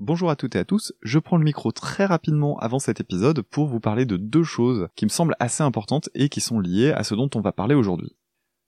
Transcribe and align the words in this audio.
Bonjour 0.00 0.30
à 0.30 0.36
toutes 0.36 0.56
et 0.56 0.58
à 0.58 0.64
tous, 0.64 0.94
je 1.02 1.18
prends 1.18 1.36
le 1.36 1.44
micro 1.44 1.72
très 1.72 2.06
rapidement 2.06 2.58
avant 2.60 2.78
cet 2.78 3.00
épisode 3.00 3.42
pour 3.42 3.66
vous 3.66 3.80
parler 3.80 4.06
de 4.06 4.16
deux 4.16 4.44
choses 4.44 4.88
qui 4.96 5.04
me 5.04 5.10
semblent 5.10 5.36
assez 5.40 5.62
importantes 5.62 6.08
et 6.14 6.30
qui 6.30 6.40
sont 6.40 6.58
liées 6.58 6.90
à 6.90 7.04
ce 7.04 7.14
dont 7.14 7.28
on 7.34 7.42
va 7.42 7.52
parler 7.52 7.74
aujourd'hui. 7.74 8.16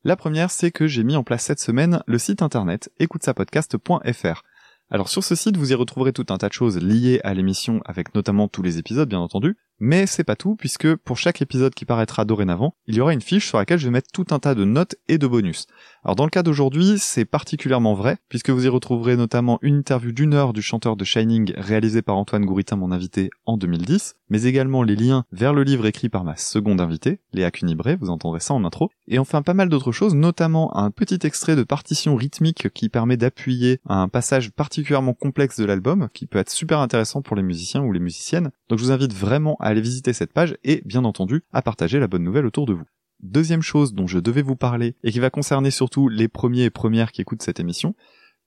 La 0.04 0.14
première, 0.14 0.50
c'est 0.50 0.70
que 0.70 0.86
j'ai 0.86 1.04
mis 1.04 1.16
en 1.16 1.24
place 1.24 1.44
cette 1.44 1.58
semaine 1.58 2.02
le 2.06 2.18
site 2.18 2.42
internet 2.42 2.92
écoutesapodcast.fr. 2.98 4.42
Alors 4.90 5.08
sur 5.08 5.24
ce 5.24 5.34
site, 5.34 5.56
vous 5.56 5.72
y 5.72 5.74
retrouverez 5.74 6.12
tout 6.12 6.26
un 6.28 6.36
tas 6.36 6.48
de 6.48 6.52
choses 6.52 6.76
liées 6.76 7.22
à 7.24 7.32
l'émission, 7.32 7.80
avec 7.86 8.14
notamment 8.14 8.46
tous 8.46 8.60
les 8.60 8.76
épisodes 8.76 9.08
bien 9.08 9.20
entendu, 9.20 9.56
mais 9.82 10.06
c'est 10.06 10.22
pas 10.22 10.36
tout, 10.36 10.54
puisque 10.54 10.94
pour 10.94 11.18
chaque 11.18 11.42
épisode 11.42 11.74
qui 11.74 11.84
paraîtra 11.84 12.24
dorénavant, 12.24 12.76
il 12.86 12.94
y 12.94 13.00
aura 13.00 13.12
une 13.12 13.20
fiche 13.20 13.48
sur 13.48 13.58
laquelle 13.58 13.80
je 13.80 13.86
vais 13.86 13.90
mettre 13.90 14.12
tout 14.12 14.26
un 14.30 14.38
tas 14.38 14.54
de 14.54 14.64
notes 14.64 14.94
et 15.08 15.18
de 15.18 15.26
bonus. 15.26 15.66
Alors 16.04 16.14
dans 16.14 16.22
le 16.22 16.30
cas 16.30 16.44
d'aujourd'hui, 16.44 16.98
c'est 16.98 17.24
particulièrement 17.24 17.94
vrai, 17.94 18.18
puisque 18.28 18.50
vous 18.50 18.64
y 18.64 18.68
retrouverez 18.68 19.16
notamment 19.16 19.58
une 19.60 19.78
interview 19.78 20.12
d'une 20.12 20.34
heure 20.34 20.52
du 20.52 20.62
chanteur 20.62 20.94
de 20.94 21.04
Shining 21.04 21.52
réalisé 21.56 22.00
par 22.00 22.16
Antoine 22.16 22.46
Gouritin, 22.46 22.76
mon 22.76 22.92
invité, 22.92 23.30
en 23.44 23.56
2010, 23.56 24.14
mais 24.28 24.44
également 24.44 24.84
les 24.84 24.94
liens 24.94 25.24
vers 25.32 25.52
le 25.52 25.64
livre 25.64 25.84
écrit 25.84 26.08
par 26.08 26.22
ma 26.22 26.36
seconde 26.36 26.80
invitée, 26.80 27.18
Léa 27.32 27.50
Cunibré, 27.50 27.96
vous 27.96 28.08
entendrez 28.08 28.40
ça 28.40 28.54
en 28.54 28.64
intro, 28.64 28.88
et 29.08 29.18
enfin 29.18 29.42
pas 29.42 29.52
mal 29.52 29.68
d'autres 29.68 29.92
choses, 29.92 30.14
notamment 30.14 30.76
un 30.76 30.92
petit 30.92 31.18
extrait 31.24 31.56
de 31.56 31.64
partition 31.64 32.14
rythmique 32.14 32.68
qui 32.72 32.88
permet 32.88 33.16
d'appuyer 33.16 33.80
un 33.88 34.08
passage 34.08 34.52
particulièrement 34.52 35.12
complexe 35.12 35.58
de 35.58 35.64
l'album, 35.64 36.08
qui 36.14 36.26
peut 36.26 36.38
être 36.38 36.50
super 36.50 36.78
intéressant 36.78 37.20
pour 37.20 37.34
les 37.34 37.42
musiciens 37.42 37.82
ou 37.82 37.92
les 37.92 38.00
musiciennes. 38.00 38.52
Donc 38.68 38.78
je 38.78 38.84
vous 38.84 38.92
invite 38.92 39.12
vraiment 39.12 39.56
à 39.60 39.71
aller 39.72 39.80
visiter 39.80 40.12
cette 40.12 40.32
page 40.32 40.56
et, 40.64 40.82
bien 40.84 41.04
entendu, 41.04 41.42
à 41.52 41.62
partager 41.62 41.98
la 41.98 42.06
bonne 42.06 42.24
nouvelle 42.24 42.46
autour 42.46 42.66
de 42.66 42.72
vous. 42.72 42.84
Deuxième 43.20 43.62
chose 43.62 43.94
dont 43.94 44.06
je 44.06 44.18
devais 44.18 44.42
vous 44.42 44.56
parler 44.56 44.96
et 45.04 45.12
qui 45.12 45.20
va 45.20 45.30
concerner 45.30 45.70
surtout 45.70 46.08
les 46.08 46.28
premiers 46.28 46.64
et 46.64 46.70
premières 46.70 47.12
qui 47.12 47.20
écoutent 47.20 47.42
cette 47.42 47.60
émission, 47.60 47.94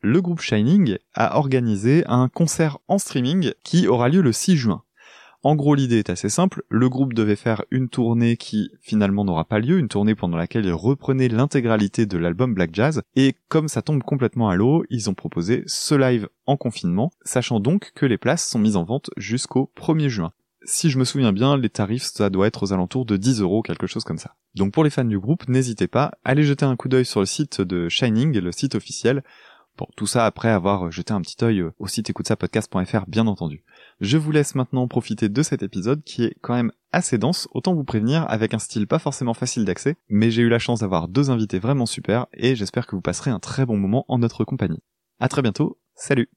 le 0.02 0.22
groupe 0.22 0.42
Shining 0.42 0.98
a 1.14 1.38
organisé 1.38 2.04
un 2.08 2.28
concert 2.30 2.78
en 2.88 2.98
streaming 2.98 3.54
qui 3.64 3.88
aura 3.88 4.10
lieu 4.10 4.22
le 4.22 4.32
6 4.32 4.58
juin. 4.58 4.84
En 5.44 5.56
gros, 5.56 5.76
l'idée 5.76 6.00
est 6.00 6.10
assez 6.10 6.30
simple. 6.30 6.64
Le 6.70 6.90
groupe 6.90 7.14
devait 7.14 7.36
faire 7.36 7.64
une 7.70 7.88
tournée 7.88 8.36
qui 8.36 8.72
finalement 8.82 9.24
n'aura 9.24 9.46
pas 9.46 9.60
lieu, 9.60 9.78
une 9.78 9.88
tournée 9.88 10.16
pendant 10.16 10.38
laquelle 10.38 10.66
ils 10.66 10.74
reprenaient 10.74 11.28
l'intégralité 11.28 12.08
de 12.08 12.18
l'album 12.18 12.54
Black 12.56 12.72
Jazz. 12.74 13.04
Et 13.16 13.36
comme 13.48 13.68
ça 13.68 13.84
tombe 13.84 14.02
complètement 14.02 14.50
à 14.50 14.56
l'eau, 14.56 14.84
ils 14.90 15.08
ont 15.10 15.14
proposé 15.14 15.64
ce 15.68 15.94
live 15.94 16.28
en 16.48 16.58
confinement, 16.58 17.12
sachant 17.24 17.60
donc 17.60 17.92
que 17.94 18.08
les 18.08 18.18
places 18.18 18.48
sont 18.48 18.60
mises 18.60 18.76
en 18.76 18.84
vente 18.84 19.12
jusqu'au 19.18 19.72
1er 19.78 20.10
juin 20.10 20.34
si 20.66 20.90
je 20.90 20.98
me 20.98 21.06
souviens 21.06 21.32
bien, 21.32 21.58
les 21.58 21.70
tarifs, 21.70 22.04
ça 22.04 22.30
doit 22.30 22.48
être 22.48 22.64
aux 22.64 22.74
alentours 22.74 23.06
de 23.06 23.18
10 23.18 23.42
euros, 23.42 23.62
quelque 23.62 23.88
chose 23.88 24.04
comme 24.04 24.18
ça. 24.18 24.36
Donc 24.56 24.74
pour 24.74 24.84
les 24.84 24.90
fans 24.90 25.04
du 25.04 25.20
groupe, 25.20 25.48
n'hésitez 25.48 25.88
pas, 25.88 26.12
allez 26.24 26.44
jeter 26.44 26.66
un 26.66 26.76
coup 26.76 26.90
d'œil 26.90 27.06
sur 27.06 27.20
le 27.20 27.26
site 27.26 27.62
de 27.62 27.90
Shining, 27.90 28.38
le 28.38 28.52
site 28.52 28.76
officiel. 28.76 29.24
Bon, 29.78 29.88
tout 29.98 30.08
ça 30.08 30.26
après 30.26 30.50
avoir 30.50 30.90
jeté 30.90 31.14
un 31.14 31.22
petit 31.22 31.44
œil 31.44 31.64
au 31.80 31.88
site 31.88 32.10
écoutesapodcast.fr, 32.10 33.08
bien 33.08 33.28
entendu. 33.28 33.64
Je 34.00 34.18
vous 34.18 34.32
laisse 34.32 34.56
maintenant 34.56 34.88
profiter 34.88 35.28
de 35.28 35.44
cet 35.44 35.64
épisode 35.64 36.02
qui 36.04 36.24
est 36.24 36.36
quand 36.42 36.54
même 36.54 36.72
assez 36.94 37.18
dense, 37.18 37.50
autant 37.52 37.74
vous 37.74 37.84
prévenir, 37.84 38.26
avec 38.30 38.54
un 38.54 38.60
style 38.60 38.88
pas 38.88 39.00
forcément 39.00 39.34
facile 39.34 39.66
d'accès, 39.66 39.98
mais 40.08 40.32
j'ai 40.32 40.44
eu 40.44 40.50
la 40.50 40.60
chance 40.60 40.80
d'avoir 40.80 41.10
deux 41.10 41.30
invités 41.30 41.60
vraiment 41.60 41.86
super, 41.86 42.28
et 42.34 42.56
j'espère 42.56 42.88
que 42.88 42.96
vous 42.96 43.02
passerez 43.02 43.32
un 43.32 43.40
très 43.40 43.66
bon 43.66 43.78
moment 43.78 44.06
en 44.08 44.18
notre 44.18 44.46
compagnie. 44.46 44.82
À 45.20 45.28
très 45.28 45.42
bientôt, 45.42 45.78
salut 45.96 46.30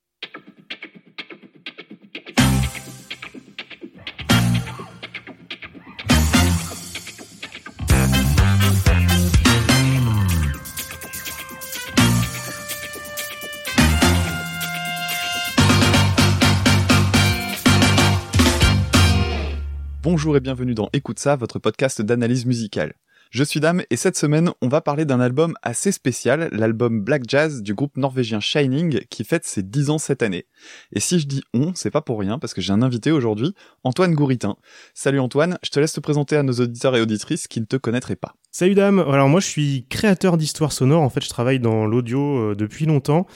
Bonjour 20.10 20.38
et 20.38 20.40
bienvenue 20.40 20.74
dans 20.74 20.88
Écoute 20.94 21.18
ça, 21.18 21.36
votre 21.36 21.58
podcast 21.58 22.00
d'analyse 22.00 22.46
musicale. 22.46 22.94
Je 23.30 23.44
suis 23.44 23.60
Dame 23.60 23.82
et 23.90 23.96
cette 23.96 24.16
semaine, 24.16 24.52
on 24.62 24.68
va 24.68 24.80
parler 24.80 25.04
d'un 25.04 25.20
album 25.20 25.52
assez 25.60 25.92
spécial, 25.92 26.48
l'album 26.50 27.02
Black 27.02 27.24
Jazz 27.28 27.60
du 27.60 27.74
groupe 27.74 27.98
norvégien 27.98 28.40
Shining 28.40 29.00
qui 29.10 29.22
fête 29.22 29.44
ses 29.44 29.62
10 29.62 29.90
ans 29.90 29.98
cette 29.98 30.22
année. 30.22 30.46
Et 30.94 31.00
si 31.00 31.18
je 31.18 31.26
dis 31.26 31.42
on, 31.52 31.74
c'est 31.74 31.90
pas 31.90 32.00
pour 32.00 32.18
rien 32.18 32.38
parce 32.38 32.54
que 32.54 32.62
j'ai 32.62 32.72
un 32.72 32.80
invité 32.80 33.10
aujourd'hui, 33.10 33.52
Antoine 33.84 34.14
Gouritin. 34.14 34.56
Salut 34.94 35.20
Antoine, 35.20 35.58
je 35.62 35.68
te 35.68 35.78
laisse 35.78 35.92
te 35.92 36.00
présenter 36.00 36.38
à 36.38 36.42
nos 36.42 36.54
auditeurs 36.54 36.96
et 36.96 37.02
auditrices 37.02 37.46
qui 37.46 37.60
ne 37.60 37.66
te 37.66 37.76
connaîtraient 37.76 38.16
pas. 38.16 38.34
Salut 38.50 38.74
Dame, 38.74 38.98
alors 39.00 39.28
moi 39.28 39.40
je 39.40 39.46
suis 39.46 39.84
créateur 39.90 40.38
d'histoires 40.38 40.72
sonores, 40.72 41.02
en 41.02 41.10
fait 41.10 41.22
je 41.22 41.28
travaille 41.28 41.60
dans 41.60 41.84
l'audio 41.84 42.38
euh, 42.38 42.54
depuis 42.56 42.86
longtemps 42.86 43.26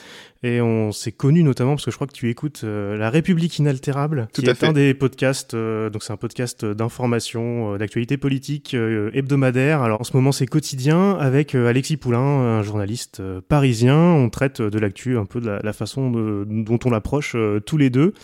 et 0.43 0.63
on 0.63 0.91
s'est 0.91 1.13
connu 1.13 1.43
notamment 1.45 1.73
parce 1.73 1.85
que 1.85 1.91
je 1.91 1.97
crois 1.97 2.07
que 2.07 2.15
tu 2.15 2.31
écoutes 2.31 2.63
euh, 2.65 2.97
La 2.97 3.11
République 3.11 3.59
inaltérable, 3.59 4.27
Tout 4.33 4.41
qui 4.41 4.49
à 4.49 4.53
est 4.53 4.55
fait. 4.57 4.67
un 4.67 4.73
des 4.73 4.95
podcasts. 4.95 5.53
euh, 5.53 5.91
donc 5.91 6.03
c'est 6.03 6.15
un 6.15 6.17
podcast 6.17 6.65
d'information, 6.65 7.75
euh, 7.75 7.79
d'actualité 7.79 8.17
politique 8.17 8.75
hebdomadaire. 8.75 9.83
Alors 9.83 10.01
en 10.01 10.05
ce 10.05 10.17
moment 10.17 10.33
c'est 10.33 10.47
quotidien 10.47 11.13
avec 11.19 11.55
Alexis 11.55 11.99
Poulain, 11.99 12.19
un 12.19 12.63
journaliste 12.63 13.23
parisien. 13.49 13.97
On 13.99 14.31
traite 14.31 14.63
de 14.63 14.79
l'actu 14.79 15.19
un 15.19 15.27
peu 15.27 15.43
de 15.43 15.47
la, 15.47 15.61
la 15.63 15.73
façon 15.75 16.11
de- 16.11 16.47
dont 16.49 16.79
on 16.87 16.91
l'approche 16.91 17.37
tous 17.67 17.77
les 17.77 17.91
deux. 17.91 18.15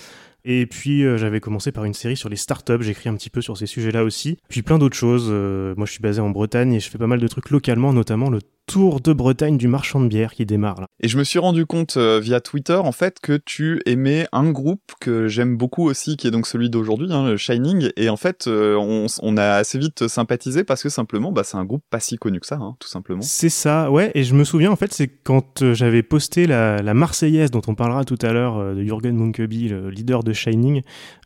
Et 0.51 0.65
puis 0.65 1.05
euh, 1.05 1.19
j'avais 1.19 1.41
commencé 1.41 1.73
par 1.73 1.85
une 1.85 1.93
série 1.93 2.17
sur 2.17 2.31
les 2.31 2.37
startups, 2.37 2.81
j'écris 2.81 3.11
un 3.11 3.15
petit 3.17 3.29
peu 3.29 3.43
sur 3.43 3.59
ces 3.59 3.67
sujets-là 3.67 4.03
aussi. 4.03 4.39
Puis 4.49 4.63
plein 4.63 4.79
d'autres 4.79 4.97
choses. 4.97 5.29
Euh, 5.31 5.75
moi 5.77 5.85
je 5.85 5.93
suis 5.93 6.01
basé 6.01 6.23
en 6.23 6.31
Bretagne 6.31 6.73
et 6.73 6.81
je 6.81 6.89
fais 6.89 6.97
pas 6.97 7.07
mal 7.07 7.21
de 7.21 7.29
trucs 7.29 7.51
localement, 7.51 7.93
notamment 7.93 8.31
le 8.31 8.41
Tour 8.69 9.01
de 9.01 9.15
Bretagne 9.15 9.57
du 9.57 9.67
marchand 9.67 9.99
de 9.99 10.09
bière 10.09 10.35
qui 10.35 10.45
démarre 10.45 10.83
là. 10.83 10.87
Et 11.01 11.09
je 11.09 11.17
me 11.17 11.25
suis 11.25 11.39
rendu 11.39 11.65
compte 11.65 11.97
euh, 11.97 12.21
via 12.21 12.41
Twitter 12.41 12.75
en 12.75 12.93
fait 12.93 13.19
que 13.19 13.41
tu 13.43 13.81
aimais 13.87 14.29
un 14.31 14.51
groupe 14.51 14.93
que 15.01 15.27
j'aime 15.27 15.57
beaucoup 15.57 15.89
aussi, 15.89 16.19
qui 16.19 16.27
est 16.27 16.31
donc 16.31 16.47
celui 16.47 16.69
d'aujourd'hui, 16.69 17.11
hein, 17.11 17.27
le 17.27 17.39
Shining. 17.39 17.91
Et 17.97 18.11
en 18.11 18.19
fait, 18.19 18.47
euh, 18.47 18.77
on, 18.77 19.37
a 19.39 19.53
assez 19.53 19.79
vite 19.79 20.07
sympathisé 20.07 20.65
parce 20.65 20.83
que 20.83 20.91
simplement, 20.91 21.33
bah, 21.33 21.45
c'est 21.45 21.57
un 21.57 21.65
groupe 21.65 21.83
pas 21.89 21.99
si 21.99 22.17
connu 22.17 22.41
que 22.41 22.47
ça, 22.47 22.57
hein, 22.57 22.77
tout 22.79 22.89
simplement. 22.89 23.23
C'est 23.23 23.49
ça, 23.49 23.91
ouais. 23.91 24.11
Et 24.15 24.23
je 24.23 24.35
me 24.35 24.45
souviens, 24.45 24.71
en 24.71 24.77
fait, 24.77 24.93
c'est 24.93 25.09
quand 25.09 25.63
euh, 25.63 25.73
j'avais 25.73 26.03
posté 26.03 26.47
la, 26.47 26.83
la 26.83 26.93
Marseillaise, 26.93 27.51
dont 27.51 27.63
on 27.67 27.75
parlera 27.75 28.05
tout 28.05 28.19
à 28.21 28.33
l'heure, 28.33 28.59
euh, 28.59 28.75
de 28.75 28.85
Jürgen 28.85 29.17
Munkeby, 29.17 29.69
le 29.69 29.89
leader 29.89 30.23
de 30.23 30.35
Shining, 30.35 30.83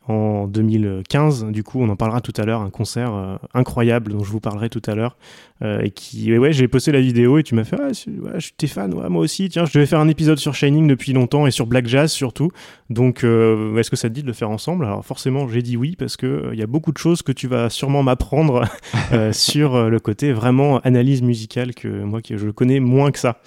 en 0.08 0.46
2015. 0.46 1.46
Du 1.46 1.62
coup, 1.62 1.80
on 1.80 1.88
en 1.88 1.96
parlera 1.96 2.20
tout 2.20 2.32
à 2.36 2.44
l'heure, 2.44 2.60
un 2.60 2.70
concert 2.70 3.14
euh, 3.14 3.36
incroyable 3.54 4.12
dont 4.12 4.24
je 4.24 4.30
vous 4.30 4.40
parlerai 4.40 4.68
tout 4.68 4.82
à 4.86 4.94
l'heure. 4.94 5.16
euh, 5.62 5.80
et 5.82 5.90
qui, 5.90 6.36
ouais, 6.36 6.52
j'ai 6.52 6.66
posté 6.66 6.90
la 6.92 7.00
vidéo 7.00 7.38
et 7.38 7.42
tu 7.42 7.54
m'as 7.54 7.64
fait, 7.64 7.76
ah, 7.78 7.86
ouais, 7.86 7.92
je 8.34 8.40
suis 8.40 8.52
t'es 8.56 8.66
fan, 8.66 8.92
ouais, 8.94 9.08
moi 9.08 9.22
aussi. 9.22 9.48
Tiens, 9.48 9.64
je 9.64 9.72
devais 9.72 9.86
faire 9.86 10.00
un 10.00 10.08
épisode 10.08 10.38
sur 10.38 10.54
Shining 10.54 10.86
depuis 10.88 11.12
longtemps 11.12 11.46
et 11.46 11.50
sur 11.50 11.66
Black 11.66 11.86
Jazz 11.86 12.10
surtout. 12.10 12.50
Donc, 12.90 13.24
euh, 13.24 13.76
est-ce 13.76 13.90
que 13.90 13.96
ça 13.96 14.08
te 14.08 14.14
dit 14.14 14.22
de 14.22 14.26
le 14.26 14.32
faire 14.32 14.50
ensemble? 14.50 14.84
Alors, 14.84 15.04
forcément, 15.04 15.48
j'ai 15.48 15.62
dit 15.62 15.76
oui 15.76 15.94
parce 15.96 16.16
que 16.16 16.26
euh, 16.26 16.50
il 16.52 16.58
y 16.58 16.62
a 16.62 16.66
beaucoup 16.66 16.92
de 16.92 16.98
choses 16.98 17.22
que 17.22 17.32
tu 17.32 17.46
vas 17.46 17.70
sûrement 17.70 18.02
m'apprendre 18.02 18.64
euh, 19.12 19.32
sur 19.32 19.76
euh, 19.76 19.88
le 19.88 20.00
côté 20.00 20.32
vraiment 20.32 20.78
analyse 20.80 21.22
musicale 21.22 21.74
que 21.74 21.88
moi, 21.88 22.20
que 22.22 22.36
je 22.36 22.48
connais 22.50 22.80
moins 22.80 23.10
que 23.12 23.18
ça. 23.18 23.40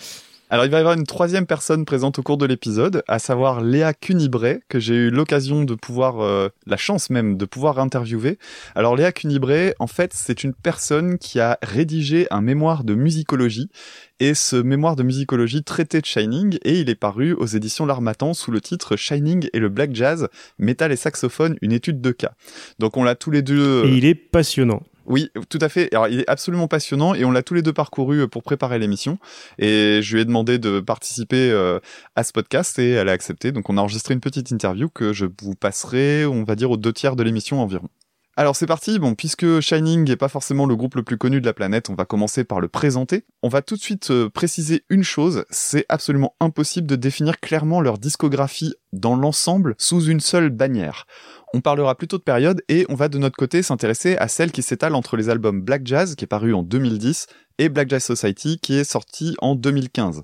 Alors 0.51 0.65
il 0.65 0.69
va 0.69 0.77
y 0.77 0.79
avoir 0.79 0.95
une 0.95 1.07
troisième 1.07 1.47
personne 1.47 1.85
présente 1.85 2.19
au 2.19 2.21
cours 2.21 2.37
de 2.37 2.45
l'épisode, 2.45 3.01
à 3.07 3.17
savoir 3.17 3.61
Léa 3.61 3.95
Cunibré, 3.95 4.59
que 4.69 4.79
j'ai 4.79 4.93
eu 4.93 5.09
l'occasion 5.09 5.63
de 5.63 5.73
pouvoir, 5.73 6.19
euh, 6.21 6.49
la 6.67 6.77
chance 6.77 7.09
même 7.09 7.35
de 7.35 7.45
pouvoir 7.45 7.79
interviewer. 7.79 8.37
Alors 8.75 8.95
Léa 8.95 9.11
Cunibré, 9.11 9.73
en 9.79 9.87
fait, 9.87 10.11
c'est 10.13 10.43
une 10.43 10.53
personne 10.53 11.17
qui 11.17 11.39
a 11.39 11.57
rédigé 11.63 12.27
un 12.29 12.41
mémoire 12.41 12.83
de 12.83 12.93
musicologie, 12.93 13.71
et 14.19 14.35
ce 14.35 14.55
mémoire 14.55 14.95
de 14.95 15.01
musicologie 15.01 15.63
traitait 15.63 16.01
de 16.01 16.05
Shining, 16.05 16.59
et 16.63 16.79
il 16.79 16.91
est 16.91 16.95
paru 16.95 17.33
aux 17.33 17.47
éditions 17.47 17.87
L'Armatan 17.87 18.35
sous 18.35 18.51
le 18.51 18.61
titre 18.61 18.97
Shining 18.97 19.49
et 19.51 19.59
le 19.59 19.69
Black 19.69 19.95
Jazz, 19.95 20.27
métal 20.59 20.91
et 20.91 20.95
saxophone, 20.95 21.57
une 21.63 21.71
étude 21.71 22.01
de 22.01 22.11
cas. 22.11 22.33
Donc 22.77 22.97
on 22.97 23.03
l'a 23.03 23.15
tous 23.15 23.31
les 23.31 23.41
deux... 23.41 23.85
Et 23.85 23.97
il 23.97 24.05
est 24.05 24.13
passionnant. 24.13 24.83
Oui, 25.05 25.29
tout 25.49 25.59
à 25.61 25.69
fait. 25.69 25.93
Alors, 25.93 26.07
il 26.07 26.21
est 26.21 26.29
absolument 26.29 26.67
passionnant 26.67 27.13
et 27.13 27.25
on 27.25 27.31
l'a 27.31 27.43
tous 27.43 27.53
les 27.53 27.61
deux 27.61 27.73
parcouru 27.73 28.21
euh, 28.21 28.27
pour 28.27 28.43
préparer 28.43 28.79
l'émission. 28.79 29.19
Et 29.59 29.99
je 30.01 30.15
lui 30.15 30.21
ai 30.21 30.25
demandé 30.25 30.57
de 30.57 30.79
participer 30.79 31.51
euh, 31.51 31.79
à 32.15 32.23
ce 32.23 32.31
podcast 32.31 32.79
et 32.79 32.91
elle 32.91 33.09
a 33.09 33.11
accepté. 33.11 33.51
Donc, 33.51 33.69
on 33.69 33.77
a 33.77 33.81
enregistré 33.81 34.13
une 34.13 34.19
petite 34.19 34.51
interview 34.51 34.89
que 34.89 35.13
je 35.13 35.25
vous 35.41 35.55
passerai, 35.55 36.25
on 36.25 36.43
va 36.43 36.55
dire, 36.55 36.71
aux 36.71 36.77
deux 36.77 36.93
tiers 36.93 37.15
de 37.15 37.23
l'émission 37.23 37.61
environ. 37.61 37.89
Alors 38.37 38.57
c'est 38.57 38.65
parti, 38.65 38.99
bon, 38.99 39.15
puisque 39.15 39.61
Shining 39.61 40.05
n'est 40.05 40.17
pas 40.17 40.27
forcément 40.27 40.65
le 40.65 40.75
groupe 40.75 40.95
le 40.95 41.03
plus 41.03 41.17
connu 41.17 41.39
de 41.39 41.45
la 41.45 41.53
planète, 41.53 41.89
on 41.89 41.95
va 41.95 42.03
commencer 42.03 42.43
par 42.43 42.59
le 42.59 42.67
présenter. 42.67 43.23
On 43.43 43.47
va 43.47 43.61
tout 43.61 43.75
de 43.75 43.81
suite 43.81 44.11
euh, 44.11 44.29
préciser 44.29 44.83
une 44.89 45.03
chose, 45.03 45.45
c'est 45.49 45.85
absolument 45.87 46.35
impossible 46.41 46.85
de 46.85 46.97
définir 46.97 47.39
clairement 47.39 47.79
leur 47.79 47.97
discographie 47.97 48.75
dans 48.91 49.15
l'ensemble 49.15 49.75
sous 49.77 50.03
une 50.03 50.19
seule 50.19 50.49
bannière. 50.49 51.07
On 51.53 51.61
parlera 51.61 51.95
plutôt 51.95 52.17
de 52.17 52.23
période 52.23 52.61
et 52.67 52.85
on 52.89 52.95
va 52.95 53.07
de 53.07 53.17
notre 53.17 53.37
côté 53.37 53.63
s'intéresser 53.63 54.17
à 54.17 54.27
celle 54.27 54.51
qui 54.51 54.61
s'étale 54.61 54.95
entre 54.95 55.17
les 55.17 55.29
albums 55.29 55.61
Black 55.61 55.85
Jazz, 55.85 56.15
qui 56.15 56.25
est 56.25 56.27
paru 56.27 56.53
en 56.53 56.63
2010, 56.63 57.27
et 57.59 57.69
Black 57.69 57.89
Jazz 57.89 58.03
Society, 58.03 58.59
qui 58.59 58.75
est 58.75 58.83
sorti 58.83 59.35
en 59.39 59.55
2015. 59.55 60.23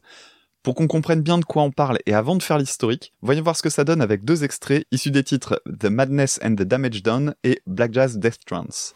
Pour 0.63 0.75
qu'on 0.75 0.87
comprenne 0.87 1.21
bien 1.21 1.39
de 1.39 1.45
quoi 1.45 1.63
on 1.63 1.71
parle 1.71 1.97
et 2.05 2.13
avant 2.13 2.35
de 2.35 2.43
faire 2.43 2.59
l'historique, 2.59 3.13
voyons 3.21 3.41
voir 3.41 3.57
ce 3.57 3.63
que 3.63 3.69
ça 3.69 3.83
donne 3.83 4.01
avec 4.01 4.23
deux 4.23 4.43
extraits 4.43 4.85
issus 4.91 5.09
des 5.09 5.23
titres 5.23 5.61
The 5.79 5.85
Madness 5.85 6.39
and 6.43 6.55
the 6.55 6.63
Damage 6.63 7.01
Done 7.01 7.33
et 7.43 7.61
Black 7.65 7.93
Jazz 7.93 8.19
Death 8.19 8.45
Trance. 8.45 8.93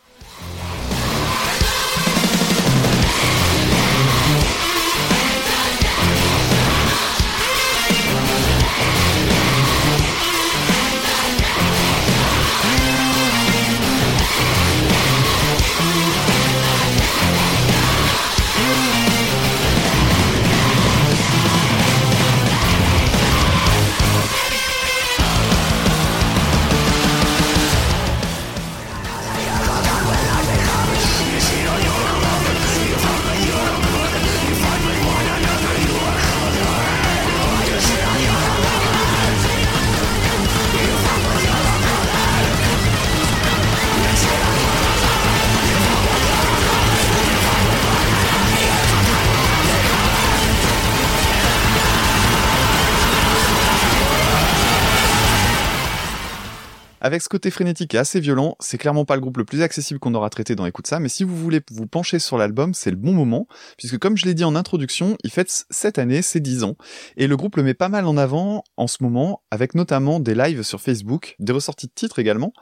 Avec 57.06 57.22
ce 57.22 57.30
côté 57.30 57.52
frénétique 57.52 57.94
et 57.94 58.00
assez 58.00 58.20
violent, 58.20 58.56
c'est 58.60 58.80
clairement 58.80 59.06
pas 59.06 59.14
le 59.14 59.22
groupe 59.22 59.38
le 59.38 59.46
plus 59.46 59.62
accessible 59.62 60.00
qu'on 60.00 60.16
aura 60.16 60.32
traité 60.32 60.56
dans 60.56 60.66
Écoute 60.66 60.88
ça, 60.88 61.00
mais 61.00 61.08
si 61.08 61.24
vous 61.24 61.38
voulez 61.38 61.62
vous 61.70 61.86
pencher 61.86 62.18
sur 62.18 62.36
l'album, 62.36 62.74
c'est 62.74 62.90
le 62.90 62.96
bon 62.96 63.14
moment, 63.14 63.48
puisque 63.78 64.00
comme 64.00 64.18
je 64.18 64.26
l'ai 64.26 64.34
dit 64.34 64.44
en 64.44 64.56
introduction, 64.56 65.16
il 65.24 65.30
fête 65.30 65.68
cette 65.70 66.00
année 66.00 66.24
ses 66.24 66.40
10 66.40 66.64
ans, 66.64 66.78
et 67.16 67.28
le 67.28 67.38
groupe 67.38 67.58
le 67.58 67.62
met 67.62 67.76
pas 67.76 67.90
mal 67.90 68.08
en 68.08 68.18
avant 68.18 68.64
en 68.76 68.88
ce 68.88 69.04
moment, 69.04 69.44
avec 69.52 69.76
notamment 69.76 70.20
des 70.20 70.34
lives 70.34 70.64
sur 70.64 70.82
Facebook, 70.82 71.36
des 71.38 71.54
ressorties 71.54 71.86
de 71.86 71.92
titres 71.94 72.18
également, 72.18 72.54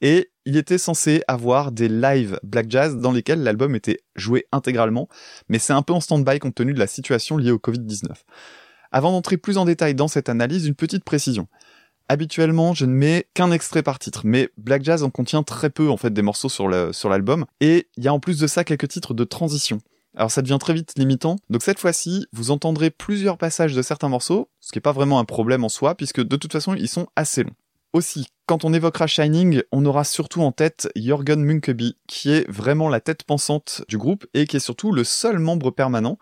et 0.00 0.32
il 0.46 0.56
était 0.56 0.78
censé 0.78 1.22
avoir 1.28 1.70
des 1.70 1.88
lives 1.88 2.40
Black 2.42 2.68
Jazz 2.68 2.96
dans 2.96 3.12
lesquels 3.12 3.44
l'album 3.44 3.76
était 3.76 4.00
joué 4.16 4.46
intégralement, 4.50 5.08
mais 5.48 5.60
c'est 5.60 5.74
un 5.74 5.82
peu 5.82 5.92
en 5.92 6.00
stand-by 6.00 6.40
compte 6.40 6.56
tenu 6.56 6.74
de 6.74 6.80
la 6.80 6.88
situation 6.88 7.36
liée 7.36 7.52
au 7.52 7.58
Covid-19. 7.58 8.14
Avant 8.90 9.12
d'entrer 9.12 9.36
plus 9.36 9.58
en 9.58 9.64
détail 9.64 9.94
dans 9.94 10.08
cette 10.08 10.28
analyse, 10.28 10.66
une 10.66 10.74
petite 10.74 11.04
précision. 11.04 11.46
Habituellement, 12.08 12.72
je 12.72 12.86
ne 12.86 12.92
mets 12.92 13.26
qu'un 13.34 13.50
extrait 13.50 13.82
par 13.82 13.98
titre, 13.98 14.22
mais 14.24 14.50
Black 14.56 14.84
Jazz 14.84 15.02
en 15.02 15.10
contient 15.10 15.42
très 15.42 15.70
peu 15.70 15.90
en 15.90 15.96
fait 15.96 16.10
des 16.10 16.22
morceaux 16.22 16.48
sur 16.48 16.68
l'album, 16.68 17.46
et 17.60 17.88
il 17.96 18.04
y 18.04 18.08
a 18.08 18.14
en 18.14 18.20
plus 18.20 18.38
de 18.38 18.46
ça 18.46 18.62
quelques 18.62 18.88
titres 18.88 19.12
de 19.12 19.24
transition. 19.24 19.80
Alors 20.14 20.30
ça 20.30 20.40
devient 20.40 20.58
très 20.60 20.72
vite 20.72 20.92
limitant, 20.96 21.36
donc 21.50 21.62
cette 21.62 21.80
fois-ci, 21.80 22.26
vous 22.32 22.50
entendrez 22.50 22.90
plusieurs 22.90 23.38
passages 23.38 23.74
de 23.74 23.82
certains 23.82 24.08
morceaux, 24.08 24.48
ce 24.60 24.70
qui 24.70 24.78
n'est 24.78 24.82
pas 24.82 24.92
vraiment 24.92 25.18
un 25.18 25.24
problème 25.24 25.64
en 25.64 25.68
soi, 25.68 25.94
puisque 25.96 26.22
de 26.22 26.36
toute 26.36 26.52
façon, 26.52 26.74
ils 26.74 26.88
sont 26.88 27.08
assez 27.16 27.42
longs. 27.42 27.54
Aussi, 27.92 28.28
quand 28.46 28.64
on 28.64 28.72
évoquera 28.72 29.06
Shining, 29.06 29.62
on 29.72 29.84
aura 29.84 30.04
surtout 30.04 30.42
en 30.42 30.52
tête 30.52 30.88
Jürgen 30.96 31.42
Munkeby, 31.42 31.96
qui 32.06 32.30
est 32.30 32.48
vraiment 32.50 32.88
la 32.88 33.00
tête 33.00 33.24
pensante 33.24 33.84
du 33.88 33.98
groupe 33.98 34.26
et 34.34 34.46
qui 34.46 34.56
est 34.56 34.60
surtout 34.60 34.92
le 34.92 35.02
seul 35.02 35.38
membre 35.38 35.70
permanent. 35.70 36.18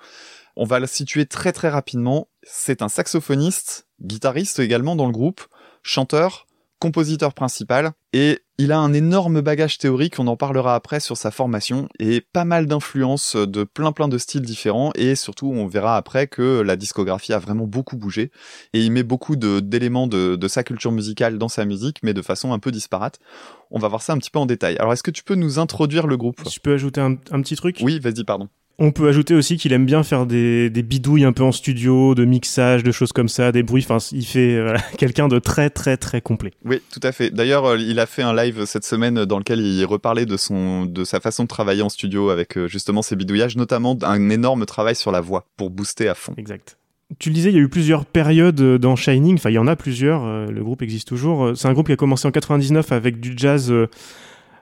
On 0.56 0.64
va 0.64 0.78
le 0.78 0.86
situer 0.86 1.26
très 1.26 1.52
très 1.52 1.68
rapidement. 1.68 2.28
C'est 2.44 2.80
un 2.80 2.88
saxophoniste, 2.88 3.88
guitariste 4.00 4.60
également 4.60 4.94
dans 4.94 5.06
le 5.06 5.12
groupe, 5.12 5.42
chanteur, 5.84 6.46
compositeur 6.80 7.32
principal, 7.32 7.92
et 8.12 8.40
il 8.58 8.72
a 8.72 8.78
un 8.78 8.92
énorme 8.92 9.40
bagage 9.40 9.78
théorique, 9.78 10.18
on 10.18 10.26
en 10.26 10.36
parlera 10.36 10.74
après 10.74 11.00
sur 11.00 11.16
sa 11.16 11.30
formation, 11.30 11.88
et 11.98 12.20
pas 12.20 12.44
mal 12.44 12.66
d'influences 12.66 13.36
de 13.36 13.64
plein 13.64 13.92
plein 13.92 14.08
de 14.08 14.18
styles 14.18 14.42
différents, 14.42 14.92
et 14.94 15.14
surtout 15.14 15.46
on 15.46 15.66
verra 15.66 15.96
après 15.96 16.26
que 16.26 16.60
la 16.60 16.76
discographie 16.76 17.32
a 17.32 17.38
vraiment 17.38 17.66
beaucoup 17.66 17.96
bougé, 17.96 18.30
et 18.72 18.80
il 18.80 18.92
met 18.92 19.02
beaucoup 19.02 19.36
d'éléments 19.36 20.06
de, 20.06 20.36
de, 20.36 20.48
sa 20.48 20.62
culture 20.62 20.92
musicale 20.92 21.38
dans 21.38 21.48
sa 21.48 21.64
musique, 21.64 21.98
mais 22.02 22.14
de 22.14 22.22
façon 22.22 22.52
un 22.52 22.58
peu 22.58 22.70
disparate. 22.70 23.18
On 23.70 23.78
va 23.78 23.88
voir 23.88 24.02
ça 24.02 24.12
un 24.12 24.18
petit 24.18 24.30
peu 24.30 24.38
en 24.38 24.46
détail. 24.46 24.76
Alors 24.78 24.92
est-ce 24.92 25.02
que 25.02 25.10
tu 25.10 25.22
peux 25.22 25.36
nous 25.36 25.58
introduire 25.58 26.06
le 26.06 26.16
groupe? 26.16 26.40
Je 26.48 26.60
peux 26.60 26.74
ajouter 26.74 27.00
un, 27.00 27.12
un 27.30 27.42
petit 27.42 27.56
truc? 27.56 27.78
Oui, 27.82 27.98
vas-y, 27.98 28.24
pardon. 28.24 28.48
On 28.78 28.90
peut 28.90 29.08
ajouter 29.08 29.34
aussi 29.34 29.56
qu'il 29.56 29.72
aime 29.72 29.86
bien 29.86 30.02
faire 30.02 30.26
des, 30.26 30.68
des, 30.68 30.82
bidouilles 30.82 31.24
un 31.24 31.32
peu 31.32 31.44
en 31.44 31.52
studio, 31.52 32.16
de 32.16 32.24
mixage, 32.24 32.82
de 32.82 32.90
choses 32.90 33.12
comme 33.12 33.28
ça, 33.28 33.52
des 33.52 33.62
bruits. 33.62 33.86
Enfin, 33.88 34.04
il 34.12 34.26
fait 34.26 34.56
euh, 34.56 34.76
quelqu'un 34.98 35.28
de 35.28 35.38
très 35.38 35.70
très 35.70 35.96
très 35.96 36.20
complet. 36.20 36.52
Oui, 36.64 36.80
tout 36.92 37.00
à 37.04 37.12
fait. 37.12 37.30
D'ailleurs, 37.30 37.66
euh, 37.66 37.78
il 37.78 38.00
a 38.00 38.06
fait 38.06 38.22
un 38.22 38.34
live 38.34 38.64
cette 38.64 38.84
semaine 38.84 39.24
dans 39.26 39.38
lequel 39.38 39.60
il 39.60 39.84
reparlait 39.84 40.26
de 40.26 40.36
son 40.36 40.86
de 40.86 41.04
sa 41.04 41.20
façon 41.20 41.44
de 41.44 41.48
travailler 41.48 41.82
en 41.82 41.88
studio 41.88 42.30
avec 42.30 42.58
euh, 42.58 42.66
justement 42.66 43.02
ses 43.02 43.14
bidouillages, 43.14 43.56
notamment 43.56 43.96
un 44.02 44.28
énorme 44.28 44.66
travail 44.66 44.96
sur 44.96 45.12
la 45.12 45.20
voix 45.20 45.46
pour 45.56 45.70
booster 45.70 46.08
à 46.08 46.14
fond. 46.14 46.34
Exact. 46.36 46.76
Tu 47.20 47.28
le 47.28 47.34
disais, 47.34 47.50
il 47.50 47.54
y 47.54 47.58
a 47.58 47.62
eu 47.62 47.68
plusieurs 47.68 48.06
périodes 48.06 48.60
dans 48.78 48.96
Shining. 48.96 49.34
Enfin, 49.34 49.50
il 49.50 49.54
y 49.54 49.58
en 49.58 49.68
a 49.68 49.76
plusieurs. 49.76 50.26
Le 50.50 50.64
groupe 50.64 50.82
existe 50.82 51.06
toujours. 51.06 51.52
C'est 51.54 51.68
un 51.68 51.72
groupe 51.72 51.86
qui 51.86 51.92
a 51.92 51.96
commencé 51.96 52.26
en 52.26 52.32
99 52.32 52.90
avec 52.90 53.20
du 53.20 53.34
jazz 53.36 53.72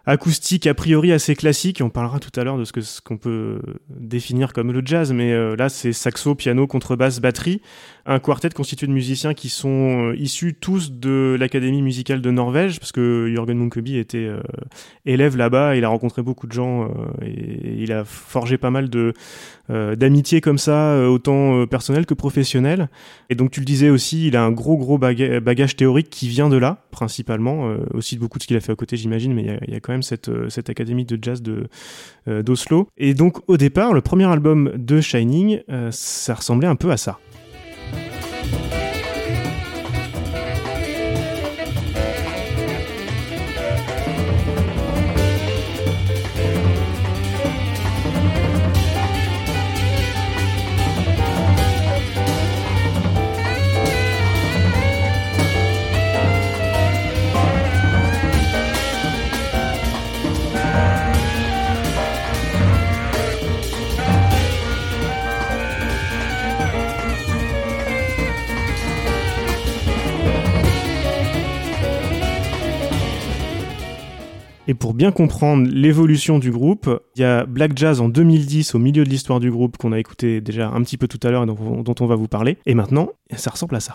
acoustique 0.05 0.67
a 0.67 0.75
priori 0.75 1.13
assez 1.13 1.35
classique. 1.37 1.81
On 1.83 1.91
parlera 1.91 2.19
tout 2.19 2.39
à 2.39 2.45
l'heure 2.45 2.59
de 2.59 2.65
ce 2.65 2.73
que 2.73 2.81
ce 2.81 3.01
qu'on 3.01 3.17
peut 3.17 3.61
définir 3.89 4.53
comme 4.53 4.73
le 4.73 4.83
jazz, 4.85 5.13
mais 5.13 5.33
euh, 5.33 5.57
là 5.57 5.69
c'est 5.69 5.93
saxo, 5.93 6.35
piano, 6.35 6.67
contrebasse, 6.67 7.21
batterie, 7.21 7.61
un 8.05 8.19
quartet 8.19 8.51
constitué 8.51 8.87
de 8.87 8.93
musiciens 8.93 9.35
qui 9.35 9.49
sont 9.49 10.11
euh, 10.11 10.17
issus 10.17 10.55
tous 10.55 10.93
de 10.93 11.37
l'académie 11.39 11.83
musicale 11.83 12.21
de 12.21 12.31
Norvège, 12.31 12.81
parce 12.81 12.93
que 12.93 13.29
Jürgen 13.29 13.59
Munkeby 13.59 13.97
était 13.97 14.19
euh, 14.19 14.41
élève 15.07 15.37
là-bas, 15.37 15.77
il 15.77 15.85
a 15.85 15.89
rencontré 15.89 16.23
beaucoup 16.23 16.47
de 16.47 16.53
gens 16.53 16.91
et, 17.23 17.83
il 17.83 17.93
a 17.93 18.05
forgé 18.05 18.59
pas 18.59 18.71
mal 18.71 18.91
de 18.91 19.13
d'amitié 19.97 20.41
comme 20.41 20.59
ça, 20.59 21.09
autant 21.09 21.67
personnel 21.67 22.07
que 22.07 22.15
professionnel. 22.15 22.89
Et 23.31 23.35
donc 23.35 23.51
tu 23.51 23.61
le 23.61 23.67
disais 23.67 23.91
aussi, 23.91 24.27
il 24.29 24.37
a 24.37 24.43
un 24.43 24.51
gros 24.51 24.77
gros 24.77 24.99
bagage 24.99 25.77
théorique 25.77 26.11
qui 26.11 26.29
vient 26.29 26.49
de 26.49 26.57
là, 26.57 26.85
principalement, 26.91 27.75
aussi 27.95 28.17
de 28.17 28.21
beaucoup 28.21 28.39
de 28.39 28.43
ce 28.43 28.49
qu'il 28.49 28.57
a 28.57 28.61
fait 28.61 28.73
à 28.73 28.77
côté, 28.77 28.97
j'imagine, 28.97 29.35
mais 29.35 29.59
il 29.67 29.73
y 29.73 29.77
a, 29.77 29.81
quand 29.81 29.93
même 29.93 30.03
cette, 30.03 30.29
euh, 30.29 30.49
cette 30.49 30.71
académie 30.71 31.05
de 31.05 31.19
jazz 31.21 31.43
de 31.43 31.69
euh, 32.29 32.43
d'Oslo. 32.43 32.89
Et 32.97 33.15
donc 33.15 33.39
au 33.49 33.57
départ, 33.57 33.93
le 33.93 34.01
premier 34.01 34.25
album 34.25 34.73
de 34.77 35.01
Shining, 35.01 35.61
euh, 35.71 35.91
ça 35.91 36.35
ressemblait 36.35 36.69
un 36.69 36.77
peu 36.77 36.91
à 36.91 36.97
ça. 36.97 37.19
Et 74.69 74.75
pour 74.75 74.95
bien 74.95 75.11
comprendre 75.11 75.69
l'évolution 75.69 76.39
du 76.39 76.53
groupe, 76.53 76.89
il 77.17 77.23
y 77.23 77.25
a 77.25 77.45
Black 77.47 77.77
Jazz 77.77 78.01
en 78.01 78.09
2010 78.09 78.77
au 78.77 78.79
milieu 78.79 79.03
de 79.05 79.11
l'histoire 79.11 79.41
du 79.41 79.51
groupe 79.51 79.77
qu'on 79.77 79.91
a 79.93 79.99
écouté 79.99 80.41
déjà 80.41 80.69
un 80.69 80.83
petit 80.83 80.97
peu 80.97 81.09
tout 81.09 81.19
à 81.25 81.31
l'heure 81.31 81.43
et 81.43 81.47
dont, 81.47 81.95
on 81.99 82.07
va 82.07 82.15
vous 82.15 82.29
parler. 82.29 82.59
Et 82.65 82.75
maintenant, 82.75 83.09
ça 83.35 83.51
ressemble 83.51 83.75
à 83.75 83.81
ça. 83.81 83.95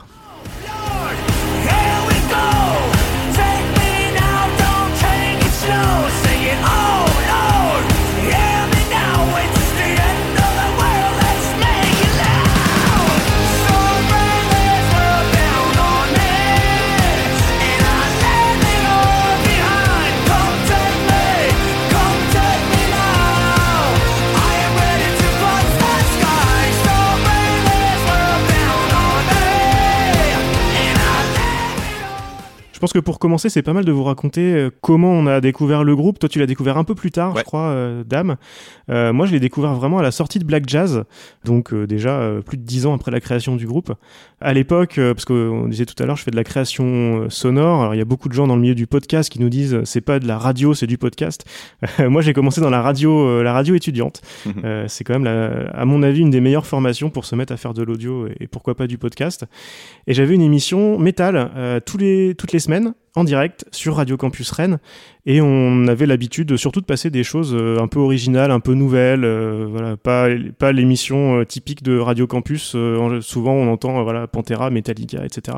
Je 32.77 32.79
pense 32.79 32.93
que 32.93 32.99
pour 32.99 33.17
commencer, 33.17 33.49
c'est 33.49 33.63
pas 33.63 33.73
mal 33.73 33.85
de 33.85 33.91
vous 33.91 34.03
raconter 34.03 34.53
euh, 34.53 34.69
comment 34.81 35.09
on 35.09 35.25
a 35.25 35.41
découvert 35.41 35.83
le 35.83 35.95
groupe. 35.95 36.19
Toi, 36.19 36.29
tu 36.29 36.37
l'as 36.37 36.45
découvert 36.45 36.77
un 36.77 36.83
peu 36.83 36.93
plus 36.93 37.09
tard, 37.09 37.35
je 37.35 37.41
crois, 37.41 37.69
euh, 37.69 38.03
Dame. 38.03 38.35
Euh, 38.91 39.11
moi, 39.13 39.25
je 39.25 39.31
l'ai 39.31 39.39
découvert 39.39 39.73
vraiment 39.73 39.97
à 39.97 40.03
la 40.03 40.11
sortie 40.11 40.37
de 40.37 40.43
Black 40.43 40.69
Jazz, 40.69 41.03
donc 41.43 41.73
déjà 41.73 42.33
plus 42.45 42.55
de 42.55 42.61
dix 42.61 42.85
ans 42.85 42.93
après 42.93 43.09
la 43.09 43.19
création 43.19 43.55
du 43.55 43.65
groupe. 43.65 43.93
À 44.41 44.53
l'époque, 44.53 44.93
parce 44.97 45.25
qu'on 45.25 45.67
disait 45.67 45.87
tout 45.87 45.95
à 46.03 46.05
l'heure, 46.05 46.17
je 46.17 46.23
fais 46.23 46.29
de 46.29 46.35
la 46.35 46.43
création 46.43 47.27
sonore. 47.31 47.81
Alors, 47.81 47.95
il 47.95 47.97
y 47.97 48.01
a 48.01 48.05
beaucoup 48.05 48.29
de 48.29 48.33
gens 48.35 48.45
dans 48.45 48.55
le 48.55 48.61
milieu 48.61 48.75
du 48.75 48.85
podcast 48.85 49.31
qui 49.31 49.39
nous 49.39 49.49
disent 49.49 49.83
c'est 49.83 50.01
pas 50.01 50.19
de 50.19 50.27
la 50.27 50.37
radio, 50.37 50.75
c'est 50.75 50.85
du 50.85 50.99
podcast. 50.99 51.45
moi, 51.99 52.21
j'ai 52.21 52.33
commencé 52.33 52.61
dans 52.61 52.69
la 52.69 52.83
radio, 52.83 53.41
la 53.41 53.53
radio 53.53 53.73
étudiante. 53.73 54.21
Mhm. 54.45 54.87
c'est 54.87 55.03
quand 55.03 55.17
même, 55.17 55.67
à 55.73 55.85
mon 55.85 56.03
avis, 56.03 56.19
une 56.19 56.29
des 56.29 56.41
meilleures 56.41 56.67
formations 56.67 57.09
pour 57.09 57.25
se 57.25 57.33
mettre 57.33 57.53
à 57.53 57.57
faire 57.57 57.73
de 57.73 57.81
l'audio 57.81 58.27
et, 58.39 58.45
pourquoi 58.45 58.75
pas 58.75 58.85
du 58.85 58.99
podcast. 58.99 59.45
Et 60.05 60.13
j'avais 60.13 60.35
une 60.35 60.43
émission 60.43 60.99
métal 60.99 61.81
tous 61.87 61.97
les 61.97 62.35
toutes 62.35 62.51
les 62.51 62.66
en 63.15 63.23
direct 63.23 63.65
sur 63.71 63.95
Radio 63.95 64.17
Campus 64.17 64.51
Rennes 64.51 64.79
et 65.25 65.41
on 65.41 65.87
avait 65.87 66.05
l'habitude 66.05 66.55
surtout 66.57 66.81
de 66.81 66.85
passer 66.85 67.09
des 67.09 67.23
choses 67.23 67.53
euh, 67.53 67.79
un 67.79 67.87
peu 67.87 67.99
originales, 67.99 68.51
un 68.51 68.59
peu 68.59 68.73
nouvelles, 68.73 69.23
euh, 69.23 69.67
voilà, 69.69 69.97
pas 69.97 70.27
pas 70.57 70.71
l'émission 70.71 71.39
euh, 71.39 71.45
typique 71.45 71.83
de 71.83 71.97
Radio 71.97 72.27
Campus. 72.27 72.75
souvent 73.21 73.53
on 73.53 73.71
entend 73.71 74.03
voilà 74.03 74.27
Pantera, 74.27 74.69
Metallica, 74.69 75.25
etc. 75.25 75.57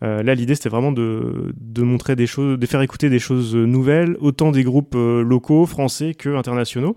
là 0.00 0.34
l'idée 0.34 0.54
c'était 0.54 0.68
vraiment 0.68 0.92
de 0.92 1.52
de 1.56 1.82
montrer 1.82 2.16
des 2.16 2.26
choses, 2.26 2.58
de 2.58 2.66
faire 2.66 2.82
écouter 2.82 3.10
des 3.10 3.18
choses 3.18 3.54
nouvelles, 3.54 4.16
autant 4.20 4.52
des 4.52 4.62
groupes 4.62 4.94
locaux, 4.94 5.66
français 5.66 6.14
que 6.14 6.36
internationaux. 6.36 6.96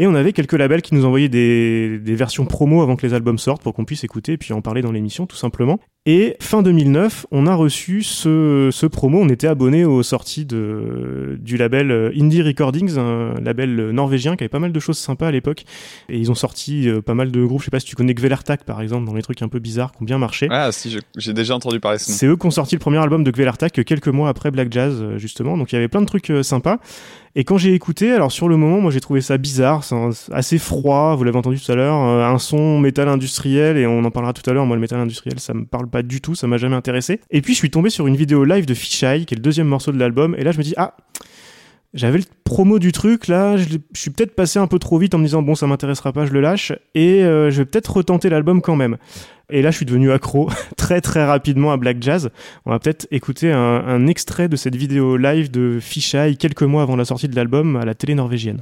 Et 0.00 0.06
on 0.06 0.14
avait 0.14 0.32
quelques 0.32 0.52
labels 0.52 0.80
qui 0.80 0.94
nous 0.94 1.04
envoyaient 1.04 1.28
des, 1.28 1.98
des 1.98 2.14
versions 2.14 2.46
promo 2.46 2.82
avant 2.82 2.94
que 2.94 3.04
les 3.04 3.14
albums 3.14 3.36
sortent 3.36 3.62
pour 3.62 3.74
qu'on 3.74 3.84
puisse 3.84 4.04
écouter 4.04 4.34
et 4.34 4.38
puis 4.38 4.52
en 4.52 4.62
parler 4.62 4.80
dans 4.80 4.92
l'émission 4.92 5.26
tout 5.26 5.36
simplement. 5.36 5.80
Et 6.06 6.36
fin 6.40 6.62
2009, 6.62 7.26
on 7.32 7.48
a 7.48 7.54
reçu 7.54 8.04
ce, 8.04 8.70
ce 8.72 8.86
promo. 8.86 9.18
On 9.20 9.28
était 9.28 9.48
abonné 9.48 9.84
aux 9.84 10.04
sorties 10.04 10.46
de, 10.46 11.36
du 11.40 11.56
label 11.56 11.90
euh, 11.90 12.12
Indie 12.16 12.42
Recordings, 12.42 12.96
un 12.96 13.34
label 13.42 13.90
norvégien 13.90 14.36
qui 14.36 14.44
avait 14.44 14.48
pas 14.48 14.60
mal 14.60 14.72
de 14.72 14.80
choses 14.80 14.98
sympas 14.98 15.26
à 15.26 15.30
l'époque. 15.32 15.64
Et 16.08 16.16
ils 16.16 16.30
ont 16.30 16.36
sorti 16.36 16.88
pas 17.04 17.14
mal 17.14 17.32
de 17.32 17.44
groupes. 17.44 17.60
Je 17.60 17.64
sais 17.64 17.70
pas 17.72 17.80
si 17.80 17.86
tu 17.86 17.96
connais 17.96 18.14
Gvelertak 18.14 18.62
par 18.64 18.80
exemple, 18.80 19.04
dans 19.04 19.14
les 19.14 19.22
trucs 19.22 19.42
un 19.42 19.48
peu 19.48 19.58
bizarres 19.58 19.90
qui 19.90 20.02
ont 20.02 20.06
bien 20.06 20.18
marché. 20.18 20.46
Ah 20.48 20.70
si, 20.70 20.96
j'ai 21.16 21.32
déjà 21.32 21.56
entendu 21.56 21.80
parler 21.80 21.98
de 21.98 22.02
C'est 22.02 22.26
eux 22.26 22.36
qui 22.36 22.46
ont 22.46 22.52
sorti 22.52 22.76
le 22.76 22.80
premier 22.80 22.98
album 22.98 23.24
de 23.24 23.30
Gvelertak 23.32 23.84
quelques 23.84 24.08
mois 24.08 24.28
après 24.28 24.52
Black 24.52 24.72
Jazz 24.72 25.04
justement. 25.16 25.58
Donc 25.58 25.72
il 25.72 25.74
y 25.74 25.78
avait 25.78 25.88
plein 25.88 26.02
de 26.02 26.06
trucs 26.06 26.32
sympas. 26.42 26.78
Et 27.38 27.44
quand 27.44 27.56
j'ai 27.56 27.72
écouté, 27.72 28.10
alors 28.10 28.32
sur 28.32 28.48
le 28.48 28.56
moment, 28.56 28.80
moi 28.80 28.90
j'ai 28.90 28.98
trouvé 28.98 29.20
ça 29.20 29.38
bizarre, 29.38 29.84
assez 30.32 30.58
froid, 30.58 31.14
vous 31.14 31.22
l'avez 31.22 31.38
entendu 31.38 31.60
tout 31.60 31.70
à 31.70 31.76
l'heure, 31.76 31.94
un 31.94 32.38
son 32.40 32.80
métal 32.80 33.08
industriel, 33.08 33.76
et 33.76 33.86
on 33.86 34.04
en 34.04 34.10
parlera 34.10 34.32
tout 34.32 34.42
à 34.50 34.52
l'heure, 34.52 34.66
moi 34.66 34.74
le 34.74 34.80
métal 34.80 34.98
industriel 34.98 35.38
ça 35.38 35.54
me 35.54 35.64
parle 35.64 35.88
pas 35.88 36.02
du 36.02 36.20
tout, 36.20 36.34
ça 36.34 36.48
m'a 36.48 36.56
jamais 36.56 36.74
intéressé. 36.74 37.20
Et 37.30 37.40
puis 37.40 37.52
je 37.52 37.58
suis 37.58 37.70
tombé 37.70 37.90
sur 37.90 38.08
une 38.08 38.16
vidéo 38.16 38.42
live 38.42 38.66
de 38.66 38.74
Fisheye, 38.74 39.24
qui 39.24 39.34
est 39.34 39.36
le 39.36 39.42
deuxième 39.42 39.68
morceau 39.68 39.92
de 39.92 40.00
l'album, 40.00 40.34
et 40.36 40.42
là 40.42 40.50
je 40.50 40.58
me 40.58 40.64
dis, 40.64 40.74
ah, 40.78 40.96
j'avais 41.94 42.18
le 42.18 42.24
promo 42.42 42.80
du 42.80 42.90
truc, 42.90 43.28
là, 43.28 43.56
je, 43.56 43.76
suis 43.94 44.10
peut-être 44.10 44.34
passé 44.34 44.58
un 44.58 44.66
peu 44.66 44.80
trop 44.80 44.98
vite 44.98 45.14
en 45.14 45.18
me 45.18 45.24
disant, 45.24 45.40
bon 45.40 45.54
ça 45.54 45.68
m'intéressera 45.68 46.12
pas, 46.12 46.26
je 46.26 46.32
le 46.32 46.40
lâche, 46.40 46.72
et 46.96 47.22
euh, 47.22 47.52
je 47.52 47.58
vais 47.58 47.66
peut-être 47.66 47.98
retenter 47.98 48.30
l'album 48.30 48.60
quand 48.60 48.74
même. 48.74 48.96
Et 49.50 49.62
là, 49.62 49.70
je 49.70 49.76
suis 49.76 49.86
devenu 49.86 50.12
accro 50.12 50.50
très 50.76 51.00
très 51.00 51.24
rapidement 51.24 51.72
à 51.72 51.78
Black 51.78 52.02
Jazz. 52.02 52.30
On 52.66 52.70
va 52.70 52.78
peut-être 52.78 53.06
écouter 53.10 53.50
un, 53.50 54.06
extrait 54.06 54.48
de 54.48 54.56
cette 54.56 54.76
vidéo 54.76 55.16
live 55.16 55.50
de 55.50 55.78
Fisheye 55.80 56.36
quelques 56.36 56.62
mois 56.62 56.82
avant 56.82 56.96
la 56.96 57.06
sortie 57.06 57.28
de 57.28 57.36
l'album 57.36 57.76
à 57.76 57.86
la 57.86 57.94
télé 57.94 58.14
norvégienne. 58.14 58.60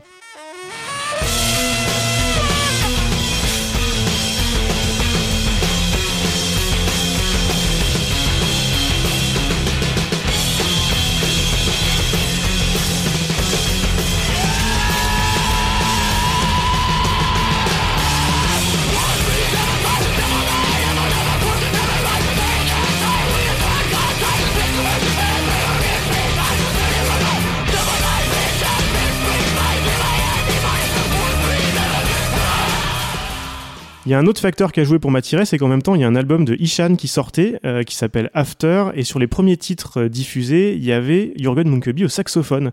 Il 34.07 34.13
y 34.13 34.15
a 34.15 34.21
un 34.21 34.27
autre 34.27 34.41
facteur 34.41 34.71
qui 34.71 34.79
a 34.79 34.85
joué 34.85 35.01
pour 35.01 35.11
m'attirer, 35.11 35.45
c'est 35.45 35.59
qu'en 35.59 35.67
même 35.67 35.83
temps, 35.83 35.97
il 35.97 36.01
y 36.01 36.05
a 36.05 36.07
un 36.07 36.15
album 36.15 36.45
de 36.45 36.55
Ishan 36.61 36.95
qui 36.95 37.09
sortait, 37.09 37.59
euh, 37.65 37.83
qui 37.83 37.97
s'appelle 37.97 38.31
After, 38.35 38.85
et 38.95 39.03
sur 39.03 39.19
les 39.19 39.27
premiers 39.27 39.57
titres 39.57 40.03
euh, 40.03 40.09
diffusés, 40.09 40.75
il 40.75 40.85
y 40.85 40.93
avait 40.93 41.33
Jürgen 41.35 41.69
Munkeby 41.69 42.05
au 42.05 42.09
saxophone. 42.09 42.71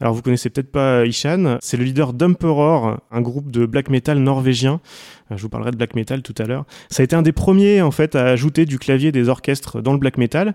Alors 0.00 0.14
vous 0.14 0.22
connaissez 0.22 0.48
peut-être 0.48 0.70
pas 0.70 1.04
Ishan, 1.06 1.58
c'est 1.60 1.76
le 1.76 1.84
leader 1.84 2.12
d'Emperor, 2.12 2.98
un 3.10 3.20
groupe 3.20 3.50
de 3.50 3.66
black 3.66 3.90
metal 3.90 4.18
norvégien. 4.18 4.80
Euh, 5.30 5.36
je 5.36 5.42
vous 5.42 5.48
parlerai 5.48 5.72
de 5.72 5.76
black 5.76 5.94
metal 5.94 6.22
tout 6.22 6.34
à 6.38 6.44
l'heure. 6.44 6.64
Ça 6.88 7.02
a 7.02 7.04
été 7.04 7.16
un 7.16 7.22
des 7.22 7.32
premiers 7.32 7.82
en 7.82 7.90
fait 7.90 8.14
à 8.14 8.26
ajouter 8.26 8.64
du 8.64 8.78
clavier 8.78 9.12
des 9.12 9.28
orchestres 9.28 9.82
dans 9.82 9.92
le 9.92 9.98
black 9.98 10.16
metal. 10.16 10.54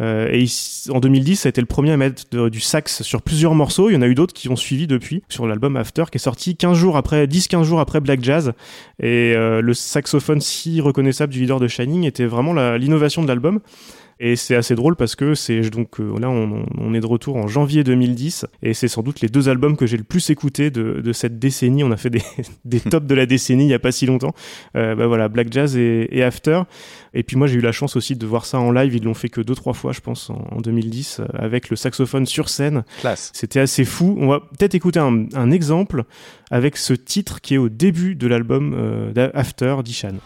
Euh, 0.00 0.28
et 0.32 0.46
en 0.90 1.00
2010, 1.00 1.36
ça 1.36 1.48
a 1.48 1.50
été 1.50 1.60
le 1.60 1.66
premier 1.66 1.92
à 1.92 1.96
mettre 1.96 2.48
du 2.48 2.60
sax 2.60 3.02
sur 3.02 3.22
plusieurs 3.22 3.54
morceaux. 3.54 3.90
Il 3.90 3.94
y 3.94 3.96
en 3.96 4.02
a 4.02 4.06
eu 4.06 4.14
d'autres 4.14 4.34
qui 4.34 4.48
ont 4.48 4.56
suivi 4.56 4.86
depuis 4.86 5.22
sur 5.28 5.46
l'album 5.46 5.76
After 5.76 6.04
qui 6.10 6.16
est 6.16 6.20
sorti 6.20 6.56
15 6.56 6.76
jours 6.76 6.96
après, 6.96 7.26
10-15 7.26 7.64
jours 7.64 7.80
après 7.80 8.00
Black 8.00 8.22
Jazz. 8.22 8.52
Et 9.00 9.34
euh, 9.34 9.60
le 9.60 9.74
saxophone 9.74 10.40
si 10.40 10.80
reconnaissable 10.80 11.32
du 11.32 11.40
leader 11.40 11.60
de 11.60 11.68
Shining 11.68 12.04
était 12.04 12.26
vraiment 12.26 12.54
l'innovation 12.76 13.22
de 13.22 13.28
l'album. 13.28 13.60
Et 14.20 14.36
c'est 14.36 14.54
assez 14.54 14.74
drôle 14.74 14.96
parce 14.96 15.16
que 15.16 15.34
c'est 15.34 15.60
donc 15.70 16.00
euh, 16.00 16.18
là 16.20 16.30
on, 16.30 16.94
est 16.94 17.00
de 17.00 17.06
retour 17.06 17.36
en 17.36 17.48
janvier 17.48 17.82
2010 17.82 18.46
et 18.62 18.72
c'est 18.72 18.86
sans 18.86 19.02
doute 19.02 19.20
les 19.20 19.28
deux 19.28 19.48
albums 19.48 19.76
que 19.76 19.86
j'ai 19.86 19.96
le 19.96 20.04
plus 20.04 20.30
écouté 20.30 20.70
de, 20.70 21.00
de, 21.00 21.12
cette 21.12 21.38
décennie. 21.38 21.82
On 21.82 21.90
a 21.90 21.96
fait 21.96 22.10
des, 22.10 22.22
des 22.64 22.80
tops 22.80 23.06
de 23.06 23.14
la 23.14 23.26
décennie 23.26 23.64
il 23.64 23.70
y 23.70 23.74
a 23.74 23.78
pas 23.78 23.92
si 23.92 24.06
longtemps. 24.06 24.34
Euh, 24.76 24.94
bah 24.94 25.06
voilà, 25.06 25.28
Black 25.28 25.52
Jazz 25.52 25.76
et, 25.76 26.08
et, 26.12 26.22
After. 26.22 26.62
Et 27.12 27.22
puis 27.22 27.36
moi 27.36 27.46
j'ai 27.46 27.56
eu 27.56 27.60
la 27.60 27.72
chance 27.72 27.96
aussi 27.96 28.14
de 28.14 28.26
voir 28.26 28.46
ça 28.46 28.58
en 28.58 28.70
live. 28.70 28.94
Ils 28.94 29.04
l'ont 29.04 29.14
fait 29.14 29.28
que 29.28 29.40
deux 29.40 29.54
trois 29.54 29.74
fois 29.74 29.92
je 29.92 30.00
pense 30.00 30.30
en, 30.30 30.60
2010 30.60 31.20
euh, 31.20 31.24
avec 31.34 31.70
le 31.70 31.76
saxophone 31.76 32.26
sur 32.26 32.48
scène. 32.48 32.84
Classe. 33.00 33.32
C'était 33.34 33.60
assez 33.60 33.84
fou. 33.84 34.16
On 34.18 34.28
va 34.28 34.40
peut-être 34.40 34.74
écouter 34.74 35.00
un, 35.00 35.26
un, 35.34 35.50
exemple 35.50 36.04
avec 36.50 36.76
ce 36.76 36.94
titre 36.94 37.40
qui 37.40 37.54
est 37.54 37.58
au 37.58 37.68
début 37.68 38.14
de 38.14 38.26
l'album 38.26 38.74
euh, 38.76 39.30
After 39.34 39.76
d'Ishan. 39.84 40.18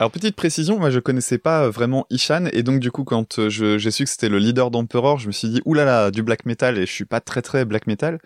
Alors 0.00 0.12
petite 0.12 0.36
précision, 0.36 0.78
moi 0.78 0.90
je 0.90 1.00
connaissais 1.00 1.38
pas 1.38 1.64
euh, 1.64 1.70
vraiment 1.70 2.06
Ishan 2.08 2.44
et 2.52 2.62
donc 2.62 2.78
du 2.78 2.92
coup 2.92 3.02
quand 3.02 3.40
euh, 3.40 3.48
j'ai 3.48 3.90
su 3.90 4.04
que 4.04 4.10
c'était 4.10 4.28
le 4.28 4.38
leader 4.38 4.70
d'Emperor, 4.70 5.18
je 5.18 5.26
me 5.26 5.32
suis 5.32 5.48
dit 5.48 5.60
oulala 5.64 6.12
du 6.12 6.22
black 6.22 6.46
metal 6.46 6.78
et 6.78 6.86
je 6.86 6.92
suis 6.92 7.04
pas 7.04 7.20
très 7.20 7.42
très 7.42 7.64
black 7.64 7.88
metal. 7.88 8.20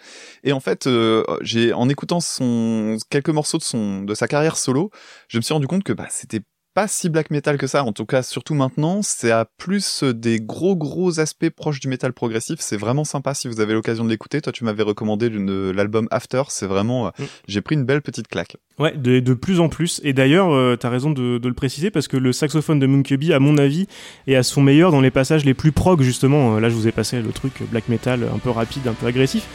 Et 0.45 0.53
en 0.53 0.61
fait, 0.61 0.87
euh, 0.87 1.25
j'ai 1.41 1.73
en 1.73 1.89
écoutant 1.89 2.21
son 2.21 2.99
quelques 3.09 3.31
morceaux 3.31 3.57
de 3.57 3.63
son 3.63 4.03
de 4.03 4.15
sa 4.15 4.29
carrière 4.29 4.59
solo, 4.59 4.91
je 5.29 5.39
me 5.39 5.43
suis 5.43 5.55
rendu 5.55 5.67
compte 5.67 5.83
que 5.83 5.95
bah 5.95 6.09
c'était 6.11 6.43
pas 6.75 6.89
si 6.89 7.09
black 7.09 7.31
metal 7.31 7.59
que 7.59 7.67
ça, 7.67 7.85
en 7.85 7.93
tout 7.93 8.07
cas 8.07 8.23
surtout 8.23 8.55
maintenant, 8.55 9.03
c'est 9.03 9.31
à 9.31 9.45
plus 9.45 10.05
des 10.05 10.41
gros 10.41 10.77
gros 10.77 11.21
aspects 11.21 11.51
proches 11.51 11.81
du 11.81 11.89
metal 11.89 12.13
progressif, 12.13 12.61
c'est 12.61 12.77
vraiment 12.77 13.05
sympa 13.05 13.35
si 13.35 13.49
vous 13.49 13.61
avez 13.61 13.75
l'occasion 13.75 14.05
de 14.05 14.11
l'écouter. 14.11 14.41
Toi 14.41 14.53
tu 14.53 14.65
m'avais 14.65 14.83
recommandé 14.83 15.29
l'album 15.31 16.09
After, 16.11 16.43
c'est 16.49 16.67
vraiment, 16.67 17.07
mm. 17.07 17.25
j'ai 17.49 17.61
pris 17.61 17.75
une 17.75 17.85
belle 17.85 18.03
petite 18.03 18.29
claque. 18.29 18.57
Ouais, 18.79 18.97
de, 18.97 19.21
de 19.21 19.35
plus 19.35 19.61
en 19.61 19.69
plus. 19.69 20.01
Et 20.03 20.13
d'ailleurs, 20.13 20.51
euh, 20.51 20.77
t'as 20.77 20.89
raison 20.89 21.11
de, 21.11 21.39
de, 21.39 21.49
le 21.49 21.55
préciser 21.55 21.91
parce 21.91 22.09
que 22.09 22.17
le 22.17 22.33
saxophone 22.33 22.79
de 22.79 22.87
Munkeby, 22.87 23.33
à 23.33 23.39
mon 23.39 23.59
avis, 23.59 23.87
est 24.27 24.35
à 24.35 24.43
son 24.43 24.63
meilleur 24.63 24.91
dans 24.91 25.03
les 25.03 25.11
passages 25.11 25.45
les 25.45 25.55
plus 25.55 25.73
prog 25.73 26.01
justement. 26.03 26.59
Là 26.59 26.69
je 26.69 26.75
vous 26.75 26.89
ai 26.89 26.93
passé 26.93 27.21
le 27.21 27.33
truc 27.33 27.53
black 27.71 27.89
metal 27.89 28.27
un 28.35 28.39
peu 28.39 28.51
rapide, 28.51 28.87
un 28.89 28.95
peu 28.95 29.07
agressif 29.07 29.47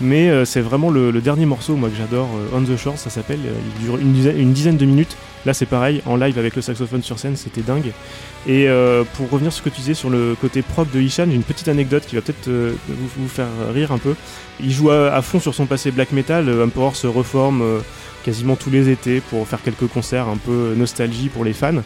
mais 0.00 0.28
euh, 0.28 0.44
c'est 0.44 0.60
vraiment 0.60 0.90
le, 0.90 1.12
dernier 1.20 1.46
morceau 1.46 1.74
moi 1.76 1.88
que 1.88 1.96
j'adore 1.96 2.28
euh, 2.36 2.56
On 2.56 2.62
the 2.62 2.76
Shore 2.76 2.98
ça 2.98 3.10
s'appelle. 3.10 3.40
Euh, 3.46 3.52
il 3.78 3.84
dure 3.84 3.96
une 3.96 4.52
dizaine, 4.52 4.76
de 4.76 4.84
minutes. 4.84 5.16
Là 5.46 5.54
c'est 5.54 5.66
pareil 5.66 6.02
en 6.06 6.16
live 6.16 6.38
avec 6.38 6.56
le 6.56 6.62
saxophone 6.62 7.02
sur 7.02 7.18
scène 7.18 7.36
c'était 7.36 7.62
dingue. 7.62 7.92
Et 8.48 8.68
pour 9.14 9.30
revenir 9.30 9.52
sur 9.52 9.64
ce 9.64 9.68
que 9.68 9.74
tu 9.74 9.80
disais 9.80 9.94
sur 9.94 10.10
le 10.10 10.36
côté 10.40 10.62
propre 10.62 10.92
de 10.92 11.00
Ishan 11.00 11.26
j'ai 11.28 11.34
une 11.34 11.42
petite 11.42 11.68
anecdote 11.68 12.04
qui 12.06 12.14
va 12.14 12.22
peut-être 12.22 12.48
vous, 12.48 13.08
vous, 13.16 13.28
faire 13.28 13.48
rire 13.72 13.90
un 13.92 13.98
peu. 13.98 14.14
Il 14.60 14.72
joue 14.72 14.90
à, 14.90 15.20
fond 15.22 15.40
sur 15.40 15.54
son 15.54 15.66
passé 15.66 15.90
black 15.90 16.12
metal 16.12 16.48
Emperor 16.62 16.94
se 16.94 17.06
reforme 17.06 17.62
quasiment 18.24 18.56
tous 18.56 18.70
les 18.70 18.88
étés 18.88 19.20
pour 19.20 19.46
faire 19.48 19.62
quelques 19.62 19.88
concerts 19.88 20.28
un 20.28 20.36
peu 20.36 20.74
nostalgie 20.76 21.28
pour 21.28 21.44
les 21.44 21.52
fans. 21.52 21.82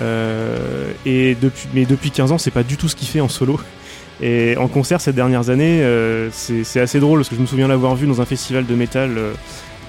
Et 0.00 1.36
depuis, 1.40 1.68
mais 1.74 1.84
depuis 1.86 2.10
15 2.10 2.32
ans 2.32 2.38
c'est 2.38 2.50
pas 2.50 2.62
du 2.62 2.76
tout 2.76 2.88
ce 2.88 2.96
qu'il 2.96 3.08
fait 3.08 3.20
en 3.20 3.28
solo 3.28 3.58
et 4.20 4.56
en 4.56 4.68
concert 4.68 5.00
ces 5.00 5.12
dernières 5.12 5.50
années, 5.50 5.82
euh, 5.82 6.28
c'est 6.32 6.80
assez 6.80 7.00
drôle 7.00 7.20
parce 7.20 7.28
que 7.28 7.36
je 7.36 7.40
me 7.40 7.46
souviens 7.46 7.68
l'avoir 7.68 7.94
vu 7.94 8.06
dans 8.06 8.20
un 8.20 8.24
festival 8.24 8.66
de 8.66 8.74
métal 8.74 9.16
euh, 9.16 9.32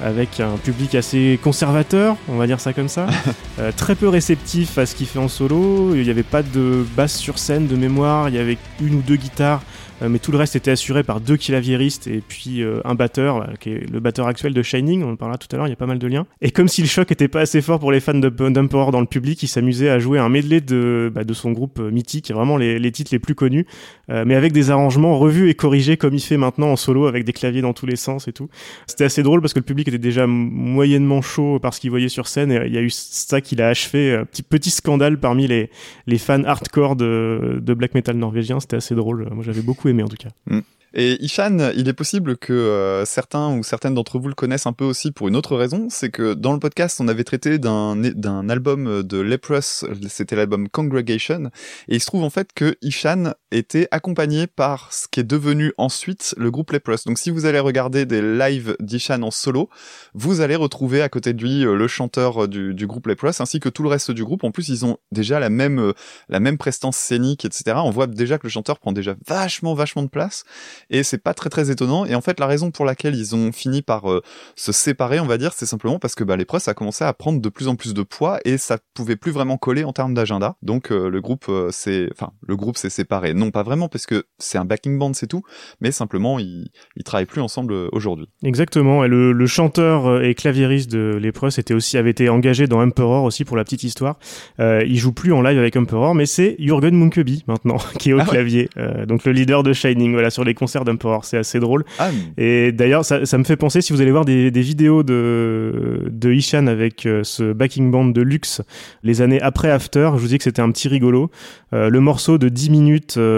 avec 0.03 0.39
un 0.39 0.58
public 0.58 0.96
assez 0.96 1.39
conservateur, 1.42 2.18
on 2.27 2.38
va 2.38 2.48
dire 2.48 2.60
ça 2.60 2.74
comme 2.74 2.89
ça, 2.89 3.08
euh, 3.60 3.72
très 3.75 3.96
peu 3.96 4.08
réceptif 4.08 4.77
à 4.77 4.86
ce 4.86 4.96
qu'il 4.96 5.08
fait 5.08 5.20
en 5.20 5.27
solo. 5.27 5.94
Il 5.96 6.03
n'y 6.03 6.10
avait 6.10 6.24
pas 6.24 6.44
de 6.44 6.86
basse 6.96 7.15
sur 7.15 7.38
scène 7.38 7.68
de 7.68 7.75
mémoire, 7.75 8.30
il 8.30 8.36
y 8.36 8.39
avait 8.39 8.58
une 8.82 8.96
ou 8.96 9.01
deux 9.01 9.18
guitares 9.18 9.62
mais 10.10 10.19
tout 10.19 10.31
le 10.31 10.38
reste 10.38 10.55
était 10.55 10.72
assuré 10.72 11.03
par 11.03 11.22
deux 11.22 11.38
claviéristes 11.38 12.07
et 12.07 12.22
puis 12.25 12.62
euh, 12.62 12.81
un 12.86 12.95
batteur, 12.95 13.48
qui 13.60 13.69
est 13.69 13.89
le 13.89 14.00
batteur 14.00 14.27
actuel 14.27 14.53
de 14.53 14.62
Shining, 14.62 15.03
on 15.03 15.13
en 15.13 15.15
parlera 15.15 15.38
tout 15.38 15.48
à 15.51 15.57
l'heure, 15.57 15.67
il 15.67 15.72
y 15.72 15.74
a 15.74 15.77
pas 15.77 15.86
mal 15.86 16.00
de 16.00 16.07
liens. 16.07 16.25
Et 16.41 16.51
comme 16.51 16.67
si 16.67 16.81
le 16.81 16.88
choc 16.88 17.12
était 17.12 17.27
pas 17.27 17.41
assez 17.41 17.62
fort 17.62 17.79
pour 17.79 17.91
les 17.91 18.00
fans 18.00 18.13
d'Emperor 18.13 18.91
dans 18.91 19.00
le 19.00 19.05
public, 19.05 19.41
il 19.43 19.48
s'amusait 19.48 19.89
à 19.89 20.00
jouer 20.00 20.19
un 20.19 20.29
medley 20.29 20.62
de, 20.62 21.12
bah, 21.13 21.24
de 21.24 21.33
son 21.33 21.51
groupe 21.51 21.79
euh, 21.79 21.91
mythique, 21.91 22.31
vraiment 22.31 22.57
les, 22.57 22.79
les 22.79 22.91
titres 22.91 23.12
les 23.12 23.19
plus 23.19 23.36
connus, 23.36 23.65
mais 24.10 24.36
avec 24.36 24.51
des 24.51 24.69
arrangements 24.69 25.17
revus 25.17 25.50
et 25.50 25.53
corrigés 25.53 25.98
comme 25.98 26.13
il 26.13 26.19
fait 26.19 26.38
maintenant 26.38 26.67
en 26.67 26.75
solo, 26.75 27.07
avec 27.07 27.24
des 27.24 27.33
claviers 27.33 27.62
dans 27.62 27.74
tous 27.74 27.86
les 27.86 27.95
sens 27.95 28.27
et 28.27 28.33
tout. 28.33 28.50
C'était 28.86 29.05
assez 29.05 29.24
drôle 29.24 29.41
parce 29.41 29.53
que 29.53 29.60
le 29.60 29.65
public 29.65 29.88
était 29.88 29.98
déjà 29.98 30.27
moyennement 30.27 31.22
chaud 31.22 31.60
par 31.60 31.74
ce 31.74 31.79
qu'il 31.79 31.89
voyait 31.89 32.10
sur 32.10 32.27
scène, 32.27 32.51
et 32.51 32.62
il 32.65 32.74
y 32.74 32.77
a 32.77 32.81
eu 32.81 32.89
ça 32.89 33.41
qui 33.41 33.55
l'a 33.55 33.69
achevé, 33.69 34.15
un 34.15 34.25
petit, 34.25 34.43
petit 34.43 34.69
scandale 34.72 35.19
parmi 35.19 35.48
les, 35.48 35.69
les 36.07 36.17
fans 36.17 36.43
hardcore 36.43 36.95
de, 36.95 37.60
de 37.62 37.74
black 37.74 37.93
metal 37.93 38.17
norvégien, 38.17 38.60
c'était 38.60 38.77
assez 38.77 38.95
drôle, 38.95 39.29
moi 39.31 39.43
j'avais 39.43 39.62
beaucoup 39.62 39.89
aimé 39.89 39.93
en 40.02 40.08
tout 40.08 40.18
cas. 40.18 40.30
Mm. 40.48 40.62
Et 40.96 41.24
Ishan, 41.24 41.72
il 41.76 41.88
est 41.88 41.94
possible 41.94 42.38
que 42.38 42.54
euh, 42.54 43.04
certains 43.04 43.58
ou 43.58 43.64
certaines 43.64 43.96
d'entre 43.96 44.20
vous 44.20 44.28
le 44.28 44.36
connaissent 44.36 44.68
un 44.68 44.74
peu 44.74 44.86
aussi 44.86 45.12
pour 45.12 45.28
une 45.28 45.36
autre 45.36 45.56
raison, 45.56 45.88
c'est 45.90 46.12
que 46.12 46.36
dans 46.36 46.54
le 46.54 46.60
podcast, 46.60 47.02
on 47.02 47.08
avait 47.08 47.24
traité 47.24 47.58
d'un 47.58 48.50
album 48.50 49.02
de 49.02 49.18
Leprous, 49.18 49.86
c'était 50.08 50.36
l'album 50.36 50.70
Congregation, 50.70 51.50
et 51.88 51.96
il 51.96 52.00
se 52.00 52.06
trouve 52.06 52.24
en 52.24 52.30
fait 52.30 52.54
que 52.54 52.76
Ishan 52.84 53.34
était 53.53 53.88
accompagné 53.91 54.48
par 54.48 54.91
ce 54.91 55.07
qui 55.07 55.19
est 55.19 55.24
devenu 55.24 55.74
ensuite 55.77 56.33
le 56.38 56.51
groupe 56.51 56.72
Leprous. 56.72 57.05
Donc 57.05 57.17
si 57.17 57.29
vous 57.29 57.45
allez 57.45 57.60
regarder 57.60 58.05
des 58.05 58.22
lives 58.22 58.75
d'Ishan 58.79 59.22
en 59.22 59.31
solo, 59.31 59.69
vous 60.13 60.41
allez 60.41 60.55
retrouver 60.55 61.01
à 61.01 61.10
côté 61.10 61.33
de 61.33 61.41
lui 61.41 61.65
euh, 61.65 61.75
le 61.75 61.88
chanteur 61.88 62.48
du, 62.48 62.74
du 62.74 62.88
groupe 62.88 63.07
Leprous 63.07 63.39
ainsi 63.39 63.60
que 63.60 63.69
tout 63.69 63.83
le 63.83 63.89
reste 63.89 64.12
du 64.12 64.24
groupe. 64.24 64.43
En 64.43 64.51
plus, 64.51 64.69
ils 64.69 64.86
ont 64.86 64.98
déjà 65.12 65.39
la 65.39 65.50
même 65.50 65.79
euh, 65.79 65.93
la 66.29 66.39
même 66.39 66.57
prestance 66.57 66.98
scénique, 66.98 67.45
etc. 67.45 67.77
On 67.83 67.91
voit 67.91 68.07
déjà 68.07 68.38
que 68.38 68.43
le 68.48 68.50
chanteur 68.50 68.79
prend 68.79 68.91
déjà 68.91 69.15
vachement 69.27 69.74
vachement 69.74 70.03
de 70.03 70.10
place 70.10 70.43
et 70.89 71.03
c'est 71.03 71.17
pas 71.17 71.33
très 71.33 71.50
très 71.50 71.72
étonnant. 71.72 72.05
Et 72.05 72.15
en 72.15 72.22
fait, 72.22 72.39
la 72.39 72.48
raison 72.48 72.72
pour 72.72 72.86
laquelle 72.86 73.15
ils 73.15 73.36
ont 73.36 73.51
fini 73.51 73.81
par 73.81 74.12
euh, 74.12 74.22
se 74.55 74.72
séparer, 74.72 75.19
on 75.19 75.25
va 75.25 75.38
dire, 75.38 75.53
c'est 75.53 75.65
simplement 75.65 76.00
parce 76.00 76.15
que 76.15 76.24
bah, 76.24 76.36
les 76.36 76.45
press 76.45 76.67
a 76.67 76.74
commencé 76.74 77.03
à 77.03 77.13
prendre 77.13 77.41
de 77.41 77.50
plus 77.50 77.67
en 77.67 77.75
plus 77.75 77.93
de 77.93 78.03
poids 78.03 78.39
et 78.45 78.57
ça 78.57 78.77
pouvait 78.93 79.15
plus 79.15 79.31
vraiment 79.31 79.57
coller 79.57 79.83
en 79.83 79.93
termes 79.93 80.13
d'agenda. 80.13 80.55
Donc 80.62 80.91
euh, 80.91 81.10
le 81.10 81.22
groupe 81.22 81.45
euh, 81.50 81.72
s'est, 81.72 82.10
enfin 82.12 82.31
le 82.45 82.55
groupe 82.55 82.77
s'est 82.77 82.89
séparé. 82.89 83.33
Pas 83.52 83.64
vraiment 83.64 83.88
parce 83.88 84.06
que 84.06 84.24
c'est 84.40 84.58
un 84.58 84.66
backing 84.66 84.98
band, 84.98 85.14
c'est 85.14 85.28
tout, 85.28 85.44
mais 85.82 85.92
simplement 85.92 86.40
ils, 86.40 86.70
ils 86.96 87.04
travaillent 87.04 87.26
plus 87.26 87.42
ensemble 87.42 87.74
aujourd'hui. 87.92 88.28
Exactement. 88.44 89.04
Et 89.04 89.08
le, 89.08 89.32
le 89.32 89.46
chanteur 89.48 90.22
et 90.24 90.34
claviériste 90.36 90.92
de 90.92 91.18
les 91.22 91.32
press 91.32 91.58
était 91.60 91.74
aussi 91.74 91.98
avait 91.98 92.12
été 92.12 92.30
engagé 92.30 92.68
dans 92.68 92.82
Emperor 92.82 93.24
aussi 93.24 93.46
pour 93.46 93.58
la 93.58 93.64
petite 93.64 93.84
histoire. 93.84 94.18
Euh, 94.60 94.84
il 94.86 94.98
joue 94.98 95.12
plus 95.14 95.34
en 95.34 95.42
live 95.42 95.58
avec 95.58 95.76
Emperor, 95.76 96.16
mais 96.16 96.26
c'est 96.26 96.56
Jürgen 96.60 96.96
Munkeby 96.96 97.44
maintenant 97.48 97.78
qui 98.00 98.10
est 98.10 98.14
au 98.14 98.20
Ah 98.20 98.24
ouais. 98.24 98.30
clavier. 98.30 98.70
Euh, 98.78 99.06
donc 99.06 99.26
le 99.26 99.32
leader 99.32 99.64
de 99.64 99.74
Shining, 99.74 100.14
voilà 100.14 100.30
sur 100.30 100.44
les 100.44 100.54
concerts 100.54 100.86
d'Emperor, 100.86 101.26
c'est 101.26 101.38
assez 101.38 101.60
drôle. 101.60 101.84
Ah, 102.00 102.10
Et 102.38 102.72
d'ailleurs, 102.72 103.06
ça, 103.06 103.26
ça 103.26 103.38
me 103.38 103.44
fait 103.44 103.58
penser, 103.58 103.82
si 103.82 103.94
vous 103.94 104.02
allez 104.02 104.12
voir 104.12 104.26
des, 104.26 104.52
des 104.52 104.62
vidéos 104.62 105.04
de, 105.04 106.08
de 106.12 106.32
Ishan 106.32 106.68
avec 106.68 107.06
euh, 107.06 107.24
ce 107.24 107.54
backing 107.54 107.92
band 107.92 108.06
de 108.06 108.22
luxe, 108.22 108.62
les 109.04 109.22
années 109.22 109.42
après 109.42 109.70
After, 109.70 110.12
je 110.16 110.20
vous 110.20 110.28
dis 110.28 110.38
que 110.38 110.44
c'était 110.44 110.62
un 110.62 110.72
petit 110.72 110.88
rigolo. 110.88 111.30
Euh, 111.74 111.90
le 111.90 112.00
morceau 112.00 112.38
de 112.38 112.50
10 112.50 112.70
minutes 112.70 113.16
euh, 113.18 113.33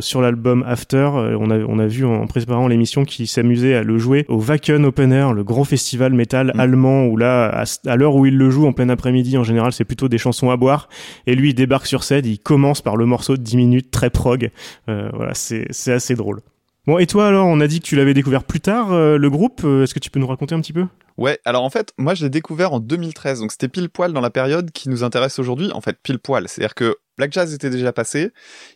sur 0.00 0.20
l'album 0.20 0.64
After, 0.66 0.96
euh, 1.14 1.36
on, 1.38 1.50
a, 1.50 1.58
on 1.58 1.78
a 1.78 1.86
vu 1.86 2.04
en 2.04 2.26
préparant 2.26 2.68
l'émission 2.68 3.04
qu'il 3.04 3.26
s'amusait 3.28 3.74
à 3.74 3.82
le 3.82 3.98
jouer 3.98 4.24
au 4.28 4.40
Wacken 4.42 4.84
Open 4.84 5.12
Air, 5.12 5.32
le 5.32 5.44
gros 5.44 5.64
festival 5.64 6.12
métal 6.12 6.52
Mm. 6.54 6.60
allemand, 6.60 7.04
où 7.06 7.16
là, 7.16 7.48
à, 7.48 7.64
à 7.86 7.96
l'heure 7.96 8.14
où 8.14 8.26
il 8.26 8.36
le 8.36 8.50
joue 8.50 8.66
en 8.66 8.72
plein 8.72 8.88
après-midi, 8.88 9.36
en 9.38 9.44
général, 9.44 9.72
c'est 9.72 9.84
plutôt 9.84 10.08
des 10.08 10.18
chansons 10.18 10.50
à 10.50 10.56
boire. 10.56 10.88
Et 11.26 11.34
lui, 11.34 11.50
il 11.50 11.54
débarque 11.54 11.86
sur 11.86 12.04
scène, 12.04 12.26
il 12.26 12.38
commence 12.38 12.80
par 12.80 12.96
le 12.96 13.06
morceau 13.06 13.36
de 13.36 13.42
10 13.42 13.56
minutes, 13.56 13.90
très 13.90 14.10
prog. 14.10 14.50
Euh, 14.88 15.08
voilà, 15.14 15.32
c'est 15.34 15.92
assez 15.92 16.14
drôle. 16.14 16.40
Bon, 16.86 16.98
et 16.98 17.06
toi 17.06 17.28
alors, 17.28 17.46
on 17.46 17.60
a 17.60 17.68
dit 17.68 17.78
que 17.78 17.84
tu 17.86 17.94
l'avais 17.94 18.12
découvert 18.12 18.42
plus 18.42 18.58
tard, 18.60 18.92
euh, 18.92 19.16
le 19.16 19.30
groupe. 19.30 19.60
Euh, 19.64 19.84
Est-ce 19.84 19.94
que 19.94 20.00
tu 20.00 20.10
peux 20.10 20.18
nous 20.18 20.26
raconter 20.26 20.54
un 20.56 20.60
petit 20.60 20.72
peu? 20.72 20.86
Ouais, 21.22 21.38
alors 21.44 21.62
en 21.62 21.70
fait, 21.70 21.92
moi 21.98 22.14
je 22.14 22.24
l'ai 22.24 22.30
découvert 22.30 22.72
en 22.72 22.80
2013, 22.80 23.38
donc 23.38 23.52
c'était 23.52 23.68
pile 23.68 23.88
poil 23.90 24.12
dans 24.12 24.20
la 24.20 24.30
période 24.30 24.72
qui 24.72 24.88
nous 24.88 25.04
intéresse 25.04 25.38
aujourd'hui. 25.38 25.70
En 25.70 25.80
fait, 25.80 25.96
pile 26.02 26.18
poil, 26.18 26.48
c'est-à-dire 26.48 26.74
que 26.74 26.96
Black 27.18 27.32
Jazz 27.32 27.54
était 27.54 27.70
déjà 27.70 27.92
passé. 27.92 28.32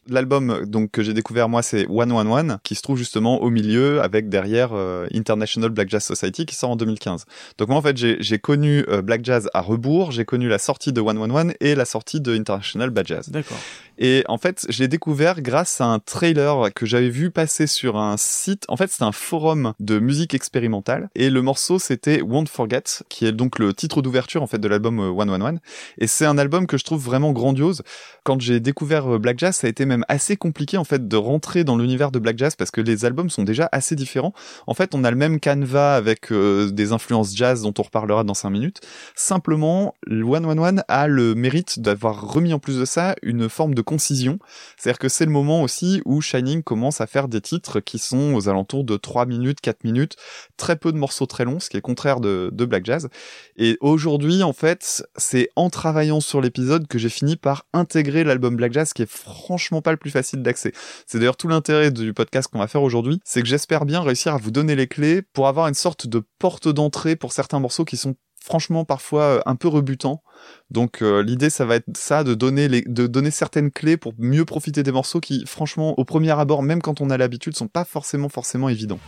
L'album 0.08 0.64
donc 0.66 0.92
que 0.92 1.02
j'ai 1.02 1.12
découvert 1.12 1.48
moi, 1.48 1.62
c'est 1.62 1.86
One 1.88 2.12
One 2.12 2.28
One, 2.28 2.58
qui 2.62 2.74
se 2.76 2.82
trouve 2.82 2.98
justement 2.98 3.42
au 3.42 3.50
milieu 3.50 4.00
avec 4.00 4.28
derrière 4.28 4.70
euh, 4.74 5.08
International 5.12 5.70
Black 5.70 5.88
Jazz 5.88 6.04
Society 6.04 6.46
qui 6.46 6.54
sort 6.54 6.70
en 6.70 6.76
2015. 6.76 7.24
Donc 7.58 7.68
moi 7.68 7.78
en 7.78 7.82
fait, 7.82 7.96
j'ai 7.96 8.38
connu 8.38 8.84
euh, 8.88 9.02
Black 9.02 9.24
Jazz 9.24 9.48
à 9.54 9.62
rebours, 9.62 10.12
j'ai 10.12 10.24
connu 10.24 10.48
la 10.48 10.58
sortie 10.58 10.92
de 10.92 11.00
One 11.00 11.18
One 11.18 11.32
One 11.32 11.54
et 11.60 11.74
la 11.74 11.86
sortie 11.86 12.20
de 12.20 12.36
International 12.36 12.90
Black 12.90 13.08
Jazz. 13.08 13.30
D'accord. 13.30 13.58
Et 13.98 14.24
en 14.28 14.36
fait, 14.36 14.66
je 14.68 14.80
l'ai 14.80 14.88
découvert 14.88 15.40
grâce 15.40 15.80
à 15.80 15.86
un 15.86 15.98
trailer 15.98 16.72
que 16.74 16.84
j'avais 16.84 17.08
vu 17.08 17.30
passer 17.30 17.66
sur 17.66 17.96
un 17.96 18.16
site. 18.18 18.64
En 18.68 18.76
fait, 18.76 18.90
c'était 18.90 19.04
un 19.04 19.12
forum 19.12 19.72
de 19.80 19.98
musique 19.98 20.34
expérimentale. 20.34 21.08
Et 21.14 21.30
le 21.30 21.40
morceau, 21.40 21.78
c'était 21.78 22.20
Won't 22.36 22.46
Forget, 22.50 22.82
qui 23.08 23.24
est 23.24 23.32
donc 23.32 23.58
le 23.58 23.72
titre 23.72 24.02
d'ouverture, 24.02 24.42
en 24.42 24.46
fait, 24.46 24.58
de 24.58 24.68
l'album 24.68 25.00
euh, 25.00 25.08
One 25.08 25.30
One 25.30 25.42
One. 25.42 25.60
Et 25.98 26.06
c'est 26.06 26.26
un 26.26 26.36
album 26.36 26.66
que 26.66 26.76
je 26.76 26.84
trouve 26.84 27.02
vraiment 27.02 27.32
grandiose. 27.32 27.82
Quand 28.24 28.40
j'ai 28.40 28.60
découvert 28.60 29.14
euh, 29.14 29.18
Black 29.18 29.38
Jazz, 29.38 29.56
ça 29.56 29.66
a 29.66 29.70
été 29.70 29.86
même 29.86 30.04
assez 30.08 30.36
compliqué, 30.36 30.76
en 30.76 30.84
fait, 30.84 31.08
de 31.08 31.16
rentrer 31.16 31.64
dans 31.64 31.78
l'univers 31.78 32.10
de 32.10 32.18
Black 32.18 32.36
Jazz 32.36 32.54
parce 32.54 32.70
que 32.70 32.82
les 32.82 33.06
albums 33.06 33.30
sont 33.30 33.42
déjà 33.42 33.70
assez 33.72 33.96
différents. 33.96 34.34
En 34.66 34.74
fait, 34.74 34.94
on 34.94 35.02
a 35.02 35.10
le 35.10 35.16
même 35.16 35.40
canevas 35.40 35.96
avec 35.96 36.30
euh, 36.30 36.70
des 36.70 36.92
influences 36.92 37.34
jazz 37.34 37.62
dont 37.62 37.72
on 37.78 37.82
reparlera 37.82 38.22
dans 38.22 38.34
5 38.34 38.50
minutes. 38.50 38.80
Simplement, 39.14 39.94
le 40.06 40.24
One 40.24 40.44
One 40.44 40.58
One 40.58 40.82
a 40.88 41.06
le 41.06 41.34
mérite 41.34 41.80
d'avoir 41.80 42.32
remis 42.32 42.52
en 42.52 42.58
plus 42.58 42.78
de 42.78 42.84
ça 42.84 43.14
une 43.22 43.48
forme 43.48 43.74
de 43.74 43.82
concision. 43.82 44.38
C'est-à-dire 44.76 44.98
que 44.98 45.08
c'est 45.08 45.24
le 45.24 45.30
moment 45.30 45.62
aussi 45.62 46.02
où 46.04 46.20
Shining 46.20 46.62
commence 46.62 47.00
à 47.00 47.06
faire 47.06 47.28
des 47.28 47.40
titres 47.40 47.80
qui 47.80 47.98
sont 47.98 48.34
aux 48.34 48.50
alentours 48.50 48.84
de 48.84 48.96
3 48.96 49.24
minutes, 49.24 49.60
4 49.62 49.84
minutes, 49.84 50.16
très 50.58 50.76
peu 50.76 50.92
de 50.92 50.98
morceaux 50.98 51.26
très 51.26 51.44
longs, 51.44 51.60
ce 51.60 51.70
qui 51.70 51.76
est 51.76 51.78
le 51.78 51.82
de, 52.20 52.50
Black 52.50 52.84
Jazz. 52.84 53.08
Et 53.56 53.78
aujourd'hui, 53.80 54.42
en 54.42 54.52
fait, 54.52 55.06
c'est 55.16 55.48
en 55.56 55.70
travaillant 55.70 56.20
sur 56.20 56.40
l'épisode 56.40 56.86
que 56.86 56.98
j'ai 56.98 57.08
fini 57.08 57.36
par 57.36 57.66
intégrer 57.72 58.24
l'album 58.24 58.56
Black 58.56 58.72
Jazz, 58.72 58.92
qui 58.92 59.02
est 59.02 59.10
franchement 59.10 59.82
pas 59.82 59.92
le 59.92 59.96
plus 59.96 60.10
facile 60.10 60.42
d'accès. 60.42 60.72
C'est 61.06 61.18
d'ailleurs 61.18 61.36
tout 61.36 61.48
l'intérêt 61.48 61.90
du 61.90 62.12
podcast 62.12 62.48
qu'on 62.50 62.58
va 62.58 62.68
faire 62.68 62.82
aujourd'hui, 62.82 63.20
c'est 63.24 63.42
que 63.42 63.48
j'espère 63.48 63.84
bien 63.84 64.00
réussir 64.00 64.34
à 64.34 64.38
vous 64.38 64.50
donner 64.50 64.74
les 64.74 64.86
clés 64.86 65.22
pour 65.22 65.48
avoir 65.48 65.68
une 65.68 65.74
sorte 65.74 66.06
de 66.06 66.22
porte 66.38 66.68
d'entrée 66.68 67.16
pour 67.16 67.32
certains 67.32 67.60
morceaux 67.60 67.84
qui 67.84 67.96
sont 67.96 68.16
franchement 68.46 68.84
parfois 68.84 69.22
euh, 69.22 69.40
un 69.44 69.56
peu 69.56 69.68
rebutants. 69.68 70.22
Donc 70.70 71.02
euh, 71.02 71.22
l'idée 71.22 71.50
ça 71.50 71.64
va 71.64 71.76
être 71.76 71.96
ça 71.96 72.22
de 72.24 72.34
donner 72.34 72.68
les 72.68 72.82
de 72.82 73.06
donner 73.06 73.30
certaines 73.30 73.70
clés 73.70 73.96
pour 73.96 74.14
mieux 74.18 74.44
profiter 74.44 74.82
des 74.82 74.92
morceaux 74.92 75.20
qui 75.20 75.44
franchement 75.46 75.98
au 75.98 76.04
premier 76.04 76.30
abord 76.30 76.62
même 76.62 76.80
quand 76.80 77.00
on 77.00 77.10
a 77.10 77.16
l'habitude 77.16 77.56
sont 77.56 77.68
pas 77.68 77.84
forcément 77.84 78.28
forcément 78.28 78.68
évidents. 78.68 79.00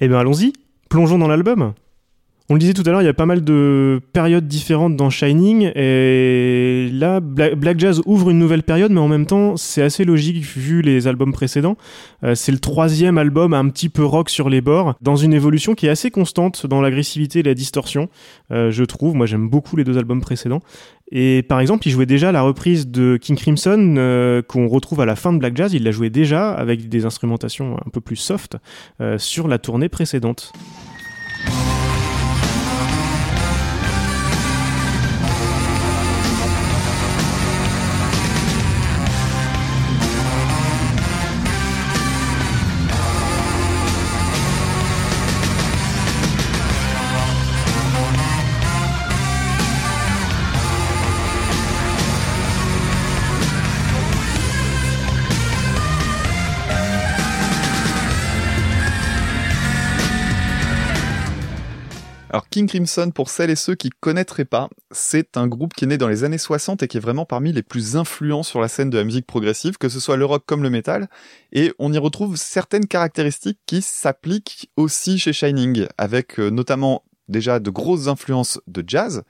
Eh 0.00 0.08
bien, 0.08 0.18
allons-y. 0.18 0.52
Plongeons 0.88 1.18
dans 1.18 1.28
l'album. 1.28 1.74
On 2.50 2.54
le 2.54 2.60
disait 2.60 2.72
tout 2.72 2.82
à 2.86 2.90
l'heure, 2.90 3.02
il 3.02 3.04
y 3.04 3.08
a 3.08 3.12
pas 3.14 3.26
mal 3.26 3.44
de 3.44 4.00
périodes 4.14 4.48
différentes 4.48 4.96
dans 4.96 5.10
Shining, 5.10 5.70
et 5.74 6.88
là, 6.94 7.20
Bla- 7.20 7.54
Black 7.54 7.78
Jazz 7.78 8.00
ouvre 8.06 8.30
une 8.30 8.38
nouvelle 8.38 8.62
période, 8.62 8.90
mais 8.90 9.00
en 9.00 9.08
même 9.08 9.26
temps, 9.26 9.58
c'est 9.58 9.82
assez 9.82 10.06
logique 10.06 10.42
vu 10.42 10.80
les 10.80 11.06
albums 11.06 11.34
précédents. 11.34 11.76
Euh, 12.24 12.34
c'est 12.34 12.50
le 12.50 12.58
troisième 12.58 13.18
album 13.18 13.52
un 13.52 13.68
petit 13.68 13.90
peu 13.90 14.02
rock 14.02 14.30
sur 14.30 14.48
les 14.48 14.62
bords, 14.62 14.94
dans 15.02 15.14
une 15.16 15.34
évolution 15.34 15.74
qui 15.74 15.88
est 15.88 15.90
assez 15.90 16.10
constante 16.10 16.66
dans 16.66 16.80
l'agressivité 16.80 17.40
et 17.40 17.42
la 17.42 17.52
distorsion, 17.52 18.08
euh, 18.50 18.70
je 18.70 18.84
trouve. 18.84 19.14
Moi, 19.14 19.26
j'aime 19.26 19.50
beaucoup 19.50 19.76
les 19.76 19.84
deux 19.84 19.98
albums 19.98 20.22
précédents. 20.22 20.60
Et 21.12 21.42
par 21.42 21.60
exemple, 21.60 21.86
il 21.86 21.90
jouait 21.90 22.06
déjà 22.06 22.32
la 22.32 22.40
reprise 22.40 22.88
de 22.88 23.18
King 23.20 23.36
Crimson 23.36 23.94
euh, 23.98 24.40
qu'on 24.40 24.68
retrouve 24.68 25.02
à 25.02 25.06
la 25.06 25.16
fin 25.16 25.34
de 25.34 25.38
Black 25.38 25.54
Jazz. 25.54 25.74
Il 25.74 25.84
la 25.84 25.90
jouait 25.90 26.08
déjà 26.08 26.52
avec 26.52 26.88
des 26.88 27.04
instrumentations 27.04 27.76
un 27.76 27.90
peu 27.90 28.00
plus 28.00 28.16
soft 28.16 28.56
sur 29.18 29.48
la 29.48 29.58
tournée 29.58 29.90
précédente. 29.90 30.52
King 62.58 62.66
Crimson, 62.66 63.12
pour 63.14 63.30
celles 63.30 63.50
et 63.50 63.54
ceux 63.54 63.76
qui 63.76 63.88
connaîtraient 63.88 64.44
pas, 64.44 64.68
c'est 64.90 65.36
un 65.36 65.46
groupe 65.46 65.74
qui 65.74 65.84
est 65.84 65.86
né 65.86 65.96
dans 65.96 66.08
les 66.08 66.24
années 66.24 66.38
60 66.38 66.82
et 66.82 66.88
qui 66.88 66.96
est 66.96 67.00
vraiment 67.00 67.24
parmi 67.24 67.52
les 67.52 67.62
plus 67.62 67.94
influents 67.94 68.42
sur 68.42 68.60
la 68.60 68.66
scène 68.66 68.90
de 68.90 68.98
la 68.98 69.04
musique 69.04 69.28
progressive, 69.28 69.78
que 69.78 69.88
ce 69.88 70.00
soit 70.00 70.16
le 70.16 70.24
rock 70.24 70.42
comme 70.44 70.64
le 70.64 70.70
metal, 70.70 71.08
et 71.52 71.72
on 71.78 71.92
y 71.92 71.98
retrouve 71.98 72.34
certaines 72.34 72.88
caractéristiques 72.88 73.60
qui 73.64 73.80
s'appliquent 73.80 74.72
aussi 74.76 75.20
chez 75.20 75.32
Shining, 75.32 75.86
avec 75.98 76.40
euh, 76.40 76.50
notamment 76.50 77.04
déjà 77.28 77.60
de 77.60 77.70
grosses 77.70 78.08
influences 78.08 78.60
de 78.66 78.82
jazz, 78.86 79.22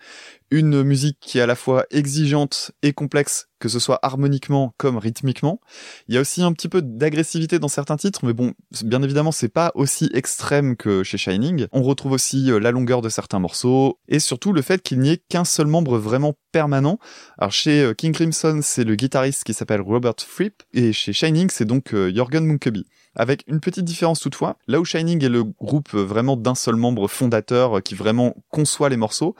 une 0.51 0.83
musique 0.83 1.19
qui 1.21 1.39
est 1.39 1.43
à 1.43 1.47
la 1.47 1.55
fois 1.55 1.85
exigeante 1.91 2.73
et 2.83 2.93
complexe, 2.93 3.49
que 3.59 3.69
ce 3.69 3.79
soit 3.79 3.99
harmoniquement 4.03 4.75
comme 4.79 4.97
rythmiquement. 4.97 5.61
Il 6.07 6.15
y 6.15 6.19
a 6.19 6.21
aussi 6.21 6.43
un 6.43 6.53
petit 6.53 6.69
peu 6.69 6.81
d'agressivité 6.81 7.59
dans 7.59 7.69
certains 7.69 7.97
titres, 7.97 8.25
mais 8.25 8.33
bon, 8.33 8.55
bien 8.85 9.03
évidemment, 9.03 9.33
c'est 9.33 9.49
pas 9.49 9.73
aussi 9.75 10.11
extrême 10.15 10.77
que 10.77 11.03
chez 11.03 11.19
Shining. 11.19 11.67
On 11.73 11.83
retrouve 11.83 12.13
aussi 12.13 12.51
euh, 12.51 12.59
la 12.59 12.71
longueur 12.71 13.03
de 13.03 13.09
certains 13.09 13.41
morceaux, 13.41 13.99
et 14.09 14.21
surtout 14.21 14.53
le 14.53 14.63
fait 14.63 14.81
qu'il 14.83 15.01
n'y 15.01 15.11
ait 15.11 15.23
qu'un 15.29 15.45
seul 15.45 15.67
membre 15.67 15.99
vraiment 15.99 16.35
permanent. 16.53 16.99
Alors 17.37 17.53
chez 17.53 17.83
euh, 17.83 17.95
King 17.95 18.13
Crimson, 18.13 18.61
c'est 18.63 18.85
le 18.85 18.95
guitariste 18.95 19.45
qui 19.45 19.55
s'appelle 19.55 19.81
Robert 19.81 20.15
Fripp, 20.19 20.63
et 20.73 20.93
chez 20.93 21.13
Shining, 21.13 21.51
c'est 21.51 21.67
donc 21.67 21.93
euh, 21.93 22.13
Jorgen 22.15 22.47
Munkeby 22.47 22.87
avec 23.19 23.45
une 23.49 23.61
petite 23.61 23.85
différence 23.85 24.21
toutefois. 24.21 24.57
Là 24.69 24.81
où 24.81 24.85
Shining 24.85 25.23
est 25.25 25.29
le 25.29 25.45
groupe 25.45 25.93
vraiment 25.93 26.37
d'un 26.37 26.55
seul 26.55 26.77
membre 26.77 27.09
fondateur 27.09 27.83
qui 27.83 27.95
vraiment 27.95 28.35
conçoit 28.51 28.89
les 28.89 28.97
morceaux, 28.97 29.35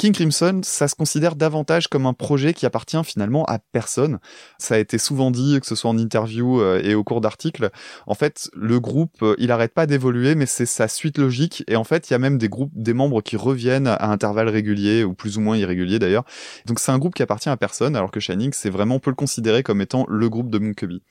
King 0.00 0.14
Crimson, 0.14 0.62
ça 0.64 0.88
se 0.88 0.94
considère 0.94 1.36
davantage 1.36 1.86
comme 1.86 2.06
un 2.06 2.14
projet 2.14 2.54
qui 2.54 2.64
appartient 2.64 3.04
finalement 3.04 3.44
à 3.44 3.58
personne. 3.58 4.18
Ça 4.56 4.76
a 4.76 4.78
été 4.78 4.96
souvent 4.96 5.30
dit, 5.30 5.60
que 5.60 5.66
ce 5.66 5.74
soit 5.74 5.90
en 5.90 5.98
interview 5.98 6.58
euh, 6.62 6.80
et 6.82 6.94
au 6.94 7.04
cours 7.04 7.20
d'articles. 7.20 7.68
En 8.06 8.14
fait, 8.14 8.48
le 8.54 8.80
groupe, 8.80 9.22
euh, 9.22 9.34
il 9.36 9.52
arrête 9.52 9.74
pas 9.74 9.84
d'évoluer, 9.84 10.36
mais 10.36 10.46
c'est 10.46 10.64
sa 10.64 10.88
suite 10.88 11.18
logique. 11.18 11.64
Et 11.68 11.76
en 11.76 11.84
fait, 11.84 12.08
il 12.08 12.14
y 12.14 12.16
a 12.16 12.18
même 12.18 12.38
des 12.38 12.48
groupes, 12.48 12.72
des 12.74 12.94
membres 12.94 13.20
qui 13.20 13.36
reviennent 13.36 13.88
à 13.88 14.08
intervalles 14.10 14.48
réguliers 14.48 15.04
ou 15.04 15.12
plus 15.12 15.36
ou 15.36 15.42
moins 15.42 15.58
irréguliers 15.58 15.98
d'ailleurs. 15.98 16.24
Donc 16.64 16.80
c'est 16.80 16.92
un 16.92 16.98
groupe 16.98 17.14
qui 17.14 17.22
appartient 17.22 17.50
à 17.50 17.58
personne, 17.58 17.94
alors 17.94 18.10
que 18.10 18.20
Shining, 18.20 18.54
c'est 18.54 18.70
vraiment, 18.70 18.94
on 18.94 19.00
peut 19.00 19.10
le 19.10 19.16
considérer 19.16 19.62
comme 19.62 19.82
étant 19.82 20.06
le 20.08 20.30
groupe 20.30 20.48
de 20.48 20.58
Mooncubby. 20.58 21.02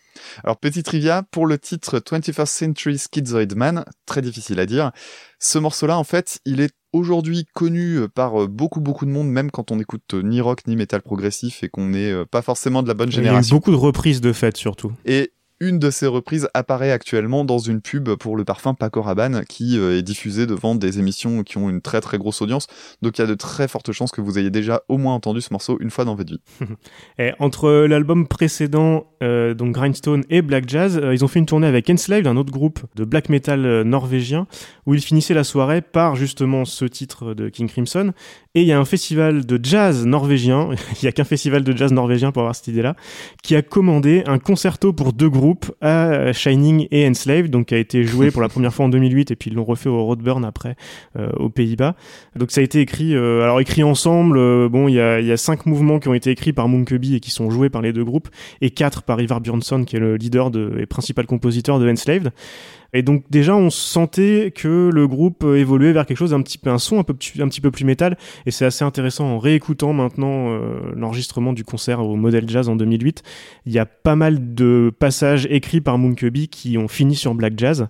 Alors 0.44 0.58
petit 0.58 0.82
trivia 0.82 1.22
pour 1.30 1.46
le 1.46 1.60
titre 1.60 2.00
21st 2.00 2.48
Century 2.48 2.98
Schizoid 2.98 3.54
Man, 3.56 3.86
très 4.08 4.24
difficile 4.24 4.60
à 4.60 4.66
dire. 4.66 4.92
Ce 5.38 5.60
morceau-là, 5.60 5.96
en 5.96 6.04
fait, 6.04 6.40
il 6.46 6.60
est 6.60 6.74
aujourd'hui 6.94 7.46
connu 7.54 7.96
euh, 7.96 8.08
par 8.08 8.44
euh, 8.44 8.48
beaucoup 8.48 8.82
beaucoup 8.82 9.06
de 9.06 9.12
monde, 9.12 9.30
même 9.30 9.52
quand 9.52 9.72
on 9.72 9.80
écoute 9.80 10.14
euh, 10.14 10.22
ni 10.22 10.42
rock 10.42 10.66
ni 10.68 10.76
métal 10.76 11.02
progressif 11.02 11.64
et 11.64 11.70
qu'on 11.70 11.88
n'est 11.88 12.26
pas 12.26 12.42
forcément 12.42 12.84
de 12.84 12.88
la 12.88 12.94
bonne 12.94 13.12
génération. 13.12 13.42
Il 13.42 13.50
y 13.50 13.52
a 13.52 13.56
beaucoup 13.58 13.72
de 13.72 13.76
reprises 13.76 14.22
de 14.22 14.34
fête 14.34 14.58
surtout. 14.58 14.92
Et 15.06 15.32
une 15.60 15.80
de 15.80 15.90
ces 15.92 16.08
reprises 16.08 16.48
apparaît 16.54 16.92
actuellement 16.92 17.44
dans 17.44 17.58
une 17.60 17.82
pub 17.82 18.10
pour 18.16 18.38
le 18.38 18.46
parfum 18.46 18.74
Paco 18.74 19.02
Rabanne 19.02 19.44
qui 19.48 19.78
euh, 19.78 19.98
est 19.98 20.02
diffusée 20.02 20.46
devant 20.46 20.76
des 20.76 21.00
émissions 21.00 21.44
qui 21.44 21.58
ont 21.58 21.70
une 21.70 21.82
très 21.82 22.02
très 22.02 22.18
grosse 22.18 22.42
audience. 22.42 22.68
Donc 23.02 23.18
il 23.18 23.22
y 23.22 23.24
a 23.24 23.28
de 23.28 23.36
très 23.36 23.68
fortes 23.68 23.92
chances 23.92 24.12
que 24.12 24.22
vous 24.22 24.40
ayez 24.40 24.50
déjà 24.50 24.84
au 24.88 24.98
moins 24.98 25.14
entendu 25.14 25.42
ce 25.42 25.52
morceau 25.52 25.78
une 25.82 25.90
fois 25.90 26.06
dans 26.06 26.16
votre 26.16 26.32
vie. 26.32 26.42
et 27.20 27.34
entre 27.40 27.70
l'album 27.88 28.28
précédent, 28.28 29.08
euh, 29.22 29.54
donc 29.54 29.74
Grindstone 29.74 30.24
et 30.30 30.42
Black 30.42 30.68
Jazz, 30.70 30.98
euh, 30.98 31.14
ils 31.14 31.26
ont 31.26 31.28
fait 31.28 31.40
une 31.40 31.46
tournée 31.46 31.68
avec 31.68 31.90
Enslaved, 31.90 32.28
un 32.28 32.38
autre 32.38 32.52
groupe 32.52 32.80
de 32.96 33.04
black 33.04 33.30
metal 33.30 33.84
norvégien, 33.84 34.48
où 34.86 34.94
ils 34.94 35.02
finissaient 35.02 35.34
la 35.34 35.44
soirée 35.44 35.82
par 35.82 36.16
justement 36.16 36.64
ce 36.66 36.86
titre 36.86 37.34
de 37.34 37.50
King 37.50 37.68
Crimson. 37.68 38.14
Et 38.56 38.62
il 38.62 38.68
y 38.68 38.72
a 38.72 38.80
un 38.80 38.86
festival 38.86 39.46
de 39.46 39.60
jazz 39.62 40.08
norvégien, 40.08 40.70
il 41.02 41.06
y 41.06 41.08
a 41.08 41.12
qu'un 41.12 41.24
festival 41.24 41.64
de 41.64 41.78
jazz 41.78 41.94
norvégien 41.94 42.32
pour 42.32 42.42
avoir 42.42 42.56
cette 42.56 42.68
idée-là, 42.68 42.96
qui 43.44 43.56
a 43.56 43.62
commandé 43.62 44.24
un 44.26 44.40
concerto 44.40 44.92
pour 44.92 45.14
deux 45.14 45.30
groupes 45.30 45.72
à 45.82 46.34
Shining 46.34 46.88
et 46.90 47.08
Enslaved, 47.08 47.52
donc 47.52 47.68
qui 47.68 47.76
a 47.76 47.78
été 47.78 48.04
joué 48.04 48.32
pour 48.32 48.42
la 48.42 48.50
première 48.50 48.74
fois 48.74 48.86
en 48.86 48.90
2008 48.90 49.30
et 49.30 49.36
puis 49.36 49.52
ils 49.52 49.56
l'ont 49.56 49.66
refait 49.66 49.90
au 49.90 50.04
Roadburn 50.04 50.44
après 50.44 50.76
euh, 51.16 51.30
aux 51.38 51.50
Pays-Bas. 51.50 51.96
Donc 52.36 52.50
ça 52.50 52.62
a 52.62 52.64
été 52.64 52.80
écrit, 52.80 53.16
euh, 53.16 53.44
alors 53.44 53.62
écrit 53.62 53.84
ensemble. 53.84 54.40
Euh, 54.40 54.68
bon, 54.68 54.88
il 54.88 54.96
y 54.96 55.00
a, 55.00 55.20
y 55.20 55.32
a 55.32 55.38
cinq 55.38 55.68
mouvements 55.68 56.00
qui 56.00 56.08
ont 56.08 56.16
été 56.16 56.32
écrits 56.32 56.54
par 56.54 56.68
Moonkeby 56.68 57.16
et 57.16 57.20
qui 57.20 57.30
sont 57.30 57.52
joués 57.52 57.70
par 57.70 57.84
les 57.84 57.94
deux 57.94 58.04
groupes 58.04 58.30
et 58.62 58.72
quatre 58.72 59.04
par 59.04 59.22
Ivar 59.22 59.42
Björnsson 59.42 59.84
qui 59.84 59.96
est 59.96 60.00
le 60.00 60.16
leader 60.16 60.50
de, 60.50 60.76
et 60.80 60.88
principal 60.88 61.28
compositeur 61.28 61.78
de 61.78 61.88
Enslaved. 61.88 62.32
Et 62.94 63.04
donc 63.04 63.26
déjà 63.30 63.56
on 63.56 63.70
sentait 63.70 64.52
que 64.56 64.90
le 64.92 65.08
groupe 65.08 65.44
évoluait 65.44 65.94
vers 65.94 66.06
quelque 66.06 66.18
chose 66.18 66.32
d'un 66.32 66.42
petit 66.42 66.58
peu 66.58 66.70
un 66.70 66.80
son 66.80 67.00
un 67.00 67.04
peu 67.04 67.14
un 67.40 67.48
petit 67.48 67.62
peu 67.62 67.72
plus 67.72 67.86
métal 67.86 68.18
et 68.46 68.52
c'est 68.52 68.66
assez 68.66 68.84
intéressant 68.84 69.26
en 69.26 69.40
réécoutant 69.40 69.94
maintenant 69.94 70.50
euh, 70.50 70.80
l'enregistrement 70.96 71.54
du 71.54 71.64
concert 71.64 72.04
au 72.04 72.16
Model 72.16 72.50
Jazz 72.50 72.70
en 72.70 72.76
2008, 72.76 73.24
il 73.66 73.74
y 73.74 73.80
a 73.80 73.86
pas 73.86 74.16
mal 74.16 74.56
de 74.56 74.92
passages 74.98 75.48
écrits 75.50 75.82
par 75.82 75.98
Moonkeby 75.98 76.48
qui 76.48 76.78
ont 76.78 76.88
fini 76.88 77.16
sur 77.16 77.34
Black 77.36 77.54
Jazz. 77.58 77.88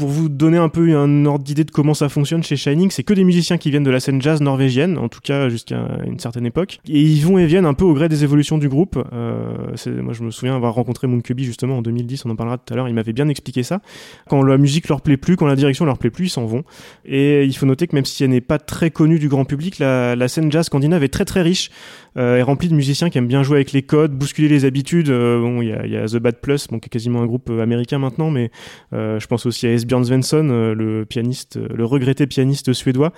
Pour 0.00 0.08
vous 0.08 0.30
donner 0.30 0.56
un 0.56 0.70
peu 0.70 0.96
un 0.96 1.26
ordre 1.26 1.44
d'idée 1.44 1.64
de 1.64 1.70
comment 1.70 1.92
ça 1.92 2.08
fonctionne 2.08 2.42
chez 2.42 2.56
Shining, 2.56 2.90
c'est 2.90 3.02
que 3.02 3.12
des 3.12 3.22
musiciens 3.22 3.58
qui 3.58 3.70
viennent 3.70 3.84
de 3.84 3.90
la 3.90 4.00
scène 4.00 4.22
jazz 4.22 4.40
norvégienne, 4.40 4.96
en 4.96 5.10
tout 5.10 5.20
cas 5.22 5.50
jusqu'à 5.50 5.76
une 6.06 6.18
certaine 6.18 6.46
époque, 6.46 6.78
et 6.88 7.02
ils 7.02 7.20
vont 7.20 7.36
et 7.36 7.44
viennent 7.44 7.66
un 7.66 7.74
peu 7.74 7.84
au 7.84 7.92
gré 7.92 8.08
des 8.08 8.24
évolutions 8.24 8.56
du 8.56 8.70
groupe. 8.70 8.98
Euh, 9.12 9.74
moi, 10.00 10.14
je 10.14 10.22
me 10.22 10.30
souviens 10.30 10.56
avoir 10.56 10.72
rencontré 10.72 11.06
Mooncubby 11.06 11.44
justement 11.44 11.76
en 11.76 11.82
2010, 11.82 12.24
on 12.24 12.30
en 12.30 12.36
parlera 12.36 12.56
tout 12.56 12.72
à 12.72 12.76
l'heure. 12.78 12.88
Il 12.88 12.94
m'avait 12.94 13.12
bien 13.12 13.28
expliqué 13.28 13.62
ça. 13.62 13.82
Quand 14.26 14.42
la 14.42 14.56
musique 14.56 14.88
leur 14.88 15.02
plaît 15.02 15.18
plus, 15.18 15.36
quand 15.36 15.46
la 15.46 15.54
direction 15.54 15.84
leur 15.84 15.98
plaît 15.98 16.08
plus, 16.08 16.28
ils 16.28 16.30
s'en 16.30 16.46
vont. 16.46 16.64
Et 17.04 17.44
il 17.44 17.54
faut 17.54 17.66
noter 17.66 17.86
que 17.86 17.94
même 17.94 18.06
si 18.06 18.24
elle 18.24 18.30
n'est 18.30 18.40
pas 18.40 18.58
très 18.58 18.90
connue 18.90 19.18
du 19.18 19.28
grand 19.28 19.44
public, 19.44 19.78
la, 19.78 20.16
la 20.16 20.28
scène 20.28 20.50
jazz 20.50 20.64
scandinave 20.64 21.04
est 21.04 21.08
très 21.08 21.26
très 21.26 21.42
riche 21.42 21.70
est 22.16 22.42
remplie 22.42 22.68
de 22.68 22.74
musiciens 22.74 23.10
qui 23.10 23.18
aiment 23.18 23.28
bien 23.28 23.42
jouer 23.42 23.56
avec 23.56 23.72
les 23.72 23.82
codes, 23.82 24.12
bousculer 24.12 24.48
les 24.48 24.64
habitudes. 24.64 25.10
Euh, 25.10 25.40
bon, 25.40 25.62
il 25.62 25.68
y 25.68 25.96
a, 25.96 26.06
The 26.06 26.16
Bad 26.16 26.36
Plus, 26.36 26.68
bon, 26.68 26.78
qui 26.78 26.86
est 26.86 26.90
quasiment 26.90 27.22
un 27.22 27.26
groupe 27.26 27.50
euh, 27.50 27.62
américain 27.62 27.98
maintenant, 27.98 28.30
mais 28.30 28.50
euh, 28.92 29.20
je 29.20 29.26
pense 29.26 29.46
aussi 29.46 29.66
à 29.66 29.72
Esbjörn 29.72 30.04
Svensson, 30.04 30.74
le 30.76 31.04
pianiste, 31.04 31.58
le 31.58 31.84
regretté 31.84 32.26
pianiste 32.26 32.72
suédois. 32.72 33.12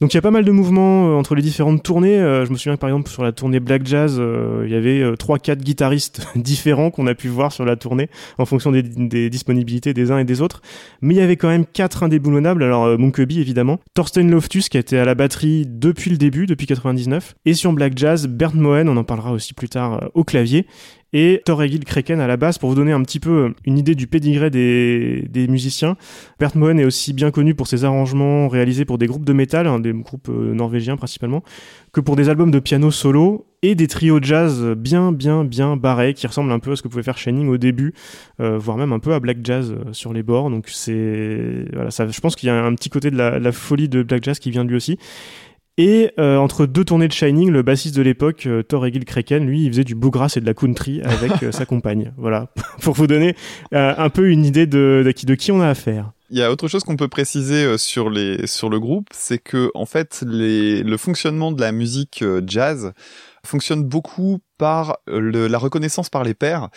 Donc 0.00 0.12
il 0.12 0.16
y 0.16 0.18
a 0.18 0.22
pas 0.22 0.32
mal 0.32 0.44
de 0.44 0.50
mouvements 0.50 1.16
entre 1.16 1.34
les 1.34 1.42
différentes 1.42 1.82
tournées. 1.82 2.16
je 2.18 2.50
me 2.50 2.56
souviens 2.56 2.74
que 2.74 2.80
par 2.80 2.90
exemple 2.90 3.08
sur 3.08 3.22
la 3.22 3.32
tournée 3.32 3.60
Black 3.60 3.86
Jazz, 3.86 4.20
il 4.64 4.70
y 4.70 4.74
avait 4.74 5.16
trois, 5.16 5.38
quatre 5.38 5.62
guitaristes 5.62 6.26
différents 6.36 6.90
qu'on 6.90 7.06
a 7.06 7.14
pu 7.14 7.28
voir 7.28 7.52
sur 7.52 7.64
la 7.64 7.76
tournée 7.76 8.10
en 8.38 8.44
fonction 8.44 8.72
des, 8.72 8.82
des, 8.82 9.30
disponibilités 9.30 9.94
des 9.94 10.10
uns 10.10 10.18
et 10.18 10.24
des 10.24 10.42
autres. 10.42 10.62
Mais 11.00 11.14
il 11.14 11.18
y 11.18 11.20
avait 11.20 11.36
quand 11.36 11.48
même 11.48 11.64
quatre 11.64 12.02
indéboulonnables. 12.02 12.64
Alors 12.64 12.98
Monkeby 12.98 13.40
évidemment, 13.40 13.78
Thorsten 13.94 14.30
Loftus 14.30 14.68
qui 14.68 14.76
a 14.76 14.80
été 14.80 14.98
à 14.98 15.04
la 15.04 15.14
batterie 15.14 15.64
depuis 15.66 16.10
le 16.10 16.16
début, 16.16 16.46
depuis 16.46 16.66
99, 16.66 17.36
et 17.46 17.54
sur 17.54 17.72
Black 17.72 17.96
Jazz 17.96 18.26
Bernd 18.34 18.56
Moen, 18.56 18.88
on 18.88 18.96
en 18.96 19.04
parlera 19.04 19.32
aussi 19.32 19.54
plus 19.54 19.68
tard 19.68 20.02
euh, 20.02 20.08
au 20.14 20.24
clavier, 20.24 20.66
et 21.12 21.40
Thor 21.44 21.62
Egil 21.62 21.84
Kreken 21.84 22.20
à 22.20 22.26
la 22.26 22.36
basse 22.36 22.58
pour 22.58 22.68
vous 22.68 22.74
donner 22.74 22.92
un 22.92 23.02
petit 23.02 23.20
peu 23.20 23.30
euh, 23.30 23.54
une 23.64 23.78
idée 23.78 23.94
du 23.94 24.06
pédigré 24.06 24.50
des, 24.50 25.46
musiciens. 25.48 25.96
Bernd 26.40 26.56
Moen 26.56 26.80
est 26.80 26.84
aussi 26.84 27.12
bien 27.12 27.30
connu 27.30 27.54
pour 27.54 27.68
ses 27.68 27.84
arrangements 27.84 28.48
réalisés 28.48 28.84
pour 28.84 28.98
des 28.98 29.06
groupes 29.06 29.24
de 29.24 29.32
métal, 29.32 29.66
hein, 29.66 29.78
des 29.78 29.92
groupes 29.92 30.28
euh, 30.28 30.52
norvégiens 30.52 30.96
principalement, 30.96 31.42
que 31.92 32.00
pour 32.00 32.16
des 32.16 32.28
albums 32.28 32.50
de 32.50 32.58
piano 32.58 32.90
solo 32.90 33.46
et 33.62 33.74
des 33.74 33.86
trios 33.86 34.20
jazz 34.20 34.74
bien 34.76 35.10
bien 35.10 35.42
bien 35.42 35.76
barrés 35.76 36.12
qui 36.12 36.26
ressemblent 36.26 36.52
un 36.52 36.58
peu 36.58 36.72
à 36.72 36.76
ce 36.76 36.82
que 36.82 36.88
pouvait 36.88 37.02
faire 37.02 37.16
Shining 37.16 37.48
au 37.48 37.56
début, 37.56 37.94
voire 38.38 38.76
même 38.76 38.92
un 38.92 38.98
peu 38.98 39.14
à 39.14 39.20
Black 39.20 39.38
Jazz 39.42 39.74
sur 39.92 40.12
les 40.12 40.22
bords. 40.22 40.50
Donc 40.50 40.68
c'est 40.68 41.64
voilà, 41.72 41.88
je 41.88 42.20
pense 42.20 42.36
qu'il 42.36 42.48
y 42.48 42.50
a 42.50 42.62
un 42.62 42.74
petit 42.74 42.90
côté 42.90 43.10
de 43.10 43.16
la 43.16 43.52
folie 43.52 43.88
de 43.88 44.02
Black 44.02 44.22
Jazz 44.22 44.38
qui 44.38 44.50
vient 44.50 44.66
de 44.66 44.68
lui 44.68 44.76
aussi. 44.76 44.98
Et 45.76 46.12
euh, 46.20 46.36
entre 46.36 46.66
deux 46.66 46.84
tournées 46.84 47.08
de 47.08 47.12
Shining, 47.12 47.50
le 47.50 47.62
bassiste 47.62 47.96
de 47.96 48.02
l'époque, 48.02 48.46
euh, 48.46 48.62
Thor 48.62 48.86
Egil 48.86 49.04
Kreken, 49.04 49.44
lui, 49.44 49.64
il 49.64 49.70
faisait 49.70 49.82
du 49.82 49.96
bluegrass 49.96 50.36
et 50.36 50.40
de 50.40 50.46
la 50.46 50.54
country 50.54 51.02
avec 51.02 51.42
euh, 51.42 51.50
sa 51.52 51.66
compagne. 51.66 52.12
Voilà, 52.16 52.48
pour 52.80 52.94
vous 52.94 53.06
donner 53.06 53.34
un 53.72 54.08
peu 54.08 54.30
une 54.30 54.44
idée 54.44 54.66
de, 54.66 55.02
de, 55.04 55.10
qui, 55.10 55.26
de 55.26 55.34
qui 55.34 55.52
on 55.52 55.60
a 55.60 55.68
affaire. 55.68 56.12
Il 56.30 56.38
y 56.38 56.42
a 56.42 56.50
autre 56.50 56.68
chose 56.68 56.84
qu'on 56.84 56.96
peut 56.96 57.08
préciser 57.08 57.76
sur 57.76 58.08
les 58.08 58.46
sur 58.46 58.70
le 58.70 58.80
groupe, 58.80 59.08
c'est 59.12 59.38
que 59.38 59.70
en 59.74 59.84
fait 59.84 60.24
les, 60.26 60.82
le 60.82 60.96
fonctionnement 60.96 61.52
de 61.52 61.60
la 61.60 61.70
musique 61.70 62.24
jazz 62.46 62.92
fonctionne 63.44 63.84
beaucoup 63.84 64.38
par 64.56 64.98
le, 65.06 65.48
la 65.48 65.58
reconnaissance 65.58 66.08
par 66.08 66.24
les 66.24 66.34
pairs 66.34 66.70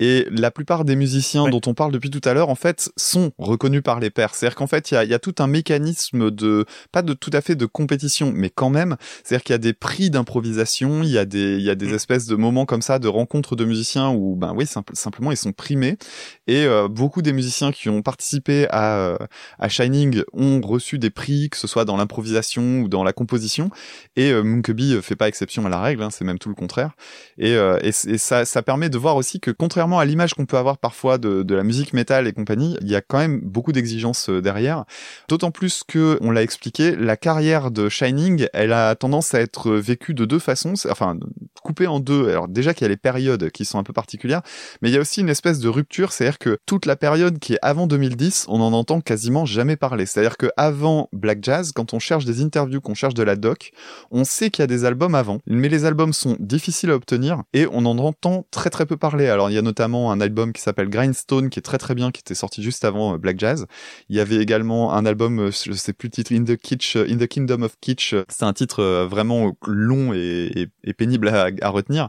et 0.00 0.26
la 0.30 0.50
plupart 0.50 0.84
des 0.84 0.96
musiciens 0.96 1.48
dont 1.48 1.60
on 1.66 1.74
parle 1.74 1.92
depuis 1.92 2.10
tout 2.10 2.20
à 2.24 2.32
l'heure, 2.34 2.48
en 2.48 2.54
fait, 2.54 2.90
sont 2.96 3.32
reconnus 3.38 3.82
par 3.82 4.00
les 4.00 4.10
pairs. 4.10 4.34
C'est-à-dire 4.34 4.56
qu'en 4.56 4.66
fait, 4.66 4.90
il 4.90 4.94
y 4.94 4.96
a, 4.96 5.04
y 5.04 5.14
a, 5.14 5.18
tout 5.18 5.34
un 5.38 5.46
mécanisme 5.46 6.30
de, 6.30 6.64
pas 6.90 7.02
de 7.02 7.12
tout 7.12 7.30
à 7.34 7.42
fait 7.42 7.54
de 7.54 7.66
compétition, 7.66 8.32
mais 8.34 8.48
quand 8.48 8.70
même, 8.70 8.96
c'est-à-dire 9.22 9.44
qu'il 9.44 9.52
y 9.52 9.54
a 9.54 9.58
des 9.58 9.74
prix 9.74 10.08
d'improvisation, 10.08 11.02
il 11.02 11.10
y 11.10 11.18
a 11.18 11.26
des, 11.26 11.56
il 11.56 11.62
y 11.62 11.70
a 11.70 11.74
des 11.74 11.88
mm. 11.88 11.94
espèces 11.94 12.26
de 12.26 12.34
moments 12.34 12.64
comme 12.64 12.80
ça 12.80 12.98
de 12.98 13.08
rencontres 13.08 13.56
de 13.56 13.64
musiciens 13.66 14.10
où, 14.10 14.36
ben 14.36 14.54
oui, 14.56 14.66
simplement 14.94 15.30
ils 15.30 15.36
sont 15.36 15.52
primés. 15.52 15.98
Et 16.46 16.64
euh, 16.64 16.88
beaucoup 16.88 17.20
des 17.20 17.34
musiciens 17.34 17.70
qui 17.70 17.90
ont 17.90 18.00
participé 18.00 18.66
à, 18.70 18.96
euh, 18.96 19.18
à 19.58 19.68
Shining 19.68 20.22
ont 20.32 20.62
reçu 20.62 20.98
des 20.98 21.10
prix, 21.10 21.50
que 21.50 21.58
ce 21.58 21.66
soit 21.66 21.84
dans 21.84 21.98
l'improvisation 21.98 22.80
ou 22.80 22.88
dans 22.88 23.04
la 23.04 23.12
composition. 23.12 23.70
Et 24.16 24.32
euh, 24.32 24.42
Moonkeby 24.42 25.00
fait 25.02 25.16
pas 25.16 25.28
exception 25.28 25.66
à 25.66 25.68
la 25.68 25.80
règle, 25.80 26.02
hein, 26.02 26.10
c'est 26.10 26.24
même 26.24 26.38
tout 26.38 26.48
le 26.48 26.54
contraire. 26.54 26.92
Et, 27.36 27.54
euh, 27.54 27.78
et, 27.82 27.88
et 27.88 28.18
ça, 28.18 28.44
ça 28.44 28.62
permet 28.62 28.88
de 28.88 28.98
voir 28.98 29.16
aussi 29.16 29.40
que 29.40 29.50
contrairement 29.50 29.89
à 29.98 30.04
l'image 30.04 30.34
qu'on 30.34 30.46
peut 30.46 30.56
avoir 30.56 30.78
parfois 30.78 31.18
de, 31.18 31.42
de 31.42 31.54
la 31.54 31.62
musique 31.62 31.92
métal 31.92 32.26
et 32.26 32.32
compagnie, 32.32 32.76
il 32.80 32.88
y 32.88 32.96
a 32.96 33.00
quand 33.00 33.18
même 33.18 33.40
beaucoup 33.40 33.72
d'exigences 33.72 34.30
euh, 34.30 34.40
derrière. 34.40 34.84
D'autant 35.28 35.50
plus 35.50 35.82
que, 35.86 36.18
on 36.20 36.30
l'a 36.30 36.42
expliqué, 36.42 36.94
la 36.96 37.16
carrière 37.16 37.70
de 37.70 37.88
Shining, 37.88 38.46
elle 38.52 38.72
a 38.72 38.94
tendance 38.94 39.34
à 39.34 39.40
être 39.40 39.72
vécue 39.72 40.14
de 40.14 40.24
deux 40.24 40.38
façons, 40.38 40.74
enfin 40.88 41.16
coupé 41.62 41.86
en 41.86 42.00
deux. 42.00 42.28
Alors 42.28 42.48
déjà 42.48 42.74
qu'il 42.74 42.82
y 42.82 42.86
a 42.86 42.88
les 42.88 42.96
périodes 42.96 43.50
qui 43.50 43.64
sont 43.64 43.78
un 43.78 43.82
peu 43.82 43.92
particulières, 43.92 44.42
mais 44.82 44.90
il 44.90 44.94
y 44.94 44.96
a 44.96 45.00
aussi 45.00 45.20
une 45.20 45.28
espèce 45.28 45.60
de 45.60 45.68
rupture, 45.68 46.12
c'est-à-dire 46.12 46.38
que 46.38 46.58
toute 46.66 46.86
la 46.86 46.96
période 46.96 47.38
qui 47.38 47.54
est 47.54 47.58
avant 47.62 47.86
2010, 47.86 48.46
on 48.48 48.60
en 48.60 48.72
entend 48.72 49.00
quasiment 49.00 49.44
jamais 49.44 49.76
parler. 49.76 50.06
C'est-à-dire 50.06 50.36
que 50.36 50.50
avant 50.56 51.08
Black 51.12 51.38
Jazz, 51.42 51.72
quand 51.72 51.94
on 51.94 51.98
cherche 51.98 52.24
des 52.24 52.42
interviews, 52.42 52.80
qu'on 52.80 52.94
cherche 52.94 53.14
de 53.14 53.22
la 53.22 53.36
doc, 53.36 53.72
on 54.10 54.24
sait 54.24 54.50
qu'il 54.50 54.62
y 54.62 54.64
a 54.64 54.66
des 54.66 54.84
albums 54.84 55.14
avant, 55.14 55.38
mais 55.46 55.68
les 55.68 55.84
albums 55.84 56.12
sont 56.12 56.36
difficiles 56.38 56.90
à 56.90 56.94
obtenir 56.94 57.42
et 57.52 57.66
on 57.70 57.84
en 57.86 57.98
entend 57.98 58.46
très 58.50 58.70
très 58.70 58.86
peu 58.86 58.96
parler. 58.96 59.28
Alors 59.28 59.50
il 59.50 59.54
y 59.54 59.58
a 59.58 59.62
notamment 59.62 59.79
un 59.80 60.20
album 60.20 60.52
qui 60.52 60.62
s'appelle 60.62 60.88
Grindstone 60.88 61.50
qui 61.50 61.58
est 61.58 61.62
très 61.62 61.78
très 61.78 61.94
bien, 61.94 62.10
qui 62.10 62.20
était 62.20 62.34
sorti 62.34 62.62
juste 62.62 62.84
avant 62.84 63.14
euh, 63.14 63.18
Black 63.18 63.38
Jazz. 63.38 63.66
Il 64.08 64.16
y 64.16 64.20
avait 64.20 64.36
également 64.36 64.92
un 64.92 65.06
album, 65.06 65.38
euh, 65.40 65.50
je 65.50 65.72
sais 65.72 65.92
plus 65.92 66.08
le 66.08 66.12
titre, 66.12 66.34
In 66.34 66.44
the 66.44 66.56
Kitsch, 66.56 66.96
In 66.96 67.16
the 67.16 67.26
Kingdom 67.26 67.62
of 67.62 67.76
Kitsch. 67.80 68.14
C'est 68.28 68.44
un 68.44 68.52
titre 68.52 68.80
euh, 68.80 69.06
vraiment 69.06 69.56
long 69.66 70.12
et, 70.12 70.68
pénible 70.96 71.28
à, 71.28 71.68
retenir. 71.70 72.08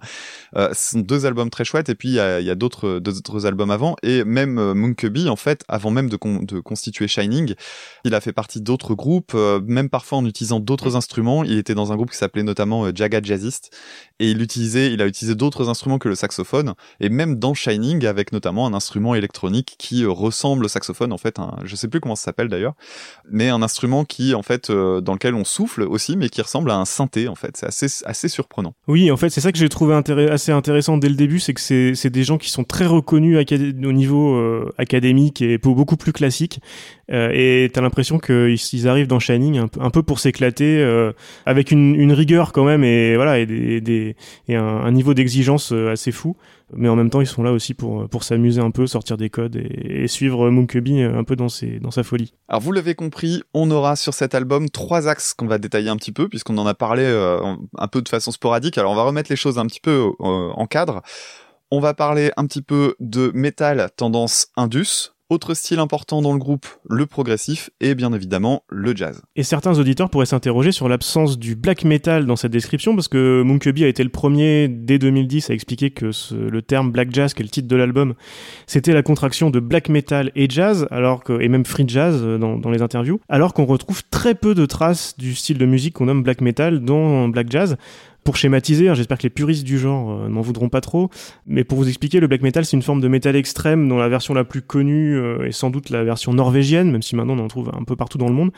ce 0.56 0.74
sont 0.74 1.00
deux 1.00 1.26
albums 1.26 1.50
très 1.50 1.64
chouettes 1.64 1.88
et 1.88 1.96
puis 1.96 2.10
il 2.10 2.16
y 2.16 2.20
a, 2.20 2.56
d'autres 2.56 3.00
d'autres 3.00 3.46
albums 3.46 3.72
avant 3.72 3.96
et 4.04 4.26
même 4.26 4.74
Moonkebi 4.74 5.30
en 5.30 5.38
fait 5.38 5.64
avant 5.70 5.92
même 5.92 6.10
de, 6.10 6.18
de 6.46 6.60
constituer 6.60 7.08
Shining, 7.08 7.54
il 8.04 8.14
a 8.14 8.20
fait 8.20 8.34
partie 8.34 8.60
d'autres 8.60 8.96
groupes, 8.96 9.34
même 9.66 9.90
parfois 9.90 10.18
en 10.18 10.26
utilisant 10.26 10.60
d'autres 10.60 10.98
instruments. 10.98 11.44
Il 11.44 11.58
était 11.58 11.76
dans 11.76 11.94
un 11.94 11.96
groupe 11.96 12.12
qui 12.12 12.18
s'appelait 12.18 12.44
notamment 12.44 12.94
Jaga 12.94 13.22
Jazzist 13.22 13.72
et 14.20 14.32
il 14.32 14.42
utilisait, 14.42 14.92
il 14.92 15.02
a 15.02 15.08
utilisé 15.08 15.36
d'autres 15.36 15.70
instruments 15.70 16.00
que 16.00 16.10
le 16.10 16.16
saxophone 16.16 16.74
et 17.00 17.10
même 17.10 17.40
dans 17.40 17.51
Shining 17.54 18.06
avec 18.06 18.32
notamment 18.32 18.66
un 18.66 18.74
instrument 18.74 19.16
électronique 19.16 19.76
qui 19.78 20.06
ressemble 20.06 20.66
au 20.66 20.68
saxophone 20.68 21.14
en 21.14 21.18
fait, 21.18 21.40
un, 21.40 21.56
je 21.64 21.76
sais 21.76 21.88
plus 21.88 22.00
comment 22.00 22.16
ça 22.16 22.26
s'appelle 22.26 22.48
d'ailleurs, 22.48 22.74
mais 23.30 23.50
un 23.50 23.62
instrument 23.62 24.06
qui 24.06 24.34
en 24.36 24.44
fait 24.44 24.70
euh, 24.70 25.02
dans 25.02 25.14
lequel 25.14 25.36
on 25.36 25.44
souffle 25.44 25.84
aussi, 25.84 26.18
mais 26.18 26.30
qui 26.30 26.42
ressemble 26.42 26.72
à 26.72 26.76
un 26.76 26.86
synthé 26.86 27.28
en 27.28 27.36
fait. 27.36 27.58
C'est 27.58 27.68
assez 27.68 27.88
assez 28.06 28.28
surprenant. 28.28 28.74
Oui, 28.88 29.12
en 29.12 29.18
fait, 29.18 29.30
c'est 29.30 29.42
ça 29.42 29.52
que 29.52 29.58
j'ai 29.58 29.70
trouvé 29.70 29.96
assez 30.30 30.52
intéressant 30.52 30.98
dès 30.98 31.10
le 31.10 31.16
début, 31.16 31.40
c'est 31.40 31.54
que 31.54 31.62
c'est 31.62 32.10
des 32.10 32.24
gens 32.24 32.38
qui 32.38 32.50
sont 32.50 32.64
très 32.64 32.86
reconnus 32.86 33.38
au 33.40 33.92
niveau 33.92 34.36
euh, 34.36 34.72
académique 34.78 35.42
et 35.42 35.58
beaucoup 35.58 35.98
plus 35.98 36.14
classique. 36.14 36.60
Euh, 37.12 37.30
et 37.34 37.70
t'as 37.74 37.82
l'impression 37.82 38.20
qu'ils 38.20 38.88
arrivent 38.88 39.08
dans 39.08 39.20
Shining 39.20 39.68
un 39.80 39.90
peu, 39.90 40.04
pour 40.04 40.20
s'éclater, 40.20 40.84
avec 41.46 41.72
une, 41.72 42.12
rigueur 42.12 42.52
quand 42.52 42.66
même 42.66 42.84
et 42.84 43.16
voilà 43.16 43.40
et, 43.40 44.16
un 44.50 44.92
niveau 44.92 45.14
d'exigence 45.14 45.72
assez 45.72 46.12
fou 46.12 46.36
mais 46.74 46.90
en 46.90 46.96
même 46.96 47.10
temps 47.10 47.22
ils 47.22 47.28
sont 47.28 47.44
là 47.44 47.52
aussi 47.52 47.74
pour 47.74 48.24
s'amuser 48.24 48.62
un 48.62 48.72
peu, 48.72 48.88
sortir 48.88 49.18
des 49.18 49.30
codes 49.30 49.56
et, 49.56 50.08
suivre 50.08 50.50
Moonkebi 50.50 51.02
un 51.02 51.24
peu 51.24 51.36
dans 51.36 51.48
dans 51.82 51.92
sa 51.92 52.04
folie. 52.04 52.34
Alors 52.48 52.62
vous 52.62 52.72
l'avez 52.72 52.96
compris, 52.96 53.44
on 53.54 53.70
aura 53.72 53.96
sur 53.96 54.14
cet 54.14 54.36
album 54.36 54.70
trois 54.70 55.08
axes 55.08 55.34
qu'on 55.34 55.48
va 55.48 55.58
détailler 55.58 55.90
un 55.90 55.98
petit 55.98 56.12
peu 56.12 56.28
puisqu'on 56.28 56.58
en 56.58 56.66
a 56.66 56.74
parlé 56.74 57.04
euh, 57.04 57.56
un 57.78 57.88
peu 57.88 58.02
de 58.02 58.10
façon 58.10 58.32
sporadique. 58.32 58.78
Alors 58.78 58.92
on 58.92 58.96
va 58.96 59.04
remettre 59.04 59.30
les 59.30 59.36
choses 59.36 59.58
un 59.60 59.66
petit 59.66 59.80
peu 59.80 59.92
euh, 59.92 60.12
en 60.20 60.66
cadre. 60.66 61.02
On 61.72 61.80
va 61.80 61.94
parler 61.94 62.32
un 62.36 62.46
petit 62.46 62.62
peu 62.62 62.96
de 63.00 63.32
métal 63.34 63.90
tendance 63.96 64.48
indus, 64.58 65.14
autre 65.32 65.54
style 65.54 65.80
important 65.80 66.22
dans 66.22 66.34
le 66.34 66.39
groupe, 66.39 66.65
le 66.89 67.06
progressif 67.06 67.70
et 67.80 67.96
bien 67.96 68.12
évidemment 68.13 68.63
le 68.70 68.96
jazz. 68.96 69.22
Et 69.36 69.44
certains 69.44 69.80
auditeurs 69.80 70.10
pourraient 70.10 70.26
s'interroger 70.26 70.72
sur 70.72 70.89
l'absence 70.89 71.39
du 71.39 71.56
black 71.56 71.86
metal 71.86 72.26
dans 72.26 72.36
cette 72.36 72.52
description 72.52 72.96
parce 72.96 73.08
que 73.08 73.41
Moonkebi 73.41 73.86
a 73.86 73.88
été 73.88 74.04
le 74.04 74.10
premier 74.10 74.67
dès 74.67 75.00
2010 75.00 75.50
à 75.50 75.54
expliquer 75.54 75.91
que 75.91 76.12
le 76.36 76.62
terme 76.62 76.91
black 76.91 77.13
jazz, 77.13 77.34
qui 77.34 77.41
est 77.41 77.46
le 77.46 77.50
titre 77.50 77.67
de 77.67 77.76
l'album, 77.76 78.13
c'était 78.67 78.94
la 78.94 79.04
contraction 79.04 79.50
de 79.50 79.60
black 79.60 79.89
metal 79.89 80.32
et 80.36 80.50
jazz, 80.50 80.88
alors 80.91 81.24
et 81.39 81.48
même 81.48 81.65
free 81.65 81.86
jazz 81.88 82.22
dans, 82.22 82.58
dans 82.58 82.70
les 82.70 82.82
interviews, 82.82 83.20
alors 83.30 83.54
qu'on 83.54 83.65
retrouve 83.65 84.04
très 84.10 84.36
peu 84.36 84.54
de 84.54 84.65
traces 84.65 85.15
du 85.17 85.34
style 85.34 85.58
de 85.58 85.65
musique 85.65 85.94
qu'on 85.94 86.06
nomme 86.06 86.24
black 86.24 86.41
metal 86.41 86.82
dans 86.82 87.30
black 87.30 87.50
jazz. 87.50 87.78
Pour 88.24 88.38
schématiser, 88.38 88.88
hein, 88.88 88.94
j'espère 88.94 89.18
que 89.18 89.24
les 89.24 89.32
puristes 89.32 89.64
du 89.64 89.80
genre 89.80 90.12
euh, 90.12 90.24
ne 90.28 90.34
m'en 90.34 90.42
voudront 90.42 90.70
pas 90.70 90.82
trop, 90.82 91.10
mais 91.48 91.64
pour 91.64 91.80
vous 91.80 91.88
expliquer, 91.88 92.20
le 92.20 92.28
black 92.28 92.44
metal 92.44 92.66
c'est 92.66 92.78
une 92.78 92.84
forme 92.84 93.02
de 93.02 93.08
métal 93.08 93.36
extrême 93.36 93.90
dont 93.90 93.98
la 93.98 94.10
version 94.10 94.36
la 94.36 94.44
plus 94.44 94.62
connue 94.62 95.18
euh, 95.18 95.48
est 95.48 95.52
sans 95.52 95.72
doute 95.72 95.90
la 95.90 96.04
version 96.04 96.32
norvégienne, 96.32 96.92
même 96.92 97.02
si 97.02 97.16
maintenant 97.16 97.36
on 97.36 97.44
en 97.44 97.48
trouve 97.48 97.72
un 97.74 97.84
peu 97.84 97.96
partout 97.96 98.20
dans 98.20 98.28
le 98.28 98.34
monde. 98.34 98.52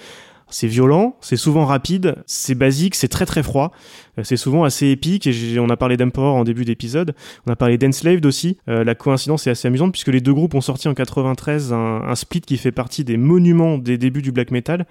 C'est 0.54 0.68
violent, 0.68 1.18
c'est 1.20 1.36
souvent 1.36 1.66
rapide, 1.66 2.16
c'est 2.28 2.54
basique, 2.54 2.94
c'est 2.94 3.08
très 3.08 3.26
très 3.26 3.42
froid, 3.42 3.72
euh, 4.20 4.22
c'est 4.24 4.38
souvent 4.38 4.66
assez 4.66 4.86
épique 4.90 5.26
et 5.26 5.58
on 5.58 5.68
a 5.68 5.78
parlé 5.78 5.98
d'Emperor 5.98 6.36
en 6.36 6.44
début 6.44 6.64
d'épisode, 6.64 7.16
on 7.48 7.52
a 7.52 7.56
parlé 7.56 7.80
d'Enslaved 7.80 8.24
aussi. 8.24 8.60
Euh, 8.70 8.84
la 8.84 8.94
coïncidence 8.94 9.48
est 9.48 9.50
assez 9.50 9.68
amusante 9.68 9.92
puisque 9.92 10.10
les 10.10 10.22
deux 10.22 10.32
groupes 10.32 10.54
ont 10.54 10.62
sorti 10.62 10.88
en 10.88 10.94
93 10.94 11.74
un, 11.74 12.04
un 12.04 12.14
split 12.14 12.42
qui 12.42 12.58
fait 12.58 12.72
partie 12.72 13.04
des 13.04 13.18
monuments 13.18 13.80
des 13.80 13.98
débuts 13.98 14.22
du 14.22 14.32
black 14.32 14.52
metal 14.52 14.86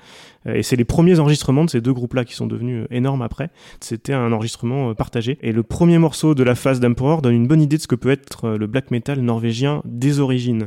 euh, 0.48 0.54
et 0.54 0.64
c'est 0.64 0.74
les 0.74 0.84
premiers 0.84 1.20
enregistrements 1.20 1.64
de 1.64 1.70
ces 1.70 1.80
deux 1.80 1.92
groupes-là 1.92 2.24
qui 2.24 2.34
sont 2.34 2.48
devenus 2.48 2.88
énormes 2.90 3.22
après. 3.22 3.50
C'était 3.78 4.14
un 4.14 4.32
enregistrement 4.32 4.96
partagé 4.96 5.38
et 5.42 5.52
le 5.52 5.62
premier 5.62 5.98
morceau 5.98 6.34
de 6.34 6.42
la 6.42 6.56
phase 6.56 6.80
d'Emperor 6.80 7.22
donne 7.22 7.34
une 7.34 7.46
bonne 7.46 7.62
idée 7.62 7.76
de 7.76 7.82
ce 7.82 7.86
que 7.86 7.94
peut 7.94 8.10
être 8.10 8.48
le 8.48 8.66
black 8.66 8.90
metal 8.90 9.20
norvégien 9.20 9.80
des 9.84 10.18
origines. 10.18 10.66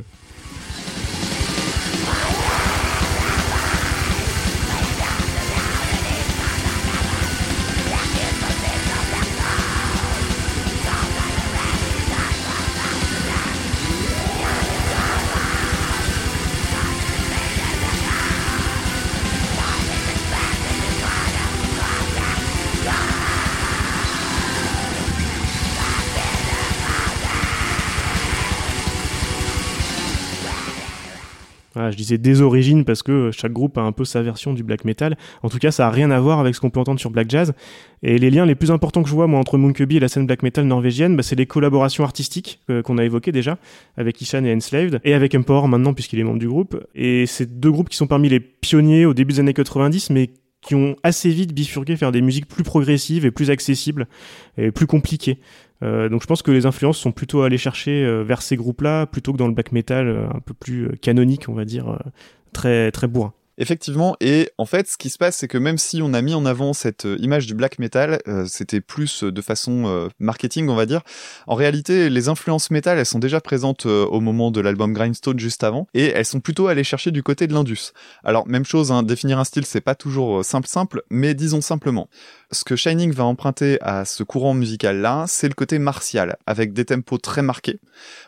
Je 31.90 31.96
disais 31.96 32.18
des 32.18 32.42
origines 32.42 32.84
parce 32.84 33.02
que 33.02 33.30
chaque 33.30 33.52
groupe 33.52 33.78
a 33.78 33.82
un 33.82 33.92
peu 33.92 34.04
sa 34.04 34.22
version 34.22 34.52
du 34.52 34.62
black 34.62 34.84
metal. 34.84 35.16
En 35.42 35.48
tout 35.48 35.58
cas, 35.58 35.70
ça 35.70 35.86
a 35.86 35.90
rien 35.90 36.10
à 36.10 36.20
voir 36.20 36.40
avec 36.40 36.54
ce 36.54 36.60
qu'on 36.60 36.70
peut 36.70 36.80
entendre 36.80 37.00
sur 37.00 37.10
Black 37.10 37.30
Jazz. 37.30 37.52
Et 38.02 38.18
les 38.18 38.30
liens 38.30 38.46
les 38.46 38.54
plus 38.54 38.70
importants 38.70 39.02
que 39.02 39.08
je 39.08 39.14
vois 39.14 39.26
moi 39.26 39.40
entre 39.40 39.58
Moonkebi 39.58 39.96
et 39.96 40.00
la 40.00 40.08
scène 40.08 40.26
black 40.26 40.42
metal 40.42 40.64
norvégienne, 40.66 41.16
bah, 41.16 41.22
c'est 41.22 41.36
les 41.36 41.46
collaborations 41.46 42.04
artistiques 42.04 42.60
euh, 42.70 42.82
qu'on 42.82 42.98
a 42.98 43.04
évoquées 43.04 43.32
déjà 43.32 43.58
avec 43.96 44.20
Ishan 44.20 44.44
et 44.44 44.54
Enslaved 44.54 45.00
et 45.04 45.14
avec 45.14 45.34
Empower 45.34 45.68
maintenant 45.68 45.94
puisqu'il 45.94 46.18
est 46.18 46.24
membre 46.24 46.38
du 46.38 46.48
groupe. 46.48 46.78
Et 46.94 47.26
c'est 47.26 47.58
deux 47.58 47.70
groupes 47.70 47.88
qui 47.88 47.96
sont 47.96 48.06
parmi 48.06 48.28
les 48.28 48.40
pionniers 48.40 49.06
au 49.06 49.14
début 49.14 49.34
des 49.34 49.40
années 49.40 49.54
90, 49.54 50.10
mais 50.10 50.30
qui 50.66 50.74
ont 50.74 50.96
assez 51.02 51.30
vite 51.30 51.52
bifurqué 51.52 51.94
vers 51.94 52.10
des 52.10 52.20
musiques 52.20 52.48
plus 52.48 52.64
progressives 52.64 53.24
et 53.24 53.30
plus 53.30 53.50
accessibles 53.50 54.08
et 54.58 54.72
plus 54.72 54.86
compliquées. 54.86 55.38
Euh, 55.82 56.08
donc 56.08 56.22
je 56.22 56.26
pense 56.26 56.42
que 56.42 56.50
les 56.50 56.66
influences 56.66 56.98
sont 56.98 57.12
plutôt 57.12 57.42
allées 57.42 57.58
chercher 57.58 58.04
euh, 58.04 58.22
vers 58.22 58.42
ces 58.42 58.56
groupes-là 58.56 59.06
plutôt 59.06 59.32
que 59.32 59.38
dans 59.38 59.46
le 59.46 59.52
black 59.52 59.72
metal 59.72 60.08
euh, 60.08 60.26
un 60.32 60.40
peu 60.40 60.54
plus 60.54 60.96
canonique, 61.00 61.48
on 61.48 61.54
va 61.54 61.64
dire, 61.64 61.98
très 62.52 62.90
très 62.90 63.06
bourrin. 63.06 63.34
Effectivement, 63.58 64.16
et 64.20 64.50
en 64.58 64.66
fait, 64.66 64.86
ce 64.86 64.98
qui 64.98 65.08
se 65.08 65.16
passe, 65.16 65.36
c'est 65.36 65.48
que 65.48 65.56
même 65.56 65.78
si 65.78 66.02
on 66.02 66.12
a 66.12 66.20
mis 66.20 66.34
en 66.34 66.44
avant 66.44 66.74
cette 66.74 67.06
euh, 67.06 67.16
image 67.20 67.46
du 67.46 67.54
black 67.54 67.78
metal, 67.78 68.20
euh, 68.28 68.44
c'était 68.46 68.82
plus 68.82 69.24
euh, 69.24 69.32
de 69.32 69.40
façon 69.40 70.10
marketing, 70.18 70.68
on 70.68 70.74
va 70.74 70.84
dire. 70.84 71.02
En 71.46 71.54
réalité, 71.54 72.10
les 72.10 72.28
influences 72.28 72.70
metal, 72.70 72.98
elles 72.98 73.06
sont 73.06 73.18
déjà 73.18 73.40
présentes 73.40 73.86
au 73.86 74.20
moment 74.20 74.50
de 74.50 74.60
l'album 74.60 74.92
Grindstone 74.92 75.38
juste 75.38 75.64
avant, 75.64 75.86
et 75.94 76.06
elles 76.06 76.24
sont 76.24 76.40
plutôt 76.40 76.66
allées 76.66 76.84
chercher 76.84 77.10
du 77.10 77.22
côté 77.22 77.46
de 77.46 77.54
l'indus. 77.54 77.92
Alors, 78.24 78.46
même 78.46 78.64
chose, 78.64 78.92
hein, 78.92 79.02
définir 79.02 79.38
un 79.38 79.44
style, 79.44 79.64
c'est 79.64 79.80
pas 79.80 79.94
toujours 79.94 80.44
simple 80.44 80.68
simple, 80.68 81.02
mais 81.10 81.34
disons 81.34 81.60
simplement. 81.60 82.08
Ce 82.52 82.64
que 82.64 82.76
Shining 82.76 83.12
va 83.12 83.24
emprunter 83.24 83.78
à 83.80 84.04
ce 84.04 84.22
courant 84.22 84.54
musical-là, 84.54 85.24
c'est 85.26 85.48
le 85.48 85.54
côté 85.54 85.78
martial, 85.78 86.36
avec 86.46 86.72
des 86.72 86.84
tempos 86.84 87.18
très 87.18 87.42
marqués, 87.42 87.80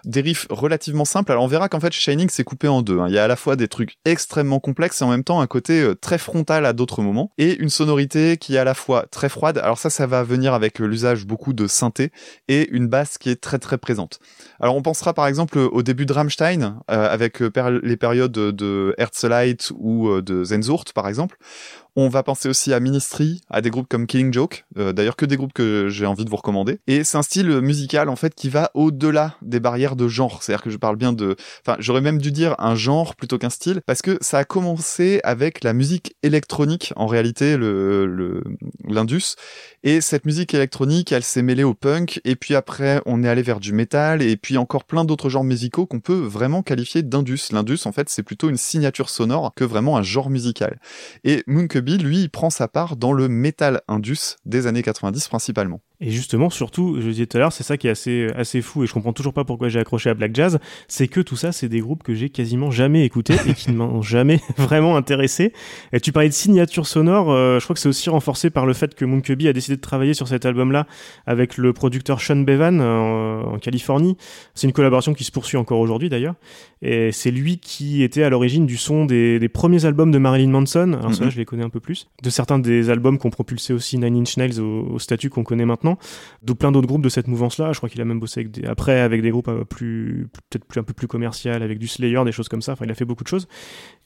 des 0.04 0.20
riffs 0.20 0.46
relativement 0.50 1.04
simples. 1.04 1.32
Alors 1.32 1.44
on 1.44 1.48
verra 1.48 1.68
qu'en 1.68 1.80
fait 1.80 1.92
Shining 1.92 2.28
c'est 2.28 2.44
coupé 2.44 2.66
en 2.66 2.82
deux. 2.82 2.98
Hein. 2.98 3.06
Il 3.08 3.14
y 3.14 3.18
a 3.18 3.24
à 3.24 3.28
la 3.28 3.36
fois 3.36 3.54
des 3.54 3.68
trucs 3.68 3.96
extrêmement 4.04 4.58
complexes 4.58 5.00
et 5.00 5.04
en 5.04 5.10
même 5.10 5.17
temps 5.24 5.40
un 5.40 5.46
côté 5.46 5.80
euh, 5.80 5.94
très 5.94 6.18
frontal 6.18 6.66
à 6.66 6.72
d'autres 6.72 7.02
moments, 7.02 7.30
et 7.38 7.56
une 7.58 7.68
sonorité 7.68 8.36
qui 8.36 8.56
est 8.56 8.58
à 8.58 8.64
la 8.64 8.74
fois 8.74 9.06
très 9.10 9.28
froide. 9.28 9.58
Alors 9.58 9.78
ça, 9.78 9.90
ça 9.90 10.06
va 10.06 10.22
venir 10.22 10.54
avec 10.54 10.80
euh, 10.80 10.86
l'usage 10.86 11.26
beaucoup 11.26 11.52
de 11.52 11.66
synthé 11.66 12.12
et 12.48 12.68
une 12.70 12.88
basse 12.88 13.18
qui 13.18 13.30
est 13.30 13.40
très 13.40 13.58
très 13.58 13.78
présente. 13.78 14.20
Alors 14.60 14.76
on 14.76 14.82
pensera 14.82 15.14
par 15.14 15.26
exemple 15.26 15.58
au 15.58 15.82
début 15.82 16.06
de 16.06 16.12
Rammstein, 16.12 16.80
euh, 16.90 17.08
avec 17.08 17.40
les 17.40 17.96
périodes 17.96 18.32
de 18.32 18.94
Herzlite 18.98 19.72
ou 19.78 20.20
de 20.20 20.44
Zenzurt 20.44 20.92
par 20.92 21.08
exemple. 21.08 21.38
On 22.00 22.08
va 22.08 22.22
penser 22.22 22.48
aussi 22.48 22.72
à 22.72 22.78
Ministry, 22.78 23.40
à 23.50 23.60
des 23.60 23.70
groupes 23.70 23.88
comme 23.88 24.06
Killing 24.06 24.32
Joke, 24.32 24.66
euh, 24.78 24.92
d'ailleurs 24.92 25.16
que 25.16 25.26
des 25.26 25.36
groupes 25.36 25.52
que 25.52 25.88
j'ai 25.88 26.06
envie 26.06 26.24
de 26.24 26.30
vous 26.30 26.36
recommander. 26.36 26.78
Et 26.86 27.02
c'est 27.02 27.18
un 27.18 27.22
style 27.22 27.60
musical 27.60 28.08
en 28.08 28.14
fait 28.14 28.36
qui 28.36 28.48
va 28.50 28.70
au-delà 28.74 29.34
des 29.42 29.58
barrières 29.58 29.96
de 29.96 30.06
genre. 30.06 30.40
C'est-à-dire 30.40 30.62
que 30.62 30.70
je 30.70 30.76
parle 30.76 30.94
bien 30.94 31.12
de, 31.12 31.34
enfin 31.66 31.74
j'aurais 31.80 32.00
même 32.00 32.18
dû 32.18 32.30
dire 32.30 32.54
un 32.60 32.76
genre 32.76 33.16
plutôt 33.16 33.36
qu'un 33.36 33.50
style, 33.50 33.80
parce 33.84 34.00
que 34.00 34.16
ça 34.20 34.38
a 34.38 34.44
commencé 34.44 35.20
avec 35.24 35.64
la 35.64 35.72
musique 35.72 36.14
électronique 36.22 36.92
en 36.94 37.08
réalité, 37.08 37.56
l'indus. 38.84 39.34
Et 39.82 40.00
cette 40.00 40.24
musique 40.24 40.54
électronique, 40.54 41.10
elle 41.10 41.24
s'est 41.24 41.42
mêlée 41.42 41.64
au 41.64 41.74
punk, 41.74 42.20
et 42.24 42.36
puis 42.36 42.54
après 42.54 43.02
on 43.06 43.24
est 43.24 43.28
allé 43.28 43.42
vers 43.42 43.58
du 43.58 43.72
métal, 43.72 44.22
et 44.22 44.36
puis 44.36 44.56
encore 44.56 44.84
plein 44.84 45.04
d'autres 45.04 45.30
genres 45.30 45.42
musicaux 45.42 45.86
qu'on 45.86 45.98
peut 45.98 46.14
vraiment 46.14 46.62
qualifier 46.62 47.02
d'indus. 47.02 47.48
L'indus 47.50 47.80
en 47.86 47.92
fait 47.92 48.08
c'est 48.08 48.22
plutôt 48.22 48.50
une 48.50 48.56
signature 48.56 49.10
sonore 49.10 49.52
que 49.56 49.64
vraiment 49.64 49.96
un 49.96 50.02
genre 50.04 50.30
musical. 50.30 50.78
Et 51.24 51.42
Lui, 51.96 52.28
prend 52.28 52.50
sa 52.50 52.68
part 52.68 52.96
dans 52.96 53.12
le 53.12 53.28
metal 53.28 53.80
indus 53.88 54.36
des 54.44 54.66
années 54.66 54.82
90 54.82 55.28
principalement. 55.28 55.80
Et 56.00 56.12
justement, 56.12 56.48
surtout, 56.48 57.00
je 57.00 57.08
disais 57.08 57.26
tout 57.26 57.36
à 57.38 57.40
l'heure, 57.40 57.52
c'est 57.52 57.64
ça 57.64 57.76
qui 57.76 57.88
est 57.88 57.90
assez, 57.90 58.28
assez 58.36 58.62
fou 58.62 58.84
et 58.84 58.86
je 58.86 58.92
comprends 58.92 59.12
toujours 59.12 59.32
pas 59.32 59.42
pourquoi 59.42 59.68
j'ai 59.68 59.80
accroché 59.80 60.08
à 60.08 60.14
Black 60.14 60.32
Jazz, 60.32 60.60
c'est 60.86 61.08
que 61.08 61.20
tout 61.20 61.34
ça, 61.34 61.50
c'est 61.50 61.68
des 61.68 61.80
groupes 61.80 62.04
que 62.04 62.14
j'ai 62.14 62.30
quasiment 62.30 62.70
jamais 62.70 63.04
écoutés 63.04 63.34
et 63.48 63.54
qui 63.54 63.72
ne 63.72 63.76
m'ont 63.76 64.00
jamais 64.02 64.40
vraiment 64.56 64.96
intéressé. 64.96 65.52
Et 65.92 65.98
tu 65.98 66.12
parlais 66.12 66.28
de 66.28 66.34
signature 66.34 66.86
sonore, 66.86 67.32
euh, 67.32 67.58
je 67.58 67.64
crois 67.64 67.74
que 67.74 67.80
c'est 67.80 67.88
aussi 67.88 68.10
renforcé 68.10 68.48
par 68.50 68.64
le 68.64 68.74
fait 68.74 68.94
que 68.94 69.04
Monkeby 69.04 69.48
a 69.48 69.52
décidé 69.52 69.74
de 69.74 69.80
travailler 69.80 70.14
sur 70.14 70.28
cet 70.28 70.46
album-là 70.46 70.86
avec 71.26 71.56
le 71.56 71.72
producteur 71.72 72.20
Sean 72.20 72.36
Bevan 72.36 72.80
euh, 72.80 73.42
en 73.42 73.58
Californie. 73.58 74.16
C'est 74.54 74.68
une 74.68 74.72
collaboration 74.72 75.14
qui 75.14 75.24
se 75.24 75.32
poursuit 75.32 75.56
encore 75.56 75.80
aujourd'hui 75.80 76.08
d'ailleurs. 76.08 76.34
Et 76.80 77.10
c'est 77.10 77.32
lui 77.32 77.58
qui 77.58 78.04
était 78.04 78.22
à 78.22 78.30
l'origine 78.30 78.66
du 78.66 78.76
son 78.76 79.04
des, 79.04 79.40
des, 79.40 79.48
premiers 79.48 79.84
albums 79.84 80.12
de 80.12 80.18
Marilyn 80.18 80.50
Manson. 80.50 80.92
Alors 80.92 81.12
ça, 81.12 81.28
je 81.28 81.36
les 81.36 81.44
connais 81.44 81.64
un 81.64 81.70
peu 81.70 81.80
plus. 81.80 82.06
De 82.22 82.30
certains 82.30 82.60
des 82.60 82.88
albums 82.88 83.18
qu'on 83.18 83.30
propulsé 83.30 83.72
aussi 83.72 83.98
Nine 83.98 84.16
Inch 84.16 84.36
Nails 84.36 84.60
au, 84.60 84.86
au 84.92 84.98
statut 85.00 85.28
qu'on 85.28 85.42
connaît 85.42 85.64
maintenant. 85.64 85.87
De 86.42 86.52
plein 86.52 86.72
d'autres 86.72 86.86
groupes 86.86 87.02
de 87.02 87.08
cette 87.08 87.28
mouvance-là. 87.28 87.72
Je 87.72 87.78
crois 87.78 87.88
qu'il 87.88 88.00
a 88.00 88.04
même 88.04 88.20
bossé 88.20 88.48
après 88.66 89.00
avec 89.00 89.22
des 89.22 89.30
groupes 89.30 89.48
euh, 89.48 89.64
peut-être 89.64 90.64
plus, 90.64 90.80
un 90.80 90.84
peu 90.84 90.92
plus 90.92 91.08
commercial, 91.08 91.62
avec 91.62 91.78
du 91.78 91.88
Slayer, 91.88 92.24
des 92.24 92.32
choses 92.32 92.48
comme 92.48 92.62
ça. 92.62 92.72
Enfin, 92.72 92.84
il 92.84 92.90
a 92.90 92.94
fait 92.94 93.04
beaucoup 93.04 93.24
de 93.24 93.28
choses. 93.28 93.48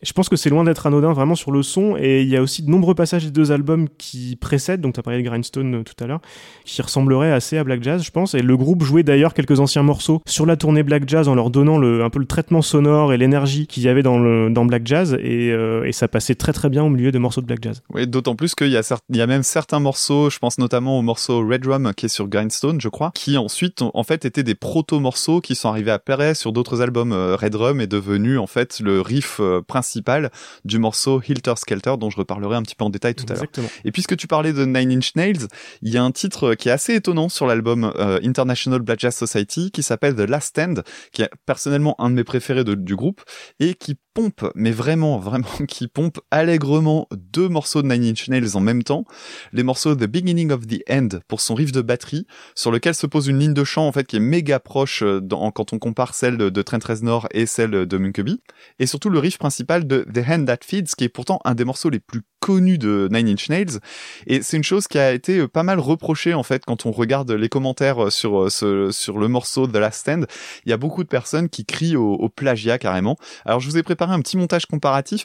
Je 0.03 0.13
pense 0.13 0.29
que 0.29 0.37
c'est 0.37 0.51
loin 0.51 0.65
d'être 0.65 0.87
anodin 0.87 1.13
vraiment 1.13 1.35
sur 1.35 1.53
le 1.53 1.63
son. 1.63 1.97
Et 1.99 2.23
il 2.23 2.29
y 2.29 2.37
a 2.37 2.43
aussi 2.43 2.63
de 2.63 2.71
nombreux 2.71 2.95
passages 2.95 3.25
des 3.25 3.31
deux 3.31 3.53
albums 3.53 3.89
qui 3.99 4.37
précèdent. 4.37 4.81
Donc, 4.81 4.95
tu 4.95 5.01
as 5.01 5.03
parlé 5.03 5.21
de 5.21 5.25
Grindstone 5.25 5.75
euh, 5.77 5.83
tout 5.83 6.03
à 6.03 6.07
l'heure, 6.07 6.21
qui 6.65 6.81
ressembleraient 6.83 7.33
assez 7.33 7.59
à 7.59 7.65
Black 7.65 7.83
Jazz, 7.83 8.03
je 8.03 8.11
pense. 8.11 8.35
Et 8.35 8.43
le 8.43 8.57
groupe 8.57 8.83
jouait 8.83 9.03
d'ailleurs 9.03 9.35
quelques 9.35 9.61
anciens 9.61 9.83
morceaux 9.83 10.23
sur 10.27 10.47
la 10.47 10.57
tournée 10.57 10.83
Black 10.83 11.09
Jazz 11.09 11.29
en 11.29 11.35
leur 11.35 11.51
donnant 11.51 11.83
un 11.83 12.11
peu 12.11 12.19
le 12.19 12.27
traitement 12.27 12.63
sonore 12.63 13.13
et 13.13 13.19
l'énergie 13.19 13.67
qu'il 13.67 13.83
y 13.83 13.89
avait 13.89 14.03
dans, 14.03 14.65
Black 14.65 14.87
Jazz 14.87 15.17
et, 15.21 15.51
euh, 15.53 15.85
et, 15.85 15.93
ça 15.93 16.09
passait 16.09 16.35
très 16.35 16.53
très 16.53 16.69
bien 16.69 16.85
au 16.85 16.89
milieu 16.89 17.11
des 17.13 17.19
morceaux 17.19 17.41
de 17.41 17.47
Black 17.47 17.63
Jazz. 17.63 17.83
Oui, 17.93 18.07
d'autant 18.07 18.35
plus 18.35 18.55
qu'il 18.55 18.69
y, 18.69 18.77
a 18.77 18.99
y 19.11 19.21
a 19.21 19.27
même 19.27 19.43
certains 19.43 19.81
morceaux, 19.81 20.31
je 20.31 20.39
pense 20.39 20.59
notamment 20.59 20.99
au 20.99 21.03
morceau 21.03 21.47
Red 21.47 21.65
Qui 21.97 22.07
est 22.07 22.09
sur 22.09 22.29
Grindstone, 22.29 22.81
je 22.83 22.89
crois, 22.89 23.13
qui 23.15 23.39
ensuite 23.39 23.81
en 23.81 24.03
fait 24.03 24.27
étaient 24.27 24.43
des 24.43 24.55
proto-morceaux 24.55 25.41
qui 25.41 25.55
sont 25.55 25.71
arrivés 25.71 25.91
à 25.91 25.95
apparaître 25.95 26.39
sur 26.39 26.53
d'autres 26.53 26.83
albums. 26.83 27.13
Euh, 27.13 27.35
Red 27.35 27.55
Rum 27.55 27.81
est 27.81 27.87
devenu 27.87 28.37
en 28.37 28.47
fait 28.47 28.81
le 28.81 29.01
riff 29.01 29.39
euh, 29.41 29.63
principal 29.63 30.31
du 30.67 30.79
morceau 30.79 31.23
Hilter 31.27 31.55
Skelter 31.57 31.95
dont 31.99 32.11
je 32.11 32.19
reparlerai 32.19 32.57
un 32.57 32.63
petit 32.63 32.75
peu 32.75 32.85
en 32.85 32.91
détail 32.91 33.15
tout 33.15 33.25
Exactement. 33.25 33.67
à 33.67 33.71
l'heure. 33.71 33.81
Et 33.87 33.93
puisque 33.93 34.17
tu 34.19 34.27
parlais 34.27 34.53
de 34.53 34.67
Nine 34.67 34.93
Inch 34.93 35.15
Nails, 35.17 35.49
il 35.81 35.93
y 35.93 35.97
a 35.97 36.05
un 36.05 36.11
titre 36.11 36.55
qui 36.55 36.69
est 36.69 36.73
assez 36.73 36.95
étonnant 36.95 37.31
sur 37.31 37.47
l'album 37.47 37.91
euh, 37.99 38.21
International 38.23 38.81
Black 38.81 39.01
Jazz 39.01 39.17
Society 39.17 39.71
qui 39.71 39.83
s'appelle 39.83 40.15
The 40.15 40.29
Last 40.29 40.49
Stand, 40.49 40.85
qui 41.13 41.23
est 41.23 41.31
personnellement 41.47 41.99
un 41.99 42.11
de 42.11 42.17
mes 42.17 42.25
préférés 42.25 42.65
de, 42.65 42.75
du 42.75 42.97
groupe 42.97 43.23
et 43.61 43.75
qui 43.75 43.97
pompe, 44.15 44.51
mais 44.55 44.71
vraiment, 44.71 45.19
vraiment, 45.19 45.49
qui 45.69 45.89
pompe 45.89 46.21
allègrement 46.31 47.09
deux 47.13 47.49
morceaux 47.49 47.83
de 47.83 47.89
Nine 47.89 48.11
Inch 48.11 48.29
Nails 48.29 48.57
en 48.57 48.61
même 48.61 48.83
temps. 48.83 49.05
Les 49.53 49.63
morceaux 49.63 49.95
The 49.95 50.05
Beginning 50.05 50.51
of 50.51 50.67
the 50.67 50.83
End 50.91 51.09
pour 51.29 51.41
son 51.41 51.55
riff 51.55 51.73
de 51.73 51.81
batterie, 51.81 52.27
sur 52.55 52.71
lequel 52.71 52.95
se 52.95 53.07
pose 53.07 53.29
une 53.29 53.39
ligne 53.39 53.55
de 53.55 53.65
chant, 53.65 53.87
en 53.87 53.93
fait, 53.93 54.07
qui 54.07 54.17
est 54.17 54.21
méga 54.21 54.61
proche 54.61 55.03
euh, 55.03 55.21
quand 55.55 55.73
on 55.73 55.79
compare 55.79 56.15
celle 56.15 56.37
de, 56.37 56.63
Trent 56.63 56.79
Reznor 56.85 57.27
et 57.33 57.47
celle 57.47 57.87
de 57.87 57.99
Munkeby. 57.99 58.41
Et 58.79 58.87
surtout 58.87 59.11
le 59.11 59.19
riff 59.19 59.39
principal 59.39 59.87
de 59.87 60.07
The 60.13 60.29
Hand 60.29 60.47
That 60.47 60.59
Feeds, 60.65 60.95
qui 60.97 61.05
est 61.05 61.09
pourtant 61.09 61.41
un 61.45 61.55
des 61.55 61.65
morceaux 61.65 61.91
les 61.91 62.01
plus 62.01 62.23
connus 62.41 62.79
de 62.79 63.09
Nine 63.11 63.29
Inch 63.29 63.49
Nails. 63.49 63.79
Et 64.27 64.43
c'est 64.43 64.57
une 64.57 64.65
chose 64.65 64.89
qui 64.89 64.99
a 64.99 65.13
été 65.13 65.47
pas 65.49 65.63
mal 65.63 65.79
reprochée, 65.79 66.35
en 66.35 66.43
fait, 66.43 66.65
quand 66.65 66.87
on 66.87 66.93
regarde 66.93 67.31
les 67.31 67.49
commentaires 67.49 68.11
sur, 68.11 68.51
ce, 68.51 68.91
sur 68.91 69.19
le 69.19 69.29
morceau 69.29 69.67
The 69.67 69.77
Last 69.77 70.01
Stand. 70.01 70.27
Il 70.67 70.71
y 70.71 70.73
a 70.73 70.77
beaucoup 70.77 71.05
de 71.05 71.09
personnes 71.09 71.49
qui 71.49 71.65
crient 71.65 71.97
au 71.97 72.29
plagiat 72.29 72.79
carrément. 72.79 73.17
Alors 73.45 73.61
je 73.61 73.69
vous 73.69 73.79
ai 73.79 73.83
préparé 73.83 74.02
un 74.11 74.21
petit 74.21 74.37
montage 74.37 74.67
comparatif. 74.67 75.25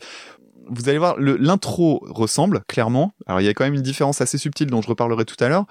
Vous 0.70 0.90
allez 0.90 0.98
voir, 0.98 1.16
l'intro 1.18 2.06
ressemble 2.10 2.62
clairement. 2.68 3.14
Alors 3.26 3.40
il 3.40 3.46
y 3.46 3.48
a 3.48 3.54
quand 3.54 3.64
même 3.64 3.74
une 3.74 3.82
différence 3.82 4.20
assez 4.20 4.38
subtile 4.38 4.68
dont 4.68 4.82
je 4.82 4.90
reparlerai 4.90 5.24
tout 5.24 5.42
à 5.42 5.48
l'heure, 5.48 5.66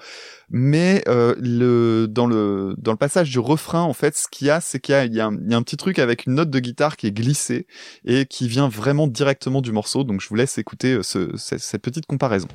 mais 0.49 1.03
euh, 1.07 2.07
dans 2.07 2.25
le 2.25 2.95
passage 2.95 3.29
du 3.29 3.37
refrain 3.37 3.83
en 3.83 3.93
fait, 3.93 4.17
ce 4.17 4.27
qu'il 4.27 4.47
y 4.47 4.49
a, 4.49 4.59
c'est 4.59 4.79
qu'il 4.79 5.13
y, 5.13 5.19
a 5.19 5.27
un 5.27 5.61
petit 5.61 5.77
truc 5.77 5.99
avec 5.99 6.25
une 6.25 6.33
note 6.33 6.49
de 6.49 6.59
guitare 6.59 6.97
qui 6.97 7.05
est 7.05 7.11
glissée 7.11 7.67
et 8.05 8.25
qui 8.25 8.47
vient 8.47 8.69
vraiment 8.69 9.05
directement 9.05 9.61
du 9.61 9.71
morceau. 9.71 10.03
Donc 10.03 10.19
je 10.19 10.29
vous 10.29 10.35
laisse 10.35 10.57
écouter 10.57 10.99
cette, 11.03 11.37
cette 11.37 11.81
petite 11.83 12.07
comparaison. 12.07 12.47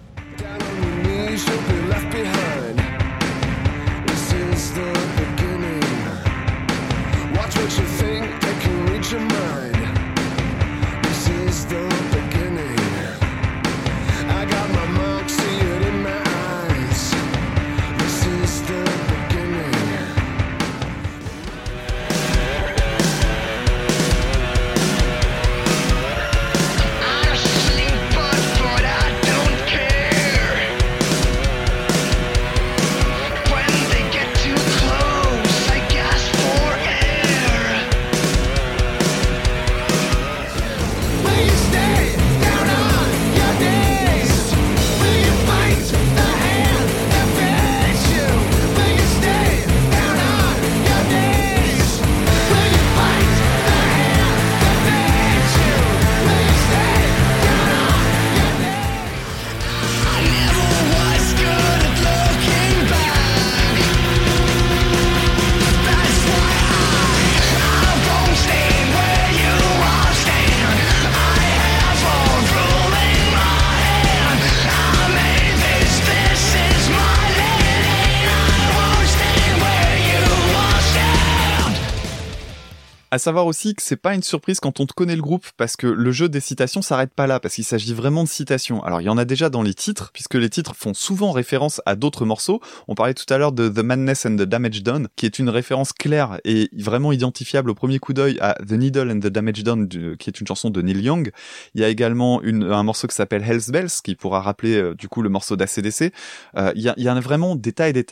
À 83.12 83.18
savoir 83.18 83.44
aussi 83.44 83.74
que 83.74 83.82
c'est 83.82 83.96
pas 83.96 84.14
une 84.14 84.22
surprise 84.22 84.58
quand 84.58 84.80
on 84.80 84.86
te 84.86 84.94
connaît 84.94 85.16
le 85.16 85.20
groupe, 85.20 85.44
parce 85.58 85.76
que 85.76 85.86
le 85.86 86.12
jeu 86.12 86.30
des 86.30 86.40
citations 86.40 86.80
s'arrête 86.80 87.12
pas 87.12 87.26
là, 87.26 87.40
parce 87.40 87.56
qu'il 87.56 87.64
s'agit 87.64 87.92
vraiment 87.92 88.24
de 88.24 88.28
citations. 88.30 88.82
Alors 88.84 89.02
il 89.02 89.04
y 89.04 89.10
en 89.10 89.18
a 89.18 89.26
déjà 89.26 89.50
dans 89.50 89.60
les 89.60 89.74
titres, 89.74 90.12
puisque 90.14 90.32
les 90.32 90.48
titres 90.48 90.74
font 90.74 90.94
souvent 90.94 91.30
référence 91.30 91.82
à 91.84 91.94
d'autres 91.94 92.24
morceaux. 92.24 92.62
On 92.88 92.94
parlait 92.94 93.12
tout 93.12 93.26
à 93.28 93.36
l'heure 93.36 93.52
de 93.52 93.68
The 93.68 93.80
Madness 93.80 94.24
and 94.24 94.36
the 94.36 94.44
Damage 94.44 94.82
Done, 94.82 95.08
qui 95.14 95.26
est 95.26 95.38
une 95.38 95.50
référence 95.50 95.92
claire 95.92 96.40
et 96.46 96.70
vraiment 96.72 97.12
identifiable 97.12 97.68
au 97.68 97.74
premier 97.74 97.98
coup 97.98 98.14
d'œil 98.14 98.38
à 98.40 98.54
The 98.66 98.72
Needle 98.72 99.10
and 99.10 99.20
the 99.20 99.26
Damage 99.26 99.62
Done, 99.62 99.90
qui 99.90 100.30
est 100.30 100.40
une 100.40 100.46
chanson 100.46 100.70
de 100.70 100.80
Neil 100.80 101.02
Young. 101.02 101.32
Il 101.74 101.82
y 101.82 101.84
a 101.84 101.90
également 101.90 102.40
un 102.42 102.82
morceau 102.82 103.08
qui 103.08 103.14
s'appelle 103.14 103.44
Hell's 103.46 103.68
Bells, 103.68 103.92
qui 104.02 104.14
pourra 104.14 104.40
rappeler 104.40 104.76
euh, 104.76 104.94
du 104.94 105.10
coup 105.10 105.20
le 105.20 105.28
morceau 105.28 105.56
d'ACDC. 105.56 106.14
Euh, 106.56 106.72
il, 106.76 106.80
y 106.80 106.88
a, 106.88 106.94
il 106.96 107.04
y 107.04 107.08
a 107.08 107.20
vraiment 107.20 107.56
des 107.56 107.74
et 107.78 107.92
des. 107.92 108.06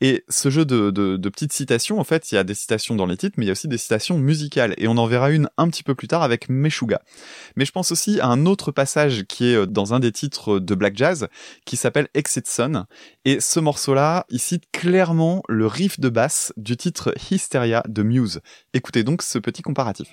Et 0.00 0.22
ce 0.28 0.50
jeu 0.50 0.64
de, 0.64 0.92
de 0.92 1.28
petites 1.30 1.52
citations, 1.52 1.98
en 1.98 2.04
fait, 2.04 2.30
il 2.30 2.36
y 2.36 2.38
a 2.38 2.44
des 2.44 2.54
citations 2.54 2.94
dans 2.94 3.06
les 3.06 3.16
titres, 3.16 3.34
mais 3.38 3.44
il 3.44 3.48
y 3.48 3.50
a 3.50 3.52
aussi 3.52 3.66
des 3.66 3.78
citations 3.78 4.16
musicales 4.16 4.35
et 4.76 4.88
on 4.88 4.96
en 4.96 5.06
verra 5.06 5.30
une 5.30 5.48
un 5.56 5.68
petit 5.68 5.82
peu 5.82 5.94
plus 5.94 6.08
tard 6.08 6.22
avec 6.22 6.48
Meshuga. 6.48 7.00
Mais 7.56 7.64
je 7.64 7.72
pense 7.72 7.92
aussi 7.92 8.20
à 8.20 8.26
un 8.26 8.46
autre 8.46 8.72
passage 8.72 9.24
qui 9.24 9.46
est 9.52 9.56
euh, 9.56 9.66
dans 9.66 9.94
un 9.94 10.00
des 10.00 10.12
titres 10.12 10.58
de 10.58 10.74
Black 10.74 10.96
Jazz 10.96 11.28
qui 11.64 11.76
s'appelle 11.76 12.08
Exit 12.14 12.46
Sun 12.46 12.86
et 13.24 13.40
ce 13.40 13.60
morceau-là, 13.60 14.26
il 14.28 14.38
cite 14.38 14.64
clairement 14.72 15.42
le 15.48 15.66
riff 15.66 16.00
de 16.00 16.08
basse 16.08 16.52
du 16.56 16.76
titre 16.76 17.14
Hysteria 17.30 17.82
de 17.88 18.02
Muse. 18.02 18.40
Écoutez 18.72 19.04
donc 19.04 19.22
ce 19.22 19.38
petit 19.38 19.62
comparatif. 19.62 20.08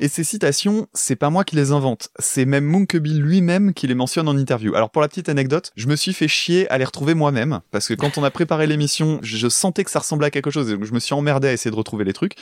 Et 0.00 0.06
ces 0.06 0.22
citations, 0.22 0.86
c'est 0.94 1.16
pas 1.16 1.28
moi 1.28 1.42
qui 1.42 1.56
les 1.56 1.72
invente, 1.72 2.10
c'est 2.20 2.44
même 2.44 2.64
Monkeby 2.64 3.14
lui-même 3.14 3.74
qui 3.74 3.88
les 3.88 3.96
mentionne 3.96 4.28
en 4.28 4.36
interview. 4.36 4.76
Alors 4.76 4.90
pour 4.90 5.02
la 5.02 5.08
petite 5.08 5.28
anecdote, 5.28 5.72
je 5.74 5.88
me 5.88 5.96
suis 5.96 6.12
fait 6.12 6.28
chier 6.28 6.70
à 6.70 6.78
les 6.78 6.84
retrouver 6.84 7.14
moi-même, 7.14 7.62
parce 7.72 7.88
que 7.88 7.94
quand 7.94 8.16
on 8.16 8.22
a 8.22 8.30
préparé 8.30 8.68
l'émission, 8.68 9.18
je 9.22 9.48
sentais 9.48 9.82
que 9.82 9.90
ça 9.90 9.98
ressemblait 9.98 10.28
à 10.28 10.30
quelque 10.30 10.52
chose, 10.52 10.70
et 10.70 10.74
donc 10.74 10.84
je 10.84 10.92
me 10.92 11.00
suis 11.00 11.14
emmerdé 11.14 11.48
à 11.48 11.52
essayer 11.52 11.72
de 11.72 11.76
retrouver 11.76 12.04
les 12.04 12.12
trucs. 12.12 12.34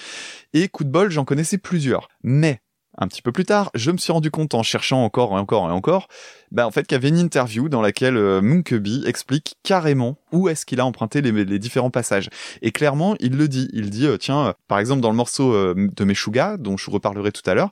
Et 0.52 0.68
coup 0.68 0.84
de 0.84 0.90
bol, 0.90 1.10
j'en 1.10 1.24
connaissais 1.24 1.56
plusieurs. 1.56 2.08
Mais 2.22 2.60
un 2.98 3.08
petit 3.08 3.22
peu 3.22 3.32
plus 3.32 3.44
tard, 3.44 3.70
je 3.74 3.90
me 3.90 3.96
suis 3.96 4.12
rendu 4.12 4.30
compte 4.30 4.54
en 4.54 4.62
cherchant 4.62 5.02
encore 5.02 5.32
et 5.32 5.40
encore 5.40 5.68
et 5.68 5.72
encore, 5.72 6.08
bah 6.50 6.66
en 6.66 6.70
fait 6.70 6.86
qu'il 6.86 6.94
y 6.94 7.00
avait 7.00 7.08
une 7.08 7.18
interview 7.18 7.68
dans 7.68 7.82
laquelle 7.82 8.16
euh, 8.16 8.40
Munkeby 8.40 9.04
explique 9.06 9.56
carrément 9.62 10.18
où 10.32 10.48
est-ce 10.48 10.66
qu'il 10.66 10.80
a 10.80 10.86
emprunté 10.86 11.22
les, 11.22 11.58
différents 11.58 11.90
passages. 11.90 12.28
Et 12.62 12.72
clairement, 12.72 13.16
il 13.20 13.36
le 13.36 13.48
dit. 13.48 13.68
Il 13.72 13.90
dit, 13.90 14.06
euh, 14.06 14.16
tiens, 14.16 14.48
euh, 14.48 14.52
par 14.68 14.78
exemple 14.78 15.00
dans 15.00 15.10
le 15.10 15.16
morceau 15.16 15.74
de 15.74 16.04
Meshuga, 16.04 16.56
dont 16.56 16.76
je 16.76 16.86
vous 16.86 16.92
reparlerai 16.92 17.32
tout 17.32 17.48
à 17.48 17.54
l'heure, 17.54 17.70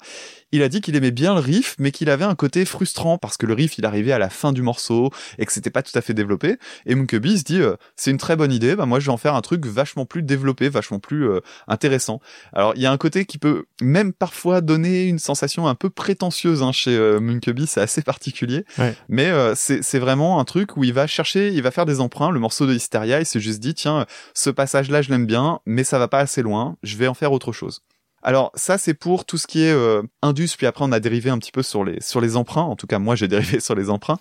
il 0.52 0.62
a 0.62 0.68
dit 0.68 0.80
qu'il 0.80 0.94
aimait 0.94 1.10
bien 1.10 1.34
le 1.34 1.40
riff, 1.40 1.74
mais 1.78 1.90
qu'il 1.90 2.08
avait 2.10 2.24
un 2.24 2.34
côté 2.34 2.64
frustrant 2.64 3.18
parce 3.18 3.36
que 3.36 3.46
le 3.46 3.54
riff 3.54 3.78
il 3.78 3.84
arrivait 3.84 4.12
à 4.12 4.18
la 4.18 4.30
fin 4.30 4.52
du 4.52 4.62
morceau 4.62 5.10
et 5.38 5.46
que 5.46 5.52
c'était 5.52 5.70
pas 5.70 5.82
tout 5.82 5.96
à 5.98 6.00
fait 6.00 6.14
développé. 6.14 6.58
Et 6.86 6.94
Munkeby 6.94 7.38
se 7.38 7.44
dit, 7.44 7.60
c'est 7.96 8.10
une 8.10 8.18
très 8.18 8.36
bonne 8.36 8.52
idée, 8.52 8.76
bah 8.76 8.86
moi 8.86 9.00
je 9.00 9.06
vais 9.06 9.12
en 9.12 9.16
faire 9.16 9.34
un 9.34 9.40
truc 9.40 9.66
vachement 9.66 10.06
plus 10.06 10.22
développé, 10.22 10.68
vachement 10.68 11.00
plus 11.00 11.28
intéressant. 11.66 12.20
Alors 12.52 12.72
il 12.76 12.82
y 12.82 12.86
a 12.86 12.92
un 12.92 12.96
côté 12.96 13.24
qui 13.24 13.38
peut 13.38 13.64
même 13.80 14.12
parfois 14.12 14.60
donner 14.60 15.06
une 15.06 15.18
sensation 15.18 15.66
un 15.66 15.74
peu 15.74 15.90
prétentieuse 15.90 16.62
hein, 16.62 16.70
chez 16.72 16.96
Munkeby, 17.20 17.66
c'est 17.66 17.80
assez 17.80 18.02
particulier. 18.02 18.64
Mais 19.08 19.26
euh, 19.26 19.54
c'est 19.56 19.98
vraiment 19.98 20.40
un 20.40 20.44
truc 20.44 20.76
où 20.76 20.84
il 20.84 20.92
va 20.92 21.06
chercher, 21.06 21.52
il 21.52 21.62
va 21.62 21.70
faire 21.70 21.86
des 21.86 22.00
emprunts. 22.00 22.30
Le 22.30 22.40
morceau 22.40 22.53
de 22.62 22.74
Hysteria, 22.74 23.20
il 23.20 23.26
s'est 23.26 23.40
juste 23.40 23.60
dit, 23.60 23.74
tiens, 23.74 24.06
ce 24.34 24.50
passage-là, 24.50 25.02
je 25.02 25.10
l'aime 25.10 25.26
bien, 25.26 25.60
mais 25.66 25.84
ça 25.84 25.98
va 25.98 26.08
pas 26.08 26.20
assez 26.20 26.42
loin, 26.42 26.76
je 26.82 26.96
vais 26.96 27.08
en 27.08 27.14
faire 27.14 27.32
autre 27.32 27.52
chose. 27.52 27.80
Alors 28.26 28.52
ça 28.54 28.78
c'est 28.78 28.94
pour 28.94 29.26
tout 29.26 29.36
ce 29.36 29.46
qui 29.46 29.60
est 29.60 29.72
euh, 29.72 30.00
indus, 30.22 30.56
puis 30.56 30.66
après 30.66 30.82
on 30.82 30.92
a 30.92 30.98
dérivé 30.98 31.28
un 31.28 31.38
petit 31.38 31.52
peu 31.52 31.62
sur 31.62 31.84
les 31.84 32.00
sur 32.00 32.22
les 32.22 32.36
emprunts. 32.36 32.62
En 32.62 32.74
tout 32.74 32.86
cas 32.86 32.98
moi 32.98 33.16
j'ai 33.16 33.28
dérivé 33.28 33.60
sur 33.60 33.74
les 33.74 33.90
emprunts. 33.90 34.18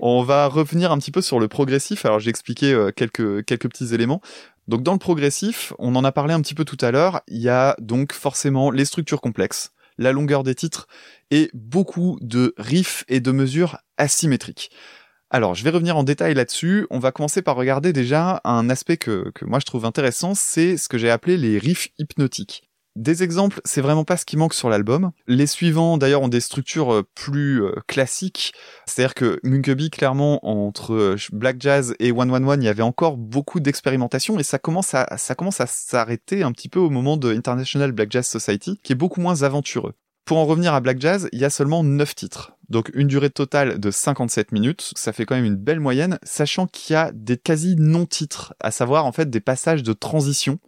On 0.00 0.24
va 0.24 0.48
revenir 0.48 0.90
un 0.90 0.98
petit 0.98 1.12
peu 1.12 1.20
sur 1.20 1.38
le 1.38 1.46
progressif. 1.46 2.04
Alors 2.04 2.18
j'ai 2.18 2.30
expliqué 2.30 2.72
euh, 2.72 2.90
quelques 2.90 3.44
quelques 3.44 3.68
petits 3.68 3.94
éléments. 3.94 4.20
Donc 4.66 4.82
dans 4.82 4.94
le 4.94 4.98
progressif, 4.98 5.72
on 5.78 5.94
en 5.94 6.02
a 6.02 6.10
parlé 6.10 6.34
un 6.34 6.40
petit 6.40 6.54
peu 6.54 6.64
tout 6.64 6.78
à 6.80 6.90
l'heure. 6.90 7.20
Il 7.28 7.40
y 7.40 7.48
a 7.48 7.76
donc 7.78 8.12
forcément 8.12 8.72
les 8.72 8.84
structures 8.84 9.20
complexes 9.20 9.70
la 9.98 10.12
longueur 10.12 10.42
des 10.42 10.54
titres 10.54 10.86
et 11.30 11.50
beaucoup 11.54 12.18
de 12.20 12.54
riffs 12.58 13.04
et 13.08 13.20
de 13.20 13.32
mesures 13.32 13.78
asymétriques. 13.96 14.70
Alors, 15.36 15.54
je 15.54 15.62
vais 15.64 15.68
revenir 15.68 15.98
en 15.98 16.02
détail 16.02 16.32
là-dessus. 16.32 16.86
On 16.88 16.98
va 16.98 17.12
commencer 17.12 17.42
par 17.42 17.56
regarder 17.56 17.92
déjà 17.92 18.40
un 18.44 18.70
aspect 18.70 18.96
que, 18.96 19.30
moi 19.42 19.58
je 19.58 19.66
trouve 19.66 19.84
intéressant, 19.84 20.32
c'est 20.34 20.78
ce 20.78 20.88
que 20.88 20.96
j'ai 20.96 21.10
appelé 21.10 21.36
les 21.36 21.58
riffs 21.58 21.90
hypnotiques. 21.98 22.70
Des 22.96 23.22
exemples, 23.22 23.60
c'est 23.66 23.82
vraiment 23.82 24.04
pas 24.04 24.16
ce 24.16 24.24
qui 24.24 24.38
manque 24.38 24.54
sur 24.54 24.70
l'album. 24.70 25.10
Les 25.26 25.46
suivants, 25.46 25.98
d'ailleurs, 25.98 26.22
ont 26.22 26.28
des 26.28 26.40
structures 26.40 26.90
euh, 26.90 27.02
plus 27.14 27.62
euh, 27.62 27.74
classiques. 27.86 28.54
C'est-à-dire 28.86 29.12
que 29.12 29.38
Munkeby, 29.42 29.90
clairement, 29.90 30.40
entre 30.42 30.94
euh, 30.94 31.16
Black 31.32 31.60
Jazz 31.60 31.94
et 31.98 32.12
One 32.12 32.30
One 32.30 32.48
One, 32.48 32.62
il 32.62 32.64
y 32.64 32.70
avait 32.70 32.82
encore 32.82 33.18
beaucoup 33.18 33.60
d'expérimentation 33.60 34.38
et 34.38 34.42
ça 34.42 34.58
commence 34.58 34.94
à, 34.94 35.18
ça 35.18 35.34
commence 35.34 35.60
à 35.60 35.66
s'arrêter 35.66 36.44
un 36.44 36.52
petit 36.52 36.70
peu 36.70 36.78
au 36.78 36.88
moment 36.88 37.18
de 37.18 37.30
International 37.34 37.92
Black 37.92 38.10
Jazz 38.10 38.26
Society, 38.26 38.80
qui 38.82 38.94
est 38.94 38.96
beaucoup 38.96 39.20
moins 39.20 39.42
aventureux. 39.42 39.92
Pour 40.24 40.38
en 40.38 40.46
revenir 40.46 40.72
à 40.72 40.80
Black 40.80 40.98
Jazz, 40.98 41.28
il 41.32 41.38
y 41.38 41.44
a 41.44 41.50
seulement 41.50 41.84
9 41.84 42.14
titres. 42.14 42.55
Donc 42.68 42.90
une 42.94 43.06
durée 43.06 43.30
totale 43.30 43.78
de 43.78 43.90
57 43.90 44.52
minutes, 44.52 44.92
ça 44.96 45.12
fait 45.12 45.24
quand 45.24 45.36
même 45.36 45.44
une 45.44 45.56
belle 45.56 45.80
moyenne, 45.80 46.18
sachant 46.22 46.66
qu'il 46.66 46.94
y 46.94 46.96
a 46.96 47.10
des 47.12 47.36
quasi 47.36 47.76
non-titres, 47.76 48.54
à 48.60 48.70
savoir 48.70 49.06
en 49.06 49.12
fait 49.12 49.30
des 49.30 49.40
passages 49.40 49.82
de 49.82 49.92
transition. 49.92 50.58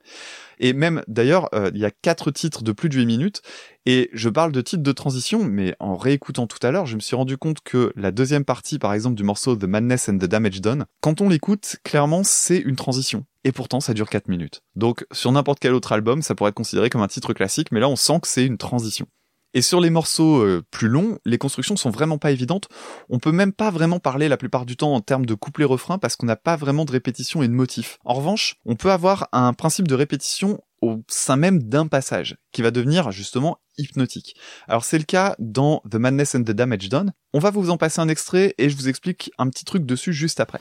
Et 0.61 0.73
même 0.73 1.03
d'ailleurs, 1.07 1.49
euh, 1.55 1.71
il 1.75 1.81
y 1.81 1.85
a 1.85 1.91
quatre 1.91 2.31
titres 2.31 2.63
de 2.63 2.73
plus 2.73 2.89
de 2.89 2.97
8 2.97 3.07
minutes. 3.07 3.43
Et 3.87 4.11
je 4.13 4.29
parle 4.29 4.53
de 4.53 4.61
titres 4.61 4.83
de 4.83 4.93
transition, 4.93 5.45
mais 5.45 5.75
en 5.81 5.97
réécoutant 5.97 6.47
tout 6.47 6.59
à 6.63 6.71
l'heure, 6.71 6.87
je 6.87 6.97
me 6.97 7.01
suis 7.01 7.17
rendu 7.17 7.39
compte 7.39 7.61
que 7.63 7.93
la 7.97 8.11
deuxième 8.11 8.45
partie, 8.45 8.79
par 8.79 8.93
exemple, 8.93 9.17
du 9.17 9.23
morceau 9.23 9.57
The 9.57 9.65
Madness 9.65 10.09
and 10.09 10.19
the 10.19 10.25
Damage 10.25 10.61
Done, 10.61 10.85
quand 11.01 11.21
on 11.21 11.29
l'écoute, 11.29 11.77
clairement, 11.85 12.23
c'est 12.25 12.59
une 12.59 12.77
transition. 12.77 13.25
Et 13.45 13.53
pourtant, 13.53 13.81
ça 13.81 13.95
dure 13.95 14.11
4 14.11 14.29
minutes. 14.29 14.63
Donc, 14.75 15.07
sur 15.13 15.33
n'importe 15.33 15.61
quel 15.61 15.73
autre 15.73 15.93
album, 15.93 16.23
ça 16.23 16.35
pourrait 16.35 16.51
être 16.51 16.57
considéré 16.57 16.91
comme 16.91 17.03
un 17.03 17.09
titre 17.09 17.33
classique, 17.33 17.73
mais 17.73 17.81
là, 17.81 17.89
on 17.89 17.97
sent 17.97 18.21
que 18.21 18.29
c'est 18.29 18.45
une 18.45 18.59
transition. 18.59 19.07
Et 19.55 19.63
sur 19.63 19.81
les 19.81 19.91
morceaux 19.91 20.43
euh, 20.43 20.63
plus 20.71 20.89
longs, 20.89 21.19
les 21.25 21.39
constructions 21.39 21.77
sont 21.77 21.91
vraiment 21.91 22.19
pas 22.19 22.33
évidentes. 22.33 22.69
On 23.09 23.19
peut 23.19 23.33
même 23.33 23.53
pas 23.53 23.71
vraiment 23.71 23.99
parler 23.99 24.29
la 24.29 24.37
plupart 24.37 24.67
du 24.67 24.77
temps 24.77 24.95
en 24.95 25.01
termes 25.01 25.27
de 25.27 25.35
couplet-refrain 25.35 25.99
parce 25.99 26.17
qu'on 26.17 26.27
n'a 26.27 26.37
pas 26.37 26.57
vraiment 26.57 26.85
de 26.85 26.93
répétition 26.93 27.43
et 27.43 27.49
de 27.49 27.53
motif. 27.53 27.99
En 28.05 28.15
revanche, 28.15 28.57
on 28.67 28.77
peut 28.77 28.91
avoir 28.91 29.29
un 29.33 29.55
principe 29.55 29.89
de 29.89 29.95
répétition 29.95 30.61
au 30.83 31.03
sein 31.09 31.37
même 31.37 31.63
d'un 31.63 31.87
passage 31.87 32.37
qui 32.53 32.63
va 32.63 32.71
devenir 32.71 33.11
justement 33.11 33.59
hypnotique. 33.79 34.37
Alors 34.69 34.85
c'est 34.85 34.99
le 34.99 35.05
cas 35.05 35.35
dans 35.39 35.83
The 35.91 35.97
Madness 35.97 36.35
and 36.35 36.43
the 36.43 36.53
Damage 36.53 36.89
Done. 36.89 37.13
On 37.33 37.39
va 37.39 37.51
vous 37.51 37.71
en 37.71 37.77
passer 37.77 38.01
un 38.01 38.09
extrait 38.09 38.55
et 38.59 38.69
je 38.71 38.77
vous 38.77 38.89
explique 38.89 39.33
un 39.39 39.49
petit 39.49 39.65
truc 39.65 39.87
dessus 39.87 40.13
juste 40.13 40.41
après. 40.41 40.61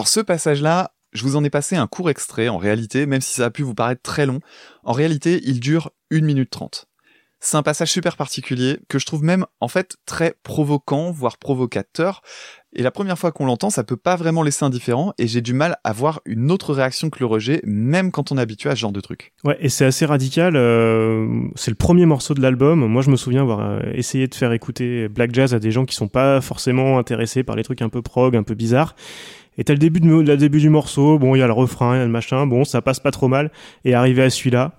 Alors 0.00 0.08
ce 0.08 0.20
passage-là, 0.20 0.92
je 1.12 1.24
vous 1.24 1.36
en 1.36 1.44
ai 1.44 1.50
passé 1.50 1.76
un 1.76 1.86
court 1.86 2.08
extrait 2.08 2.48
en 2.48 2.56
réalité, 2.56 3.04
même 3.04 3.20
si 3.20 3.34
ça 3.34 3.44
a 3.44 3.50
pu 3.50 3.62
vous 3.62 3.74
paraître 3.74 4.00
très 4.00 4.24
long. 4.24 4.40
En 4.82 4.94
réalité, 4.94 5.42
il 5.44 5.60
dure 5.60 5.90
1 6.10 6.22
minute 6.22 6.48
30. 6.48 6.86
C'est 7.38 7.58
un 7.58 7.62
passage 7.62 7.90
super 7.90 8.16
particulier 8.16 8.78
que 8.88 8.98
je 8.98 9.04
trouve 9.04 9.22
même 9.22 9.44
en 9.60 9.68
fait 9.68 9.96
très 10.06 10.36
provoquant, 10.42 11.10
voire 11.10 11.36
provocateur. 11.36 12.22
Et 12.72 12.82
la 12.82 12.90
première 12.90 13.18
fois 13.18 13.32
qu'on 13.32 13.46
l'entend, 13.46 13.68
ça 13.68 13.82
peut 13.82 13.96
pas 13.96 14.16
vraiment 14.16 14.42
laisser 14.42 14.64
indifférent 14.64 15.12
et 15.18 15.26
j'ai 15.26 15.40
du 15.40 15.54
mal 15.54 15.76
à 15.82 15.92
voir 15.92 16.20
une 16.24 16.50
autre 16.50 16.72
réaction 16.72 17.10
que 17.10 17.18
le 17.18 17.26
rejet, 17.26 17.60
même 17.64 18.10
quand 18.10 18.30
on 18.30 18.38
est 18.38 18.40
habitué 18.40 18.70
à 18.70 18.76
ce 18.76 18.80
genre 18.80 18.92
de 18.92 19.00
truc. 19.00 19.32
Ouais, 19.44 19.56
et 19.60 19.68
c'est 19.68 19.84
assez 19.84 20.06
radical. 20.06 20.54
Euh, 20.54 21.26
c'est 21.56 21.70
le 21.70 21.76
premier 21.76 22.06
morceau 22.06 22.34
de 22.34 22.40
l'album. 22.40 22.86
Moi, 22.86 23.02
je 23.02 23.10
me 23.10 23.16
souviens 23.16 23.42
avoir 23.42 23.60
euh, 23.60 23.80
essayé 23.92 24.28
de 24.28 24.34
faire 24.34 24.52
écouter 24.52 25.08
Black 25.08 25.34
Jazz 25.34 25.52
à 25.52 25.58
des 25.58 25.72
gens 25.72 25.84
qui 25.84 25.94
sont 25.94 26.08
pas 26.08 26.40
forcément 26.40 26.98
intéressés 26.98 27.42
par 27.42 27.56
les 27.56 27.64
trucs 27.64 27.82
un 27.82 27.88
peu 27.88 28.02
prog, 28.02 28.36
un 28.36 28.44
peu 28.44 28.54
bizarres. 28.54 28.94
Et 29.60 29.64
t'as 29.64 29.74
le 29.74 29.78
début, 29.78 30.00
de, 30.00 30.08
le 30.08 30.36
début 30.38 30.58
du 30.58 30.70
morceau, 30.70 31.18
bon, 31.18 31.34
il 31.34 31.40
y 31.40 31.42
a 31.42 31.46
le 31.46 31.52
refrain, 31.52 31.94
il 31.94 31.98
y 31.98 32.00
a 32.00 32.06
le 32.06 32.10
machin, 32.10 32.46
bon, 32.46 32.64
ça 32.64 32.80
passe 32.80 32.98
pas 32.98 33.10
trop 33.10 33.28
mal. 33.28 33.52
Et 33.84 33.92
arrivé 33.92 34.22
à 34.22 34.30
celui-là, 34.30 34.72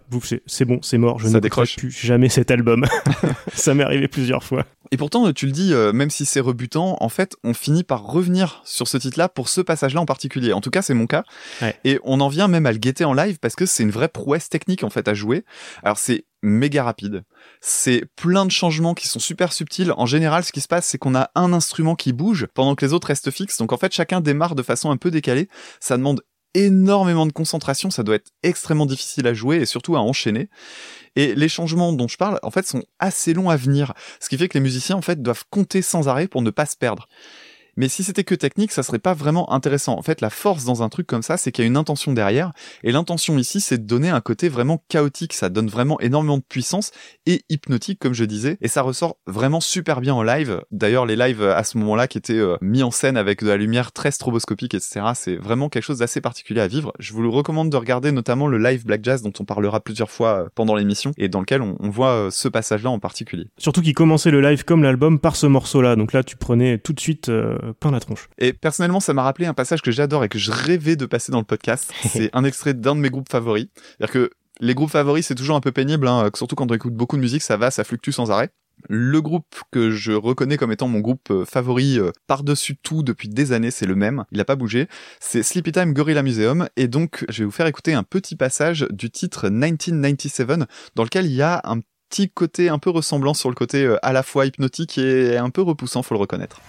c'est 0.48 0.66
bon, 0.66 0.80
c'est 0.82 0.98
mort, 0.98 1.20
je 1.20 1.28
ne 1.28 1.40
décroche 1.40 1.76
plus 1.76 1.92
jamais 1.92 2.30
cet 2.30 2.50
album. 2.50 2.88
ça 3.54 3.76
m'est 3.76 3.84
arrivé 3.84 4.08
plusieurs 4.08 4.44
fois. 4.44 4.66
Et 4.90 4.98
pourtant, 4.98 5.32
tu 5.34 5.46
le 5.46 5.52
dis, 5.52 5.72
euh, 5.72 5.94
même 5.94 6.10
si 6.10 6.26
c'est 6.26 6.40
rebutant, 6.40 6.98
en 7.00 7.10
fait, 7.10 7.36
on 7.44 7.54
finit 7.54 7.84
par 7.84 8.04
revenir 8.04 8.64
sur 8.66 8.88
ce 8.88 8.98
titre-là 8.98 9.30
pour 9.30 9.50
ce 9.50 9.62
passage-là 9.62 10.02
en 10.02 10.08
particulier. 10.08 10.52
En 10.52 10.62
tout 10.62 10.72
cas, 10.72 10.82
c'est 10.82 10.96
mon 10.96 11.06
cas. 11.06 11.26
Et 11.86 12.00
on 12.04 12.20
en 12.20 12.28
vient 12.28 12.48
même 12.48 12.66
à 12.66 12.72
le 12.72 12.80
guetter 12.80 13.06
en 13.06 13.14
live 13.14 13.38
parce 13.40 13.56
que 13.56 13.68
c'est 13.68 13.84
une 13.84 13.92
vraie 13.92 14.10
prouesse 14.10 14.50
technique 14.50 14.84
en 14.84 14.90
fait 14.90 15.08
à 15.08 15.14
jouer. 15.14 15.46
Alors 15.84 16.00
c'est 16.00 16.26
méga 16.42 16.84
rapide. 16.84 17.24
C'est 17.60 18.06
plein 18.16 18.46
de 18.46 18.52
changements 18.52 18.94
qui 18.94 19.08
sont 19.08 19.20
super 19.20 19.54
subtils. 19.54 19.94
En 19.98 20.06
général, 20.06 20.44
ce 20.44 20.52
qui 20.52 20.62
se 20.62 20.68
passe, 20.68 20.88
c'est 20.88 20.98
qu'on 20.98 21.16
a 21.16 21.32
un 21.36 21.54
instrument 21.54 21.96
qui 21.96 22.14
bouge 22.14 22.48
pendant 22.54 22.76
que 22.76 22.86
les 22.86 22.94
autres 22.94 23.08
restent 23.08 23.32
fixes. 23.32 23.58
Donc 23.58 23.74
en 23.74 23.78
fait, 23.78 23.94
chacun 23.94 24.22
démarre 24.22 24.56
de 24.56 24.64
façon 24.64 24.92
un 24.92 24.98
peu 24.98 25.12
décalée. 25.12 25.48
Ça 25.80 25.98
demande 25.98 26.22
énormément 26.54 27.26
de 27.26 27.32
concentration, 27.32 27.90
ça 27.92 28.04
doit 28.04 28.16
être 28.16 28.32
extrêmement 28.44 28.86
difficile 28.86 29.28
à 29.28 29.34
jouer 29.34 29.58
et 29.58 29.66
surtout 29.66 29.96
à 29.96 30.00
enchaîner. 30.00 30.50
Et 31.16 31.36
les 31.36 31.50
changements 31.50 31.94
dont 31.94 32.08
je 32.08 32.18
parle, 32.18 32.40
en 32.44 32.52
fait, 32.52 32.68
sont 32.68 32.84
assez 33.00 33.34
longs 33.34 33.50
à 33.50 33.56
venir, 33.56 33.94
ce 34.20 34.30
qui 34.30 34.38
fait 34.38 34.50
que 34.50 34.58
les 34.58 34.64
musiciens, 34.64 34.98
en 34.98 35.02
fait, 35.02 35.22
doivent 35.22 35.46
compter 35.50 35.82
sans 35.82 36.08
arrêt 36.08 36.28
pour 36.28 36.42
ne 36.42 36.50
pas 36.50 36.66
se 36.66 36.76
perdre. 36.76 37.08
Mais 37.78 37.88
si 37.88 38.04
c'était 38.04 38.24
que 38.24 38.36
technique, 38.36 38.72
ça 38.72 38.84
serait 38.84 39.00
pas 39.00 39.14
vraiment 39.14 39.52
intéressant. 39.52 39.98
En 39.98 40.02
fait, 40.02 40.22
la 40.22 40.30
force 40.30 40.66
dans 40.66 40.84
un 40.84 40.90
truc 40.90 41.08
comme 41.08 41.22
ça, 41.22 41.38
c'est 41.38 41.52
qu'il 41.52 41.64
y 41.64 41.66
a 41.66 41.68
une 41.68 41.78
intention 41.78 42.14
derrière. 42.14 42.52
Et 42.84 42.92
l'intention 42.92 43.38
ici, 43.38 43.62
c'est 43.62 43.78
de 43.78 43.86
donner 43.86 44.10
un 44.10 44.22
côté 44.22 44.50
vraiment 44.50 44.84
chaotique. 44.90 45.34
Ça 45.34 45.50
donne 45.50 45.68
vraiment 45.68 46.00
énormément 46.00 46.38
de 46.38 46.44
puissance 46.48 46.92
et 47.26 47.44
hypnotique, 47.50 48.00
comme 48.00 48.14
je 48.14 48.26
disais. 48.26 48.58
Et 48.62 48.68
ça 48.68 48.82
ressort 48.82 49.18
vraiment 49.28 49.62
super 49.62 50.02
bien 50.02 50.14
en 50.14 50.24
live. 50.24 50.62
D'ailleurs, 50.72 51.06
les 51.06 51.16
lives 51.16 51.44
à 51.44 51.64
ce 51.64 51.78
moment-là 51.78 52.08
qui 52.08 52.18
étaient 52.18 52.34
euh, 52.34 52.58
mis 52.62 52.84
en 52.84 52.92
scène 52.92 53.18
avec 53.18 53.44
de 53.44 53.48
la 53.48 53.58
lumière 53.58 53.92
très 53.92 54.12
stroboscopique, 54.12 54.74
etc. 54.74 55.02
C'est 55.16 55.36
vraiment 55.36 55.70
quelque 55.70 55.84
chose 55.84 56.00
d'assez 56.00 56.22
particulier 56.22 56.62
à 56.62 56.68
vivre. 56.68 56.94
Je 57.00 57.14
vous 57.14 57.22
le 57.22 57.30
recommande 57.30 57.70
de 57.70 57.78
regarder 57.78 58.12
notamment 58.12 58.48
le 58.48 58.58
live 58.58 58.86
Black 58.86 59.04
Jazz 59.04 59.22
dont 59.22 59.34
on 59.40 59.46
parlera 59.46 59.80
plusieurs 59.80 60.12
fois 60.12 60.44
euh, 60.44 60.50
pendant 60.54 60.76
l'émission 60.76 61.12
et 61.18 61.30
dans 61.30 61.40
lequel 61.40 61.62
on, 61.62 61.90
voit 61.90 62.12
euh, 62.12 62.30
ce 62.32 62.48
passage-là 62.48 62.90
en 62.90 63.00
particulier. 63.00 63.48
Surtout 63.58 63.82
qu'il 63.82 63.94
commençait 63.94 64.32
le 64.32 64.42
live 64.42 64.64
comme 64.64 64.84
l'album 64.84 65.20
par 65.20 65.36
ce 65.36 65.48
morceau-là. 65.48 65.96
Donc 65.96 66.14
là, 66.14 66.24
tu 66.24 66.38
prenais 66.38 66.78
tout 66.78 66.94
de 66.94 67.00
suite 67.00 67.30
plein 67.80 67.92
la 67.92 68.00
tronche. 68.00 68.30
Et 68.38 68.54
personnellement, 68.54 69.00
ça 69.00 69.14
m'a 69.14 69.24
rappelé 69.24 69.48
un 69.48 69.54
passage 69.54 69.82
que 69.82 69.92
j'adore 69.92 70.24
et 70.24 70.30
que 70.30 70.40
je 70.40 70.52
rêvais 70.52 70.96
de 70.96 71.06
passer 71.06 71.32
dans 71.32 71.40
le 71.40 71.46
podcast. 71.46 71.92
C'est 72.04 72.30
un 72.34 72.44
extrait 72.44 72.74
d'un 72.74 72.96
de 72.96 73.02
mes 73.02 73.10
groupes 73.10 73.30
favoris. 73.30 73.68
C'est-à-dire 73.76 74.14
que 74.14 74.32
les 74.62 74.76
groupes 74.76 74.92
favoris, 74.92 75.26
c'est 75.26 75.36
toujours 75.36 75.56
un 75.56 75.62
peu 75.62 75.72
pénible, 75.72 76.08
hein, 76.08 76.30
surtout 76.36 76.56
quand 76.56 76.70
on 76.72 76.76
écoute 76.76 76.94
beaucoup 76.94 77.16
de 77.16 77.22
musique, 77.22 77.42
ça 77.42 77.58
va, 77.58 77.72
ça 77.72 77.84
fluctue 77.84 78.12
sans 78.12 78.30
arrêt. 78.30 78.52
Le 78.90 79.22
groupe 79.22 79.56
que 79.72 79.92
je 79.92 80.12
reconnais 80.12 80.58
comme 80.58 80.72
étant 80.72 80.88
mon 80.88 81.00
groupe 81.00 81.30
euh, 81.30 81.46
favori 81.46 82.00
euh, 82.00 82.12
par-dessus 82.28 82.78
tout 82.78 83.04
depuis 83.04 83.28
des 83.28 83.54
années, 83.54 83.72
c'est 83.72 83.86
le 83.86 83.96
même, 83.96 84.24
il 84.32 84.38
n'a 84.38 84.46
pas 84.46 84.56
bougé, 84.56 84.88
c'est 85.20 85.44
Sleepy 85.44 85.72
Time 85.72 85.94
Gorilla 85.94 86.24
Museum, 86.24 86.68
et 86.78 86.88
donc 86.88 87.26
je 87.30 87.40
vais 87.40 87.46
vous 87.46 87.52
faire 87.52 87.68
écouter 87.68 87.94
un 87.94 88.04
petit 88.04 88.36
passage 88.36 88.88
du 88.92 89.12
titre 89.12 89.50
1997, 89.50 90.62
dans 90.96 91.04
lequel 91.04 91.26
il 91.26 91.34
y 91.34 91.42
a 91.42 91.62
un 91.64 91.80
petit 92.12 92.30
côté 92.30 92.68
un 92.68 92.78
peu 92.78 92.90
ressemblant 92.90 93.34
sur 93.34 93.50
le 93.50 93.56
côté 93.56 93.86
euh, 93.86 93.98
à 94.06 94.12
la 94.12 94.22
fois 94.22 94.46
hypnotique 94.46 94.98
et 94.98 95.38
un 95.38 95.50
peu 95.50 95.62
repoussant, 95.62 96.04
faut 96.04 96.14
le 96.14 96.20
reconnaître. 96.20 96.62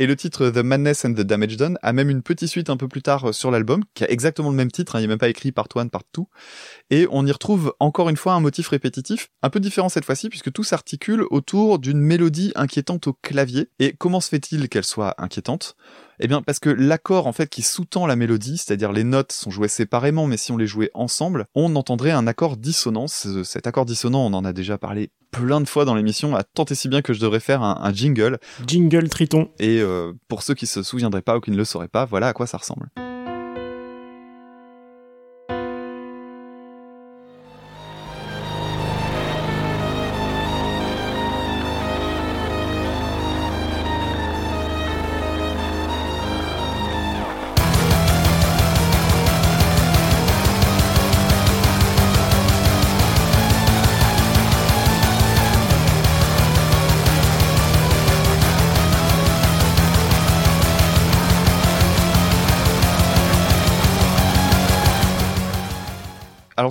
Et 0.00 0.06
le 0.06 0.16
titre 0.16 0.48
The 0.48 0.64
Madness 0.64 1.04
and 1.04 1.12
the 1.12 1.20
Damage 1.20 1.58
Done 1.58 1.78
a 1.82 1.92
même 1.92 2.08
une 2.08 2.22
petite 2.22 2.48
suite 2.48 2.70
un 2.70 2.78
peu 2.78 2.88
plus 2.88 3.02
tard 3.02 3.28
euh, 3.28 3.32
sur 3.32 3.50
l'album, 3.50 3.84
qui 3.92 4.02
a 4.02 4.10
exactement 4.10 4.48
le 4.48 4.56
même 4.56 4.70
titre, 4.70 4.96
hein, 4.96 5.00
il 5.00 5.02
n'est 5.02 5.08
même 5.08 5.18
pas 5.18 5.28
écrit 5.28 5.52
part 5.52 5.68
one, 5.74 5.90
part 5.90 6.04
two. 6.10 6.26
Et 6.88 7.06
on 7.10 7.26
y 7.26 7.30
retrouve 7.30 7.74
encore 7.80 8.08
une 8.08 8.16
fois 8.16 8.32
un 8.32 8.40
motif 8.40 8.68
répétitif, 8.68 9.28
un 9.42 9.50
peu 9.50 9.60
différent 9.60 9.90
cette 9.90 10.06
fois-ci, 10.06 10.30
puisque 10.30 10.52
tout 10.52 10.64
s'articule 10.64 11.24
autour 11.30 11.78
d'une 11.78 12.00
mélodie 12.00 12.50
inquiétante 12.54 13.08
au 13.08 13.12
clavier. 13.12 13.68
Et 13.78 13.92
comment 13.92 14.22
se 14.22 14.30
fait-il 14.30 14.70
qu'elle 14.70 14.84
soit 14.84 15.14
inquiétante? 15.18 15.76
Eh 16.20 16.28
bien, 16.28 16.42
parce 16.42 16.58
que 16.58 16.70
l'accord 16.70 17.26
en 17.26 17.32
fait 17.32 17.48
qui 17.48 17.62
sous-tend 17.62 18.06
la 18.06 18.14
mélodie, 18.14 18.58
c'est-à-dire 18.58 18.92
les 18.92 19.04
notes 19.04 19.32
sont 19.32 19.50
jouées 19.50 19.68
séparément, 19.68 20.26
mais 20.26 20.36
si 20.36 20.52
on 20.52 20.56
les 20.56 20.66
jouait 20.66 20.90
ensemble, 20.94 21.46
on 21.54 21.74
entendrait 21.76 22.10
un 22.10 22.26
accord 22.26 22.56
dissonant. 22.56 23.06
Cet 23.08 23.66
accord 23.66 23.86
dissonant, 23.86 24.26
on 24.26 24.34
en 24.34 24.44
a 24.44 24.52
déjà 24.52 24.76
parlé 24.78 25.10
plein 25.30 25.60
de 25.60 25.68
fois 25.68 25.84
dans 25.84 25.94
l'émission, 25.94 26.36
a 26.36 26.42
tant 26.42 26.64
et 26.64 26.74
si 26.74 26.88
bien 26.88 27.02
que 27.02 27.12
je 27.12 27.20
devrais 27.20 27.40
faire 27.40 27.62
un, 27.62 27.92
jingle. 27.92 28.38
Jingle 28.66 29.08
Triton. 29.08 29.48
Et 29.58 29.80
euh, 29.80 30.12
pour 30.28 30.42
ceux 30.42 30.54
qui 30.54 30.66
se 30.66 30.82
souviendraient 30.82 31.22
pas 31.22 31.36
ou 31.36 31.40
qui 31.40 31.50
ne 31.50 31.56
le 31.56 31.64
sauraient 31.64 31.88
pas, 31.88 32.04
voilà 32.04 32.28
à 32.28 32.32
quoi 32.32 32.46
ça 32.46 32.58
ressemble. 32.58 32.90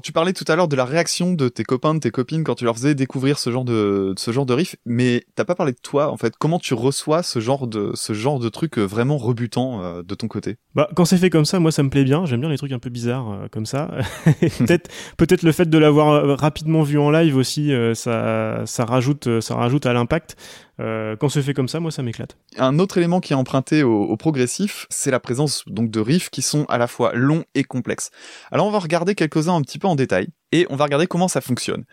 Tu 0.10 0.14
parlais 0.14 0.34
tout 0.34 0.45
à 0.47 0.55
l'heure 0.55 0.68
de 0.68 0.76
la 0.76 0.86
réaction 0.86 1.34
de 1.34 1.49
tes 1.49 1.64
copains, 1.64 1.93
de 1.93 1.99
tes 1.99 2.10
copines 2.10 2.43
quand 2.43 2.55
tu 2.55 2.66
leur 2.66 2.74
faisais 2.74 2.95
découvrir 2.95 3.38
ce 3.38 3.51
genre 3.51 3.64
de 3.64 4.16
ce 4.18 4.32
genre 4.32 4.47
de 4.47 4.55
riff, 4.55 4.76
mais 4.84 5.24
t'as 5.36 5.45
pas 5.45 5.53
parlé 5.53 5.72
de 5.72 5.78
toi 5.78 6.12
en 6.12 6.18
fait. 6.18 6.34
Comment 6.36 6.57
tu 6.57 6.74
reçois 6.74 7.22
ce 7.22 7.39
genre 7.39 7.68
de 7.68 7.91
ce 7.93 8.14
genre 8.14 8.39
de 8.39 8.49
truc 8.49 8.80
euh, 8.80 8.86
vraiment 8.86 9.18
rebutant 9.18 9.84
euh, 9.84 10.01
de 10.01 10.16
ton 10.16 10.28
côté? 10.28 10.57
Bah 10.74 10.89
quand 10.95 11.05
c'est 11.05 11.20
fait 11.20 11.30
comme 11.30 11.45
ça, 11.45 11.60
moi 11.60 11.72
ça 11.72 11.84
me 11.84 11.91
plaît 11.91 12.03
bien. 12.03 12.26
J'aime 12.26 12.39
bien 12.39 12.49
les 12.49 12.57
trucs 12.57 12.72
un 12.72 12.80
peu 12.80 12.89
bizarres 12.89 13.32
euh, 13.32 13.47
comme 13.51 13.68
ça. 13.68 13.91
peut-être 14.39 14.89
peut-être 15.18 15.43
le 15.43 15.51
fait 15.51 15.70
de 15.70 15.78
l'avoir 15.78 16.39
rapidement 16.39 16.82
vu 16.82 16.97
en 16.97 17.12
live 17.12 17.38
aussi, 17.38 17.72
ça 17.93 18.64
ça 18.66 18.86
rajoute 18.86 19.41
ça 19.41 19.53
rajoute 19.53 19.86
à 19.86 19.93
l'impact. 19.93 20.38
Euh, 20.80 21.15
quand 21.15 21.30
c'est 21.30 21.41
fait 21.41 21.53
comme 21.53 21.67
ça, 21.67 21.80
moi, 21.80 21.91
ça 21.91 22.03
m'éclate. 22.03 22.38
Un 22.57 22.80
autre 22.80 22.97
élément 22.97 23.19
qui 23.19 23.34
est 23.34 23.36
emprunté 23.36 23.84
au, 23.84 24.15
progressif, 24.17 24.88
c'est 24.89 25.11
la 25.11 25.19
présence 25.19 25.63
donc 25.67 25.91
de 25.91 25.99
riffs 25.99 26.30
qui 26.30 26.41
sont 26.41 26.65
à 26.65 26.77
la 26.77 26.88
fois 26.88 27.13
longs 27.13 27.43
et 27.55 27.63
complexes. 27.63 28.11
Alors, 28.51 28.67
on 28.67 28.71
va 28.71 28.80
regarder 28.80 29.15
quelques-uns 29.15 29.55
un 29.55 29.61
petit 29.61 29.80
peu 29.80 29.88
en 29.88 29.95
détail 29.95 30.27
et 30.51 30.65
on 30.69 30.75
va 30.75 30.86
regarder 30.86 31.07
comment 31.07 31.27
ça 31.27 31.41
fonctionne. 31.41 31.86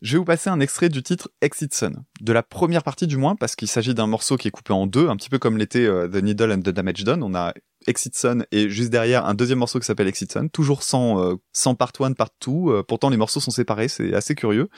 Je 0.00 0.12
vais 0.12 0.18
vous 0.18 0.24
passer 0.24 0.48
un 0.48 0.60
extrait 0.60 0.88
du 0.88 1.02
titre 1.02 1.28
Exit 1.40 1.74
Sun, 1.74 2.04
de 2.20 2.32
la 2.32 2.44
première 2.44 2.84
partie 2.84 3.08
du 3.08 3.16
moins, 3.16 3.34
parce 3.34 3.56
qu'il 3.56 3.66
s'agit 3.66 3.94
d'un 3.94 4.06
morceau 4.06 4.36
qui 4.36 4.46
est 4.46 4.52
coupé 4.52 4.72
en 4.72 4.86
deux, 4.86 5.08
un 5.08 5.16
petit 5.16 5.28
peu 5.28 5.40
comme 5.40 5.58
l'était 5.58 5.86
euh, 5.86 6.06
The 6.06 6.22
Needle 6.22 6.52
and 6.52 6.60
the 6.60 6.68
Damage 6.68 7.02
Done. 7.02 7.24
On 7.24 7.34
a 7.34 7.52
Exit 7.88 8.16
Sun 8.16 8.46
et 8.52 8.68
juste 8.70 8.90
derrière 8.90 9.26
un 9.26 9.34
deuxième 9.34 9.58
morceau 9.58 9.80
qui 9.80 9.86
s'appelle 9.86 10.06
Exit 10.06 10.30
Sun, 10.30 10.50
toujours 10.50 10.84
sans, 10.84 11.20
euh, 11.20 11.34
sans 11.52 11.74
part 11.74 11.90
one, 11.98 12.14
part 12.14 12.30
two. 12.38 12.84
pourtant 12.86 13.10
les 13.10 13.16
morceaux 13.16 13.40
sont 13.40 13.50
séparés, 13.50 13.88
c'est 13.88 14.14
assez 14.14 14.36
curieux. 14.36 14.68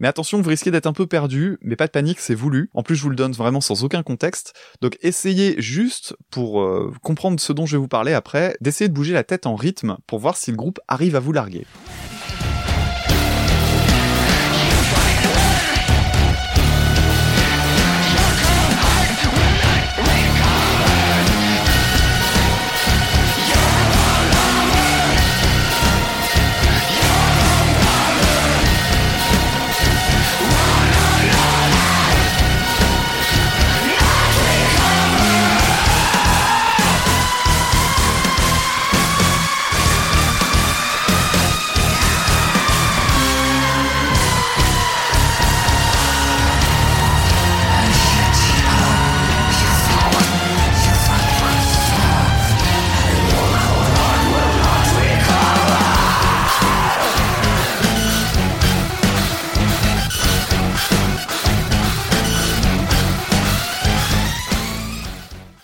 Mais 0.00 0.08
attention, 0.08 0.40
vous 0.40 0.48
risquez 0.48 0.70
d'être 0.70 0.86
un 0.86 0.92
peu 0.92 1.06
perdu, 1.06 1.58
mais 1.62 1.76
pas 1.76 1.86
de 1.86 1.92
panique, 1.92 2.20
c'est 2.20 2.34
voulu. 2.34 2.70
En 2.74 2.82
plus, 2.82 2.96
je 2.96 3.02
vous 3.02 3.10
le 3.10 3.16
donne 3.16 3.32
vraiment 3.32 3.60
sans 3.60 3.84
aucun 3.84 4.02
contexte. 4.02 4.54
Donc 4.80 4.96
essayez 5.02 5.60
juste, 5.60 6.16
pour 6.30 6.62
euh, 6.62 6.92
comprendre 7.02 7.40
ce 7.40 7.52
dont 7.52 7.66
je 7.66 7.72
vais 7.72 7.80
vous 7.80 7.88
parler 7.88 8.12
après, 8.12 8.56
d'essayer 8.60 8.88
de 8.88 8.94
bouger 8.94 9.14
la 9.14 9.24
tête 9.24 9.46
en 9.46 9.56
rythme 9.56 9.96
pour 10.06 10.18
voir 10.18 10.36
si 10.36 10.50
le 10.50 10.56
groupe 10.56 10.80
arrive 10.88 11.16
à 11.16 11.20
vous 11.20 11.32
larguer. 11.32 11.66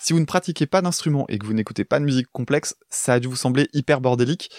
Si 0.04 0.12
vous 0.12 0.20
ne 0.20 0.26
pratiquez 0.26 0.66
pas 0.66 0.82
d'instrument 0.82 1.24
et 1.30 1.38
que 1.38 1.46
vous 1.46 1.54
n'écoutez 1.54 1.86
pas 1.86 1.98
de 1.98 2.04
musique 2.04 2.26
complexe, 2.30 2.76
ça 2.90 3.14
a 3.14 3.20
dû 3.20 3.26
vous 3.26 3.36
sembler 3.36 3.70
hyper 3.72 4.02
bordélique. 4.02 4.50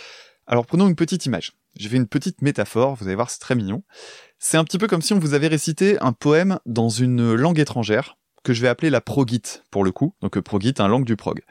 Alors 0.47 0.65
prenons 0.65 0.87
une 0.87 0.95
petite 0.95 1.27
image. 1.27 1.51
J'ai 1.77 1.87
fait 1.87 1.97
une 1.97 2.07
petite 2.07 2.41
métaphore, 2.41 2.95
vous 2.95 3.05
allez 3.05 3.13
voir, 3.13 3.29
c'est 3.29 3.37
très 3.37 3.53
mignon. 3.53 3.83
C'est 4.39 4.57
un 4.57 4.63
petit 4.63 4.79
peu 4.79 4.87
comme 4.87 5.03
si 5.03 5.13
on 5.13 5.19
vous 5.19 5.35
avait 5.35 5.45
récité 5.45 5.99
un 6.01 6.13
poème 6.13 6.57
dans 6.65 6.89
une 6.89 7.35
langue 7.35 7.59
étrangère, 7.59 8.17
que 8.43 8.53
je 8.53 8.61
vais 8.63 8.67
appeler 8.67 8.89
la 8.89 9.01
progit 9.01 9.61
pour 9.69 9.83
le 9.83 9.91
coup, 9.91 10.15
donc 10.19 10.39
progit, 10.39 10.73
un 10.79 10.87
langue 10.87 11.05
du 11.05 11.15
prog. 11.15 11.43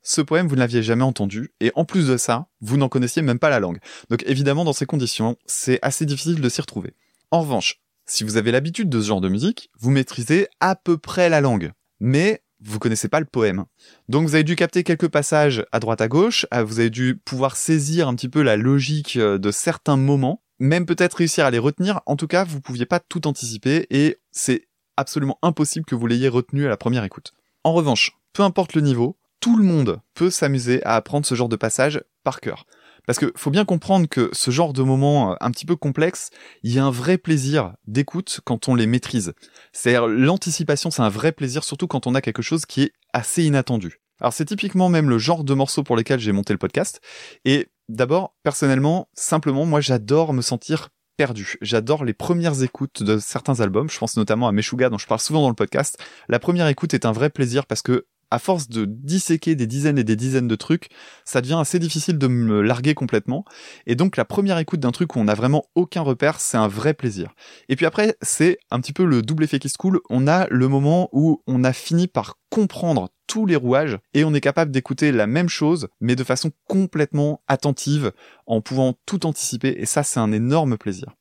Ce 0.00 0.20
poème, 0.20 0.46
vous 0.46 0.54
ne 0.54 0.60
l'aviez 0.60 0.84
jamais 0.84 1.02
entendu, 1.02 1.52
et 1.58 1.72
en 1.74 1.84
plus 1.84 2.06
de 2.06 2.16
ça, 2.16 2.46
vous 2.60 2.76
n'en 2.76 2.88
connaissiez 2.88 3.20
même 3.20 3.40
pas 3.40 3.50
la 3.50 3.58
langue. 3.58 3.80
Donc 4.10 4.22
évidemment, 4.28 4.64
dans 4.64 4.72
ces 4.72 4.86
conditions, 4.86 5.36
c'est 5.46 5.80
assez 5.82 6.06
difficile 6.06 6.40
de 6.40 6.48
s'y 6.48 6.60
retrouver. 6.60 6.94
En 7.32 7.40
revanche, 7.40 7.80
si 8.06 8.22
vous 8.22 8.36
avez 8.36 8.52
l'habitude 8.52 8.88
de 8.88 9.00
ce 9.00 9.08
genre 9.08 9.20
de 9.20 9.28
musique, 9.28 9.72
vous 9.80 9.90
maîtrisez 9.90 10.46
à 10.60 10.76
peu 10.76 10.98
près 10.98 11.28
la 11.28 11.40
langue. 11.40 11.72
Mais 11.98 12.44
vous 12.62 12.78
connaissez 12.78 13.08
pas 13.08 13.20
le 13.20 13.26
poème. 13.26 13.64
Donc 14.08 14.26
vous 14.26 14.34
avez 14.34 14.44
dû 14.44 14.56
capter 14.56 14.84
quelques 14.84 15.08
passages 15.08 15.64
à 15.72 15.80
droite 15.80 16.00
à 16.00 16.08
gauche, 16.08 16.46
euh, 16.54 16.64
vous 16.64 16.80
avez 16.80 16.90
dû 16.90 17.16
pouvoir 17.16 17.56
saisir 17.56 18.08
un 18.08 18.14
petit 18.14 18.28
peu 18.28 18.42
la 18.42 18.56
logique 18.56 19.16
euh, 19.16 19.38
de 19.38 19.50
certains 19.50 19.96
moments, 19.96 20.42
même 20.58 20.86
peut-être 20.86 21.14
réussir 21.14 21.46
à 21.46 21.50
les 21.50 21.58
retenir. 21.58 22.00
En 22.06 22.16
tout 22.16 22.26
cas, 22.26 22.44
vous 22.44 22.60
pouviez 22.60 22.86
pas 22.86 23.00
tout 23.00 23.26
anticiper 23.26 23.86
et 23.90 24.18
c'est 24.30 24.68
absolument 24.96 25.38
impossible 25.42 25.86
que 25.86 25.94
vous 25.94 26.06
l'ayez 26.06 26.28
retenu 26.28 26.66
à 26.66 26.68
la 26.68 26.76
première 26.76 27.04
écoute. 27.04 27.32
En 27.64 27.72
revanche, 27.72 28.18
peu 28.32 28.42
importe 28.42 28.74
le 28.74 28.82
niveau, 28.82 29.16
tout 29.40 29.56
le 29.56 29.64
monde 29.64 30.00
peut 30.14 30.30
s'amuser 30.30 30.84
à 30.84 30.96
apprendre 30.96 31.26
ce 31.26 31.34
genre 31.34 31.48
de 31.48 31.56
passage 31.56 32.02
par 32.22 32.40
cœur. 32.40 32.66
Parce 33.06 33.18
que 33.18 33.32
faut 33.36 33.50
bien 33.50 33.64
comprendre 33.64 34.08
que 34.08 34.30
ce 34.32 34.50
genre 34.50 34.72
de 34.72 34.82
moments 34.82 35.32
euh, 35.32 35.34
un 35.40 35.50
petit 35.50 35.66
peu 35.66 35.76
complexes, 35.76 36.30
il 36.62 36.72
y 36.72 36.78
a 36.78 36.84
un 36.84 36.90
vrai 36.90 37.18
plaisir 37.18 37.74
d'écoute 37.86 38.40
quand 38.44 38.68
on 38.68 38.74
les 38.74 38.86
maîtrise. 38.86 39.32
C'est-à-dire 39.72 40.06
l'anticipation, 40.06 40.90
c'est 40.90 41.02
un 41.02 41.08
vrai 41.08 41.32
plaisir, 41.32 41.64
surtout 41.64 41.86
quand 41.86 42.06
on 42.06 42.14
a 42.14 42.20
quelque 42.20 42.42
chose 42.42 42.66
qui 42.66 42.82
est 42.82 42.92
assez 43.12 43.44
inattendu. 43.44 44.00
Alors 44.20 44.32
c'est 44.32 44.44
typiquement 44.44 44.88
même 44.88 45.08
le 45.08 45.18
genre 45.18 45.44
de 45.44 45.54
morceau 45.54 45.82
pour 45.82 45.96
lesquels 45.96 46.20
j'ai 46.20 46.32
monté 46.32 46.52
le 46.52 46.58
podcast. 46.58 47.00
Et 47.44 47.68
d'abord, 47.88 48.34
personnellement, 48.42 49.08
simplement, 49.14 49.64
moi 49.64 49.80
j'adore 49.80 50.32
me 50.32 50.42
sentir 50.42 50.90
perdu. 51.16 51.56
J'adore 51.60 52.04
les 52.04 52.14
premières 52.14 52.62
écoutes 52.62 53.02
de 53.02 53.18
certains 53.18 53.60
albums. 53.60 53.90
Je 53.90 53.98
pense 53.98 54.16
notamment 54.16 54.48
à 54.48 54.52
Meshuga 54.52 54.88
dont 54.88 54.96
je 54.96 55.06
parle 55.06 55.20
souvent 55.20 55.42
dans 55.42 55.50
le 55.50 55.54
podcast. 55.54 55.98
La 56.28 56.38
première 56.38 56.66
écoute 56.66 56.94
est 56.94 57.04
un 57.04 57.12
vrai 57.12 57.28
plaisir 57.28 57.66
parce 57.66 57.82
que 57.82 58.06
à 58.30 58.38
force 58.38 58.68
de 58.68 58.84
disséquer 58.84 59.54
des 59.54 59.66
dizaines 59.66 59.98
et 59.98 60.04
des 60.04 60.16
dizaines 60.16 60.48
de 60.48 60.54
trucs, 60.56 60.88
ça 61.24 61.40
devient 61.40 61.58
assez 61.60 61.78
difficile 61.78 62.18
de 62.18 62.26
me 62.26 62.60
larguer 62.60 62.94
complètement. 62.94 63.44
Et 63.86 63.94
donc 63.94 64.16
la 64.16 64.24
première 64.24 64.58
écoute 64.58 64.80
d'un 64.80 64.92
truc 64.92 65.16
où 65.16 65.18
on 65.18 65.24
n'a 65.24 65.34
vraiment 65.34 65.64
aucun 65.74 66.02
repère, 66.02 66.40
c'est 66.40 66.56
un 66.56 66.68
vrai 66.68 66.94
plaisir. 66.94 67.34
Et 67.68 67.76
puis 67.76 67.86
après, 67.86 68.16
c'est 68.22 68.58
un 68.70 68.80
petit 68.80 68.92
peu 68.92 69.04
le 69.04 69.22
double 69.22 69.44
effet 69.44 69.58
qui 69.58 69.68
se 69.68 69.78
coule. 69.78 70.00
On 70.10 70.26
a 70.26 70.46
le 70.48 70.68
moment 70.68 71.08
où 71.12 71.42
on 71.46 71.64
a 71.64 71.72
fini 71.72 72.06
par 72.06 72.38
comprendre 72.50 73.10
tous 73.26 73.46
les 73.46 73.56
rouages 73.56 73.98
et 74.12 74.24
on 74.24 74.34
est 74.34 74.40
capable 74.40 74.72
d'écouter 74.72 75.12
la 75.12 75.26
même 75.26 75.48
chose, 75.48 75.88
mais 76.00 76.16
de 76.16 76.24
façon 76.24 76.50
complètement 76.66 77.42
attentive, 77.46 78.12
en 78.46 78.60
pouvant 78.60 78.94
tout 79.06 79.24
anticiper. 79.26 79.74
Et 79.78 79.86
ça, 79.86 80.02
c'est 80.02 80.20
un 80.20 80.32
énorme 80.32 80.76
plaisir. 80.76 81.14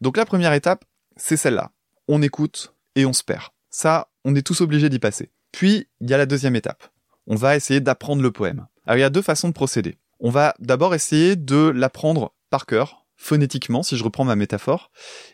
Donc 0.00 0.16
la 0.16 0.24
première 0.24 0.54
étape, 0.54 0.84
c'est 1.16 1.36
celle-là. 1.36 1.72
On 2.08 2.22
écoute 2.22 2.74
et 2.96 3.04
on 3.04 3.12
se 3.12 3.22
perd. 3.22 3.48
Ça, 3.68 4.10
on 4.24 4.34
est 4.34 4.42
tous 4.42 4.62
obligés 4.62 4.88
d'y 4.88 4.98
passer. 4.98 5.30
Puis, 5.52 5.88
il 6.00 6.10
y 6.10 6.14
a 6.14 6.18
la 6.18 6.26
deuxième 6.26 6.56
étape. 6.56 6.84
On 7.26 7.34
va 7.34 7.56
essayer 7.56 7.80
d'apprendre 7.80 8.22
le 8.22 8.30
poème. 8.30 8.66
Alors, 8.86 8.98
il 8.98 9.00
y 9.00 9.04
a 9.04 9.10
deux 9.10 9.22
façons 9.22 9.48
de 9.48 9.54
procéder. 9.54 9.98
On 10.18 10.30
va 10.30 10.54
d'abord 10.58 10.94
essayer 10.94 11.36
de 11.36 11.72
l'apprendre 11.74 12.34
par 12.50 12.66
cœur, 12.66 12.99
phonétiquement, 13.20 13.82
si 13.82 13.98
je 13.98 14.02
reprends 14.02 14.24
ma 14.24 14.34
métaphore. 14.34 14.90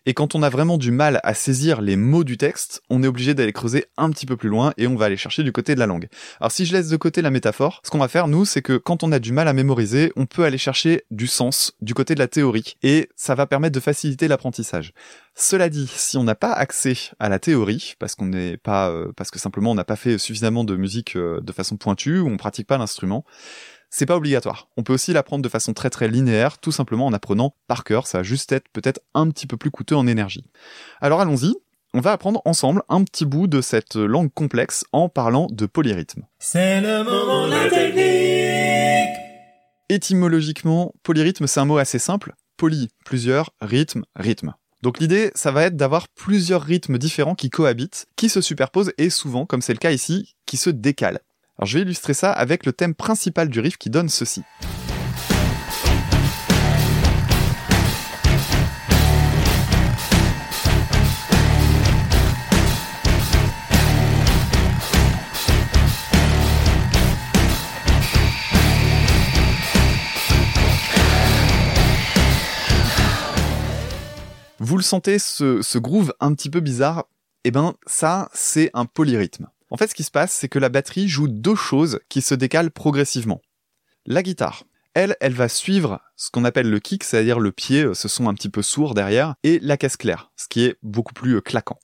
Et 0.07 0.13
quand 0.13 0.35
on 0.35 0.43
a 0.43 0.51
vraiment 0.51 0.77
du 0.77 0.91
mal 0.91 1.21
à 1.23 1.35
saisir 1.35 1.81
les 1.81 1.95
mots 1.95 2.25
du 2.25 2.37
texte, 2.37 2.83
on 2.91 3.03
est 3.05 3.07
obligé 3.07 3.33
d'aller 3.33 3.53
creuser 3.53 3.87
un 3.97 4.11
petit 4.11 4.27
peu 4.27 4.37
plus 4.37 4.49
loin 4.49 4.75
et 4.77 4.89
on 4.89 4.97
va 4.97 5.07
aller 5.07 5.17
chercher 5.17 5.45
du 5.45 5.53
côté 5.53 5.75
de 5.75 5.81
la 5.81 5.87
langue. 5.87 6.09
Alors 6.41 6.51
si 6.51 6.67
je 6.67 6.73
laisse 6.73 6.89
de 6.89 6.97
côté 6.97 7.23
la 7.23 7.31
métaphore, 7.31 7.81
ce 7.85 7.91
qu'on 7.91 7.99
va 7.99 8.09
faire, 8.09 8.27
nous, 8.27 8.45
c'est 8.45 8.61
que 8.61 8.77
quand 8.77 9.05
on 9.05 9.13
a 9.13 9.21
du 9.21 9.33
mal 9.33 9.47
à 9.47 9.53
mémoriser, 9.53 10.13
on 10.17 10.27
peut 10.27 10.45
aller 10.45 10.59
chercher 10.59 11.05
du 11.13 11.29
sens 11.29 11.75
du 11.81 11.95
côté 11.95 12.17
de 12.17 12.19
la 12.19 12.27
théorie 12.27 12.75
et 12.83 13.09
ça 13.15 13.37
va 13.37 13.47
permettre 13.47 13.77
de 13.77 13.81
faciliter 13.81 14.27
l'apprentissage. 14.27 14.93
Cela 15.37 15.69
dit, 15.69 15.87
si 15.87 16.17
on 16.17 16.25
n'a 16.25 16.35
pas 16.35 16.53
accès 16.53 16.97
à 17.21 17.29
la 17.29 17.39
théorie, 17.39 17.95
parce 18.01 18.17
qu'on 18.17 18.27
n'est 18.27 18.57
pas, 18.57 18.91
euh, 18.91 19.13
parce 19.17 19.31
que 19.31 19.39
simplement 19.39 19.71
on 19.71 19.75
n'a 19.75 19.85
pas 19.85 19.97
fait 19.97 20.19
suffisamment 20.19 20.65
de 20.65 20.75
musique 20.75 21.15
euh, 21.15 21.41
de 21.41 21.53
façon 21.53 21.77
pointue 21.77 22.19
ou 22.19 22.29
on 22.29 22.37
pratique 22.37 22.67
pas 22.67 22.79
l'instrument, 22.79 23.25
c'est 23.97 24.05
pas 24.05 24.17
obligatoire. 24.17 24.69
On 24.77 24.83
peut 24.83 24.93
aussi 24.93 25.15
l'apprendre 25.15 25.43
de 25.43 25.49
façon 25.49 25.73
très 25.73 25.89
très 25.89 26.07
linéaire, 26.07 26.59
tout 26.59 26.71
simplement 26.71 27.07
en 27.07 27.15
apprenant 27.15 27.55
par 27.67 27.83
cœur. 27.83 28.07
Ça 28.07 28.19
va 28.19 28.25
juste 28.25 28.53
être 28.53 28.69
peut-être 28.71 29.01
un 29.15 29.31
petit 29.31 29.47
peu 29.47 29.57
plus 29.57 29.71
coûteux 29.71 29.97
en 29.97 30.07
énergie. 30.07 30.45
Alors 31.01 31.23
allons-y. 31.23 31.55
On 31.95 32.01
va 32.01 32.13
apprendre 32.13 32.43
ensemble 32.45 32.83
un 32.91 33.05
petit 33.05 33.25
bout 33.25 33.47
de 33.47 33.63
cette 33.63 33.97
langue 33.97 34.31
complexe 34.35 34.85
en 34.93 35.09
parlant 35.09 35.47
de 35.51 35.65
polyrythme. 35.65 36.27
C'est 36.39 36.83
le 36.83 37.05
moment 37.05 37.47
de 37.47 37.53
la 37.53 37.71
technique 37.71 39.17
Étymologiquement, 39.89 40.93
polyrythme 41.03 41.47
c'est 41.47 41.61
un 41.61 41.65
mot 41.65 41.79
assez 41.79 41.99
simple. 41.99 42.35
Poly, 42.59 42.91
plusieurs, 43.07 43.55
rythme, 43.63 44.05
rythme. 44.15 44.53
Donc 44.83 44.99
l'idée, 44.99 45.31
ça 45.35 45.53
va 45.53 45.63
être 45.63 45.77
d'avoir 45.77 46.09
plusieurs 46.09 46.61
rythmes 46.61 46.99
différents 46.99 47.35
qui 47.35 47.49
cohabitent, 47.49 48.09
qui 48.15 48.29
se 48.29 48.43
superposent 48.43 48.93
et 48.99 49.09
souvent, 49.09 49.47
comme 49.47 49.63
c'est 49.63 49.73
le 49.73 49.79
cas 49.79 49.93
ici, 49.93 50.35
qui 50.45 50.59
se 50.59 50.69
décalent. 50.69 51.21
Alors 51.59 51.67
je 51.67 51.79
vais 51.79 51.83
illustrer 51.83 52.13
ça 52.13 52.33
avec 52.33 52.67
le 52.67 52.73
thème 52.73 52.95
principal 52.95 53.49
du 53.49 53.61
riff 53.61 53.79
qui 53.79 53.89
donne 53.89 54.11
ceci. 54.11 54.43
Vous 74.59 74.77
le 74.77 74.83
sentez, 74.83 75.19
ce, 75.19 75.79
groove 75.79 76.13
un 76.21 76.35
petit 76.35 76.51
peu 76.51 76.61
bizarre 76.61 77.05
Eh 77.45 77.51
ben 77.51 77.75
ça, 77.87 78.29
c'est 78.35 78.69
un 78.75 78.85
polyrythme. 78.85 79.47
En 79.71 79.77
fait, 79.77 79.89
ce 79.89 79.95
qui 79.95 80.05
se 80.05 80.11
passe, 80.11 80.33
c'est 80.33 80.49
que 80.49 80.59
la 80.59 80.69
batterie 80.69 81.09
joue 81.09 81.29
deux 81.29 81.57
choses 81.57 82.01
qui 82.09 82.23
se 82.23 82.35
décalent 82.35 82.71
progressivement. 82.71 83.43
La 84.07 84.23
guitare, 84.23 84.65
elle, 84.95 85.17
elle 85.21 85.35
va 85.35 85.49
suivre 85.49 86.01
ce 86.17 86.31
qu'on 86.31 86.45
appelle 86.45 86.71
le 86.71 86.79
kick, 86.79 87.05
c'est-à-dire 87.05 87.41
le 87.41 87.53
pied, 87.53 87.83
euh, 87.83 87.95
ce 87.95 88.09
son 88.09 88.29
un 88.29 88.35
petit 88.35 88.49
peu 88.49 88.63
sourd 88.63 88.95
derrière, 88.95 89.35
et 89.43 89.59
la 89.61 89.77
caisse 89.77 89.97
claire, 89.97 90.31
ce 90.37 90.47
qui 90.49 90.65
est 90.65 90.77
beaucoup 90.83 91.13
plus 91.13 91.37
euh, 91.37 91.41
claquant. 91.41 91.79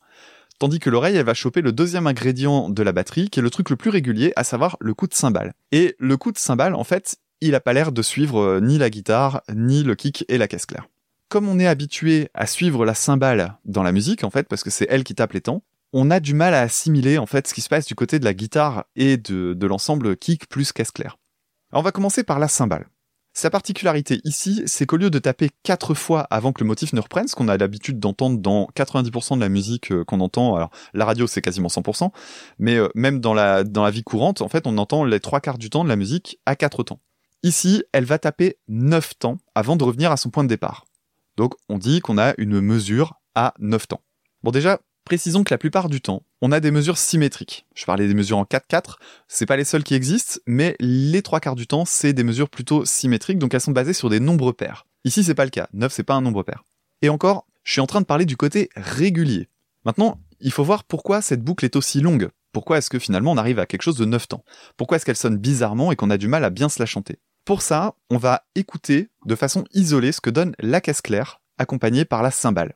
Tandis 0.59 0.79
que 0.79 0.89
l'oreille, 0.89 1.17
elle 1.17 1.27
va 1.27 1.35
choper 1.35 1.61
le 1.61 1.73
deuxième 1.73 2.07
ingrédient 2.07 2.71
de 2.71 2.83
la 2.83 2.93
batterie, 2.93 3.29
qui 3.29 3.41
est 3.41 3.43
le 3.43 3.51
truc 3.51 3.69
le 3.69 3.77
plus 3.77 3.91
régulier, 3.91 4.33
à 4.37 4.45
savoir 4.45 4.77
le 4.81 4.95
coup 4.95 5.09
de 5.09 5.15
cymbale. 5.15 5.55
Et 5.73 5.97
le 5.99 6.17
coup 6.17 6.31
de 6.31 6.39
cymbale, 6.39 6.75
en 6.75 6.85
fait, 6.85 7.17
il 7.41 7.57
a 7.57 7.61
pas 7.61 7.73
l'air 7.73 7.91
de 7.91 8.01
suivre 8.01 8.41
euh, 8.41 8.61
ni 8.61 8.79
la 8.79 8.89
guitare, 8.89 9.43
ni 9.53 9.83
le 9.83 9.97
kick 9.97 10.25
et 10.29 10.39
la 10.39 10.47
caisse 10.47 10.67
claire. 10.67 10.87
Comme 11.29 11.49
on 11.49 11.59
est 11.59 11.67
habitué 11.67 12.31
à 12.33 12.47
suivre 12.47 12.87
la 12.87 12.95
cymbale 12.95 13.59
dans 13.65 13.83
la 13.83 13.91
musique, 13.91 14.23
en 14.23 14.31
fait, 14.31 14.47
parce 14.49 14.63
que 14.63 14.71
c'est 14.71 14.87
elle 14.89 15.03
qui 15.03 15.15
tape 15.15 15.33
les 15.33 15.41
temps, 15.41 15.65
on 15.93 16.11
a 16.11 16.21
du 16.21 16.35
mal 16.35 16.55
à 16.55 16.61
assimiler 16.61 17.19
en 17.19 17.27
fait 17.27 17.47
ce 17.47 17.55
qui 17.55 17.61
se 17.61 17.69
passe 17.69 17.87
du 17.87 17.95
côté 17.95 18.19
de 18.19 18.25
la 18.25 18.35
guitare 18.35 18.85
et 18.97 19.17
de, 19.17 19.67
l'ensemble 19.67 20.17
kick 20.17 20.49
plus 20.49 20.73
caisse 20.73 20.91
claire. 20.91 21.19
On 21.73 21.83
va 21.83 21.93
commencer 21.93 22.23
par 22.23 22.39
la 22.39 22.49
cymbale. 22.49 22.87
Sa 23.35 23.49
particularité 23.49 24.21
ici, 24.25 24.63
c'est 24.67 24.85
qu'au 24.85 24.99
lieu 24.99 25.09
de 25.09 25.19
taper 25.19 25.49
quatre 25.63 25.95
fois 25.95 26.27
avant 26.31 26.53
que 26.53 26.63
le 26.63 26.69
motif 26.69 26.93
ne 26.93 27.01
reprenne, 27.01 27.29
ce 27.29 27.35
qu'on 27.35 27.49
a 27.49 27.57
l'habitude 27.57 27.99
d'entendre 27.99 28.39
dans 28.39 28.69
90% 28.77 29.37
de 29.37 29.41
la 29.41 29.49
musique 29.49 29.91
euh, 29.91 30.05
qu'on 30.05 30.21
entend, 30.21 30.55
alors 30.55 30.71
la 30.93 31.07
radio 31.07 31.27
c'est 31.27 31.41
quasiment 31.41 31.69
100%, 31.69 32.11
mais 32.59 32.77
euh, 32.77 32.89
même 32.95 33.21
dans 33.21 33.33
la, 33.33 33.65
dans 33.65 33.85
la 33.85 33.91
vie 33.91 34.03
courante, 34.03 34.43
en 34.43 34.49
fait, 34.49 34.67
on 34.67 34.77
entend 34.77 35.05
les 35.05 35.19
trois 35.19 35.41
quarts 35.41 35.57
du 35.57 35.71
temps 35.71 35.83
de 35.83 35.89
la 35.89 35.97
musique 35.97 36.41
à 36.45 36.57
quatre 36.57 36.83
temps. 36.83 37.01
Ici, 37.43 37.85
elle 37.93 38.05
va 38.05 38.19
taper 38.19 38.59
neuf 38.69 39.19
temps 39.19 39.39
avant 39.55 39.77
de 39.77 39.85
revenir 39.85 40.13
à 40.13 40.19
son 40.19 40.29
point 40.29 40.45
de 40.45 40.49
départ. 40.49 40.85
Donc 41.37 41.55
on 41.71 41.79
dit 41.79 42.01
qu'on 42.01 42.19
a 42.19 42.35
une 42.37 42.61
mesure 42.61 43.15
à 43.35 43.55
neuf 43.59 43.89
temps. 43.89 44.03
Bon 44.43 44.51
déjà, 44.51 44.79
Précisons 45.05 45.43
que 45.45 45.53
la 45.53 45.59
plupart 45.59 45.89
du 45.89 46.01
temps, 46.01 46.23
on 46.41 46.53
a 46.53 46.61
des 46.61 46.71
mesures 46.71 46.97
symétriques. 46.97 47.67
Je 47.75 47.85
parlais 47.85 48.07
des 48.07 48.15
mesures 48.15 48.39
en 48.39 48.45
4-4, 48.45 48.97
c'est 49.29 49.47
pas 49.47 49.57
les 49.57 49.65
seules 49.65 49.83
qui 49.83 49.95
existent, 49.95 50.41
mais 50.47 50.77
les 50.79 51.23
trois 51.23 51.41
quarts 51.41 51.57
du 51.57 51.67
temps, 51.67 51.85
c'est 51.85 52.13
des 52.13 52.25
mesures 52.25 52.49
plutôt 52.49 52.85
symétriques, 52.85 53.39
donc 53.39 53.53
elles 53.53 53.61
sont 53.61 53.73
basées 53.73 53.93
sur 53.93 54.11
des 54.11 54.21
nombres 54.21 54.53
pairs. 54.53 54.87
Ici, 55.05 55.25
c'est 55.25 55.35
pas 55.35 55.45
le 55.45 55.51
cas. 55.51 55.69
9, 55.73 55.93
c'est 55.93 56.05
pas 56.05 56.15
un 56.15 56.21
nombre 56.21 56.45
pair. 56.45 56.63
Et 57.03 57.09
encore, 57.09 57.47
je 57.65 57.73
suis 57.73 57.81
en 57.81 57.87
train 57.87 58.01
de 58.01 58.07
parler 58.07 58.25
du 58.25 58.37
côté 58.37 58.71
régulier. 58.77 59.49
Maintenant, 59.85 60.21
il 60.41 60.53
faut 60.53 60.65
voir 60.65 60.85
pourquoi 60.85 61.21
cette 61.21 61.43
boucle 61.43 61.65
est 61.65 61.77
aussi 61.77 62.01
longue. 62.01 62.31
Pourquoi 62.53 62.79
est-ce 62.79 62.91
que 62.91 62.99
finalement 62.99 63.33
on 63.33 63.37
arrive 63.37 63.59
à 63.59 63.67
quelque 63.67 63.83
chose 63.83 63.97
de 63.97 64.05
9 64.05 64.29
temps? 64.29 64.45
Pourquoi 64.77 64.97
est-ce 64.97 65.07
qu'elle 65.07 65.17
sonne 65.17 65.39
bizarrement 65.39 65.91
et 65.91 65.97
qu'on 65.97 66.11
a 66.11 66.19
du 66.19 66.29
mal 66.29 66.45
à 66.45 66.51
bien 66.51 66.69
se 66.69 66.79
la 66.79 66.87
chanter? 66.87 67.19
Pour 67.45 67.63
ça, 67.63 67.95
on 68.11 68.19
va 68.19 68.45
écouter 68.55 69.09
de 69.27 69.35
façon 69.35 69.65
isolée 69.73 70.13
ce 70.13 70.21
que 70.21 70.31
donne 70.31 70.55
la 70.61 70.81
caisse 70.81 71.01
claire, 71.01 71.41
accompagnée 71.59 72.05
par 72.05 72.23
la 72.23 72.31
cymbale. 72.31 72.75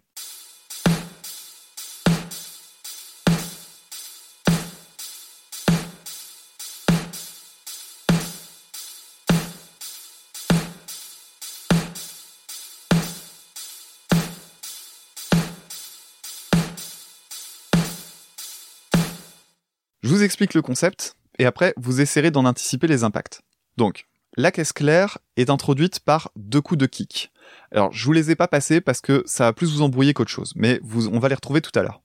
Je 20.07 20.13
vous 20.13 20.23
explique 20.23 20.55
le 20.55 20.63
concept, 20.63 21.17
et 21.41 21.47
après, 21.47 21.75
vous 21.77 22.01
essaierez 22.01 22.31
d'en 22.31 22.45
anticiper 22.45 22.87
les 22.87 23.03
impacts. 23.03 23.43
Donc, 23.77 24.07
la 24.37 24.53
caisse 24.53 24.73
claire 24.73 25.19
est 25.37 25.51
introduite 25.51 25.99
par 25.99 26.31
deux 26.37 26.61
coups 26.61 26.79
de 26.79 26.87
kick. 26.87 27.33
Alors, 27.73 27.91
je 27.91 28.05
vous 28.05 28.13
les 28.13 28.31
ai 28.31 28.37
pas 28.37 28.47
passés 28.47 28.81
parce 28.81 29.01
que 29.01 29.25
ça 29.27 29.47
va 29.47 29.53
plus 29.53 29.73
vous 29.73 29.83
embrouiller 29.83 30.15
qu'autre 30.15 30.31
chose, 30.31 30.53
mais 30.55 30.79
on 31.13 31.19
va 31.19 31.29
les 31.29 31.35
retrouver 31.35 31.61
tout 31.61 31.77
à 31.77 31.83
l'heure. 31.83 32.03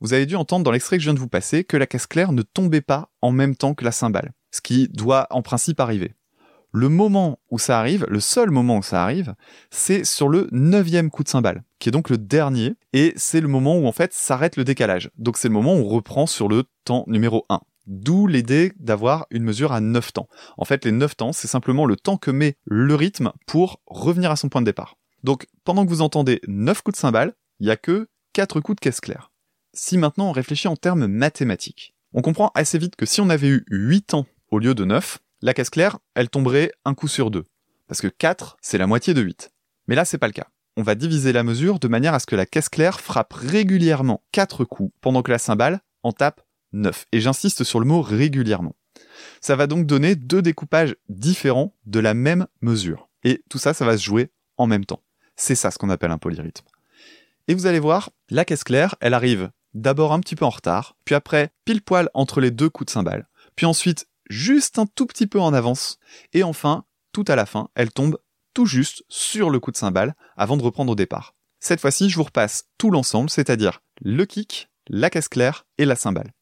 Vous 0.00 0.14
avez 0.14 0.26
dû 0.26 0.34
entendre 0.34 0.64
dans 0.64 0.72
l'extrait 0.72 0.96
que 0.96 1.00
je 1.00 1.06
viens 1.06 1.14
de 1.14 1.20
vous 1.20 1.28
passer 1.28 1.62
que 1.62 1.76
la 1.76 1.86
caisse 1.86 2.08
claire 2.08 2.32
ne 2.32 2.42
tombait 2.42 2.80
pas 2.80 3.12
en 3.22 3.30
même 3.30 3.54
temps 3.54 3.74
que 3.74 3.84
la 3.84 3.92
cymbale, 3.92 4.32
ce 4.50 4.60
qui 4.60 4.88
doit 4.88 5.28
en 5.30 5.42
principe 5.42 5.78
arriver. 5.78 6.16
Le 6.72 6.88
moment 6.88 7.38
où 7.50 7.58
ça 7.58 7.78
arrive, 7.78 8.06
le 8.08 8.20
seul 8.20 8.50
moment 8.50 8.78
où 8.78 8.82
ça 8.82 9.02
arrive, 9.02 9.34
c'est 9.70 10.04
sur 10.04 10.28
le 10.28 10.48
neuvième 10.52 11.10
coup 11.10 11.24
de 11.24 11.28
cymbale, 11.28 11.64
qui 11.78 11.88
est 11.88 11.92
donc 11.92 12.10
le 12.10 12.18
dernier, 12.18 12.74
et 12.92 13.14
c'est 13.16 13.40
le 13.40 13.48
moment 13.48 13.78
où 13.78 13.86
en 13.86 13.92
fait 13.92 14.12
s'arrête 14.12 14.56
le 14.56 14.64
décalage. 14.64 15.10
Donc 15.16 15.38
c'est 15.38 15.48
le 15.48 15.54
moment 15.54 15.74
où 15.74 15.78
on 15.78 15.88
reprend 15.88 16.26
sur 16.26 16.48
le 16.48 16.64
temps 16.84 17.04
numéro 17.06 17.46
1. 17.48 17.60
D'où 17.86 18.26
l'idée 18.26 18.72
d'avoir 18.78 19.26
une 19.30 19.44
mesure 19.44 19.72
à 19.72 19.80
9 19.80 20.12
temps. 20.12 20.28
En 20.58 20.66
fait, 20.66 20.84
les 20.84 20.92
9 20.92 21.16
temps, 21.16 21.32
c'est 21.32 21.48
simplement 21.48 21.86
le 21.86 21.96
temps 21.96 22.18
que 22.18 22.30
met 22.30 22.58
le 22.66 22.94
rythme 22.94 23.32
pour 23.46 23.80
revenir 23.86 24.30
à 24.30 24.36
son 24.36 24.50
point 24.50 24.60
de 24.60 24.66
départ. 24.66 24.98
Donc, 25.24 25.46
pendant 25.64 25.86
que 25.86 25.90
vous 25.90 26.02
entendez 26.02 26.42
9 26.46 26.82
coups 26.82 26.96
de 26.96 27.00
cymbale, 27.00 27.32
il 27.60 27.64
n'y 27.64 27.72
a 27.72 27.76
que 27.76 28.08
4 28.34 28.60
coups 28.60 28.76
de 28.76 28.80
caisse 28.80 29.00
claire. 29.00 29.32
Si 29.72 29.96
maintenant 29.96 30.28
on 30.28 30.32
réfléchit 30.32 30.68
en 30.68 30.76
termes 30.76 31.06
mathématiques, 31.06 31.94
on 32.12 32.20
comprend 32.20 32.50
assez 32.54 32.78
vite 32.78 32.94
que 32.94 33.06
si 33.06 33.22
on 33.22 33.30
avait 33.30 33.48
eu 33.48 33.64
8 33.70 34.02
temps 34.02 34.26
au 34.50 34.58
lieu 34.58 34.74
de 34.74 34.84
9, 34.84 35.18
la 35.40 35.54
caisse 35.54 35.70
claire, 35.70 35.98
elle 36.14 36.28
tomberait 36.28 36.72
un 36.84 36.94
coup 36.94 37.08
sur 37.08 37.30
deux. 37.30 37.44
Parce 37.86 38.00
que 38.00 38.08
4, 38.08 38.56
c'est 38.60 38.78
la 38.78 38.86
moitié 38.86 39.14
de 39.14 39.22
8. 39.22 39.50
Mais 39.86 39.94
là, 39.94 40.04
c'est 40.04 40.18
pas 40.18 40.26
le 40.26 40.32
cas. 40.32 40.48
On 40.76 40.82
va 40.82 40.94
diviser 40.94 41.32
la 41.32 41.42
mesure 41.42 41.78
de 41.78 41.88
manière 41.88 42.14
à 42.14 42.20
ce 42.20 42.26
que 42.26 42.36
la 42.36 42.46
caisse 42.46 42.68
claire 42.68 43.00
frappe 43.00 43.32
régulièrement 43.32 44.22
4 44.32 44.64
coups, 44.64 44.92
pendant 45.00 45.22
que 45.22 45.30
la 45.30 45.38
cymbale 45.38 45.80
en 46.02 46.12
tape 46.12 46.40
9. 46.72 47.06
Et 47.12 47.20
j'insiste 47.20 47.64
sur 47.64 47.80
le 47.80 47.86
mot 47.86 48.02
régulièrement. 48.02 48.76
Ça 49.40 49.56
va 49.56 49.66
donc 49.66 49.86
donner 49.86 50.16
deux 50.16 50.42
découpages 50.42 50.96
différents 51.08 51.74
de 51.86 52.00
la 52.00 52.14
même 52.14 52.46
mesure. 52.60 53.08
Et 53.24 53.42
tout 53.48 53.58
ça, 53.58 53.74
ça 53.74 53.84
va 53.84 53.96
se 53.96 54.04
jouer 54.04 54.30
en 54.56 54.66
même 54.66 54.84
temps. 54.84 55.02
C'est 55.36 55.54
ça 55.54 55.70
ce 55.70 55.78
qu'on 55.78 55.90
appelle 55.90 56.10
un 56.10 56.18
polyrythme. 56.18 56.66
Et 57.46 57.54
vous 57.54 57.66
allez 57.66 57.80
voir, 57.80 58.10
la 58.28 58.44
caisse 58.44 58.64
claire, 58.64 58.96
elle 59.00 59.14
arrive 59.14 59.50
d'abord 59.74 60.12
un 60.12 60.20
petit 60.20 60.36
peu 60.36 60.44
en 60.44 60.50
retard, 60.50 60.96
puis 61.04 61.14
après 61.14 61.50
pile 61.64 61.82
poil 61.82 62.10
entre 62.14 62.40
les 62.40 62.50
deux 62.50 62.68
coups 62.68 62.86
de 62.86 62.90
cymbale, 62.90 63.28
puis 63.56 63.66
ensuite 63.66 64.06
juste 64.28 64.78
un 64.78 64.86
tout 64.86 65.06
petit 65.06 65.26
peu 65.26 65.40
en 65.40 65.54
avance, 65.54 65.98
et 66.32 66.42
enfin, 66.42 66.84
tout 67.12 67.24
à 67.28 67.36
la 67.36 67.46
fin, 67.46 67.68
elle 67.74 67.92
tombe 67.92 68.18
tout 68.54 68.66
juste 68.66 69.04
sur 69.08 69.50
le 69.50 69.60
coup 69.60 69.70
de 69.70 69.76
cymbale 69.76 70.14
avant 70.36 70.56
de 70.56 70.62
reprendre 70.62 70.92
au 70.92 70.96
départ. 70.96 71.34
Cette 71.60 71.80
fois-ci, 71.80 72.08
je 72.08 72.16
vous 72.16 72.24
repasse 72.24 72.64
tout 72.78 72.90
l'ensemble, 72.90 73.30
c'est-à-dire 73.30 73.80
le 74.00 74.24
kick, 74.24 74.68
la 74.88 75.10
caisse 75.10 75.28
claire 75.28 75.66
et 75.76 75.84
la 75.84 75.96
cymbale. 75.96 76.32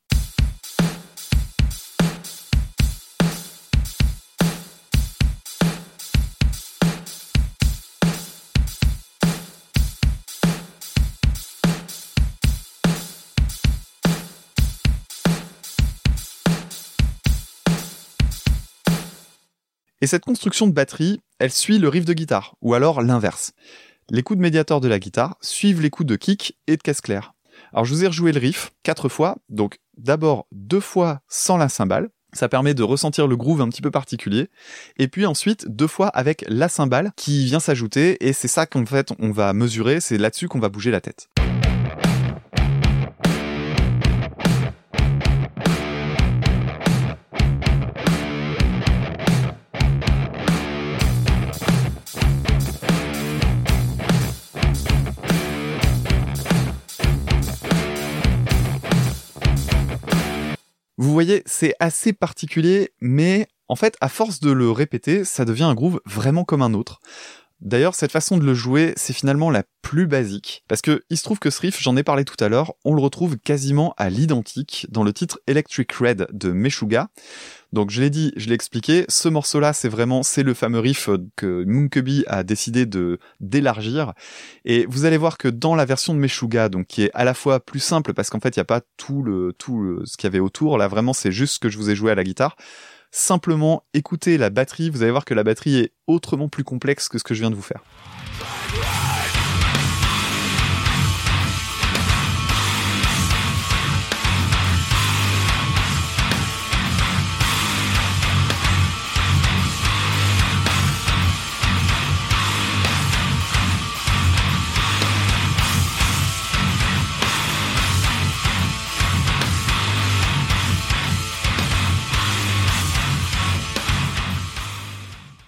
Et 20.06 20.08
cette 20.08 20.24
construction 20.24 20.68
de 20.68 20.72
batterie, 20.72 21.20
elle 21.40 21.50
suit 21.50 21.80
le 21.80 21.88
riff 21.88 22.04
de 22.04 22.12
guitare, 22.12 22.54
ou 22.62 22.74
alors 22.74 23.02
l'inverse. 23.02 23.54
Les 24.08 24.22
coups 24.22 24.36
de 24.36 24.42
médiator 24.42 24.80
de 24.80 24.86
la 24.86 25.00
guitare 25.00 25.36
suivent 25.40 25.82
les 25.82 25.90
coups 25.90 26.06
de 26.06 26.14
kick 26.14 26.56
et 26.68 26.76
de 26.76 26.80
caisse 26.80 27.00
claire. 27.00 27.34
Alors 27.72 27.84
je 27.84 27.92
vous 27.92 28.04
ai 28.04 28.06
rejoué 28.06 28.30
le 28.30 28.38
riff 28.38 28.70
quatre 28.84 29.08
fois, 29.08 29.38
donc 29.48 29.80
d'abord 29.96 30.46
deux 30.52 30.78
fois 30.78 31.22
sans 31.26 31.56
la 31.56 31.68
cymbale, 31.68 32.10
ça 32.32 32.48
permet 32.48 32.72
de 32.72 32.84
ressentir 32.84 33.26
le 33.26 33.36
groove 33.36 33.62
un 33.62 33.68
petit 33.68 33.82
peu 33.82 33.90
particulier, 33.90 34.46
et 34.96 35.08
puis 35.08 35.26
ensuite 35.26 35.66
deux 35.66 35.88
fois 35.88 36.06
avec 36.06 36.44
la 36.46 36.68
cymbale 36.68 37.10
qui 37.16 37.44
vient 37.44 37.58
s'ajouter, 37.58 38.24
et 38.24 38.32
c'est 38.32 38.46
ça 38.46 38.64
qu'en 38.64 38.86
fait 38.86 39.08
on 39.18 39.32
va 39.32 39.52
mesurer, 39.54 39.98
c'est 39.98 40.18
là-dessus 40.18 40.46
qu'on 40.46 40.60
va 40.60 40.68
bouger 40.68 40.92
la 40.92 41.00
tête. 41.00 41.26
Voyez, 61.16 61.42
c'est 61.46 61.74
assez 61.80 62.12
particulier, 62.12 62.90
mais 63.00 63.48
en 63.68 63.76
fait, 63.76 63.96
à 64.00 64.08
force 64.08 64.40
de 64.40 64.50
le 64.50 64.70
répéter, 64.70 65.24
ça 65.24 65.44
devient 65.44 65.64
un 65.64 65.74
groove 65.74 66.00
vraiment 66.04 66.44
comme 66.44 66.62
un 66.62 66.74
autre. 66.74 67.00
D'ailleurs, 67.60 67.94
cette 67.94 68.12
façon 68.12 68.36
de 68.36 68.44
le 68.44 68.52
jouer, 68.52 68.92
c'est 68.96 69.14
finalement 69.14 69.50
la 69.50 69.62
plus 69.80 70.06
basique. 70.06 70.62
Parce 70.68 70.82
que 70.82 71.02
il 71.08 71.16
se 71.16 71.22
trouve 71.22 71.38
que 71.38 71.48
ce 71.48 71.60
riff, 71.60 71.80
j'en 71.80 71.96
ai 71.96 72.02
parlé 72.02 72.24
tout 72.24 72.42
à 72.44 72.48
l'heure, 72.48 72.74
on 72.84 72.94
le 72.94 73.00
retrouve 73.00 73.38
quasiment 73.38 73.94
à 73.96 74.10
l'identique 74.10 74.86
dans 74.90 75.02
le 75.02 75.12
titre 75.12 75.40
Electric 75.46 75.90
Red 75.92 76.26
de 76.32 76.52
Meshuga. 76.52 77.08
Donc 77.72 77.90
je 77.90 78.00
l'ai 78.00 78.10
dit, 78.10 78.32
je 78.36 78.48
l'ai 78.48 78.54
expliqué, 78.54 79.06
ce 79.08 79.28
morceau-là, 79.28 79.72
c'est 79.72 79.88
vraiment, 79.88 80.22
c'est 80.22 80.42
le 80.42 80.54
fameux 80.54 80.80
riff 80.80 81.08
que 81.34 81.64
Moonkebi 81.66 82.24
a 82.26 82.42
décidé 82.42 82.84
de 82.84 83.18
d'élargir. 83.40 84.12
Et 84.64 84.86
vous 84.86 85.04
allez 85.04 85.16
voir 85.16 85.38
que 85.38 85.48
dans 85.48 85.74
la 85.74 85.86
version 85.86 86.12
de 86.14 86.18
Meshuga, 86.18 86.68
donc 86.68 86.86
qui 86.86 87.02
est 87.04 87.10
à 87.14 87.24
la 87.24 87.34
fois 87.34 87.60
plus 87.60 87.80
simple 87.80 88.12
parce 88.12 88.28
qu'en 88.28 88.40
fait 88.40 88.54
il 88.56 88.58
n'y 88.58 88.62
a 88.62 88.66
pas 88.66 88.82
tout 88.96 89.22
le 89.22 89.54
tout 89.56 89.80
le, 89.80 90.04
ce 90.04 90.16
qu'il 90.16 90.26
y 90.26 90.28
avait 90.28 90.40
autour. 90.40 90.76
Là 90.78 90.88
vraiment, 90.88 91.14
c'est 91.14 91.32
juste 91.32 91.54
ce 91.54 91.58
que 91.58 91.70
je 91.70 91.78
vous 91.78 91.90
ai 91.90 91.96
joué 91.96 92.12
à 92.12 92.14
la 92.14 92.24
guitare 92.24 92.56
simplement 93.16 93.82
écoutez 93.94 94.36
la 94.36 94.50
batterie, 94.50 94.90
vous 94.90 95.02
allez 95.02 95.10
voir 95.10 95.24
que 95.24 95.34
la 95.34 95.42
batterie 95.42 95.78
est 95.78 95.92
autrement 96.06 96.48
plus 96.48 96.64
complexe 96.64 97.08
que 97.08 97.18
ce 97.18 97.24
que 97.24 97.34
je 97.34 97.40
viens 97.40 97.50
de 97.50 97.56
vous 97.56 97.62
faire. 97.62 97.82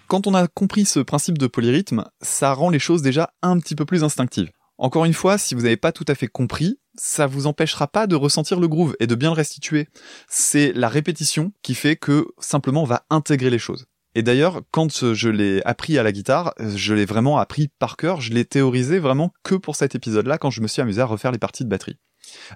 Quand 0.09 0.27
on 0.27 0.33
a 0.33 0.49
compris 0.49 0.87
ce 0.87 1.01
principe 1.01 1.37
de 1.37 1.47
polyrythme, 1.47 2.07
ça 2.23 2.55
rend 2.55 2.71
les 2.71 2.79
choses 2.79 3.03
déjà 3.03 3.35
un 3.43 3.59
petit 3.59 3.75
peu 3.75 3.85
plus 3.85 4.05
instinctives. 4.05 4.51
Encore 4.79 5.05
une 5.05 5.13
fois, 5.13 5.37
si 5.37 5.55
vous 5.55 5.61
n'avez 5.61 5.77
pas 5.77 5.93
tout 5.93 6.07
à 6.09 6.15
fait 6.15 6.29
compris, 6.29 6.79
ça 6.95 7.27
vous 7.27 7.47
empêchera 7.47 7.89
pas 7.89 8.07
de 8.07 8.17
ressentir 8.17 8.59
le 8.59 8.69
groove 8.69 8.97
et 9.01 9.07
de 9.07 9.15
bien 9.15 9.29
le 9.29 9.35
restituer. 9.35 9.87
C'est 10.27 10.73
la 10.73 10.89
répétition 10.89 11.53
qui 11.61 11.75
fait 11.75 11.97
que 11.97 12.27
simplement 12.39 12.85
on 12.85 12.87
va 12.87 13.05
intégrer 13.11 13.51
les 13.51 13.59
choses. 13.59 13.85
Et 14.15 14.23
d'ailleurs, 14.23 14.63
quand 14.71 15.13
je 15.13 15.29
l'ai 15.29 15.61
appris 15.67 15.99
à 15.99 16.03
la 16.03 16.13
guitare, 16.13 16.55
je 16.59 16.95
l'ai 16.95 17.05
vraiment 17.05 17.37
appris 17.37 17.69
par 17.79 17.99
cœur, 17.99 18.23
je 18.23 18.33
l'ai 18.33 18.47
théorisé 18.47 18.99
vraiment 19.01 19.35
que 19.43 19.57
pour 19.57 19.77
cet 19.77 19.95
épisode-là 19.95 20.39
quand 20.39 20.49
je 20.49 20.63
me 20.63 20.69
suis 20.69 20.81
amusé 20.81 21.03
à 21.03 21.05
refaire 21.05 21.33
les 21.33 21.39
parties 21.39 21.65
de 21.65 21.69
batterie. 21.69 21.99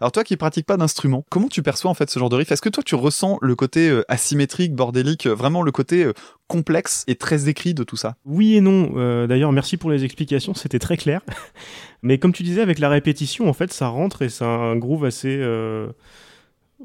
Alors 0.00 0.12
toi 0.12 0.24
qui 0.24 0.36
pratiques 0.36 0.66
pas 0.66 0.76
d'instrument, 0.76 1.24
comment 1.30 1.48
tu 1.48 1.62
perçois 1.62 1.90
en 1.90 1.94
fait 1.94 2.10
ce 2.10 2.18
genre 2.18 2.28
de 2.28 2.36
riff? 2.36 2.50
Est-ce 2.50 2.62
que 2.62 2.68
toi 2.68 2.82
tu 2.82 2.94
ressens 2.94 3.38
le 3.40 3.54
côté 3.54 3.88
euh, 3.88 4.04
asymétrique, 4.08 4.74
bordélique, 4.74 5.26
euh, 5.26 5.34
vraiment 5.34 5.62
le 5.62 5.72
côté 5.72 6.04
euh, 6.04 6.12
complexe 6.46 7.04
et 7.06 7.14
très 7.14 7.48
écrit 7.48 7.74
de 7.74 7.84
tout 7.84 7.96
ça? 7.96 8.16
Oui 8.24 8.56
et 8.56 8.60
non. 8.60 9.26
D'ailleurs, 9.26 9.52
merci 9.52 9.76
pour 9.76 9.90
les 9.90 10.04
explications, 10.04 10.54
c'était 10.54 10.78
très 10.78 10.96
clair. 10.96 11.22
Mais 12.02 12.18
comme 12.18 12.32
tu 12.32 12.42
disais, 12.42 12.60
avec 12.60 12.78
la 12.78 12.88
répétition, 12.88 13.48
en 13.48 13.52
fait, 13.52 13.72
ça 13.72 13.88
rentre 13.88 14.22
et 14.22 14.28
c'est 14.28 14.44
un 14.44 14.76
groove 14.76 15.04
assez, 15.04 15.40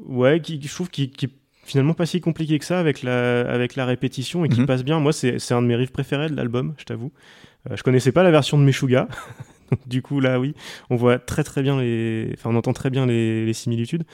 ouais, 0.06 0.40
qui, 0.40 0.60
je 0.62 0.72
trouve 0.72 0.90
qui, 0.90 1.10
qui 1.10 1.28
finalement 1.64 1.94
pas 1.94 2.06
si 2.06 2.20
compliqué 2.20 2.58
que 2.58 2.64
ça 2.64 2.78
avec 2.78 3.02
la, 3.02 3.40
avec 3.40 3.74
la 3.74 3.84
répétition 3.84 4.44
et 4.44 4.48
qui 4.48 4.60
mhm. 4.60 4.66
passe 4.66 4.84
bien. 4.84 5.00
Moi, 5.00 5.12
c'est 5.12 5.52
un 5.52 5.62
de 5.62 5.66
mes 5.66 5.76
riffs 5.76 5.92
préférés 5.92 6.28
de 6.28 6.36
l'album, 6.36 6.74
je 6.78 6.84
t'avoue. 6.84 7.12
je 7.70 7.82
connaissais 7.82 8.12
pas 8.12 8.22
la 8.22 8.30
version 8.30 8.58
de 8.58 8.62
Meshuga. 8.62 9.08
du 9.86 10.02
coup, 10.02 10.20
là, 10.20 10.38
oui, 10.40 10.54
on 10.90 10.96
voit 10.96 11.18
très 11.18 11.44
très 11.44 11.62
bien 11.62 11.80
les. 11.80 12.30
Enfin, 12.34 12.50
on 12.50 12.56
entend 12.56 12.72
très 12.72 12.90
bien 12.90 13.06
les, 13.06 13.52
similitudes. 13.52 14.04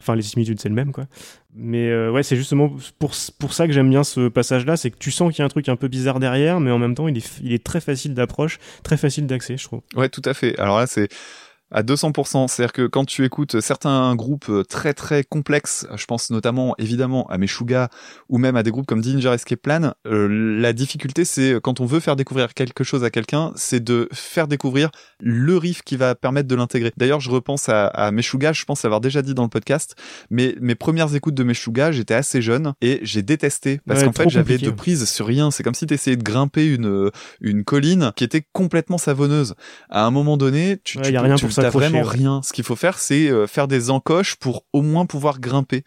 Enfin, 0.00 0.14
les 0.14 0.22
similitudes, 0.22 0.60
c'est 0.60 0.68
le 0.68 0.74
même, 0.74 0.92
quoi. 0.92 1.06
Mais 1.54 1.88
euh, 1.88 2.10
ouais, 2.10 2.22
c'est 2.22 2.36
justement 2.36 2.70
pour, 2.98 3.12
pour 3.38 3.52
ça 3.52 3.66
que 3.66 3.72
j'aime 3.72 3.90
bien 3.90 4.04
ce 4.04 4.28
passage-là, 4.28 4.76
c'est 4.76 4.90
que 4.90 4.98
tu 4.98 5.10
sens 5.10 5.32
qu'il 5.32 5.40
y 5.40 5.42
a 5.42 5.46
un 5.46 5.48
truc 5.48 5.68
un 5.68 5.76
peu 5.76 5.88
bizarre 5.88 6.20
derrière, 6.20 6.60
mais 6.60 6.70
en 6.70 6.78
même 6.78 6.94
temps, 6.94 7.08
il 7.08 7.16
est, 7.16 7.40
il 7.42 7.52
est 7.52 7.64
très 7.64 7.80
facile 7.80 8.14
d'approche, 8.14 8.58
très 8.82 8.96
facile 8.96 9.26
d'accès, 9.26 9.56
je 9.56 9.64
trouve. 9.64 9.82
Ouais, 9.94 10.08
tout 10.08 10.22
à 10.24 10.34
fait. 10.34 10.58
Alors 10.58 10.78
là, 10.78 10.86
c'est 10.86 11.08
à 11.70 11.82
200%. 11.82 12.48
C'est-à-dire 12.48 12.72
que 12.72 12.86
quand 12.86 13.04
tu 13.04 13.24
écoutes 13.24 13.60
certains 13.60 14.14
groupes 14.14 14.48
euh, 14.48 14.64
très 14.64 14.94
très 14.94 15.24
complexes, 15.24 15.86
je 15.96 16.04
pense 16.06 16.30
notamment 16.30 16.74
évidemment 16.78 17.26
à 17.28 17.38
Meshuga 17.38 17.88
ou 18.28 18.38
même 18.38 18.56
à 18.56 18.62
des 18.62 18.70
groupes 18.70 18.86
comme 18.86 19.02
Danger 19.02 19.32
Escape 19.32 19.60
Plan, 19.60 19.92
euh, 20.06 20.28
la 20.60 20.72
difficulté 20.72 21.24
c'est 21.24 21.56
quand 21.62 21.80
on 21.80 21.86
veut 21.86 22.00
faire 22.00 22.16
découvrir 22.16 22.54
quelque 22.54 22.84
chose 22.84 23.04
à 23.04 23.10
quelqu'un, 23.10 23.52
c'est 23.56 23.82
de 23.82 24.08
faire 24.12 24.48
découvrir 24.48 24.90
le 25.20 25.56
riff 25.56 25.82
qui 25.82 25.96
va 25.96 26.14
permettre 26.14 26.48
de 26.48 26.54
l'intégrer. 26.54 26.92
D'ailleurs, 26.96 27.20
je 27.20 27.30
repense 27.30 27.68
à, 27.68 27.86
à 27.86 28.10
Meshuga, 28.10 28.52
je 28.52 28.64
pense 28.64 28.84
avoir 28.84 29.00
déjà 29.00 29.22
dit 29.22 29.34
dans 29.34 29.42
le 29.42 29.48
podcast, 29.48 29.96
mais 30.30 30.54
mes 30.60 30.74
premières 30.74 31.14
écoutes 31.14 31.34
de 31.34 31.44
Meshuga, 31.44 31.92
j'étais 31.92 32.14
assez 32.14 32.42
jeune 32.42 32.74
et 32.80 33.00
j'ai 33.02 33.22
détesté 33.22 33.80
parce 33.86 34.04
qu'en 34.04 34.12
fait 34.12 34.28
j'avais 34.28 34.58
de 34.58 34.70
prise 34.70 35.08
sur 35.08 35.26
rien. 35.26 35.50
C'est 35.50 35.62
comme 35.62 35.74
si 35.74 35.86
tu 35.86 35.94
essayais 35.94 36.16
de 36.16 36.22
grimper 36.22 36.66
une 36.66 37.10
une 37.40 37.64
colline 37.64 38.12
qui 38.16 38.24
était 38.24 38.44
complètement 38.52 38.98
savonneuse. 38.98 39.54
À 39.90 40.04
un 40.04 40.10
moment 40.10 40.36
donné, 40.36 40.78
tu, 40.84 41.00
tu, 41.00 41.12
y 41.12 41.16
a 41.16 41.22
rien 41.22 41.36
pour 41.36 41.52
ça 41.52 41.63
vraiment 41.70 42.02
rien. 42.02 42.40
Ce 42.42 42.52
qu'il 42.52 42.64
faut 42.64 42.76
faire, 42.76 42.98
c'est 42.98 43.28
euh, 43.28 43.46
faire 43.46 43.68
des 43.68 43.90
encoches 43.90 44.36
pour 44.36 44.64
au 44.72 44.82
moins 44.82 45.06
pouvoir 45.06 45.40
grimper. 45.40 45.84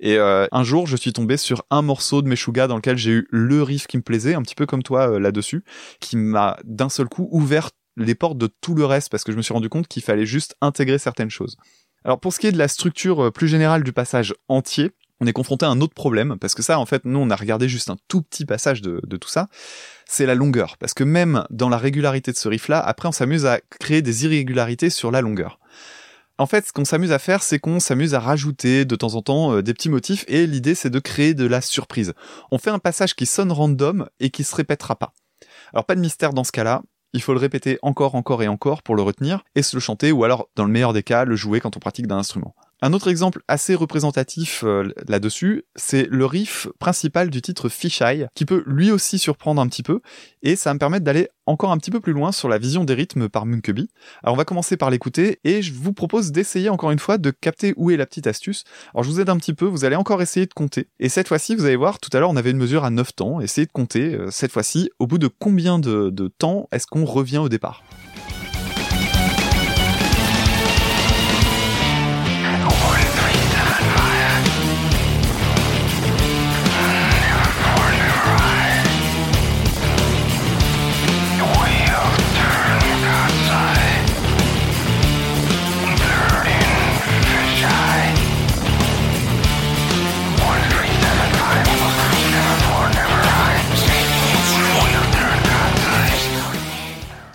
Et 0.00 0.16
euh, 0.16 0.46
un 0.52 0.64
jour, 0.64 0.86
je 0.86 0.96
suis 0.96 1.12
tombé 1.12 1.36
sur 1.36 1.64
un 1.70 1.82
morceau 1.82 2.22
de 2.22 2.28
Meshuga 2.28 2.66
dans 2.66 2.76
lequel 2.76 2.96
j'ai 2.96 3.10
eu 3.10 3.28
le 3.30 3.62
riff 3.62 3.86
qui 3.86 3.96
me 3.96 4.02
plaisait, 4.02 4.34
un 4.34 4.42
petit 4.42 4.54
peu 4.54 4.66
comme 4.66 4.82
toi 4.82 5.10
euh, 5.10 5.18
là-dessus, 5.18 5.64
qui 6.00 6.16
m'a 6.16 6.58
d'un 6.64 6.88
seul 6.88 7.08
coup 7.08 7.28
ouvert 7.30 7.70
les 7.96 8.14
portes 8.14 8.38
de 8.38 8.48
tout 8.60 8.74
le 8.74 8.84
reste 8.84 9.10
parce 9.10 9.24
que 9.24 9.32
je 9.32 9.36
me 9.36 9.42
suis 9.42 9.52
rendu 9.52 9.68
compte 9.68 9.88
qu'il 9.88 10.02
fallait 10.02 10.26
juste 10.26 10.56
intégrer 10.60 10.98
certaines 10.98 11.30
choses. 11.30 11.56
Alors 12.04 12.18
pour 12.18 12.32
ce 12.32 12.40
qui 12.40 12.46
est 12.46 12.52
de 12.52 12.58
la 12.58 12.68
structure 12.68 13.30
plus 13.32 13.48
générale 13.48 13.82
du 13.82 13.92
passage 13.92 14.34
entier, 14.48 14.92
on 15.20 15.26
est 15.26 15.32
confronté 15.32 15.66
à 15.66 15.68
un 15.68 15.80
autre 15.80 15.94
problème, 15.94 16.36
parce 16.40 16.54
que 16.54 16.62
ça, 16.62 16.78
en 16.78 16.86
fait, 16.86 17.04
nous, 17.04 17.18
on 17.18 17.30
a 17.30 17.36
regardé 17.36 17.68
juste 17.68 17.90
un 17.90 17.96
tout 18.08 18.22
petit 18.22 18.46
passage 18.46 18.80
de, 18.80 19.00
tout 19.16 19.28
ça, 19.28 19.48
c'est 20.06 20.26
la 20.26 20.34
longueur. 20.34 20.76
Parce 20.78 20.94
que 20.94 21.04
même 21.04 21.44
dans 21.50 21.68
la 21.68 21.76
régularité 21.76 22.32
de 22.32 22.36
ce 22.36 22.48
riff-là, 22.48 22.80
après, 22.80 23.08
on 23.08 23.12
s'amuse 23.12 23.46
à 23.46 23.60
créer 23.78 24.02
des 24.02 24.24
irrégularités 24.24 24.88
sur 24.90 25.10
la 25.10 25.20
longueur. 25.20 25.58
En 26.38 26.46
fait, 26.46 26.66
ce 26.66 26.72
qu'on 26.72 26.86
s'amuse 26.86 27.12
à 27.12 27.18
faire, 27.18 27.42
c'est 27.42 27.58
qu'on 27.58 27.80
s'amuse 27.80 28.14
à 28.14 28.20
rajouter 28.20 28.86
de 28.86 28.96
temps 28.96 29.14
en 29.14 29.20
temps 29.20 29.52
euh, 29.52 29.62
des 29.62 29.74
petits 29.74 29.90
motifs 29.90 30.24
et 30.26 30.46
l'idée 30.46 30.74
c'est 30.74 30.88
de 30.88 30.98
créer 30.98 31.34
de 31.34 31.44
la 31.44 31.60
surprise. 31.60 32.14
On 32.50 32.56
fait 32.56 32.70
un 32.70 32.78
passage 32.78 33.14
qui 33.14 33.26
sonne 33.26 33.52
random 33.52 34.08
et 34.20 34.30
qui 34.30 34.42
se 34.42 34.56
répétera 34.56 34.96
pas. 34.96 35.12
Alors 35.74 35.84
pas 35.84 35.94
de 35.94 36.00
mystère 36.00 36.32
dans 36.32 36.44
ce 36.44 36.52
cas-là, 36.52 36.80
il 37.12 37.20
faut 37.20 37.34
le 37.34 37.40
répéter 37.40 37.78
encore, 37.82 38.14
encore 38.14 38.42
et 38.42 38.48
encore 38.48 38.82
pour 38.82 38.94
le 38.94 39.02
retenir 39.02 39.44
et 39.54 39.62
se 39.62 39.76
le 39.76 39.80
chanter 39.80 40.12
ou 40.12 40.24
alors, 40.24 40.48
dans 40.56 40.64
le 40.64 40.70
meilleur 40.70 40.94
des 40.94 41.02
cas, 41.02 41.26
le 41.26 41.36
jouer 41.36 41.60
quand 41.60 41.76
on 41.76 41.80
pratique 41.80 42.06
d'un 42.06 42.16
instrument. 42.16 42.54
Un 42.82 42.94
autre 42.94 43.08
exemple 43.08 43.42
assez 43.46 43.74
représentatif 43.74 44.62
euh, 44.64 44.88
là-dessus, 45.06 45.64
c'est 45.76 46.06
le 46.08 46.24
riff 46.24 46.66
principal 46.78 47.28
du 47.28 47.42
titre 47.42 47.68
Fisheye, 47.68 48.26
qui 48.34 48.46
peut 48.46 48.62
lui 48.66 48.90
aussi 48.90 49.18
surprendre 49.18 49.60
un 49.60 49.68
petit 49.68 49.82
peu, 49.82 50.00
et 50.42 50.56
ça 50.56 50.70
va 50.70 50.74
me 50.74 50.78
permettre 50.78 51.04
d'aller 51.04 51.28
encore 51.44 51.72
un 51.72 51.76
petit 51.76 51.90
peu 51.90 52.00
plus 52.00 52.14
loin 52.14 52.32
sur 52.32 52.48
la 52.48 52.56
vision 52.56 52.84
des 52.84 52.94
rythmes 52.94 53.28
par 53.28 53.44
Munkeby. 53.44 53.90
Alors 54.22 54.32
on 54.34 54.38
va 54.38 54.46
commencer 54.46 54.78
par 54.78 54.88
l'écouter, 54.88 55.40
et 55.44 55.60
je 55.60 55.74
vous 55.74 55.92
propose 55.92 56.32
d'essayer 56.32 56.70
encore 56.70 56.90
une 56.90 56.98
fois 56.98 57.18
de 57.18 57.30
capter 57.30 57.74
où 57.76 57.90
est 57.90 57.98
la 57.98 58.06
petite 58.06 58.26
astuce. 58.26 58.64
Alors 58.94 59.04
je 59.04 59.10
vous 59.10 59.20
aide 59.20 59.28
un 59.28 59.36
petit 59.36 59.52
peu, 59.52 59.66
vous 59.66 59.84
allez 59.84 59.96
encore 59.96 60.22
essayer 60.22 60.46
de 60.46 60.54
compter, 60.54 60.88
et 60.98 61.10
cette 61.10 61.28
fois-ci, 61.28 61.56
vous 61.56 61.66
allez 61.66 61.76
voir, 61.76 61.98
tout 61.98 62.10
à 62.14 62.20
l'heure 62.20 62.30
on 62.30 62.36
avait 62.36 62.50
une 62.50 62.56
mesure 62.56 62.84
à 62.84 62.90
9 62.90 63.14
temps, 63.14 63.40
essayez 63.42 63.66
de 63.66 63.72
compter, 63.72 64.14
euh, 64.14 64.30
cette 64.30 64.52
fois-ci, 64.52 64.88
au 64.98 65.06
bout 65.06 65.18
de 65.18 65.28
combien 65.28 65.78
de, 65.78 66.08
de 66.08 66.28
temps 66.28 66.66
est-ce 66.72 66.86
qu'on 66.86 67.04
revient 67.04 67.38
au 67.38 67.50
départ? 67.50 67.82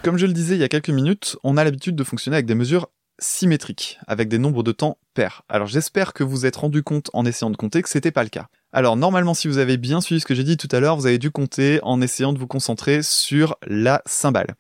Comme 0.06 0.20
je 0.20 0.28
le 0.28 0.34
disais 0.34 0.54
il 0.54 0.62
y 0.62 0.64
a 0.64 0.70
quelques 0.70 0.92
minutes, 0.92 1.36
on 1.44 1.58
a 1.58 1.64
l'habitude 1.64 1.96
de 1.96 2.04
fonctionner 2.04 2.36
avec 2.36 2.46
des 2.46 2.54
mesures 2.54 2.92
symétriques, 3.18 3.98
avec 4.06 4.30
des 4.30 4.38
nombres 4.38 4.62
de 4.62 4.72
temps 4.72 5.00
pairs. 5.16 5.42
Alors 5.50 5.66
j'espère 5.66 6.14
que 6.14 6.24
vous 6.24 6.46
êtes 6.46 6.58
rendu 6.58 6.84
compte 6.84 7.10
en 7.14 7.26
essayant 7.26 7.50
de 7.50 7.58
compter 7.58 7.82
que 7.82 7.90
c'était 7.90 8.12
pas 8.12 8.22
le 8.22 8.30
cas. 8.30 8.46
Alors 8.72 8.98
normalement 8.98 9.34
si 9.34 9.48
vous 9.48 9.58
avez 9.58 9.78
bien 9.78 10.02
suivi 10.02 10.22
ce 10.22 10.28
que 10.28 10.36
j'ai 10.36 10.44
dit 10.44 10.58
tout 10.58 10.68
à 10.72 10.80
l'heure, 10.80 10.96
vous 10.96 11.08
avez 11.08 11.18
dû 11.18 11.32
compter 11.32 11.80
en 11.82 12.02
essayant 12.02 12.34
de 12.34 12.38
vous 12.38 12.46
concentrer 12.46 13.02
sur 13.02 13.58
la 13.66 14.04
cymbale. 14.06 14.54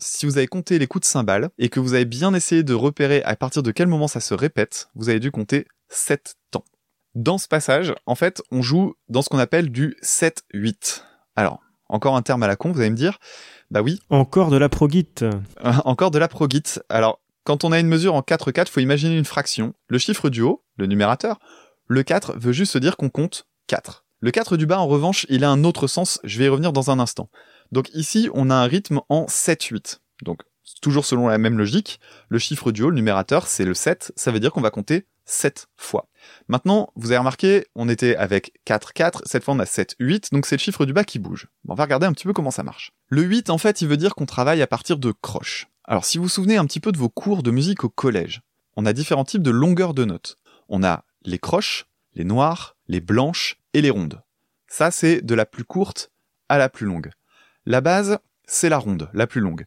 Si 0.00 0.26
vous 0.26 0.36
avez 0.36 0.48
compté 0.48 0.78
les 0.78 0.86
coups 0.86 1.06
de 1.06 1.10
cymbale 1.10 1.48
et 1.56 1.70
que 1.70 1.80
vous 1.80 1.94
avez 1.94 2.04
bien 2.04 2.34
essayé 2.34 2.62
de 2.62 2.74
repérer 2.74 3.22
à 3.22 3.36
partir 3.36 3.62
de 3.62 3.70
quel 3.70 3.88
moment 3.88 4.06
ça 4.06 4.20
se 4.20 4.34
répète, 4.34 4.90
vous 4.94 5.08
avez 5.08 5.18
dû 5.18 5.30
compter 5.30 5.66
7 5.88 6.34
temps. 6.50 6.66
Dans 7.14 7.38
ce 7.38 7.48
passage, 7.48 7.94
en 8.04 8.16
fait, 8.16 8.42
on 8.50 8.60
joue 8.60 8.96
dans 9.08 9.22
ce 9.22 9.30
qu'on 9.30 9.38
appelle 9.38 9.70
du 9.70 9.96
7-8. 10.02 11.04
Alors, 11.36 11.62
encore 11.90 12.16
un 12.16 12.22
terme 12.22 12.42
à 12.42 12.46
la 12.46 12.56
con, 12.56 12.72
vous 12.72 12.80
allez 12.80 12.90
me 12.90 12.96
dire, 12.96 13.18
bah 13.70 13.82
oui. 13.82 14.00
Encore 14.08 14.50
de 14.50 14.56
la 14.56 14.68
progit. 14.68 15.08
Encore 15.84 16.10
de 16.10 16.18
la 16.18 16.28
progit. 16.28 16.62
Alors, 16.88 17.20
quand 17.44 17.64
on 17.64 17.72
a 17.72 17.80
une 17.80 17.88
mesure 17.88 18.14
en 18.14 18.20
4-4, 18.20 18.68
faut 18.68 18.80
imaginer 18.80 19.16
une 19.16 19.24
fraction. 19.24 19.74
Le 19.88 19.98
chiffre 19.98 20.28
du 20.28 20.42
haut, 20.42 20.64
le 20.76 20.86
numérateur, 20.86 21.38
le 21.86 22.02
4 22.02 22.38
veut 22.38 22.52
juste 22.52 22.72
se 22.72 22.78
dire 22.78 22.96
qu'on 22.96 23.10
compte 23.10 23.46
4. 23.66 24.04
Le 24.20 24.30
4 24.30 24.56
du 24.56 24.66
bas, 24.66 24.78
en 24.78 24.86
revanche, 24.86 25.26
il 25.28 25.44
a 25.44 25.50
un 25.50 25.64
autre 25.64 25.86
sens, 25.86 26.20
je 26.24 26.38
vais 26.38 26.44
y 26.44 26.48
revenir 26.48 26.72
dans 26.72 26.90
un 26.90 26.98
instant. 26.98 27.30
Donc 27.72 27.88
ici, 27.94 28.28
on 28.34 28.50
a 28.50 28.54
un 28.54 28.64
rythme 28.64 29.00
en 29.08 29.24
7-8. 29.24 30.00
Donc, 30.22 30.40
toujours 30.82 31.04
selon 31.04 31.28
la 31.28 31.38
même 31.38 31.56
logique, 31.56 32.00
le 32.28 32.38
chiffre 32.38 32.72
du 32.72 32.82
haut, 32.82 32.90
le 32.90 32.96
numérateur, 32.96 33.46
c'est 33.46 33.64
le 33.64 33.74
7, 33.74 34.12
ça 34.16 34.30
veut 34.30 34.40
dire 34.40 34.52
qu'on 34.52 34.60
va 34.60 34.70
compter 34.70 35.06
7 35.30 35.68
fois. 35.76 36.08
Maintenant, 36.48 36.92
vous 36.96 37.10
avez 37.10 37.18
remarqué, 37.18 37.66
on 37.74 37.88
était 37.88 38.16
avec 38.16 38.52
4, 38.64 38.92
4, 38.92 39.22
cette 39.26 39.44
fois 39.44 39.54
on 39.54 39.58
a 39.58 39.66
7, 39.66 39.96
8, 39.98 40.32
donc 40.32 40.46
c'est 40.46 40.56
le 40.56 40.60
chiffre 40.60 40.84
du 40.84 40.92
bas 40.92 41.04
qui 41.04 41.18
bouge. 41.18 41.48
on 41.68 41.74
va 41.74 41.84
regarder 41.84 42.06
un 42.06 42.12
petit 42.12 42.26
peu 42.26 42.32
comment 42.32 42.50
ça 42.50 42.62
marche. 42.62 42.92
Le 43.08 43.22
8, 43.22 43.50
en 43.50 43.58
fait, 43.58 43.80
il 43.80 43.88
veut 43.88 43.96
dire 43.96 44.14
qu'on 44.14 44.26
travaille 44.26 44.62
à 44.62 44.66
partir 44.66 44.98
de 44.98 45.12
croches. 45.12 45.68
Alors 45.84 46.04
si 46.04 46.18
vous 46.18 46.24
vous 46.24 46.30
souvenez 46.30 46.56
un 46.56 46.66
petit 46.66 46.80
peu 46.80 46.92
de 46.92 46.98
vos 46.98 47.08
cours 47.08 47.42
de 47.42 47.50
musique 47.50 47.84
au 47.84 47.88
collège, 47.88 48.42
on 48.76 48.86
a 48.86 48.92
différents 48.92 49.24
types 49.24 49.42
de 49.42 49.50
longueur 49.50 49.94
de 49.94 50.04
notes. 50.04 50.38
On 50.68 50.84
a 50.84 51.04
les 51.24 51.38
croches, 51.38 51.86
les 52.14 52.24
noires, 52.24 52.76
les 52.88 53.00
blanches 53.00 53.58
et 53.74 53.82
les 53.82 53.90
rondes. 53.90 54.22
Ça, 54.68 54.90
c'est 54.90 55.20
de 55.20 55.34
la 55.34 55.46
plus 55.46 55.64
courte 55.64 56.12
à 56.48 56.58
la 56.58 56.68
plus 56.68 56.86
longue. 56.86 57.10
La 57.66 57.80
base, 57.80 58.18
c'est 58.46 58.68
la 58.68 58.78
ronde, 58.78 59.10
la 59.12 59.26
plus 59.26 59.40
longue. 59.40 59.66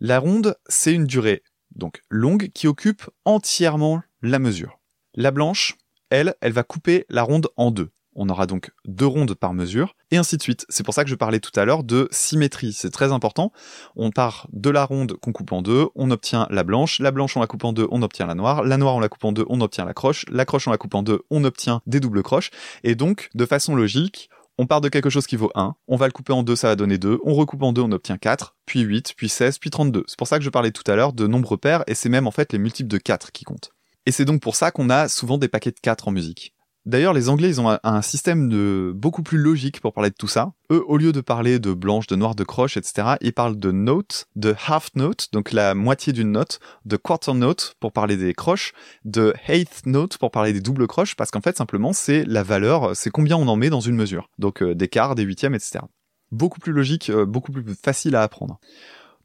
La 0.00 0.18
ronde, 0.18 0.56
c'est 0.66 0.92
une 0.92 1.06
durée, 1.06 1.42
donc 1.74 2.02
longue, 2.08 2.50
qui 2.52 2.66
occupe 2.66 3.08
entièrement 3.24 4.02
la 4.20 4.38
mesure. 4.38 4.80
La 5.14 5.30
blanche, 5.30 5.76
elle, 6.10 6.34
elle 6.40 6.52
va 6.52 6.62
couper 6.62 7.04
la 7.10 7.22
ronde 7.22 7.48
en 7.56 7.70
deux. 7.70 7.90
On 8.14 8.28
aura 8.28 8.46
donc 8.46 8.70
deux 8.86 9.06
rondes 9.06 9.34
par 9.34 9.54
mesure, 9.54 9.94
et 10.10 10.16
ainsi 10.16 10.36
de 10.36 10.42
suite. 10.42 10.66
C'est 10.68 10.82
pour 10.82 10.94
ça 10.94 11.04
que 11.04 11.10
je 11.10 11.14
parlais 11.14 11.40
tout 11.40 11.58
à 11.58 11.64
l'heure 11.64 11.82
de 11.82 12.08
symétrie. 12.10 12.72
C'est 12.72 12.90
très 12.90 13.12
important. 13.12 13.52
On 13.96 14.10
part 14.10 14.46
de 14.52 14.70
la 14.70 14.84
ronde 14.84 15.14
qu'on 15.14 15.32
coupe 15.32 15.52
en 15.52 15.62
deux, 15.62 15.88
on 15.94 16.10
obtient 16.10 16.46
la 16.50 16.64
blanche. 16.64 16.98
La 16.98 17.10
blanche, 17.10 17.36
on 17.36 17.40
la 17.40 17.46
coupe 17.46 17.64
en 17.64 17.72
deux, 17.72 17.88
on 17.90 18.02
obtient 18.02 18.26
la 18.26 18.34
noire. 18.34 18.62
La 18.62 18.76
noire, 18.76 18.96
on 18.96 19.00
la 19.00 19.08
coupe 19.08 19.24
en 19.24 19.32
deux, 19.32 19.46
on 19.48 19.60
obtient 19.60 19.84
la 19.84 19.94
croche. 19.94 20.24
La 20.30 20.44
croche, 20.44 20.68
on 20.68 20.70
la 20.70 20.78
coupe 20.78 20.94
en 20.94 21.02
deux, 21.02 21.20
on 21.30 21.44
obtient 21.44 21.80
des 21.86 22.00
doubles 22.00 22.22
croches. 22.22 22.50
Et 22.84 22.94
donc, 22.94 23.30
de 23.34 23.46
façon 23.46 23.74
logique, 23.74 24.28
on 24.58 24.66
part 24.66 24.82
de 24.82 24.90
quelque 24.90 25.10
chose 25.10 25.26
qui 25.26 25.36
vaut 25.36 25.50
1, 25.54 25.74
on 25.88 25.96
va 25.96 26.06
le 26.06 26.12
couper 26.12 26.34
en 26.34 26.42
deux, 26.42 26.56
ça 26.56 26.68
va 26.68 26.76
donner 26.76 26.98
2, 26.98 27.20
on 27.24 27.32
recoupe 27.32 27.62
en 27.62 27.72
deux, 27.72 27.80
on 27.80 27.92
obtient 27.92 28.18
4, 28.18 28.54
puis 28.66 28.80
8, 28.80 29.14
puis 29.16 29.30
16, 29.30 29.58
puis 29.58 29.70
32. 29.70 30.04
C'est 30.06 30.18
pour 30.18 30.28
ça 30.28 30.38
que 30.38 30.44
je 30.44 30.50
parlais 30.50 30.70
tout 30.70 30.88
à 30.90 30.94
l'heure 30.94 31.14
de 31.14 31.26
nombres 31.26 31.56
pairs, 31.56 31.84
et 31.86 31.94
c'est 31.94 32.10
même 32.10 32.26
en 32.26 32.30
fait 32.30 32.52
les 32.52 32.58
multiples 32.58 32.90
de 32.90 32.98
4 32.98 33.32
qui 33.32 33.44
comptent. 33.44 33.72
Et 34.06 34.12
c'est 34.12 34.24
donc 34.24 34.40
pour 34.40 34.56
ça 34.56 34.70
qu'on 34.70 34.90
a 34.90 35.08
souvent 35.08 35.38
des 35.38 35.48
paquets 35.48 35.70
de 35.70 35.80
4 35.80 36.08
en 36.08 36.10
musique. 36.10 36.54
D'ailleurs, 36.84 37.12
les 37.12 37.28
Anglais, 37.28 37.48
ils 37.48 37.60
ont 37.60 37.78
un 37.80 38.02
système 38.02 38.48
de 38.48 38.92
beaucoup 38.92 39.22
plus 39.22 39.38
logique 39.38 39.80
pour 39.80 39.92
parler 39.92 40.10
de 40.10 40.16
tout 40.16 40.26
ça. 40.26 40.52
Eux, 40.72 40.82
au 40.88 40.96
lieu 40.96 41.12
de 41.12 41.20
parler 41.20 41.60
de 41.60 41.72
blanche, 41.72 42.08
de 42.08 42.16
noir, 42.16 42.34
de 42.34 42.42
croche, 42.42 42.76
etc., 42.76 43.14
ils 43.20 43.32
parlent 43.32 43.56
de 43.56 43.70
note, 43.70 44.26
de 44.34 44.56
half 44.66 44.88
note, 44.96 45.28
donc 45.32 45.52
la 45.52 45.74
moitié 45.74 46.12
d'une 46.12 46.32
note, 46.32 46.58
de 46.84 46.96
quarter 46.96 47.34
note 47.34 47.76
pour 47.78 47.92
parler 47.92 48.16
des 48.16 48.34
croches, 48.34 48.72
de 49.04 49.32
eighth 49.46 49.86
note 49.86 50.18
pour 50.18 50.32
parler 50.32 50.52
des 50.52 50.60
doubles 50.60 50.88
croches, 50.88 51.14
parce 51.14 51.30
qu'en 51.30 51.40
fait, 51.40 51.56
simplement, 51.56 51.92
c'est 51.92 52.24
la 52.24 52.42
valeur, 52.42 52.96
c'est 52.96 53.10
combien 53.10 53.36
on 53.36 53.46
en 53.46 53.54
met 53.54 53.70
dans 53.70 53.80
une 53.80 53.94
mesure. 53.94 54.28
Donc, 54.38 54.60
euh, 54.60 54.74
des 54.74 54.88
quarts, 54.88 55.14
des 55.14 55.22
huitièmes, 55.22 55.54
etc. 55.54 55.84
Beaucoup 56.32 56.58
plus 56.58 56.72
logique, 56.72 57.10
euh, 57.10 57.24
beaucoup 57.24 57.52
plus 57.52 57.76
facile 57.80 58.16
à 58.16 58.22
apprendre. 58.22 58.58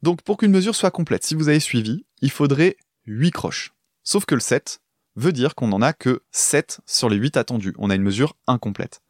Donc, 0.04 0.22
pour 0.22 0.36
qu'une 0.36 0.52
mesure 0.52 0.76
soit 0.76 0.92
complète, 0.92 1.24
si 1.24 1.34
vous 1.34 1.48
avez 1.48 1.58
suivi, 1.58 2.04
il 2.22 2.30
faudrait 2.30 2.76
8 3.06 3.32
croches. 3.32 3.72
Sauf 4.10 4.24
que 4.24 4.34
le 4.34 4.40
7 4.40 4.80
veut 5.16 5.32
dire 5.32 5.54
qu'on 5.54 5.68
n'en 5.68 5.82
a 5.82 5.92
que 5.92 6.22
7 6.30 6.80
sur 6.86 7.10
les 7.10 7.18
8 7.18 7.36
attendus. 7.36 7.74
On 7.76 7.90
a 7.90 7.94
une 7.94 8.02
mesure 8.02 8.38
incomplète. 8.46 9.02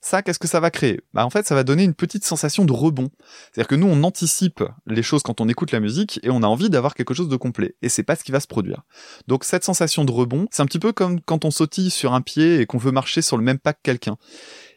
Ça, 0.00 0.22
qu'est-ce 0.22 0.38
que 0.38 0.48
ça 0.48 0.60
va 0.60 0.70
créer? 0.70 1.02
Bah 1.12 1.26
en 1.26 1.28
fait, 1.28 1.46
ça 1.46 1.54
va 1.54 1.62
donner 1.62 1.84
une 1.84 1.92
petite 1.92 2.24
sensation 2.24 2.64
de 2.64 2.72
rebond. 2.72 3.10
C'est-à-dire 3.52 3.68
que 3.68 3.74
nous, 3.74 3.86
on 3.86 4.02
anticipe 4.02 4.64
les 4.86 5.02
choses 5.02 5.22
quand 5.22 5.42
on 5.42 5.48
écoute 5.50 5.72
la 5.72 5.80
musique 5.80 6.20
et 6.22 6.30
on 6.30 6.42
a 6.42 6.46
envie 6.46 6.70
d'avoir 6.70 6.94
quelque 6.94 7.12
chose 7.12 7.28
de 7.28 7.36
complet. 7.36 7.76
Et 7.82 7.90
c'est 7.90 8.02
pas 8.02 8.16
ce 8.16 8.24
qui 8.24 8.32
va 8.32 8.40
se 8.40 8.46
produire. 8.46 8.84
Donc 9.28 9.44
cette 9.44 9.62
sensation 9.62 10.06
de 10.06 10.10
rebond, 10.10 10.48
c'est 10.50 10.62
un 10.62 10.66
petit 10.66 10.78
peu 10.78 10.94
comme 10.94 11.20
quand 11.20 11.44
on 11.44 11.50
sautille 11.50 11.90
sur 11.90 12.14
un 12.14 12.22
pied 12.22 12.58
et 12.58 12.64
qu'on 12.64 12.78
veut 12.78 12.92
marcher 12.92 13.20
sur 13.20 13.36
le 13.36 13.42
même 13.42 13.58
pas 13.58 13.74
que 13.74 13.80
quelqu'un. 13.82 14.16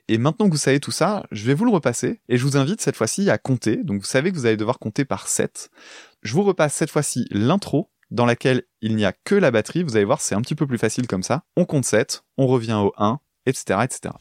Et 0.10 0.18
maintenant 0.18 0.48
que 0.48 0.52
vous 0.52 0.58
savez 0.58 0.82
tout 0.82 0.92
ça, 0.92 1.24
je 1.32 1.46
vais 1.46 1.54
vous 1.54 1.64
le 1.64 1.72
repasser 1.72 2.20
et 2.28 2.38
je 2.38 2.44
vous 2.44 2.58
invite 2.58 2.82
cette 2.82 2.98
fois-ci 2.98 3.30
à 3.30 3.38
compter. 3.38 3.78
Donc 3.78 4.02
vous 4.02 4.08
savez 4.08 4.30
que 4.30 4.36
vous 4.36 4.46
allez 4.46 4.58
devoir 4.58 4.78
compter 4.78 5.06
par 5.06 5.30
7. 5.30 5.70
Je 6.22 6.34
vous 6.34 6.44
repasse 6.44 6.74
cette 6.74 6.92
fois-ci 6.92 7.28
l'intro 7.32 7.90
dans 8.12 8.26
laquelle 8.26 8.64
il 8.82 8.96
n'y 8.96 9.06
a 9.06 9.14
que 9.24 9.36
la 9.36 9.52
batterie. 9.52 9.84
Vous 9.84 9.96
allez 9.96 10.06
voir, 10.06 10.22
c'est 10.22 10.36
un 10.36 10.42
petit 10.42 10.56
peu 10.56 10.68
plus 10.68 10.78
facile 10.78 11.08
comme 11.08 11.24
ça. 11.24 11.44
On 11.56 11.66
compte 11.66 11.86
7, 11.86 12.24
on 12.38 12.48
revient 12.48 12.74
au 12.74 12.94
1, 12.98 13.20
etc., 13.46 13.80
etc. 13.84 14.14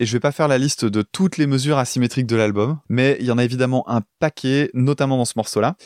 Et 0.00 0.06
je 0.06 0.12
vais 0.12 0.20
pas 0.20 0.32
faire 0.32 0.46
la 0.46 0.58
liste 0.58 0.84
de 0.84 1.02
toutes 1.02 1.38
les 1.38 1.46
mesures 1.46 1.78
asymétriques 1.78 2.26
de 2.26 2.36
l'album, 2.36 2.78
mais 2.88 3.16
il 3.20 3.26
y 3.26 3.32
en 3.32 3.38
a 3.38 3.44
évidemment 3.44 3.88
un 3.88 4.02
paquet, 4.20 4.70
notamment 4.72 5.16
dans 5.16 5.24
ce 5.24 5.34
morceau-là. 5.36 5.76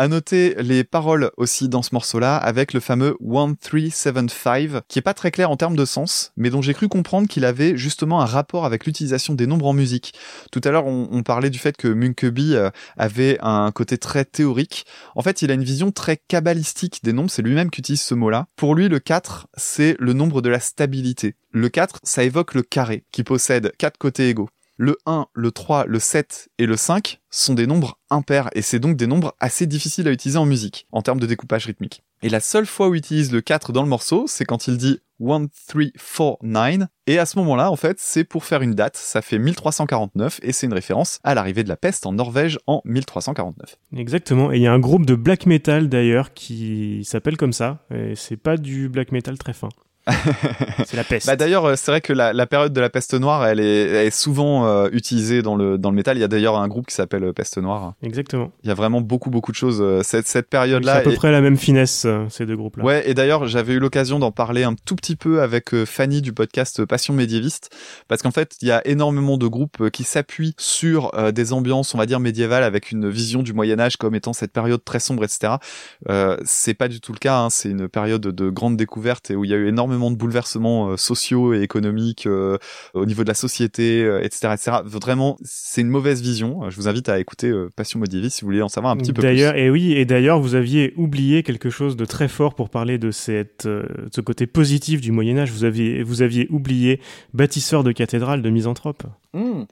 À 0.00 0.06
noter 0.06 0.54
les 0.60 0.84
paroles 0.84 1.32
aussi 1.36 1.68
dans 1.68 1.82
ce 1.82 1.90
morceau-là 1.92 2.36
avec 2.36 2.72
le 2.72 2.78
fameux 2.78 3.16
1375 3.20 4.82
qui 4.86 5.00
est 5.00 5.02
pas 5.02 5.12
très 5.12 5.32
clair 5.32 5.50
en 5.50 5.56
termes 5.56 5.74
de 5.74 5.84
sens, 5.84 6.30
mais 6.36 6.50
dont 6.50 6.62
j'ai 6.62 6.72
cru 6.72 6.86
comprendre 6.86 7.26
qu'il 7.26 7.44
avait 7.44 7.76
justement 7.76 8.20
un 8.20 8.24
rapport 8.24 8.64
avec 8.64 8.86
l'utilisation 8.86 9.34
des 9.34 9.48
nombres 9.48 9.66
en 9.66 9.72
musique. 9.72 10.14
Tout 10.52 10.60
à 10.62 10.70
l'heure, 10.70 10.86
on, 10.86 11.24
parlait 11.24 11.50
du 11.50 11.58
fait 11.58 11.76
que 11.76 11.88
Munkeby 11.88 12.54
euh, 12.54 12.70
avait 12.96 13.38
un 13.40 13.72
côté 13.72 13.98
très 13.98 14.24
théorique. 14.24 14.86
En 15.16 15.22
fait, 15.22 15.42
il 15.42 15.50
a 15.50 15.54
une 15.54 15.64
vision 15.64 15.90
très 15.90 16.16
kabbalistique 16.16 17.00
des 17.02 17.12
nombres, 17.12 17.30
c'est 17.30 17.42
lui-même 17.42 17.68
qui 17.68 17.80
utilise 17.80 18.02
ce 18.02 18.14
mot-là. 18.14 18.46
Pour 18.54 18.76
lui, 18.76 18.88
le 18.88 19.00
4, 19.00 19.48
c'est 19.56 19.96
le 19.98 20.12
nombre 20.12 20.42
de 20.42 20.48
la 20.48 20.60
stabilité. 20.60 21.34
Le 21.50 21.70
4, 21.70 21.98
ça 22.04 22.22
évoque 22.22 22.54
le 22.54 22.62
carré, 22.62 23.02
qui 23.10 23.24
possède 23.24 23.72
quatre 23.78 23.98
côtés 23.98 24.28
égaux. 24.28 24.48
Le 24.80 24.96
1, 25.06 25.26
le 25.34 25.50
3, 25.50 25.86
le 25.86 25.98
7 25.98 26.50
et 26.58 26.64
le 26.64 26.76
5 26.76 27.20
sont 27.30 27.54
des 27.54 27.66
nombres 27.66 27.98
impairs 28.10 28.48
et 28.52 28.62
c'est 28.62 28.78
donc 28.78 28.96
des 28.96 29.08
nombres 29.08 29.34
assez 29.40 29.66
difficiles 29.66 30.06
à 30.06 30.12
utiliser 30.12 30.38
en 30.38 30.46
musique 30.46 30.86
en 30.92 31.02
termes 31.02 31.18
de 31.18 31.26
découpage 31.26 31.66
rythmique. 31.66 32.04
Et 32.22 32.28
la 32.28 32.38
seule 32.38 32.64
fois 32.64 32.88
où 32.88 32.94
il 32.94 32.98
utilise 32.98 33.32
le 33.32 33.40
4 33.40 33.72
dans 33.72 33.82
le 33.82 33.88
morceau, 33.88 34.26
c'est 34.28 34.44
quand 34.44 34.68
il 34.68 34.76
dit 34.76 35.00
1, 35.20 35.48
3, 35.66 35.82
4, 35.96 36.38
9 36.42 36.88
et 37.08 37.18
à 37.18 37.26
ce 37.26 37.38
moment-là, 37.40 37.72
en 37.72 37.76
fait, 37.76 37.96
c'est 37.98 38.22
pour 38.22 38.44
faire 38.44 38.62
une 38.62 38.76
date, 38.76 38.96
ça 38.96 39.20
fait 39.20 39.40
1349 39.40 40.38
et 40.44 40.52
c'est 40.52 40.68
une 40.68 40.72
référence 40.72 41.18
à 41.24 41.34
l'arrivée 41.34 41.64
de 41.64 41.68
la 41.68 41.76
peste 41.76 42.06
en 42.06 42.12
Norvège 42.12 42.60
en 42.68 42.80
1349. 42.84 43.78
Exactement, 43.96 44.52
et 44.52 44.58
il 44.58 44.62
y 44.62 44.68
a 44.68 44.72
un 44.72 44.78
groupe 44.78 45.06
de 45.06 45.16
black 45.16 45.46
metal 45.46 45.88
d'ailleurs 45.88 46.34
qui 46.34 47.04
s'appelle 47.04 47.36
comme 47.36 47.52
ça 47.52 47.84
et 47.92 48.14
c'est 48.14 48.36
pas 48.36 48.56
du 48.56 48.88
black 48.88 49.10
metal 49.10 49.38
très 49.38 49.54
fin. 49.54 49.70
C'est 50.84 50.96
la 50.96 51.04
peste. 51.04 51.26
Bah 51.26 51.36
d'ailleurs, 51.36 51.64
euh, 51.64 51.74
c'est 51.76 51.90
vrai 51.90 52.00
que 52.00 52.12
la, 52.12 52.32
la, 52.32 52.46
période 52.46 52.72
de 52.72 52.80
la 52.80 52.90
peste 52.90 53.14
noire, 53.14 53.46
elle 53.46 53.60
est, 53.60 53.82
elle 53.82 54.06
est 54.06 54.10
souvent 54.10 54.66
euh, 54.66 54.88
utilisée 54.92 55.42
dans 55.42 55.56
le 55.56 55.78
dans 55.78 55.90
le 55.90 55.96
métal. 55.96 56.16
Il 56.16 56.20
y 56.20 56.24
a 56.24 56.28
d'ailleurs 56.28 56.56
un 56.56 56.68
groupe 56.68 56.86
qui 56.86 56.94
s'appelle 56.94 57.24
euh, 57.24 57.32
Peste 57.32 57.58
Noire. 57.58 57.94
Exactement. 58.02 58.50
Il 58.64 58.68
y 58.68 58.70
a 58.70 58.74
vraiment 58.74 59.00
beaucoup 59.00 59.30
beaucoup 59.30 59.52
de 59.52 59.56
choses. 59.56 60.02
Cette 60.02 60.26
cette 60.26 60.48
période-là. 60.48 60.94
C'est 60.94 61.08
à 61.08 61.10
peu 61.10 61.14
près 61.14 61.30
la 61.30 61.40
même 61.40 61.56
finesse 61.56 62.06
ces 62.28 62.46
deux 62.46 62.56
groupes-là. 62.56 62.84
Ouais. 62.84 63.08
Et 63.08 63.14
d'ailleurs, 63.14 63.46
j'avais 63.46 63.74
eu 63.74 63.78
l'occasion 63.78 64.18
d'en 64.18 64.32
parler 64.32 64.64
un 64.64 64.74
tout 64.74 64.96
petit 64.96 65.16
peu 65.16 65.42
avec 65.42 65.74
Fanny 65.84 66.22
du 66.22 66.32
podcast 66.32 66.84
Passion 66.84 67.14
médiéviste, 67.14 67.70
parce 68.08 68.22
qu'en 68.22 68.30
fait, 68.30 68.56
il 68.62 68.68
y 68.68 68.72
a 68.72 68.86
énormément 68.86 69.36
de 69.36 69.46
groupes 69.46 69.90
qui 69.90 70.04
s'appuient 70.04 70.54
sur 70.58 71.12
des 71.32 71.52
ambiances, 71.52 71.94
on 71.94 71.98
va 71.98 72.06
dire 72.06 72.20
médiévales, 72.20 72.62
avec 72.62 72.90
une 72.92 73.08
vision 73.08 73.42
du 73.42 73.52
Moyen 73.52 73.78
Âge 73.78 73.96
comme 73.96 74.14
étant 74.14 74.32
cette 74.32 74.52
période 74.52 74.82
très 74.84 75.00
sombre, 75.00 75.24
etc. 75.24 75.54
Euh, 76.08 76.36
c'est 76.44 76.74
pas 76.74 76.88
du 76.88 77.00
tout 77.00 77.12
le 77.12 77.18
cas. 77.18 77.40
Hein. 77.40 77.50
C'est 77.50 77.70
une 77.70 77.88
période 77.88 78.22
de 78.22 78.50
grande 78.50 78.76
découverte 78.76 79.30
et 79.30 79.36
où 79.36 79.44
il 79.44 79.50
y 79.50 79.54
a 79.54 79.56
eu 79.56 79.68
énormément 79.68 79.97
de 79.98 80.16
bouleversements 80.16 80.90
euh, 80.90 80.96
sociaux 80.96 81.54
et 81.54 81.62
économiques 81.62 82.26
euh, 82.26 82.58
au 82.94 83.06
niveau 83.06 83.22
de 83.22 83.28
la 83.28 83.34
société, 83.34 84.00
etc., 84.22 84.48
euh, 84.48 84.54
etc. 84.54 84.76
Vraiment, 84.84 85.36
c'est 85.42 85.80
une 85.80 85.88
mauvaise 85.88 86.22
vision. 86.22 86.70
Je 86.70 86.76
vous 86.76 86.88
invite 86.88 87.08
à 87.08 87.18
écouter 87.18 87.52
Passion 87.76 87.98
Modivis 87.98 88.30
si 88.30 88.42
vous 88.42 88.46
voulez 88.46 88.62
en 88.62 88.68
savoir 88.68 88.92
un 88.92 88.96
petit 88.96 89.12
peu 89.12 89.20
plus. 89.20 89.28
D'ailleurs, 89.28 89.56
et 89.56 89.70
oui, 89.70 89.92
et 89.92 90.04
d'ailleurs, 90.04 90.40
vous 90.40 90.54
aviez 90.54 90.94
oublié 90.96 91.42
quelque 91.42 91.70
chose 91.70 91.96
de 91.96 92.04
très 92.04 92.28
fort 92.28 92.54
pour 92.54 92.70
parler 92.70 92.98
de 92.98 93.10
cette, 93.10 93.64
ce 93.64 94.20
côté 94.20 94.46
positif 94.46 95.00
du 95.00 95.12
Moyen 95.12 95.38
Âge. 95.38 95.50
Vous 95.50 95.64
aviez, 95.64 96.02
vous 96.02 96.22
aviez 96.22 96.46
oublié 96.50 97.00
bâtisseur 97.34 97.84
de 97.84 97.92
cathédrale 97.92 98.42
de 98.42 98.50
misanthrope. 98.50 99.04
Mmh. 99.34 99.64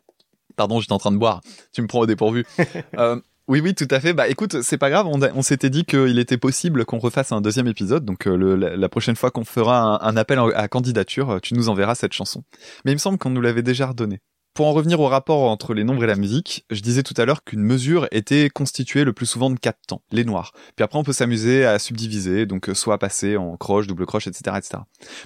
Pardon, 0.56 0.80
j'étais 0.80 0.92
en 0.92 0.98
train 0.98 1.12
de 1.12 1.18
boire. 1.18 1.42
Tu 1.72 1.82
me 1.82 1.86
prends 1.86 2.00
au 2.00 2.06
dépourvu. 2.06 2.44
euh, 2.98 3.20
oui, 3.48 3.60
oui, 3.60 3.74
tout 3.74 3.86
à 3.90 4.00
fait. 4.00 4.12
Bah, 4.12 4.26
écoute, 4.28 4.62
c'est 4.62 4.78
pas 4.78 4.90
grave. 4.90 5.06
On, 5.06 5.42
s'était 5.42 5.70
dit 5.70 5.84
qu'il 5.84 6.18
était 6.18 6.36
possible 6.36 6.84
qu'on 6.84 6.98
refasse 6.98 7.30
un 7.30 7.40
deuxième 7.40 7.68
épisode. 7.68 8.04
Donc, 8.04 8.26
euh, 8.26 8.76
la, 8.76 8.88
prochaine 8.88 9.14
fois 9.14 9.30
qu'on 9.30 9.44
fera 9.44 10.04
un, 10.04 10.16
appel 10.16 10.40
à 10.54 10.66
candidature, 10.66 11.30
euh, 11.30 11.38
tu 11.40 11.54
nous 11.54 11.68
enverras 11.68 11.94
cette 11.94 12.12
chanson. 12.12 12.42
Mais 12.84 12.90
il 12.90 12.94
me 12.94 13.00
semble 13.00 13.18
qu'on 13.18 13.30
nous 13.30 13.40
l'avait 13.40 13.62
déjà 13.62 13.86
redonné. 13.86 14.20
Pour 14.54 14.66
en 14.66 14.72
revenir 14.72 14.98
au 15.00 15.06
rapport 15.06 15.42
entre 15.50 15.74
les 15.74 15.84
nombres 15.84 16.02
et 16.02 16.08
la 16.08 16.16
musique, 16.16 16.64
je 16.70 16.80
disais 16.80 17.04
tout 17.04 17.14
à 17.18 17.24
l'heure 17.24 17.44
qu'une 17.44 17.62
mesure 17.62 18.08
était 18.10 18.48
constituée 18.48 19.04
le 19.04 19.12
plus 19.12 19.26
souvent 19.26 19.50
de 19.50 19.60
quatre 19.60 19.80
temps, 19.86 20.02
les 20.10 20.24
noirs. 20.24 20.52
Puis 20.74 20.82
après, 20.82 20.98
on 20.98 21.04
peut 21.04 21.12
s'amuser 21.12 21.64
à 21.64 21.78
subdiviser, 21.78 22.46
donc 22.46 22.68
euh, 22.68 22.74
soit 22.74 22.98
passer 22.98 23.36
en 23.36 23.56
croche, 23.56 23.86
double 23.86 24.06
croche, 24.06 24.26
etc., 24.26 24.56
etc. 24.56 24.78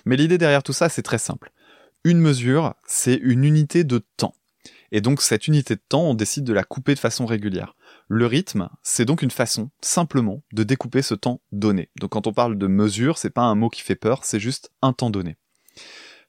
Mais 0.05 0.17
l'idée 0.17 0.37
derrière 0.37 0.63
tout 0.63 0.73
ça, 0.75 0.91
c'est 0.91 1.03
très 1.03 1.19
simple. 1.19 1.53
Une 2.05 2.19
mesure, 2.19 2.75
c'est 2.87 3.15
une 3.15 3.45
unité 3.45 3.85
de 3.85 4.03
temps. 4.17 4.35
Et 4.93 5.01
donc, 5.01 5.23
cette 5.23 5.47
unité 5.47 5.77
de 5.77 5.83
temps, 5.89 6.03
on 6.03 6.15
décide 6.15 6.45
de 6.45 6.53
la 6.53 6.65
couper 6.65 6.95
de 6.95 6.99
façon 6.99 7.25
régulière. 7.25 7.77
Le 8.13 8.27
rythme, 8.27 8.69
c'est 8.83 9.05
donc 9.05 9.23
une 9.23 9.31
façon, 9.31 9.71
simplement, 9.81 10.43
de 10.53 10.65
découper 10.65 11.01
ce 11.01 11.15
temps 11.15 11.41
donné. 11.53 11.91
Donc 12.01 12.11
quand 12.11 12.27
on 12.27 12.33
parle 12.33 12.59
de 12.59 12.67
mesure, 12.67 13.19
c'est 13.19 13.31
pas 13.31 13.43
un 13.43 13.55
mot 13.55 13.69
qui 13.69 13.83
fait 13.83 13.95
peur, 13.95 14.25
c'est 14.25 14.41
juste 14.41 14.73
un 14.83 14.93
temps 14.93 15.11
donné. 15.11 15.37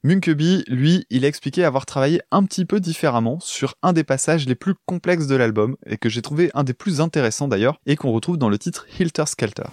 Munkeby, 0.04 0.64
lui, 0.68 1.08
il 1.10 1.26
a 1.26 1.28
expliqué 1.28 1.64
avoir 1.64 1.88
travaillé 1.88 2.22
un 2.30 2.44
petit 2.44 2.66
peu 2.66 2.80
différemment 2.80 3.40
sur 3.40 3.74
un 3.82 3.94
des 3.94 4.04
passages 4.04 4.46
les 4.46 4.54
plus 4.54 4.76
complexes 4.86 5.26
de 5.26 5.36
l'album, 5.36 5.76
et 5.88 5.98
que 5.98 6.08
j'ai 6.08 6.22
trouvé 6.22 6.52
un 6.54 6.64
des 6.64 6.76
plus 6.76 7.02
intéressants 7.02 7.48
d'ailleurs, 7.48 7.80
et 7.88 7.96
qu'on 7.96 8.12
retrouve 8.12 8.38
dans 8.38 8.50
le 8.50 8.60
titre 8.60 8.86
Hilter 9.00 9.26
Skelter. 9.26 9.64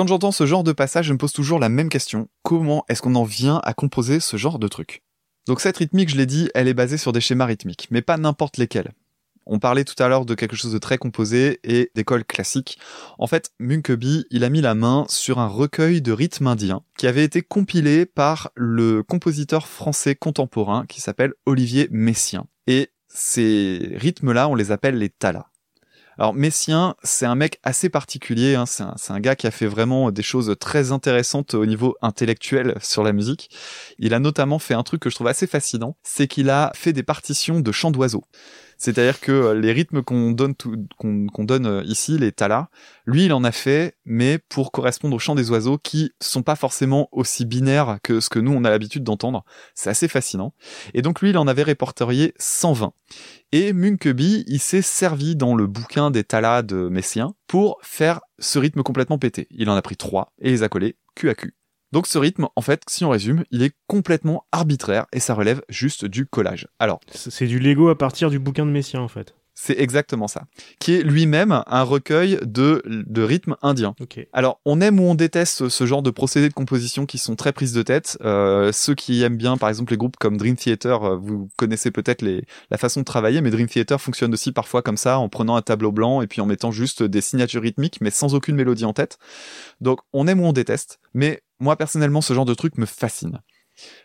Quand 0.00 0.06
j'entends 0.06 0.32
ce 0.32 0.46
genre 0.46 0.64
de 0.64 0.72
passage, 0.72 1.08
je 1.08 1.12
me 1.12 1.18
pose 1.18 1.34
toujours 1.34 1.58
la 1.58 1.68
même 1.68 1.90
question. 1.90 2.30
Comment 2.42 2.86
est-ce 2.88 3.02
qu'on 3.02 3.16
en 3.16 3.24
vient 3.24 3.60
à 3.64 3.74
composer 3.74 4.18
ce 4.18 4.38
genre 4.38 4.58
de 4.58 4.66
truc? 4.66 5.02
Donc 5.46 5.60
cette 5.60 5.76
rythmique, 5.76 6.08
je 6.08 6.16
l'ai 6.16 6.24
dit, 6.24 6.48
elle 6.54 6.68
est 6.68 6.72
basée 6.72 6.96
sur 6.96 7.12
des 7.12 7.20
schémas 7.20 7.44
rythmiques, 7.44 7.86
mais 7.90 8.00
pas 8.00 8.16
n'importe 8.16 8.56
lesquels. 8.56 8.92
On 9.44 9.58
parlait 9.58 9.84
tout 9.84 10.02
à 10.02 10.08
l'heure 10.08 10.24
de 10.24 10.34
quelque 10.34 10.56
chose 10.56 10.72
de 10.72 10.78
très 10.78 10.96
composé 10.96 11.60
et 11.64 11.90
d'école 11.94 12.24
classique. 12.24 12.78
En 13.18 13.26
fait, 13.26 13.52
Munkeby, 13.58 14.24
il 14.30 14.42
a 14.42 14.48
mis 14.48 14.62
la 14.62 14.74
main 14.74 15.04
sur 15.10 15.38
un 15.38 15.48
recueil 15.48 16.00
de 16.00 16.12
rythmes 16.12 16.46
indiens 16.46 16.80
qui 16.96 17.06
avait 17.06 17.24
été 17.24 17.42
compilé 17.42 18.06
par 18.06 18.52
le 18.54 19.02
compositeur 19.02 19.66
français 19.66 20.14
contemporain 20.14 20.86
qui 20.86 21.02
s'appelle 21.02 21.34
Olivier 21.44 21.88
Messien. 21.90 22.46
Et 22.66 22.88
ces 23.08 23.92
rythmes-là, 23.96 24.48
on 24.48 24.54
les 24.54 24.72
appelle 24.72 24.96
les 24.96 25.10
talas. 25.10 25.50
Alors 26.20 26.34
Messien, 26.34 26.96
c'est 27.02 27.24
un 27.24 27.34
mec 27.34 27.60
assez 27.62 27.88
particulier, 27.88 28.54
hein. 28.54 28.66
c'est 28.66 28.82
un, 28.82 28.94
un, 29.08 29.20
gars 29.20 29.36
qui 29.36 29.46
a 29.46 29.50
fait 29.50 29.64
vraiment 29.64 30.10
des 30.10 30.22
choses 30.22 30.54
très 30.60 30.92
intéressantes 30.92 31.54
au 31.54 31.64
niveau 31.64 31.96
intellectuel 32.02 32.74
sur 32.82 33.02
la 33.02 33.14
musique. 33.14 33.48
Il 33.98 34.12
a 34.12 34.18
notamment 34.18 34.58
fait 34.58 34.74
un 34.74 34.82
truc 34.82 35.00
que 35.00 35.08
je 35.08 35.14
trouve 35.14 35.28
assez 35.28 35.46
fascinant, 35.46 35.96
c'est 36.02 36.28
qu'il 36.28 36.50
a 36.50 36.72
fait 36.74 36.92
des 36.92 37.02
partitions 37.02 37.60
de 37.60 37.72
chants 37.72 37.90
d'oiseaux. 37.90 38.24
C'est-à-dire 38.80 39.20
que 39.20 39.30
euh, 39.30 39.54
les 39.54 39.72
rythmes 39.72 40.02
qu'on 40.02 40.32
donne, 40.32 41.66
euh, 41.66 41.82
ici, 41.84 42.16
les 42.16 42.32
talas, 42.32 42.68
lui, 43.04 43.26
il 43.26 43.32
en 43.34 43.44
a 43.44 43.52
fait, 43.52 43.96
mais 44.06 44.38
pour 44.38 44.72
correspondre 44.72 45.14
aux 45.14 45.18
chants 45.18 45.34
des 45.34 45.50
oiseaux 45.50 45.76
qui 45.76 46.12
sont 46.20 46.42
pas 46.42 46.56
forcément 46.56 47.08
aussi 47.12 47.44
binaires 47.44 47.98
que 48.02 48.20
ce 48.20 48.30
que 48.30 48.38
nous, 48.38 48.52
on 48.52 48.64
a 48.64 48.70
l'habitude 48.70 49.04
d'entendre. 49.04 49.44
C'est 49.74 49.90
assez 49.90 50.08
fascinant. 50.08 50.54
Et 50.94 51.02
donc, 51.02 51.20
lui, 51.20 51.30
il 51.30 51.38
en 51.38 51.46
avait 51.46 51.62
répertorié 51.62 52.32
120. 52.38 52.94
Et 53.52 53.74
Munkeby, 53.74 54.44
il 54.46 54.60
s'est 54.60 54.82
servi 54.82 55.36
dans 55.36 55.54
le 55.54 55.66
bouquin 55.66 56.10
des 56.10 56.24
talas 56.24 56.62
de 56.62 56.88
Messien 56.88 57.34
pour 57.46 57.78
faire 57.82 58.20
ce 58.38 58.58
rythme 58.58 58.82
complètement 58.82 59.18
pété. 59.18 59.46
Il 59.50 59.68
en 59.68 59.76
a 59.76 59.82
pris 59.82 59.96
trois 59.96 60.32
et 60.40 60.50
les 60.50 60.62
a 60.62 60.70
collés 60.70 60.96
cul 61.14 61.28
à 61.28 61.34
cul. 61.34 61.54
Donc 61.92 62.06
ce 62.06 62.18
rythme, 62.18 62.48
en 62.54 62.60
fait, 62.60 62.82
si 62.88 63.04
on 63.04 63.10
résume, 63.10 63.44
il 63.50 63.62
est 63.62 63.74
complètement 63.86 64.44
arbitraire 64.52 65.06
et 65.12 65.20
ça 65.20 65.34
relève 65.34 65.62
juste 65.68 66.04
du 66.04 66.26
collage. 66.26 66.68
Alors, 66.78 67.00
c'est 67.12 67.46
du 67.46 67.58
Lego 67.58 67.88
à 67.88 67.98
partir 67.98 68.30
du 68.30 68.38
bouquin 68.38 68.66
de 68.66 68.70
Messien 68.70 69.00
en 69.00 69.08
fait. 69.08 69.34
C'est 69.62 69.78
exactement 69.78 70.26
ça. 70.26 70.44
Qui 70.78 70.94
est 70.94 71.02
lui-même 71.02 71.62
un 71.66 71.82
recueil 71.82 72.38
de, 72.42 72.82
de 72.86 73.22
rythmes 73.22 73.56
indiens. 73.60 73.94
Okay. 74.00 74.26
Alors, 74.32 74.58
on 74.64 74.80
aime 74.80 74.98
ou 74.98 75.02
on 75.02 75.14
déteste 75.14 75.68
ce 75.68 75.84
genre 75.84 76.02
de 76.02 76.08
procédés 76.08 76.48
de 76.48 76.54
composition 76.54 77.04
qui 77.04 77.18
sont 77.18 77.36
très 77.36 77.52
prises 77.52 77.74
de 77.74 77.82
tête. 77.82 78.16
Euh, 78.22 78.72
ceux 78.72 78.94
qui 78.94 79.22
aiment 79.22 79.36
bien, 79.36 79.58
par 79.58 79.68
exemple, 79.68 79.92
les 79.92 79.98
groupes 79.98 80.16
comme 80.16 80.38
Dream 80.38 80.56
Theater, 80.56 81.04
euh, 81.04 81.16
vous 81.16 81.50
connaissez 81.58 81.90
peut-être 81.90 82.22
les, 82.22 82.42
la 82.70 82.78
façon 82.78 83.00
de 83.00 83.04
travailler, 83.04 83.42
mais 83.42 83.50
Dream 83.50 83.66
Theater 83.66 84.00
fonctionne 84.00 84.32
aussi 84.32 84.50
parfois 84.52 84.80
comme 84.80 84.96
ça, 84.96 85.18
en 85.18 85.28
prenant 85.28 85.56
un 85.56 85.62
tableau 85.62 85.92
blanc 85.92 86.22
et 86.22 86.26
puis 86.26 86.40
en 86.40 86.46
mettant 86.46 86.70
juste 86.70 87.02
des 87.02 87.20
signatures 87.20 87.60
rythmiques, 87.60 88.00
mais 88.00 88.10
sans 88.10 88.34
aucune 88.34 88.56
mélodie 88.56 88.86
en 88.86 88.94
tête. 88.94 89.18
Donc, 89.82 90.00
on 90.14 90.26
aime 90.26 90.40
ou 90.40 90.46
on 90.46 90.54
déteste, 90.54 91.00
mais 91.12 91.42
moi, 91.60 91.76
personnellement, 91.76 92.20
ce 92.20 92.34
genre 92.34 92.44
de 92.44 92.54
truc 92.54 92.78
me 92.78 92.86
fascine. 92.86 93.40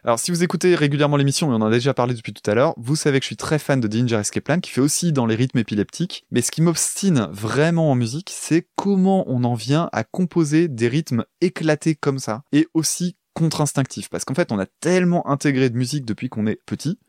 Alors 0.04 0.20
si 0.20 0.32
vous 0.32 0.44
écoutez 0.44 0.76
régulièrement 0.76 1.18
l'émission, 1.18 1.52
et 1.52 1.56
on 1.56 1.62
en 1.62 1.68
a 1.68 1.72
déjà 1.72 1.94
parlé 1.94 2.14
depuis 2.14 2.34
tout 2.34 2.50
à 2.50 2.54
l'heure, 2.54 2.74
vous 2.78 2.96
savez 2.96 3.20
que 3.20 3.24
je 3.24 3.28
suis 3.28 3.38
très 3.38 3.60
fan 3.60 3.80
de 3.80 3.88
Danger 3.88 4.16
Escape 4.16 4.44
Plan, 4.44 4.60
qui 4.60 4.72
fait 4.72 4.82
aussi 4.82 5.12
dans 5.12 5.26
les 5.26 5.36
rythmes 5.36 5.60
épileptiques. 5.60 6.26
Mais 6.32 6.42
ce 6.42 6.52
qui 6.52 6.62
m'obstine 6.62 7.28
vraiment 7.32 7.92
en 7.92 7.96
musique, 7.96 8.32
c'est 8.34 8.68
comment 8.76 9.26
on 9.28 9.44
en 9.44 9.54
vient 9.54 9.90
à 9.92 10.04
composer 10.04 10.68
des 10.68 10.88
rythmes 10.88 11.26
éclatés 11.42 11.96
comme 11.96 12.20
ça, 12.20 12.44
et 12.52 12.68
aussi 12.74 13.18
contre-instinctifs. 13.34 14.10
Parce 14.10 14.26
qu'en 14.26 14.36
fait, 14.36 14.52
on 14.52 14.60
a 14.60 14.66
tellement 14.66 15.28
intégré 15.28 15.70
de 15.70 15.78
musique 15.78 16.06
depuis 16.06 16.30
qu'on 16.30 16.48
est 16.48 16.62
petit, 16.66 17.00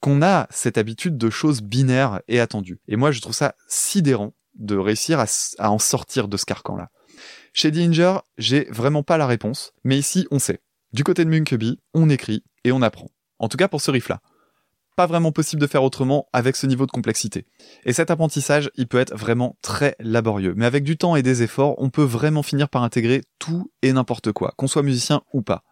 qu'on 0.00 0.22
a 0.22 0.46
cette 0.50 0.78
habitude 0.78 1.16
de 1.16 1.30
choses 1.30 1.60
binaires 1.62 2.20
et 2.28 2.40
attendues. 2.40 2.80
Et 2.88 2.96
moi, 2.96 3.10
je 3.10 3.20
trouve 3.20 3.34
ça 3.34 3.54
sidérant 3.68 4.34
de 4.56 4.76
réussir 4.76 5.24
à 5.58 5.70
en 5.70 5.78
sortir 5.78 6.28
de 6.28 6.36
ce 6.36 6.44
carcan-là. 6.44 6.90
Chez 7.52 7.70
Danger, 7.70 8.18
j'ai 8.36 8.64
vraiment 8.70 9.02
pas 9.02 9.16
la 9.16 9.26
réponse, 9.26 9.72
mais 9.84 9.98
ici, 9.98 10.26
on 10.30 10.38
sait. 10.38 10.60
Du 10.92 11.04
côté 11.04 11.24
de 11.24 11.30
Munkeby, 11.30 11.78
on 11.94 12.08
écrit 12.08 12.42
et 12.64 12.72
on 12.72 12.82
apprend. 12.82 13.08
En 13.38 13.48
tout 13.48 13.56
cas 13.56 13.68
pour 13.68 13.80
ce 13.80 13.90
riff-là. 13.90 14.20
Pas 14.96 15.06
vraiment 15.06 15.32
possible 15.32 15.62
de 15.62 15.66
faire 15.66 15.84
autrement 15.84 16.28
avec 16.32 16.56
ce 16.56 16.66
niveau 16.66 16.86
de 16.86 16.90
complexité. 16.90 17.46
Et 17.84 17.92
cet 17.92 18.10
apprentissage, 18.10 18.70
il 18.74 18.88
peut 18.88 18.98
être 18.98 19.14
vraiment 19.14 19.56
très 19.62 19.94
laborieux. 20.00 20.54
Mais 20.56 20.66
avec 20.66 20.82
du 20.82 20.96
temps 20.96 21.14
et 21.14 21.22
des 21.22 21.42
efforts, 21.42 21.76
on 21.78 21.90
peut 21.90 22.02
vraiment 22.02 22.42
finir 22.42 22.68
par 22.68 22.82
intégrer 22.82 23.22
tout 23.38 23.70
et 23.82 23.92
n'importe 23.92 24.32
quoi, 24.32 24.54
qu'on 24.56 24.66
soit 24.66 24.82
musicien 24.82 25.22
ou 25.32 25.42
pas. 25.42 25.62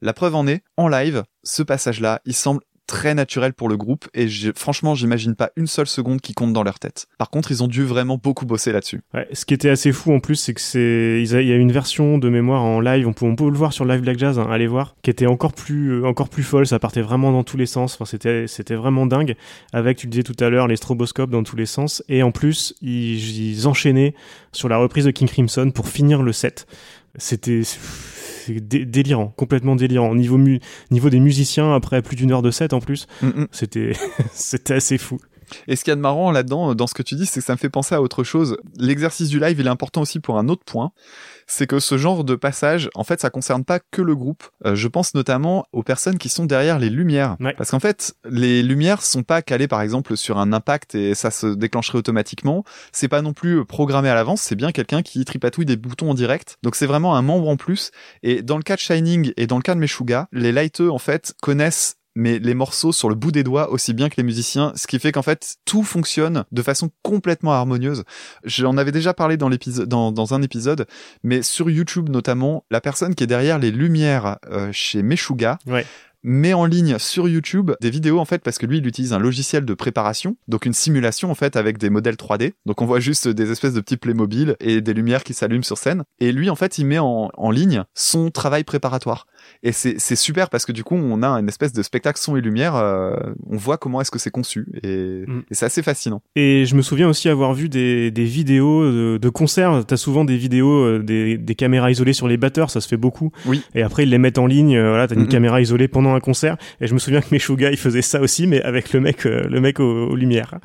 La 0.00 0.12
preuve 0.12 0.36
en 0.36 0.46
est, 0.46 0.62
en 0.76 0.86
live, 0.86 1.24
ce 1.42 1.64
passage-là, 1.64 2.20
il 2.24 2.34
semble 2.34 2.60
très 2.88 3.14
naturel 3.14 3.52
pour 3.52 3.68
le 3.68 3.76
groupe 3.76 4.08
et 4.14 4.26
franchement 4.56 4.96
j'imagine 4.96 5.36
pas 5.36 5.50
une 5.54 5.68
seule 5.68 5.86
seconde 5.86 6.20
qui 6.20 6.34
compte 6.34 6.52
dans 6.52 6.64
leur 6.64 6.80
tête. 6.80 7.06
Par 7.18 7.30
contre 7.30 7.52
ils 7.52 7.62
ont 7.62 7.68
dû 7.68 7.84
vraiment 7.84 8.18
beaucoup 8.20 8.46
bosser 8.46 8.72
là-dessus. 8.72 9.02
Ouais, 9.14 9.28
ce 9.32 9.44
qui 9.44 9.54
était 9.54 9.70
assez 9.70 9.92
fou 9.92 10.12
en 10.12 10.18
plus 10.18 10.34
c'est 10.34 10.54
que 10.54 10.60
c'est 10.60 11.22
il 11.22 11.30
y 11.30 11.52
a 11.52 11.56
une 11.56 11.70
version 11.70 12.18
de 12.18 12.28
mémoire 12.28 12.62
en 12.62 12.80
live 12.80 13.06
on 13.06 13.12
peut, 13.12 13.48
le 13.48 13.56
voir 13.56 13.72
sur 13.72 13.84
Live 13.84 14.00
Black 14.00 14.18
Jazz 14.18 14.38
hein, 14.38 14.48
allez 14.50 14.66
voir 14.66 14.96
qui 15.02 15.10
était 15.10 15.26
encore 15.26 15.52
plus 15.52 15.92
euh, 15.92 16.06
encore 16.06 16.28
plus 16.28 16.42
folle 16.42 16.66
ça 16.66 16.78
partait 16.78 17.02
vraiment 17.02 17.30
dans 17.30 17.44
tous 17.44 17.56
les 17.56 17.66
sens 17.66 17.94
enfin 17.94 18.06
c'était 18.06 18.46
c'était 18.48 18.74
vraiment 18.74 19.06
dingue 19.06 19.36
avec 19.72 19.98
tu 19.98 20.06
le 20.06 20.10
disais 20.10 20.22
tout 20.24 20.36
à 20.40 20.48
l'heure 20.48 20.66
les 20.66 20.76
stroboscopes 20.76 21.30
dans 21.30 21.42
tous 21.42 21.56
les 21.56 21.66
sens 21.66 22.02
et 22.08 22.22
en 22.22 22.32
plus 22.32 22.74
ils, 22.80 23.52
ils 23.52 23.68
enchaînaient 23.68 24.14
sur 24.52 24.68
la 24.68 24.78
reprise 24.78 25.04
de 25.04 25.10
King 25.10 25.28
Crimson 25.28 25.70
pour 25.70 25.88
finir 25.88 26.22
le 26.22 26.32
set. 26.32 26.66
C'était 27.16 27.62
délirant, 28.52 29.28
complètement 29.36 29.76
délirant. 29.76 30.14
Niveau, 30.14 30.38
niveau 30.90 31.10
des 31.10 31.20
musiciens, 31.20 31.74
après 31.74 32.02
plus 32.02 32.16
d'une 32.16 32.32
heure 32.32 32.42
de 32.42 32.50
set 32.50 32.72
en 32.72 32.80
plus, 32.80 33.06
mm, 33.22 33.26
mm. 33.26 33.48
c'était 33.52 33.92
c'était 34.32 34.74
assez 34.74 34.98
fou. 34.98 35.18
Et 35.66 35.76
ce 35.76 35.84
qu'il 35.84 35.90
y 35.90 35.92
a 35.92 35.96
de 35.96 36.00
marrant 36.00 36.30
là-dedans, 36.30 36.74
dans 36.74 36.86
ce 36.86 36.94
que 36.94 37.02
tu 37.02 37.14
dis, 37.14 37.26
c'est 37.26 37.40
que 37.40 37.46
ça 37.46 37.54
me 37.54 37.58
fait 37.58 37.70
penser 37.70 37.94
à 37.94 38.02
autre 38.02 38.22
chose. 38.22 38.58
L'exercice 38.76 39.28
du 39.28 39.40
live, 39.40 39.58
il 39.58 39.66
est 39.66 39.70
important 39.70 40.02
aussi 40.02 40.20
pour 40.20 40.38
un 40.38 40.48
autre 40.48 40.64
point. 40.64 40.92
C'est 41.50 41.66
que 41.66 41.80
ce 41.80 41.96
genre 41.96 42.24
de 42.24 42.34
passage, 42.34 42.90
en 42.94 43.04
fait, 43.04 43.20
ça 43.20 43.30
concerne 43.30 43.64
pas 43.64 43.80
que 43.80 44.02
le 44.02 44.14
groupe. 44.14 44.44
Euh, 44.66 44.74
je 44.74 44.86
pense 44.86 45.14
notamment 45.14 45.66
aux 45.72 45.82
personnes 45.82 46.18
qui 46.18 46.28
sont 46.28 46.44
derrière 46.44 46.78
les 46.78 46.90
lumières. 46.90 47.36
Parce 47.56 47.70
qu'en 47.70 47.80
fait, 47.80 48.14
les 48.28 48.62
lumières 48.62 49.02
sont 49.02 49.22
pas 49.22 49.40
calées, 49.40 49.66
par 49.66 49.80
exemple, 49.80 50.16
sur 50.16 50.38
un 50.38 50.52
impact 50.52 50.94
et 50.94 51.14
ça 51.14 51.30
se 51.30 51.46
déclencherait 51.46 51.98
automatiquement. 51.98 52.64
C'est 52.92 53.08
pas 53.08 53.22
non 53.22 53.32
plus 53.32 53.64
programmé 53.64 54.10
à 54.10 54.14
l'avance. 54.14 54.42
C'est 54.42 54.56
bien 54.56 54.72
quelqu'un 54.72 55.02
qui 55.02 55.24
tripatouille 55.24 55.64
des 55.64 55.76
boutons 55.76 56.10
en 56.10 56.14
direct. 56.14 56.58
Donc 56.62 56.76
c'est 56.76 56.86
vraiment 56.86 57.16
un 57.16 57.22
membre 57.22 57.48
en 57.48 57.56
plus. 57.56 57.90
Et 58.22 58.42
dans 58.42 58.58
le 58.58 58.62
cas 58.62 58.74
de 58.74 58.80
Shining 58.80 59.32
et 59.38 59.46
dans 59.46 59.56
le 59.56 59.62
cas 59.62 59.74
de 59.74 59.80
Meshuga, 59.80 60.28
les 60.32 60.52
lighteux, 60.52 60.90
en 60.90 60.98
fait, 60.98 61.34
connaissent 61.40 61.97
mais 62.18 62.40
les 62.40 62.54
morceaux 62.54 62.90
sur 62.90 63.08
le 63.08 63.14
bout 63.14 63.30
des 63.30 63.44
doigts 63.44 63.70
aussi 63.70 63.94
bien 63.94 64.08
que 64.08 64.16
les 64.16 64.24
musiciens, 64.24 64.72
ce 64.74 64.88
qui 64.88 64.98
fait 64.98 65.12
qu'en 65.12 65.22
fait 65.22 65.56
tout 65.64 65.84
fonctionne 65.84 66.44
de 66.50 66.62
façon 66.62 66.90
complètement 67.02 67.52
harmonieuse. 67.52 68.02
J'en 68.42 68.76
avais 68.76 68.90
déjà 68.90 69.14
parlé 69.14 69.36
dans 69.36 69.48
l'épisode, 69.48 69.88
dans, 69.88 70.34
un 70.34 70.42
épisode, 70.42 70.86
mais 71.22 71.42
sur 71.42 71.70
YouTube 71.70 72.08
notamment, 72.08 72.64
la 72.72 72.80
personne 72.80 73.14
qui 73.14 73.22
est 73.22 73.28
derrière 73.28 73.60
les 73.60 73.70
lumières 73.70 74.38
euh, 74.50 74.70
chez 74.72 75.04
Meshuga. 75.04 75.58
Met 76.22 76.52
en 76.52 76.64
ligne 76.64 76.98
sur 76.98 77.28
YouTube 77.28 77.72
des 77.80 77.90
vidéos 77.90 78.18
en 78.18 78.24
fait 78.24 78.42
parce 78.42 78.58
que 78.58 78.66
lui 78.66 78.78
il 78.78 78.86
utilise 78.86 79.12
un 79.12 79.18
logiciel 79.18 79.64
de 79.64 79.74
préparation 79.74 80.36
donc 80.48 80.66
une 80.66 80.72
simulation 80.72 81.30
en 81.30 81.34
fait 81.34 81.56
avec 81.56 81.78
des 81.78 81.90
modèles 81.90 82.16
3D 82.16 82.52
donc 82.66 82.82
on 82.82 82.86
voit 82.86 83.00
juste 83.00 83.28
des 83.28 83.50
espèces 83.50 83.74
de 83.74 83.80
petits 83.80 83.96
Playmobil 83.96 84.56
et 84.60 84.80
des 84.80 84.94
lumières 84.94 85.24
qui 85.24 85.34
s'allument 85.34 85.62
sur 85.62 85.78
scène 85.78 86.04
et 86.20 86.32
lui 86.32 86.50
en 86.50 86.56
fait 86.56 86.78
il 86.78 86.86
met 86.86 86.98
en, 86.98 87.30
en 87.32 87.50
ligne 87.50 87.84
son 87.94 88.30
travail 88.30 88.64
préparatoire 88.64 89.26
et 89.62 89.72
c'est 89.72 90.16
super 90.16 90.50
parce 90.50 90.64
que 90.64 90.72
du 90.72 90.84
coup, 90.84 90.94
on 90.94 91.22
a 91.22 91.28
une 91.28 91.48
espèce 91.48 91.72
de 91.72 91.82
spectacle 91.82 92.18
son 92.18 92.36
et 92.36 92.40
lumière. 92.40 92.76
Euh, 92.76 93.16
on 93.48 93.56
voit 93.56 93.76
comment 93.76 94.00
est-ce 94.00 94.10
que 94.10 94.18
c'est 94.18 94.30
conçu 94.30 94.66
et, 94.82 95.24
mm. 95.26 95.42
et 95.50 95.54
c'est 95.54 95.66
assez 95.66 95.82
fascinant. 95.82 96.22
Et 96.36 96.64
je 96.64 96.74
me 96.76 96.82
souviens 96.82 97.08
aussi 97.08 97.28
avoir 97.28 97.54
vu 97.54 97.68
des, 97.68 98.10
des 98.10 98.24
vidéos 98.24 98.84
de, 98.84 99.18
de 99.18 99.28
concerts. 99.28 99.84
T'as 99.86 99.96
souvent 99.96 100.24
des 100.24 100.36
vidéos 100.36 100.84
euh, 100.84 101.02
des, 101.02 101.38
des 101.38 101.54
caméras 101.54 101.90
isolées 101.90 102.12
sur 102.12 102.28
les 102.28 102.36
batteurs, 102.36 102.70
ça 102.70 102.80
se 102.80 102.88
fait 102.88 102.96
beaucoup. 102.96 103.30
Oui. 103.46 103.62
Et 103.74 103.82
après, 103.82 104.04
ils 104.04 104.10
les 104.10 104.18
mettent 104.18 104.38
en 104.38 104.46
ligne. 104.46 104.76
Euh, 104.76 104.90
voilà, 104.90 105.08
t'as 105.08 105.16
une 105.16 105.28
caméra 105.28 105.60
isolée 105.60 105.88
pendant 105.88 106.07
un 106.14 106.20
concert. 106.20 106.56
Et 106.80 106.86
je 106.86 106.94
me 106.94 106.98
souviens 106.98 107.20
que 107.20 107.28
Meshuga, 107.30 107.70
il 107.70 107.76
faisait 107.76 108.02
ça 108.02 108.20
aussi, 108.20 108.46
mais 108.46 108.62
avec 108.62 108.92
le 108.92 109.00
mec, 109.00 109.24
le 109.24 109.60
mec 109.60 109.80
aux 109.80 110.14
lumières. 110.14 110.58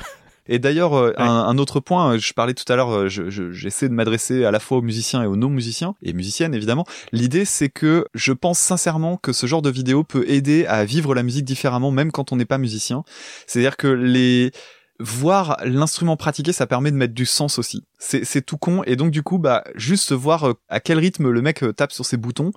Et 0.47 0.59
d'ailleurs, 0.59 0.93
euh, 0.93 1.13
un, 1.17 1.57
autre 1.57 1.79
point, 1.79 2.13
euh, 2.13 2.19
je 2.19 2.33
parlais 2.33 2.53
tout 2.53 2.69
à 2.71 2.75
l'heure, 2.75 2.91
euh, 2.91 3.07
j'essaie 3.07 3.87
de 3.87 3.93
m'adresser 3.93 4.43
à 4.43 4.51
la 4.51 4.59
fois 4.59 4.77
aux 4.79 4.81
musiciens 4.81 5.23
et 5.23 5.25
aux 5.25 5.37
non-musiciens, 5.37 5.95
et 6.03 6.13
musiciennes 6.13 6.53
évidemment. 6.53 6.85
L'idée, 7.11 7.45
c'est 7.45 7.69
que 7.69 8.05
je 8.13 8.33
pense 8.33 8.59
sincèrement 8.59 9.17
que 9.17 9.31
ce 9.31 9.47
genre 9.47 9.61
de 9.61 9.69
vidéo 9.69 10.03
peut 10.03 10.25
aider 10.27 10.65
à 10.65 10.83
vivre 10.83 11.15
la 11.15 11.23
musique 11.23 11.45
différemment, 11.45 11.91
même 11.91 12.11
quand 12.11 12.31
on 12.33 12.35
n'est 12.35 12.45
pas 12.45 12.57
musicien. 12.57 13.03
C'est-à-dire 13.47 13.77
que 13.77 13.87
les 13.87 14.51
voir 14.99 15.57
l'instrument 15.63 16.17
pratiqué, 16.17 16.51
ça 16.51 16.67
permet 16.67 16.91
de 16.91 16.97
mettre 16.97 17.13
du 17.13 17.25
sens 17.25 17.57
aussi. 17.57 17.85
C'est 17.97 18.45
tout 18.45 18.57
con, 18.57 18.83
et 18.85 18.95
donc 18.95 19.11
du 19.11 19.23
coup, 19.23 19.37
bah 19.37 19.63
juste 19.75 20.11
voir 20.11 20.53
à 20.69 20.79
quel 20.79 20.99
rythme 20.99 21.29
le 21.29 21.41
mec 21.41 21.63
tape 21.75 21.91
sur 21.91 22.05
ses 22.05 22.17
boutons 22.17 22.51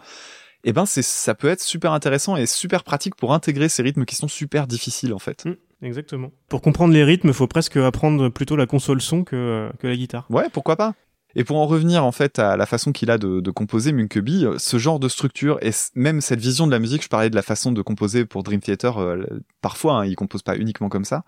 eh 0.64 0.72
ben 0.72 0.86
c'est 0.86 1.02
ça 1.02 1.34
peut 1.34 1.48
être 1.48 1.62
super 1.62 1.92
intéressant 1.92 2.36
et 2.36 2.46
super 2.46 2.84
pratique 2.84 3.14
pour 3.14 3.32
intégrer 3.32 3.68
ces 3.68 3.82
rythmes 3.82 4.04
qui 4.04 4.16
sont 4.16 4.28
super 4.28 4.66
difficiles 4.66 5.14
en 5.14 5.18
fait. 5.18 5.44
Mmh, 5.46 5.54
exactement. 5.82 6.32
Pour 6.48 6.62
comprendre 6.62 6.92
les 6.92 7.04
rythmes, 7.04 7.28
il 7.28 7.34
faut 7.34 7.46
presque 7.46 7.76
apprendre 7.76 8.28
plutôt 8.28 8.56
la 8.56 8.66
console 8.66 9.00
son 9.00 9.24
que, 9.24 9.70
que 9.78 9.86
la 9.86 9.96
guitare. 9.96 10.26
Ouais, 10.30 10.48
pourquoi 10.52 10.76
pas. 10.76 10.94
Et 11.38 11.44
pour 11.44 11.58
en 11.58 11.66
revenir 11.66 12.02
en 12.02 12.12
fait 12.12 12.38
à 12.38 12.56
la 12.56 12.64
façon 12.64 12.92
qu'il 12.92 13.10
a 13.10 13.18
de, 13.18 13.40
de 13.40 13.50
composer 13.50 13.92
Munkeby, 13.92 14.46
euh, 14.46 14.54
ce 14.56 14.78
genre 14.78 14.98
de 14.98 15.06
structure 15.06 15.58
et 15.60 15.70
même 15.94 16.22
cette 16.22 16.40
vision 16.40 16.66
de 16.66 16.72
la 16.72 16.78
musique, 16.78 17.02
je 17.02 17.08
parlais 17.08 17.28
de 17.28 17.36
la 17.36 17.42
façon 17.42 17.72
de 17.72 17.82
composer 17.82 18.24
pour 18.24 18.42
Dream 18.42 18.60
Theater, 18.60 18.98
euh, 18.98 19.22
parfois 19.60 19.98
hein, 19.98 20.06
il 20.06 20.16
compose 20.16 20.40
pas 20.40 20.56
uniquement 20.56 20.88
comme 20.88 21.04
ça. 21.04 21.24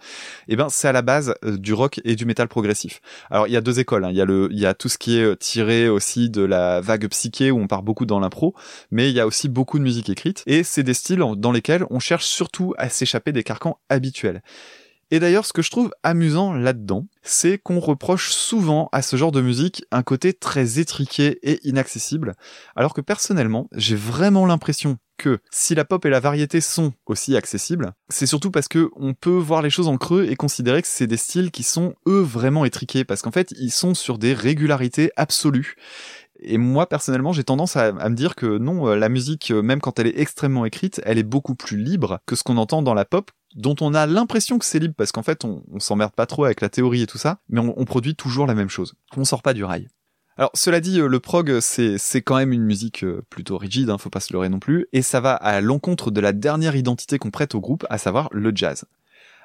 Et 0.48 0.54
eh 0.54 0.56
ben 0.56 0.70
c'est 0.70 0.88
à 0.88 0.92
la 0.92 1.02
base 1.02 1.34
euh, 1.44 1.58
du 1.58 1.74
rock 1.74 2.00
et 2.04 2.16
du 2.16 2.24
métal 2.24 2.48
progressif. 2.48 3.02
Alors 3.30 3.48
il 3.48 3.52
y 3.52 3.56
a 3.56 3.60
deux 3.60 3.80
écoles, 3.80 4.06
hein. 4.06 4.10
il 4.10 4.16
y 4.16 4.22
a 4.22 4.24
le 4.24 4.48
il 4.50 4.58
y 4.58 4.64
a 4.64 4.72
tout 4.72 4.88
ce 4.88 4.96
qui 4.96 5.18
est 5.18 5.36
tiré 5.36 5.90
aussi 5.90 6.30
de 6.30 6.42
la 6.42 6.80
vague 6.80 7.06
psyché 7.08 7.50
où 7.50 7.58
on 7.58 7.66
part 7.66 7.82
beaucoup 7.82 8.06
dans 8.06 8.18
l'impro, 8.18 8.54
mais 8.90 9.10
il 9.10 9.14
y 9.14 9.20
a 9.20 9.26
aussi 9.26 9.50
beaucoup 9.50 9.78
de 9.78 9.84
musique 9.84 10.08
écrite 10.08 10.42
et 10.46 10.62
c'est 10.62 10.82
des 10.82 10.94
styles 10.94 11.22
dans 11.36 11.52
lesquels 11.52 11.84
on 11.90 12.00
cherche 12.00 12.24
surtout 12.24 12.72
à 12.78 12.88
s'échapper 12.88 13.32
des 13.32 13.42
carcans 13.42 13.78
habituels. 13.90 14.40
Et 15.10 15.20
d'ailleurs, 15.20 15.46
ce 15.46 15.52
que 15.52 15.62
je 15.62 15.70
trouve 15.70 15.90
amusant 16.02 16.52
là-dedans, 16.52 17.06
c'est 17.22 17.58
qu'on 17.58 17.80
reproche 17.80 18.30
souvent 18.30 18.88
à 18.92 19.00
ce 19.00 19.16
genre 19.16 19.32
de 19.32 19.40
musique 19.40 19.84
un 19.90 20.02
côté 20.02 20.34
très 20.34 20.78
étriqué 20.78 21.38
et 21.42 21.66
inaccessible, 21.66 22.34
alors 22.76 22.92
que 22.92 23.00
personnellement, 23.00 23.68
j'ai 23.72 23.96
vraiment 23.96 24.44
l'impression 24.44 24.98
que 25.16 25.40
si 25.50 25.74
la 25.74 25.84
pop 25.84 26.04
et 26.04 26.10
la 26.10 26.20
variété 26.20 26.60
sont 26.60 26.92
aussi 27.06 27.36
accessibles, 27.36 27.92
c'est 28.08 28.26
surtout 28.26 28.50
parce 28.50 28.68
que 28.68 28.90
on 28.96 29.14
peut 29.14 29.30
voir 29.30 29.62
les 29.62 29.70
choses 29.70 29.88
en 29.88 29.96
creux 29.96 30.26
et 30.28 30.36
considérer 30.36 30.80
que 30.80 30.88
c'est 30.88 31.08
des 31.08 31.16
styles 31.16 31.50
qui 31.50 31.64
sont 31.64 31.94
eux 32.06 32.20
vraiment 32.20 32.64
étriqués, 32.64 33.04
parce 33.04 33.22
qu'en 33.22 33.32
fait, 33.32 33.52
ils 33.58 33.72
sont 33.72 33.94
sur 33.94 34.18
des 34.18 34.32
régularités 34.32 35.10
absolues. 35.16 35.74
Et 36.40 36.56
moi, 36.56 36.88
personnellement, 36.88 37.32
j'ai 37.32 37.42
tendance 37.42 37.76
à, 37.76 37.92
me 37.92 38.14
dire 38.14 38.36
que 38.36 38.58
non, 38.58 38.88
euh, 38.88 38.96
la 38.96 39.08
musique, 39.08 39.50
euh, 39.50 39.60
même 39.60 39.80
quand 39.80 39.98
elle 39.98 40.06
est 40.06 40.20
extrêmement 40.20 40.64
écrite, 40.64 41.00
elle 41.04 41.18
est 41.18 41.24
beaucoup 41.24 41.56
plus 41.56 41.76
libre 41.76 42.20
que 42.26 42.36
ce 42.36 42.44
qu'on 42.44 42.58
entend 42.58 42.80
dans 42.80 42.94
la 42.94 43.04
pop, 43.04 43.32
dont 43.54 43.76
on 43.80 43.94
a 43.94 44.06
l'impression 44.06 44.58
que 44.58 44.64
c'est 44.64 44.78
libre 44.78 44.94
parce 44.96 45.12
qu'en 45.12 45.22
fait 45.22 45.44
on, 45.44 45.62
s'emmerde 45.78 46.12
pas 46.12 46.26
trop 46.26 46.44
avec 46.44 46.60
la 46.60 46.68
théorie 46.68 47.02
et 47.02 47.06
tout 47.06 47.18
ça, 47.18 47.40
mais 47.48 47.60
on, 47.60 47.84
produit 47.84 48.14
toujours 48.14 48.46
la 48.46 48.54
même 48.54 48.68
chose. 48.68 48.94
On 49.16 49.24
sort 49.24 49.42
pas 49.42 49.54
du 49.54 49.64
rail. 49.64 49.88
Alors 50.36 50.50
cela 50.54 50.80
dit, 50.80 51.00
euh, 51.00 51.08
le 51.08 51.20
prog 51.20 51.60
c'est 51.60 52.22
quand 52.22 52.36
même 52.36 52.52
une 52.52 52.64
musique 52.64 53.04
euh, 53.04 53.22
plutôt 53.30 53.58
rigide, 53.58 53.90
hein, 53.90 53.98
faut 53.98 54.10
pas 54.10 54.20
se 54.20 54.32
leurrer 54.32 54.48
non 54.48 54.60
plus, 54.60 54.86
et 54.92 55.02
ça 55.02 55.20
va 55.20 55.34
à 55.34 55.60
l'encontre 55.60 56.10
de 56.10 56.20
la 56.20 56.32
dernière 56.32 56.76
identité 56.76 57.18
qu'on 57.18 57.30
prête 57.30 57.54
au 57.54 57.60
groupe, 57.60 57.86
à 57.90 57.98
savoir 57.98 58.28
le 58.32 58.52
jazz. 58.54 58.84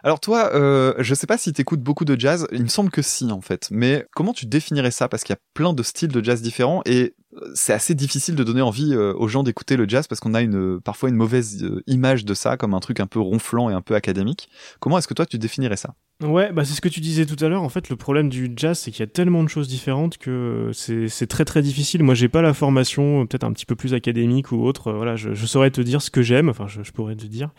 Alors 0.05 0.19
toi, 0.19 0.53
euh, 0.53 0.93
je 0.99 1.15
sais 1.15 1.27
pas 1.27 1.37
si 1.37 1.53
t'écoutes 1.53 1.79
beaucoup 1.79 2.03
de 2.03 2.19
jazz, 2.19 2.45
il 2.51 2.63
me 2.63 2.67
semble 2.67 2.91
que 2.91 3.01
si 3.01 3.31
en 3.31 3.39
fait, 3.39 3.69
mais 3.71 4.05
comment 4.13 4.33
tu 4.33 4.45
définirais 4.45 4.91
ça? 4.91 5.07
Parce 5.07 5.23
qu'il 5.23 5.33
y 5.33 5.37
a 5.37 5.41
plein 5.53 5.71
de 5.71 5.81
styles 5.81 6.11
de 6.11 6.23
jazz 6.23 6.41
différents 6.41 6.81
et 6.85 7.15
c'est 7.53 7.73
assez 7.73 7.95
difficile 7.95 8.35
de 8.35 8.43
donner 8.43 8.61
envie 8.61 8.93
euh, 8.93 9.13
aux 9.15 9.27
gens 9.27 9.43
d'écouter 9.43 9.75
le 9.75 9.87
jazz 9.87 10.07
parce 10.07 10.19
qu'on 10.19 10.33
a 10.33 10.41
une 10.41 10.79
parfois 10.81 11.09
une 11.09 11.15
mauvaise 11.15 11.63
euh, 11.63 11.83
image 11.87 12.25
de 12.25 12.33
ça 12.33 12.57
comme 12.57 12.73
un 12.73 12.79
truc 12.79 12.99
un 12.99 13.07
peu 13.07 13.19
ronflant 13.19 13.69
et 13.69 13.73
un 13.73 13.81
peu 13.81 13.95
académique. 13.95 14.49
Comment 14.79 14.97
est-ce 14.97 15.07
que 15.07 15.13
toi 15.13 15.25
tu 15.25 15.37
définirais 15.37 15.77
ça? 15.77 15.95
Ouais, 16.21 16.53
bah 16.53 16.63
c'est 16.63 16.73
ce 16.73 16.79
que 16.79 16.89
tu 16.89 17.01
disais 17.01 17.25
tout 17.25 17.43
à 17.43 17.49
l'heure. 17.49 17.63
En 17.63 17.69
fait, 17.69 17.89
le 17.89 17.95
problème 17.95 18.29
du 18.29 18.49
jazz, 18.55 18.79
c'est 18.79 18.91
qu'il 18.91 19.01
y 19.01 19.03
a 19.03 19.07
tellement 19.07 19.43
de 19.43 19.49
choses 19.49 19.67
différentes 19.67 20.17
que 20.17 20.69
c'est 20.73 21.27
très 21.27 21.43
très 21.43 21.61
difficile. 21.61 22.03
Moi, 22.03 22.13
j'ai 22.13 22.29
pas 22.29 22.41
la 22.41 22.53
formation 22.53 23.25
peut-être 23.25 23.43
un 23.43 23.51
petit 23.51 23.65
peu 23.65 23.75
plus 23.75 23.93
académique 23.93 24.51
ou 24.51 24.63
autre. 24.63 24.93
Voilà, 24.93 25.15
je, 25.15 25.33
je 25.33 25.45
saurais 25.45 25.71
te 25.71 25.81
dire 25.81 26.01
ce 26.01 26.11
que 26.11 26.21
j'aime. 26.21 26.49
Enfin, 26.49 26.67
je, 26.67 26.81
je, 26.83 26.91
pourrais 26.91 27.15
te 27.15 27.25
dire, 27.25 27.49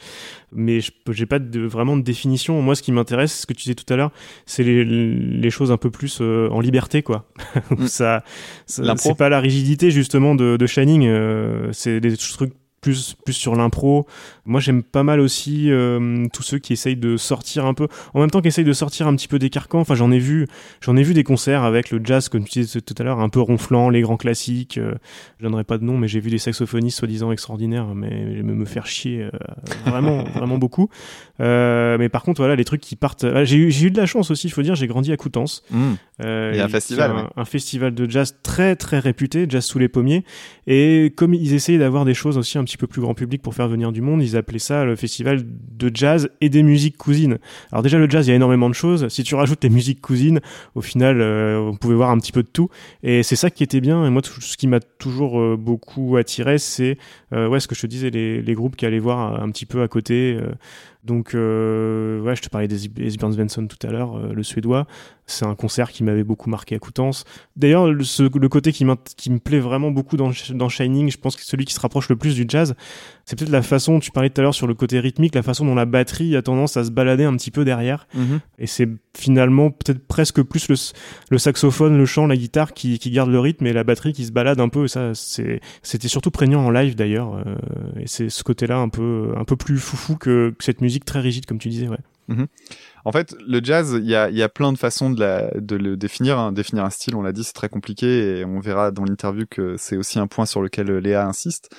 mais 0.52 0.80
je 0.80 0.92
j'ai 1.10 1.26
pas 1.26 1.40
de, 1.40 1.60
vraiment 1.60 1.96
de 1.96 2.02
définition. 2.02 2.62
Moi, 2.62 2.74
ce 2.74 2.82
qui 2.82 2.92
m'intéresse, 2.92 3.40
ce 3.40 3.46
que 3.46 3.52
tu 3.52 3.64
disais 3.64 3.74
tout 3.74 3.92
à 3.92 3.96
l'heure, 3.96 4.12
c'est 4.46 4.62
les, 4.62 4.84
les 4.84 5.50
choses 5.50 5.70
un 5.70 5.76
peu 5.76 5.90
plus 5.90 6.18
euh, 6.22 6.48
en 6.50 6.60
liberté, 6.60 7.02
quoi. 7.02 7.28
ça, 7.86 8.24
ça 8.66 8.94
c'est 8.96 9.16
pas 9.16 9.28
la 9.28 9.40
rigidité 9.40 9.63
justement 9.90 10.34
de, 10.34 10.56
de 10.56 10.66
Shining. 10.66 11.06
Euh, 11.06 11.70
c'est 11.72 12.00
des 12.00 12.16
trucs 12.16 12.52
plus 12.84 13.14
plus 13.24 13.32
sur 13.32 13.56
l'impro. 13.56 14.06
Moi, 14.44 14.60
j'aime 14.60 14.82
pas 14.82 15.02
mal 15.02 15.18
aussi 15.18 15.70
euh, 15.70 16.26
tous 16.34 16.42
ceux 16.42 16.58
qui 16.58 16.74
essayent 16.74 16.96
de 16.96 17.16
sortir 17.16 17.64
un 17.64 17.72
peu, 17.72 17.88
en 18.12 18.20
même 18.20 18.30
temps 18.30 18.42
qu'ils 18.42 18.48
essayent 18.48 18.62
de 18.62 18.74
sortir 18.74 19.06
un 19.06 19.16
petit 19.16 19.26
peu 19.26 19.38
des 19.38 19.48
carcans. 19.48 19.80
Enfin, 19.80 19.94
j'en 19.94 20.12
ai 20.12 20.18
vu, 20.18 20.46
j'en 20.82 20.94
ai 20.94 21.02
vu 21.02 21.14
des 21.14 21.24
concerts 21.24 21.64
avec 21.64 21.90
le 21.90 21.98
jazz, 22.04 22.28
comme 22.28 22.44
tu 22.44 22.60
disais 22.60 22.82
tout 22.82 22.94
à 22.98 23.02
l'heure, 23.02 23.20
un 23.20 23.30
peu 23.30 23.40
ronflant, 23.40 23.88
les 23.88 24.02
grands 24.02 24.18
classiques. 24.18 24.76
Euh, 24.76 24.92
je 25.38 25.44
donnerai 25.44 25.64
pas 25.64 25.78
de 25.78 25.84
nom, 25.84 25.96
mais 25.96 26.08
j'ai 26.08 26.20
vu 26.20 26.28
des 26.28 26.36
saxophonistes 26.36 26.98
soi-disant 26.98 27.32
extraordinaires, 27.32 27.86
mais 27.94 28.42
me, 28.42 28.54
me 28.54 28.66
faire 28.66 28.86
chier 28.86 29.22
euh, 29.22 29.30
vraiment, 29.86 30.24
vraiment 30.34 30.58
beaucoup. 30.58 30.90
Mais 31.38 32.08
par 32.10 32.22
contre, 32.22 32.42
voilà, 32.42 32.54
les 32.54 32.66
trucs 32.66 32.82
qui 32.82 32.96
partent. 32.96 33.24
Ah, 33.24 33.44
j'ai 33.44 33.56
eu, 33.56 33.70
j'ai 33.70 33.86
eu 33.86 33.90
de 33.90 33.96
la 33.96 34.06
chance 34.06 34.30
aussi, 34.30 34.48
il 34.48 34.50
faut 34.50 34.62
dire. 34.62 34.74
J'ai 34.74 34.86
grandi 34.86 35.10
à 35.10 35.16
Coutances. 35.16 35.64
Mmh. 35.70 35.92
Il 36.20 36.56
y 36.56 36.60
a 36.60 36.66
un 36.66 36.68
festival, 36.68 37.10
est 37.10 37.14
ouais. 37.14 37.20
un, 37.20 37.40
un 37.40 37.44
festival 37.46 37.94
de 37.94 38.10
jazz 38.10 38.36
très 38.42 38.76
très 38.76 38.98
réputé, 38.98 39.46
jazz 39.48 39.64
sous 39.64 39.78
les 39.78 39.88
pommiers. 39.88 40.22
Et 40.66 41.14
comme 41.16 41.32
ils 41.32 41.54
essayaient 41.54 41.78
d'avoir 41.78 42.04
des 42.04 42.14
choses 42.14 42.36
aussi 42.36 42.58
un 42.58 42.64
petit 42.64 42.73
peu 42.78 42.86
plus 42.86 43.00
grand 43.00 43.14
public 43.14 43.42
pour 43.42 43.54
faire 43.54 43.68
venir 43.68 43.92
du 43.92 44.00
monde, 44.00 44.22
ils 44.22 44.36
appelaient 44.36 44.58
ça 44.58 44.84
le 44.84 44.96
festival 44.96 45.44
de 45.44 45.90
jazz 45.92 46.30
et 46.40 46.48
des 46.48 46.62
musiques 46.62 46.96
cousines. 46.96 47.38
Alors 47.72 47.82
déjà 47.82 47.98
le 47.98 48.08
jazz, 48.08 48.26
il 48.26 48.30
y 48.30 48.32
a 48.32 48.36
énormément 48.36 48.68
de 48.68 48.74
choses. 48.74 49.08
Si 49.08 49.22
tu 49.22 49.34
rajoutes 49.34 49.62
les 49.64 49.70
musiques 49.70 50.00
cousines, 50.00 50.40
au 50.74 50.80
final, 50.80 51.20
euh, 51.20 51.58
on 51.58 51.76
pouvait 51.76 51.94
voir 51.94 52.10
un 52.10 52.18
petit 52.18 52.32
peu 52.32 52.42
de 52.42 52.48
tout. 52.48 52.68
Et 53.02 53.22
c'est 53.22 53.36
ça 53.36 53.50
qui 53.50 53.62
était 53.62 53.80
bien. 53.80 54.06
Et 54.06 54.10
moi, 54.10 54.22
ce 54.24 54.56
qui 54.56 54.66
m'a 54.66 54.80
toujours 54.80 55.40
euh, 55.40 55.56
beaucoup 55.56 56.16
attiré, 56.16 56.58
c'est 56.58 56.98
euh, 57.32 57.48
ouais 57.48 57.60
ce 57.60 57.68
que 57.68 57.74
je 57.74 57.82
te 57.82 57.86
disais, 57.86 58.10
les, 58.10 58.54
groupes 58.54 58.76
qui 58.76 58.86
allaient 58.86 58.98
voir 58.98 59.42
un 59.42 59.50
petit 59.50 59.66
peu 59.66 59.82
à 59.82 59.88
côté. 59.88 60.38
Donc, 61.04 61.34
euh, 61.34 62.20
ouais, 62.22 62.34
je 62.34 62.42
te 62.42 62.48
parlais 62.48 62.68
des 62.68 62.86
Esbjörn 62.98 63.32
Svensson 63.32 63.66
tout 63.66 63.86
à 63.86 63.90
l'heure, 63.90 64.16
euh, 64.16 64.32
le 64.32 64.42
suédois. 64.42 64.86
C'est 65.26 65.46
un 65.46 65.54
concert 65.54 65.90
qui 65.90 66.04
m'avait 66.04 66.22
beaucoup 66.24 66.50
marqué 66.50 66.74
à 66.74 66.78
Coutances. 66.78 67.24
D'ailleurs, 67.56 67.90
le, 67.90 68.04
ce- 68.04 68.22
le 68.38 68.48
côté 68.50 68.72
qui, 68.72 68.84
qui 69.16 69.30
me 69.30 69.38
plaît 69.38 69.58
vraiment 69.58 69.90
beaucoup 69.90 70.18
dans, 70.18 70.30
dans 70.50 70.68
Shining, 70.68 71.10
je 71.10 71.16
pense 71.16 71.34
que 71.34 71.42
celui 71.42 71.64
qui 71.64 71.72
se 71.72 71.80
rapproche 71.80 72.10
le 72.10 72.16
plus 72.16 72.34
du 72.34 72.44
jazz, 72.46 72.74
c'est 73.24 73.38
peut-être 73.38 73.50
la 73.50 73.62
façon, 73.62 74.00
tu 74.00 74.10
parlais 74.10 74.28
tout 74.28 74.42
à 74.42 74.44
l'heure 74.44 74.54
sur 74.54 74.66
le 74.66 74.74
côté 74.74 75.00
rythmique, 75.00 75.34
la 75.34 75.42
façon 75.42 75.64
dont 75.64 75.74
la 75.74 75.86
batterie 75.86 76.36
a 76.36 76.42
tendance 76.42 76.76
à 76.76 76.84
se 76.84 76.90
balader 76.90 77.24
un 77.24 77.34
petit 77.36 77.50
peu 77.50 77.64
derrière. 77.64 78.06
Mhm. 78.14 78.40
Et 78.58 78.66
c'est 78.66 78.88
finalement 79.16 79.70
peut-être 79.70 80.06
presque 80.06 80.42
plus 80.42 80.68
le, 80.68 80.74
le 81.30 81.38
saxophone, 81.38 81.96
le 81.96 82.04
chant, 82.04 82.26
la 82.26 82.36
guitare 82.36 82.74
qui, 82.74 82.98
qui 82.98 83.10
garde 83.10 83.30
le 83.30 83.40
rythme 83.40 83.66
et 83.66 83.72
la 83.72 83.82
batterie 83.84 84.12
qui 84.12 84.26
se 84.26 84.32
balade 84.32 84.60
un 84.60 84.68
peu. 84.68 84.84
Et 84.84 84.88
ça, 84.88 85.14
c'est, 85.14 85.60
c'était 85.82 86.08
surtout 86.08 86.30
prégnant 86.32 86.66
en 86.66 86.70
live 86.70 86.96
d'ailleurs. 86.96 87.34
euh, 87.46 87.54
et 87.98 88.06
c'est 88.06 88.28
ce 88.28 88.44
côté-là 88.44 88.76
un 88.76 88.90
peu, 88.90 89.32
un 89.38 89.44
peu 89.44 89.56
plus 89.56 89.78
foufou 89.78 90.16
que, 90.16 90.50
que 90.58 90.64
cette 90.64 90.82
musique 90.82 90.93
très 91.02 91.20
rigide, 91.20 91.46
comme 91.46 91.58
tu 91.58 91.68
disais. 91.68 91.88
Ouais. 91.88 91.98
En 93.04 93.12
fait, 93.12 93.34
le 93.46 93.60
jazz, 93.62 93.98
il 94.00 94.08
y 94.08 94.14
a, 94.14 94.30
y 94.30 94.42
a 94.42 94.48
plein 94.48 94.72
de 94.72 94.78
façons 94.78 95.10
de, 95.10 95.20
la, 95.20 95.50
de 95.54 95.76
le 95.76 95.96
définir. 95.96 96.38
hein. 96.38 96.52
Définir 96.52 96.84
un 96.84 96.90
style, 96.90 97.14
on 97.16 97.22
l'a 97.22 97.32
dit, 97.32 97.44
c'est 97.44 97.52
très 97.52 97.68
compliqué 97.68 98.38
et 98.38 98.44
on 98.44 98.60
verra 98.60 98.90
dans 98.90 99.04
l'interview 99.04 99.44
que 99.48 99.76
c'est 99.76 99.96
aussi 99.96 100.18
un 100.18 100.26
point 100.26 100.46
sur 100.46 100.62
lequel 100.62 100.90
euh, 100.90 101.00
Léa 101.00 101.26
insiste. 101.26 101.74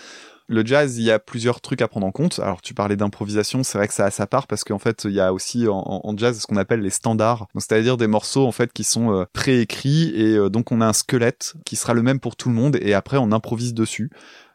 Le 0.47 0.63
jazz, 0.63 0.99
il 0.99 1.03
y 1.03 1.09
a 1.09 1.17
plusieurs 1.17 1.59
trucs 1.59 1.81
à 1.81 1.87
prendre 1.87 2.05
en 2.05 2.11
compte. 2.11 2.37
Alors, 2.37 2.61
tu 2.61 2.75
parlais 2.75 2.95
d'improvisation, 2.95 3.63
c'est 3.63 3.79
vrai 3.79 3.87
que 3.87 3.95
ça 3.95 4.05
a 4.05 4.11
sa 4.11 4.27
part 4.27 4.45
parce 4.45 4.63
qu'en 4.63 4.77
fait, 4.77 5.05
il 5.05 5.13
y 5.13 5.19
a 5.19 5.33
aussi 5.33 5.65
en, 5.67 6.13
jazz 6.17 6.39
ce 6.39 6.45
qu'on 6.45 6.57
appelle 6.57 6.81
les 6.81 6.91
standards. 6.91 7.47
C'est-à-dire 7.55 7.97
des 7.97 8.05
morceaux 8.05 8.45
en 8.45 8.51
fait 8.51 8.71
qui 8.71 8.83
sont 8.83 9.11
euh, 9.11 9.25
préécrits 9.33 10.11
et 10.13 10.35
euh, 10.35 10.49
donc 10.49 10.71
on 10.71 10.81
a 10.81 10.85
un 10.85 10.93
squelette 10.93 11.55
qui 11.65 11.75
sera 11.75 11.95
le 11.95 12.03
même 12.03 12.19
pour 12.19 12.35
tout 12.35 12.49
le 12.49 12.55
monde 12.55 12.77
et 12.79 12.93
après 12.93 13.17
on 13.17 13.31
improvise 13.31 13.73
dessus. 13.73 14.11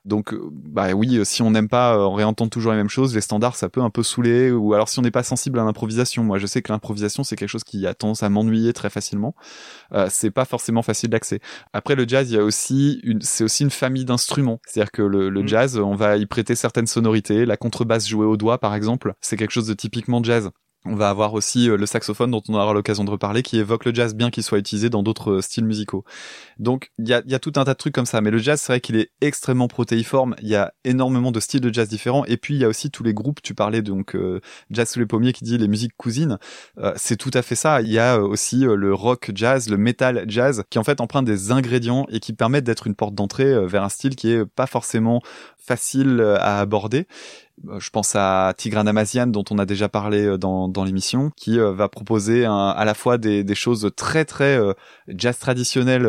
Donc, 0.06 0.32
euh, 0.32 0.48
bah 0.50 0.92
oui, 0.92 1.18
euh, 1.18 1.24
si 1.24 1.42
on 1.42 1.50
n'aime 1.50 1.68
pas 1.68 1.94
euh, 1.94 2.08
réentendre 2.08 2.50
toujours 2.50 2.72
les 2.72 2.78
mêmes 2.78 2.88
choses, 2.88 3.14
les 3.14 3.20
standards, 3.20 3.56
ça 3.56 3.68
peut 3.68 3.82
un 3.82 3.90
peu 3.90 4.02
saouler. 4.02 4.50
Ou 4.50 4.72
alors, 4.72 4.88
si 4.88 4.98
on 4.98 5.02
n'est 5.02 5.10
pas 5.10 5.22
sensible 5.22 5.58
à 5.58 5.64
l'improvisation, 5.64 6.24
moi, 6.24 6.38
je 6.38 6.46
sais 6.46 6.62
que 6.62 6.72
l'improvisation, 6.72 7.22
c'est 7.22 7.36
quelque 7.36 7.48
chose 7.50 7.64
qui 7.64 7.86
a 7.86 7.92
tendance 7.94 8.22
à 8.22 8.30
m'ennuyer 8.30 8.72
très 8.72 8.88
facilement. 8.90 9.34
Euh, 9.92 10.06
c'est 10.10 10.30
pas 10.30 10.44
forcément 10.46 10.82
facile 10.82 11.10
d'accès. 11.10 11.40
Après, 11.72 11.94
le 11.96 12.08
jazz, 12.08 12.30
il 12.30 12.34
y 12.34 12.38
a 12.38 12.44
aussi 12.44 13.00
une, 13.02 13.20
c'est 13.20 13.44
aussi 13.44 13.62
une 13.62 13.70
famille 13.70 14.04
d'instruments. 14.06 14.60
C'est-à-dire 14.66 14.90
que 14.92 15.02
le, 15.02 15.28
le 15.28 15.42
Mm. 15.42 15.48
jazz, 15.48 15.78
on 15.78 15.94
va 15.94 16.16
y 16.16 16.26
prêter 16.26 16.54
certaines 16.54 16.86
sonorités. 16.86 17.44
La 17.44 17.56
contrebasse 17.58 18.08
jouée 18.08 18.26
au 18.26 18.36
doigt, 18.36 18.58
par 18.58 18.74
exemple, 18.74 19.14
c'est 19.20 19.36
quelque 19.36 19.52
chose 19.52 19.66
de 19.66 19.74
typiquement 19.74 20.22
jazz. 20.22 20.50
On 20.86 20.94
va 20.94 21.10
avoir 21.10 21.34
aussi 21.34 21.68
euh, 21.68 21.76
le 21.76 21.84
saxophone 21.84 22.30
dont 22.30 22.42
on 22.48 22.54
aura 22.54 22.72
l'occasion 22.72 23.04
de 23.04 23.10
reparler 23.10 23.42
qui 23.42 23.58
évoque 23.58 23.84
le 23.84 23.94
jazz 23.94 24.14
bien 24.14 24.30
qu'il 24.30 24.42
soit 24.42 24.58
utilisé 24.58 24.88
dans 24.88 25.02
d'autres 25.02 25.32
euh, 25.32 25.40
styles 25.42 25.66
musicaux. 25.66 26.04
Donc 26.58 26.90
il 26.98 27.06
y 27.06 27.12
a, 27.12 27.22
y 27.26 27.34
a 27.34 27.38
tout 27.38 27.52
un 27.56 27.64
tas 27.64 27.74
de 27.74 27.78
trucs 27.78 27.94
comme 27.94 28.06
ça, 28.06 28.22
mais 28.22 28.30
le 28.30 28.38
jazz 28.38 28.60
c'est 28.60 28.72
vrai 28.72 28.80
qu'il 28.80 28.96
est 28.96 29.10
extrêmement 29.20 29.68
protéiforme, 29.68 30.34
il 30.40 30.48
y 30.48 30.56
a 30.56 30.72
énormément 30.84 31.32
de 31.32 31.40
styles 31.40 31.60
de 31.60 31.72
jazz 31.72 31.88
différents 31.88 32.24
et 32.24 32.38
puis 32.38 32.54
il 32.54 32.60
y 32.60 32.64
a 32.64 32.68
aussi 32.68 32.90
tous 32.90 33.02
les 33.02 33.12
groupes, 33.12 33.42
tu 33.42 33.54
parlais 33.54 33.82
donc 33.82 34.14
euh, 34.16 34.40
Jazz 34.70 34.88
sous 34.88 34.98
les 34.98 35.06
pommiers 35.06 35.32
qui 35.34 35.44
dit 35.44 35.58
les 35.58 35.68
musiques 35.68 35.96
cousines, 35.96 36.38
Euh, 36.78 36.92
c'est 36.96 37.16
tout 37.16 37.30
à 37.34 37.42
fait 37.42 37.54
ça, 37.54 37.82
il 37.82 37.90
y 37.90 37.98
a 37.98 38.16
euh, 38.16 38.22
aussi 38.22 38.60
le 38.60 38.94
rock 38.94 39.32
jazz, 39.34 39.68
le 39.68 39.76
metal 39.76 40.24
jazz 40.28 40.64
qui 40.70 40.78
en 40.78 40.84
fait 40.84 41.00
empruntent 41.00 41.26
des 41.26 41.52
ingrédients 41.52 42.06
et 42.10 42.20
qui 42.20 42.32
permettent 42.32 42.64
d'être 42.64 42.86
une 42.86 42.94
porte 42.94 43.14
d'entrée 43.14 43.66
vers 43.66 43.82
un 43.82 43.88
style 43.88 44.16
qui 44.16 44.30
est 44.30 44.46
pas 44.46 44.66
forcément 44.66 45.20
facile 45.58 46.20
à 46.38 46.60
aborder. 46.60 47.06
Euh, 47.68 47.80
Je 47.80 47.90
pense 47.90 48.14
à 48.16 48.54
Tigran 48.56 48.86
Amazian 48.86 49.26
dont 49.26 49.44
on 49.50 49.58
a 49.58 49.66
déjà 49.66 49.88
parlé 49.88 50.24
euh, 50.24 50.38
dans, 50.38 50.84
l'émission, 50.84 51.30
qui 51.36 51.58
euh, 51.58 51.72
va 51.72 51.88
proposer 51.88 52.44
à 52.44 52.82
la 52.84 52.94
fois 52.94 53.18
des, 53.18 53.44
des 53.44 53.54
choses 53.54 53.90
très 53.96 54.24
très 54.24 54.58
jazz 55.08 55.38
traditionnelles 55.38 56.08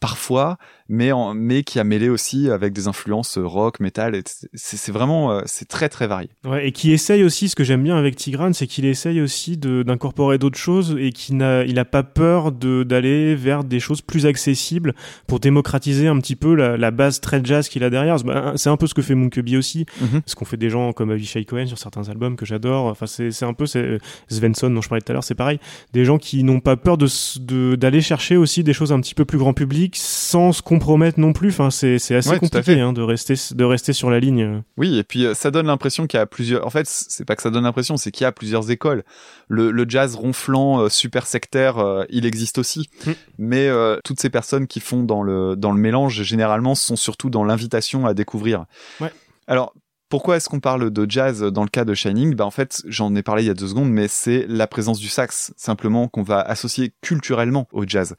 parfois, 0.00 0.58
mais 0.88 1.12
en, 1.12 1.34
mais 1.34 1.62
qui 1.62 1.78
a 1.80 1.84
mêlé 1.84 2.08
aussi 2.08 2.50
avec 2.50 2.72
des 2.72 2.88
influences 2.88 3.38
euh, 3.38 3.46
rock, 3.46 3.80
metal. 3.80 4.14
et 4.14 4.22
C'est 4.54 4.92
vraiment 4.92 5.32
euh, 5.32 5.42
c'est 5.46 5.66
très 5.68 5.88
très 5.88 6.06
varié. 6.06 6.28
Ouais, 6.44 6.68
et 6.68 6.72
qui 6.72 6.92
essaye 6.92 7.22
aussi, 7.24 7.48
ce 7.48 7.56
que 7.56 7.64
j'aime 7.64 7.82
bien 7.82 7.96
avec 7.96 8.16
Tigran, 8.16 8.52
c'est 8.52 8.66
qu'il 8.66 8.84
essaye 8.84 9.20
aussi 9.20 9.56
d'incorporer 9.56 10.38
d'autres 10.38 10.58
choses 10.58 10.96
et 10.98 11.10
qu'il 11.12 11.36
n'a 11.38 11.64
il 11.64 11.78
a 11.78 11.84
pas 11.84 12.02
peur 12.02 12.52
de- 12.52 12.82
d'aller 12.82 13.34
vers 13.34 13.64
des 13.64 13.80
choses 13.80 14.00
plus 14.02 14.26
accessibles 14.26 14.94
pour 15.26 15.40
démocratiser 15.40 16.08
un 16.08 16.18
petit 16.20 16.36
peu 16.36 16.54
la, 16.54 16.76
la 16.76 16.90
base 16.90 17.20
très 17.20 17.40
jazz 17.44 17.68
qu'il 17.68 17.84
a 17.84 17.90
derrière. 17.90 18.18
C'est 18.18 18.24
bah, 18.26 18.52
c'est 18.56 18.70
un 18.70 18.76
peu 18.76 18.86
ce 18.86 18.94
que 18.94 19.02
fait 19.02 19.14
Monkeby 19.14 19.56
aussi, 19.56 19.86
Mhm. 20.00 20.22
ce 20.26 20.34
qu'on 20.34 20.44
fait 20.44 20.56
des 20.56 20.70
gens 20.70 20.92
comme 20.92 21.10
Avishai 21.10 21.44
Cohen 21.44 21.66
sur 21.66 21.78
certains 21.78 22.08
albums 22.08 22.36
que 22.36 22.46
j'adore. 22.46 22.86
Enfin, 22.86 23.06
c'est 23.06 23.30
c'est 23.30 23.44
un 23.44 23.54
peu 23.54 23.66
c'est 23.66 23.98
Svensson 24.28 24.70
dont 24.70 24.80
je 24.80 24.88
parlais 24.88 25.02
tout 25.02 25.12
à 25.12 25.14
l'heure, 25.14 25.24
c'est 25.24 25.34
pareil. 25.34 25.58
Des 25.92 26.04
gens 26.04 26.18
qui 26.18 26.42
n'ont 26.44 26.60
pas 26.60 26.76
peur 26.76 26.98
de 26.98 27.06
s- 27.06 27.38
de- 27.40 27.74
d'aller 27.76 28.00
chercher 28.00 28.36
aussi 28.36 28.62
des 28.64 28.72
choses 28.72 28.92
un 28.92 29.00
petit 29.00 29.14
peu 29.14 29.24
plus 29.24 29.38
grand 29.38 29.52
public 29.52 29.94
sans 29.96 30.52
se 30.52 30.62
compromettre 30.78 31.20
non 31.20 31.32
plus. 31.32 31.48
Enfin, 31.48 31.70
c'est 31.70 31.96
assez 31.96 32.28
Ouais, 32.28 32.38
compliqué 32.38 32.80
hein, 32.80 32.92
de 32.92 33.02
rester 33.02 33.34
de 33.54 33.64
rester 33.64 33.92
sur 33.92 34.10
la 34.10 34.20
ligne. 34.20 34.62
Oui, 34.76 34.98
et 34.98 35.04
puis 35.04 35.24
euh, 35.24 35.34
ça 35.34 35.50
donne 35.50 35.66
l'impression 35.66 36.06
qu'il 36.06 36.18
y 36.18 36.20
a 36.20 36.26
plusieurs. 36.26 36.66
En 36.66 36.70
fait, 36.70 36.86
c'est 36.86 37.24
pas 37.24 37.36
que 37.36 37.42
ça 37.42 37.50
donne 37.50 37.64
l'impression, 37.64 37.96
c'est 37.96 38.10
qu'il 38.10 38.24
y 38.24 38.26
a 38.26 38.32
plusieurs 38.32 38.70
écoles. 38.70 39.04
Le, 39.48 39.70
le 39.70 39.84
jazz 39.88 40.14
ronflant, 40.14 40.80
euh, 40.80 40.88
super 40.88 41.26
sectaire, 41.26 41.78
euh, 41.78 42.04
il 42.10 42.26
existe 42.26 42.58
aussi. 42.58 42.88
Mm. 43.06 43.10
Mais 43.38 43.68
euh, 43.68 43.98
toutes 44.04 44.20
ces 44.20 44.30
personnes 44.30 44.66
qui 44.66 44.80
font 44.80 45.02
dans 45.02 45.22
le 45.22 45.56
dans 45.56 45.72
le 45.72 45.80
mélange, 45.80 46.22
généralement, 46.22 46.74
sont 46.74 46.96
surtout 46.96 47.30
dans 47.30 47.44
l'invitation 47.44 48.06
à 48.06 48.14
découvrir. 48.14 48.66
Ouais. 49.00 49.12
Alors. 49.46 49.72
Pourquoi 50.08 50.36
est-ce 50.36 50.48
qu'on 50.48 50.60
parle 50.60 50.92
de 50.92 51.10
jazz 51.10 51.42
dans 51.42 51.64
le 51.64 51.68
cas 51.68 51.84
de 51.84 51.92
Shining? 51.92 52.36
Bah 52.36 52.46
en 52.46 52.52
fait, 52.52 52.80
j'en 52.86 53.12
ai 53.16 53.24
parlé 53.24 53.42
il 53.42 53.46
y 53.46 53.50
a 53.50 53.54
deux 53.54 53.66
secondes, 53.66 53.90
mais 53.90 54.06
c'est 54.06 54.46
la 54.48 54.68
présence 54.68 55.00
du 55.00 55.08
sax, 55.08 55.52
simplement 55.56 56.06
qu'on 56.06 56.22
va 56.22 56.40
associer 56.40 56.94
culturellement 57.02 57.66
au 57.72 57.84
jazz 57.84 58.14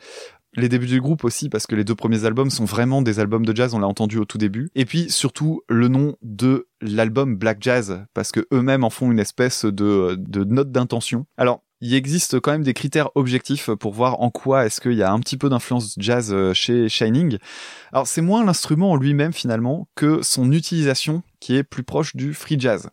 les 0.57 0.69
débuts 0.69 0.87
du 0.87 0.99
groupe 0.99 1.23
aussi 1.23 1.49
parce 1.49 1.67
que 1.67 1.75
les 1.75 1.83
deux 1.83 1.95
premiers 1.95 2.25
albums 2.25 2.49
sont 2.49 2.65
vraiment 2.65 3.01
des 3.01 3.19
albums 3.19 3.45
de 3.45 3.55
jazz 3.55 3.73
on 3.73 3.79
l'a 3.79 3.87
entendu 3.87 4.17
au 4.17 4.25
tout 4.25 4.39
début 4.39 4.69
et 4.75 4.85
puis 4.85 5.09
surtout 5.09 5.61
le 5.69 5.87
nom 5.87 6.15
de 6.21 6.67
l'album 6.81 7.35
Black 7.37 7.59
Jazz 7.61 8.03
parce 8.13 8.31
que 8.31 8.45
eux-mêmes 8.51 8.83
en 8.83 8.89
font 8.89 9.11
une 9.11 9.19
espèce 9.19 9.65
de, 9.65 10.17
note 10.43 10.71
d'intention 10.71 11.25
alors 11.37 11.61
il 11.79 11.93
existe 11.93 12.39
quand 12.39 12.51
même 12.51 12.63
des 12.63 12.73
critères 12.73 13.09
objectifs 13.13 13.69
pour 13.69 13.93
voir 13.93 14.19
en 14.21 14.31
quoi 14.31 14.65
est-ce 14.65 14.81
qu'il 14.81 14.93
y 14.93 15.03
a 15.03 15.11
un 15.11 15.19
petit 15.19 15.37
peu 15.37 15.47
d'influence 15.47 15.93
jazz 15.99 16.33
euh, 16.33 16.51
chez 16.51 16.89
Shining. 16.89 17.37
Alors 17.93 18.07
c'est 18.07 18.21
moins 18.21 18.43
l'instrument 18.43 18.93
en 18.93 18.95
lui-même 18.95 19.31
finalement 19.31 19.87
que 19.93 20.23
son 20.23 20.51
utilisation 20.51 21.21
qui 21.39 21.55
est 21.55 21.63
plus 21.63 21.83
proche 21.83 22.15
du 22.15 22.33
free 22.33 22.59
jazz. 22.59 22.89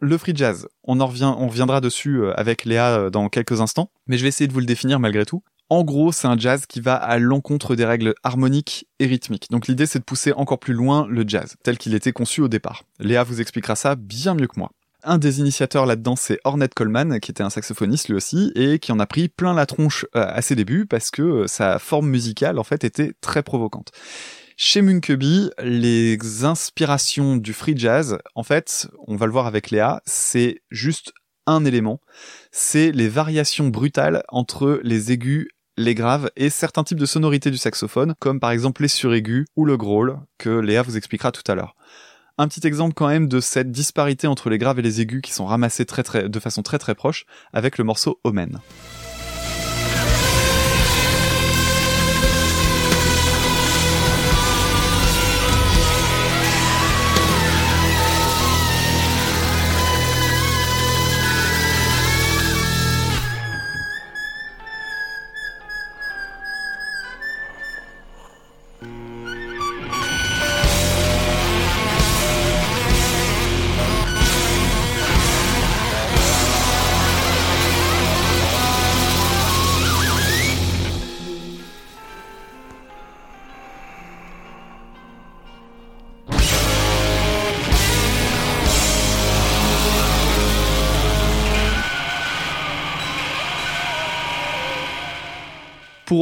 Le 0.00 0.18
free 0.18 0.34
jazz, 0.34 0.66
on 0.82 0.98
en 0.98 1.06
revient, 1.06 1.32
on 1.38 1.46
reviendra 1.46 1.80
dessus 1.80 2.16
euh, 2.16 2.34
avec 2.34 2.64
Léa 2.64 2.98
euh, 2.98 3.10
dans 3.10 3.28
quelques 3.28 3.60
instants, 3.60 3.92
mais 4.08 4.18
je 4.18 4.22
vais 4.22 4.30
essayer 4.30 4.48
de 4.48 4.52
vous 4.52 4.58
le 4.58 4.66
définir 4.66 4.98
malgré 4.98 5.24
tout. 5.24 5.44
En 5.72 5.84
gros, 5.84 6.12
c'est 6.12 6.28
un 6.28 6.36
jazz 6.36 6.66
qui 6.66 6.82
va 6.82 6.96
à 6.96 7.18
l'encontre 7.18 7.76
des 7.76 7.86
règles 7.86 8.12
harmoniques 8.24 8.86
et 8.98 9.06
rythmiques. 9.06 9.46
Donc 9.50 9.68
l'idée, 9.68 9.86
c'est 9.86 10.00
de 10.00 10.04
pousser 10.04 10.34
encore 10.34 10.58
plus 10.58 10.74
loin 10.74 11.06
le 11.08 11.24
jazz, 11.26 11.56
tel 11.64 11.78
qu'il 11.78 11.94
était 11.94 12.12
conçu 12.12 12.42
au 12.42 12.48
départ. 12.48 12.82
Léa 13.00 13.24
vous 13.24 13.40
expliquera 13.40 13.74
ça 13.74 13.94
bien 13.94 14.34
mieux 14.34 14.48
que 14.48 14.58
moi. 14.58 14.70
Un 15.02 15.16
des 15.16 15.40
initiateurs 15.40 15.86
là-dedans, 15.86 16.14
c'est 16.14 16.40
Ornette 16.44 16.74
Coleman, 16.74 17.20
qui 17.20 17.30
était 17.30 17.42
un 17.42 17.48
saxophoniste 17.48 18.10
lui 18.10 18.16
aussi, 18.16 18.52
et 18.54 18.80
qui 18.80 18.92
en 18.92 19.00
a 19.00 19.06
pris 19.06 19.30
plein 19.30 19.54
la 19.54 19.64
tronche 19.64 20.04
euh, 20.14 20.26
à 20.28 20.42
ses 20.42 20.56
débuts 20.56 20.84
parce 20.84 21.10
que 21.10 21.22
euh, 21.22 21.46
sa 21.46 21.78
forme 21.78 22.10
musicale, 22.10 22.58
en 22.58 22.64
fait, 22.64 22.84
était 22.84 23.14
très 23.22 23.42
provocante. 23.42 23.92
Chez 24.58 24.82
Munkeby, 24.82 25.52
les 25.62 26.44
inspirations 26.44 27.36
du 27.36 27.54
free 27.54 27.78
jazz, 27.78 28.18
en 28.34 28.42
fait, 28.42 28.88
on 29.06 29.16
va 29.16 29.24
le 29.24 29.32
voir 29.32 29.46
avec 29.46 29.70
Léa, 29.70 30.02
c'est 30.04 30.60
juste 30.70 31.14
un 31.46 31.64
élément, 31.64 32.00
c'est 32.50 32.92
les 32.92 33.08
variations 33.08 33.68
brutales 33.68 34.22
entre 34.28 34.80
les 34.84 35.12
aigus, 35.12 35.48
les 35.76 35.94
graves 35.94 36.30
et 36.36 36.50
certains 36.50 36.84
types 36.84 36.98
de 36.98 37.06
sonorités 37.06 37.50
du 37.50 37.56
saxophone, 37.56 38.14
comme 38.18 38.40
par 38.40 38.50
exemple 38.50 38.82
les 38.82 38.88
suraigus 38.88 39.46
ou 39.56 39.64
le 39.64 39.76
growl, 39.76 40.18
que 40.38 40.50
Léa 40.50 40.82
vous 40.82 40.96
expliquera 40.96 41.32
tout 41.32 41.42
à 41.50 41.54
l'heure. 41.54 41.74
Un 42.38 42.48
petit 42.48 42.66
exemple 42.66 42.94
quand 42.94 43.08
même 43.08 43.28
de 43.28 43.40
cette 43.40 43.70
disparité 43.70 44.26
entre 44.26 44.50
les 44.50 44.58
graves 44.58 44.78
et 44.78 44.82
les 44.82 45.00
aigus 45.00 45.22
qui 45.22 45.32
sont 45.32 45.46
ramassés 45.46 45.84
de 45.84 46.40
façon 46.40 46.62
très 46.62 46.78
très 46.78 46.94
proche 46.94 47.26
avec 47.52 47.78
le 47.78 47.84
morceau 47.84 48.20
Omen. 48.24 48.60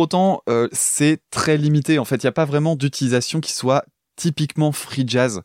Autant, 0.00 0.42
euh, 0.48 0.68
c'est 0.72 1.20
très 1.30 1.56
limité. 1.56 1.98
En 1.98 2.04
fait, 2.04 2.16
il 2.16 2.26
n'y 2.26 2.30
a 2.30 2.32
pas 2.32 2.44
vraiment 2.44 2.76
d'utilisation 2.76 3.40
qui 3.40 3.52
soit 3.52 3.84
typiquement 4.16 4.72
free 4.72 5.04
jazz. 5.06 5.40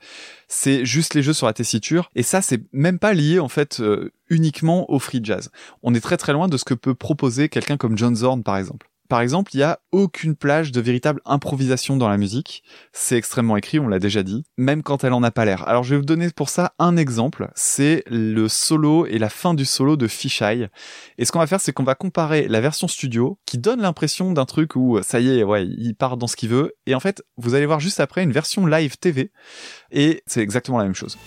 C'est 0.47 0.85
juste 0.85 1.13
les 1.13 1.23
jeux 1.23 1.33
sur 1.33 1.47
la 1.47 1.53
tessiture. 1.53 2.09
Et 2.15 2.23
ça, 2.23 2.41
c'est 2.41 2.61
même 2.73 2.99
pas 2.99 3.13
lié, 3.13 3.39
en 3.39 3.47
fait, 3.47 3.79
euh, 3.79 4.11
uniquement 4.29 4.89
au 4.91 4.99
free 4.99 5.21
jazz. 5.23 5.49
On 5.81 5.93
est 5.93 6.01
très 6.01 6.17
très 6.17 6.33
loin 6.33 6.47
de 6.47 6.57
ce 6.57 6.65
que 6.65 6.73
peut 6.73 6.95
proposer 6.95 7.47
quelqu'un 7.47 7.77
comme 7.77 7.97
John 7.97 8.15
Zorn, 8.15 8.43
par 8.43 8.57
exemple. 8.57 8.89
Par 9.07 9.21
exemple, 9.21 9.51
il 9.53 9.59
y 9.59 9.63
a 9.63 9.79
aucune 9.91 10.35
plage 10.35 10.71
de 10.71 10.81
véritable 10.81 11.21
improvisation 11.25 11.95
dans 11.97 12.09
la 12.09 12.17
musique. 12.17 12.63
C'est 12.91 13.17
extrêmement 13.17 13.57
écrit, 13.57 13.79
on 13.79 13.87
l'a 13.87 13.99
déjà 13.99 14.23
dit, 14.23 14.43
même 14.57 14.83
quand 14.83 15.03
elle 15.03 15.13
en 15.13 15.23
a 15.23 15.31
pas 15.31 15.45
l'air. 15.45 15.67
Alors 15.67 15.83
je 15.83 15.91
vais 15.91 15.99
vous 15.99 16.05
donner 16.05 16.29
pour 16.31 16.49
ça 16.49 16.73
un 16.79 16.97
exemple. 16.97 17.49
C'est 17.55 18.03
le 18.07 18.47
solo 18.47 19.05
et 19.05 19.19
la 19.19 19.29
fin 19.29 19.53
du 19.53 19.65
solo 19.65 19.95
de 19.97 20.07
Fisheye. 20.07 20.67
Et 21.17 21.25
ce 21.25 21.31
qu'on 21.31 21.39
va 21.39 21.47
faire, 21.47 21.61
c'est 21.61 21.73
qu'on 21.73 21.83
va 21.83 21.95
comparer 21.95 22.47
la 22.47 22.61
version 22.61 22.87
studio, 22.87 23.39
qui 23.45 23.57
donne 23.57 23.81
l'impression 23.81 24.31
d'un 24.31 24.45
truc 24.45 24.75
où 24.75 24.99
ça 25.03 25.19
y 25.19 25.39
est, 25.39 25.43
ouais, 25.43 25.65
il 25.65 25.95
part 25.95 26.17
dans 26.17 26.27
ce 26.27 26.35
qu'il 26.35 26.49
veut. 26.49 26.73
Et 26.85 26.95
en 26.95 26.99
fait, 26.99 27.23
vous 27.37 27.53
allez 27.53 27.65
voir 27.65 27.79
juste 27.79 27.99
après 27.99 28.23
une 28.23 28.31
version 28.31 28.65
live 28.65 28.97
TV. 28.97 29.31
Et 29.91 30.23
c'est 30.25 30.41
exactement 30.41 30.77
la 30.77 30.85
même 30.85 30.95
chose. 30.95 31.17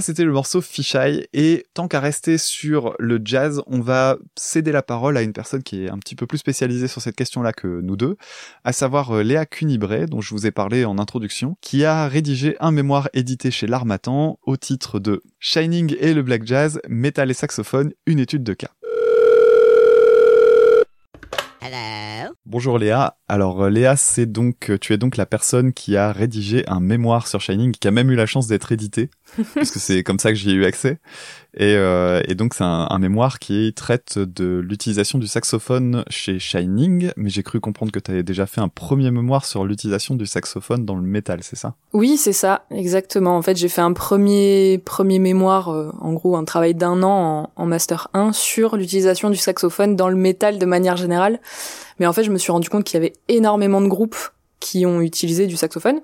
Ça, 0.00 0.06
c'était 0.06 0.24
le 0.24 0.32
morceau 0.32 0.62
Fisheye. 0.62 1.26
Et 1.34 1.66
tant 1.74 1.86
qu'à 1.86 2.00
rester 2.00 2.38
sur 2.38 2.94
le 2.98 3.20
jazz, 3.22 3.60
on 3.66 3.80
va 3.80 4.16
céder 4.34 4.72
la 4.72 4.80
parole 4.80 5.18
à 5.18 5.20
une 5.20 5.34
personne 5.34 5.62
qui 5.62 5.84
est 5.84 5.90
un 5.90 5.98
petit 5.98 6.14
peu 6.14 6.26
plus 6.26 6.38
spécialisée 6.38 6.88
sur 6.88 7.02
cette 7.02 7.16
question-là 7.16 7.52
que 7.52 7.82
nous 7.82 7.98
deux, 7.98 8.16
à 8.64 8.72
savoir 8.72 9.14
euh, 9.14 9.22
Léa 9.22 9.44
Cunibray, 9.44 10.06
dont 10.06 10.22
je 10.22 10.30
vous 10.30 10.46
ai 10.46 10.52
parlé 10.52 10.86
en 10.86 10.98
introduction, 10.98 11.58
qui 11.60 11.84
a 11.84 12.08
rédigé 12.08 12.56
un 12.60 12.70
mémoire 12.70 13.10
édité 13.12 13.50
chez 13.50 13.66
L'Armatan 13.66 14.38
au 14.42 14.56
titre 14.56 15.00
de 15.00 15.22
Shining 15.38 15.94
et 16.00 16.14
le 16.14 16.22
Black 16.22 16.46
Jazz, 16.46 16.80
métal 16.88 17.30
et 17.30 17.34
saxophone, 17.34 17.92
une 18.06 18.20
étude 18.20 18.42
de 18.42 18.54
cas. 18.54 18.70
Bonjour 22.50 22.80
Léa. 22.80 23.16
Alors 23.28 23.62
euh, 23.62 23.70
Léa, 23.70 23.94
c'est 23.94 24.26
donc 24.26 24.72
tu 24.80 24.92
es 24.92 24.98
donc 24.98 25.16
la 25.16 25.24
personne 25.24 25.72
qui 25.72 25.96
a 25.96 26.10
rédigé 26.10 26.68
un 26.68 26.80
mémoire 26.80 27.28
sur 27.28 27.40
Shining, 27.40 27.70
qui 27.70 27.86
a 27.86 27.92
même 27.92 28.10
eu 28.10 28.16
la 28.16 28.26
chance 28.26 28.48
d'être 28.48 28.72
édité, 28.72 29.08
parce 29.54 29.70
que 29.70 29.78
c'est 29.78 30.02
comme 30.02 30.18
ça 30.18 30.30
que 30.30 30.36
j'y 30.36 30.50
ai 30.50 30.54
eu 30.54 30.64
accès. 30.64 30.98
Et, 31.54 31.74
euh, 31.74 32.22
et 32.28 32.36
donc 32.36 32.54
c'est 32.54 32.62
un, 32.62 32.86
un, 32.88 32.98
mémoire 33.00 33.40
qui 33.40 33.72
traite 33.74 34.18
de 34.18 34.60
l'utilisation 34.64 35.18
du 35.18 35.26
saxophone 35.26 36.04
chez 36.08 36.38
Shining, 36.38 37.10
mais 37.16 37.28
j'ai 37.28 37.42
cru 37.42 37.58
comprendre 37.58 37.90
que 37.90 37.98
tu 37.98 38.12
avais 38.12 38.22
déjà 38.22 38.46
fait 38.46 38.60
un 38.60 38.68
premier 38.68 39.10
mémoire 39.10 39.44
sur 39.44 39.64
l'utilisation 39.64 40.14
du 40.14 40.26
saxophone 40.26 40.84
dans 40.84 40.94
le 40.94 41.02
métal, 41.02 41.40
c'est 41.42 41.56
ça? 41.56 41.74
Oui, 41.92 42.16
c'est 42.16 42.32
ça, 42.32 42.66
exactement. 42.70 43.36
En 43.36 43.42
fait, 43.42 43.56
j'ai 43.56 43.68
fait 43.68 43.80
un 43.80 43.92
premier 43.92 44.78
premier 44.84 45.18
mémoire, 45.18 45.68
en 46.00 46.12
gros 46.12 46.36
un 46.36 46.44
travail 46.44 46.74
d'un 46.74 47.02
an 47.02 47.50
en, 47.56 47.62
en 47.62 47.66
master 47.66 48.08
1 48.14 48.32
sur 48.32 48.76
l'utilisation 48.76 49.28
du 49.28 49.36
saxophone 49.36 49.96
dans 49.96 50.08
le 50.08 50.16
métal 50.16 50.58
de 50.58 50.66
manière 50.66 50.96
générale. 50.96 51.40
Mais 51.98 52.06
en 52.06 52.12
fait, 52.12 52.24
je 52.24 52.30
me 52.30 52.38
suis 52.38 52.52
rendu 52.52 52.68
compte 52.68 52.84
qu'il 52.84 52.94
y 52.94 53.02
avait 53.02 53.12
énormément 53.28 53.80
de 53.80 53.88
groupes 53.88 54.16
qui 54.60 54.86
ont 54.86 55.00
utilisé 55.00 55.46
du 55.46 55.56
saxophone. 55.56 56.00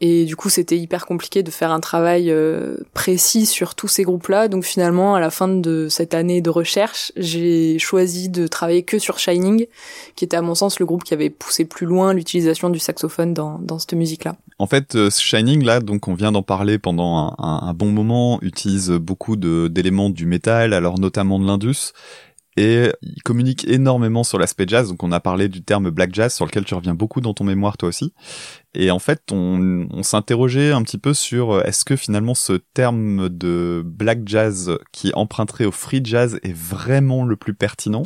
Et 0.00 0.24
du 0.24 0.34
coup, 0.34 0.48
c'était 0.48 0.76
hyper 0.76 1.06
compliqué 1.06 1.42
de 1.42 1.50
faire 1.50 1.70
un 1.70 1.80
travail 1.80 2.30
euh, 2.30 2.76
précis 2.94 3.46
sur 3.46 3.74
tous 3.74 3.88
ces 3.88 4.02
groupes-là. 4.02 4.48
Donc 4.48 4.64
finalement, 4.64 5.14
à 5.14 5.20
la 5.20 5.30
fin 5.30 5.48
de 5.48 5.88
cette 5.88 6.14
année 6.14 6.40
de 6.40 6.50
recherche, 6.50 7.12
j'ai 7.16 7.78
choisi 7.78 8.28
de 8.28 8.46
travailler 8.46 8.82
que 8.82 8.98
sur 8.98 9.18
Shining, 9.18 9.66
qui 10.16 10.24
était 10.24 10.36
à 10.36 10.42
mon 10.42 10.54
sens 10.54 10.80
le 10.80 10.86
groupe 10.86 11.04
qui 11.04 11.14
avait 11.14 11.30
poussé 11.30 11.64
plus 11.64 11.86
loin 11.86 12.12
l'utilisation 12.12 12.70
du 12.70 12.80
saxophone 12.80 13.34
dans, 13.34 13.78
cette 13.78 13.94
musique-là. 13.94 14.36
En 14.58 14.66
fait, 14.66 14.94
euh, 14.94 15.10
Shining, 15.10 15.64
là, 15.64 15.80
donc 15.80 16.08
on 16.08 16.14
vient 16.14 16.32
d'en 16.32 16.42
parler 16.42 16.78
pendant 16.78 17.16
un, 17.16 17.34
un, 17.38 17.68
un, 17.68 17.74
bon 17.74 17.90
moment, 17.90 18.38
utilise 18.42 18.90
beaucoup 18.90 19.36
d'éléments 19.36 20.10
du 20.10 20.26
métal, 20.26 20.74
alors 20.74 20.98
notamment 20.98 21.38
de 21.38 21.46
l'indus 21.46 21.92
et 22.56 22.90
il 23.02 23.22
communique 23.22 23.66
énormément 23.68 24.24
sur 24.24 24.38
l'aspect 24.38 24.66
jazz. 24.66 24.88
Donc 24.88 25.02
on 25.02 25.12
a 25.12 25.20
parlé 25.20 25.48
du 25.48 25.62
terme 25.62 25.90
black 25.90 26.14
jazz 26.14 26.34
sur 26.34 26.46
lequel 26.46 26.64
tu 26.64 26.74
reviens 26.74 26.94
beaucoup 26.94 27.20
dans 27.20 27.34
ton 27.34 27.44
mémoire 27.44 27.76
toi 27.76 27.88
aussi. 27.88 28.12
Et 28.74 28.90
en 28.90 28.98
fait, 28.98 29.22
on, 29.30 30.02
s'interrogeait 30.02 30.72
un 30.72 30.82
petit 30.82 30.98
peu 30.98 31.14
sur 31.14 31.52
euh, 31.52 31.62
est-ce 31.62 31.84
que 31.84 31.96
finalement 31.96 32.34
ce 32.34 32.54
terme 32.54 33.28
de 33.28 33.82
black 33.84 34.20
jazz 34.26 34.78
qui 34.92 35.12
emprunterait 35.14 35.64
au 35.64 35.70
free 35.70 36.00
jazz 36.02 36.38
est 36.42 36.52
vraiment 36.52 37.24
le 37.24 37.36
plus 37.36 37.54
pertinent, 37.54 38.02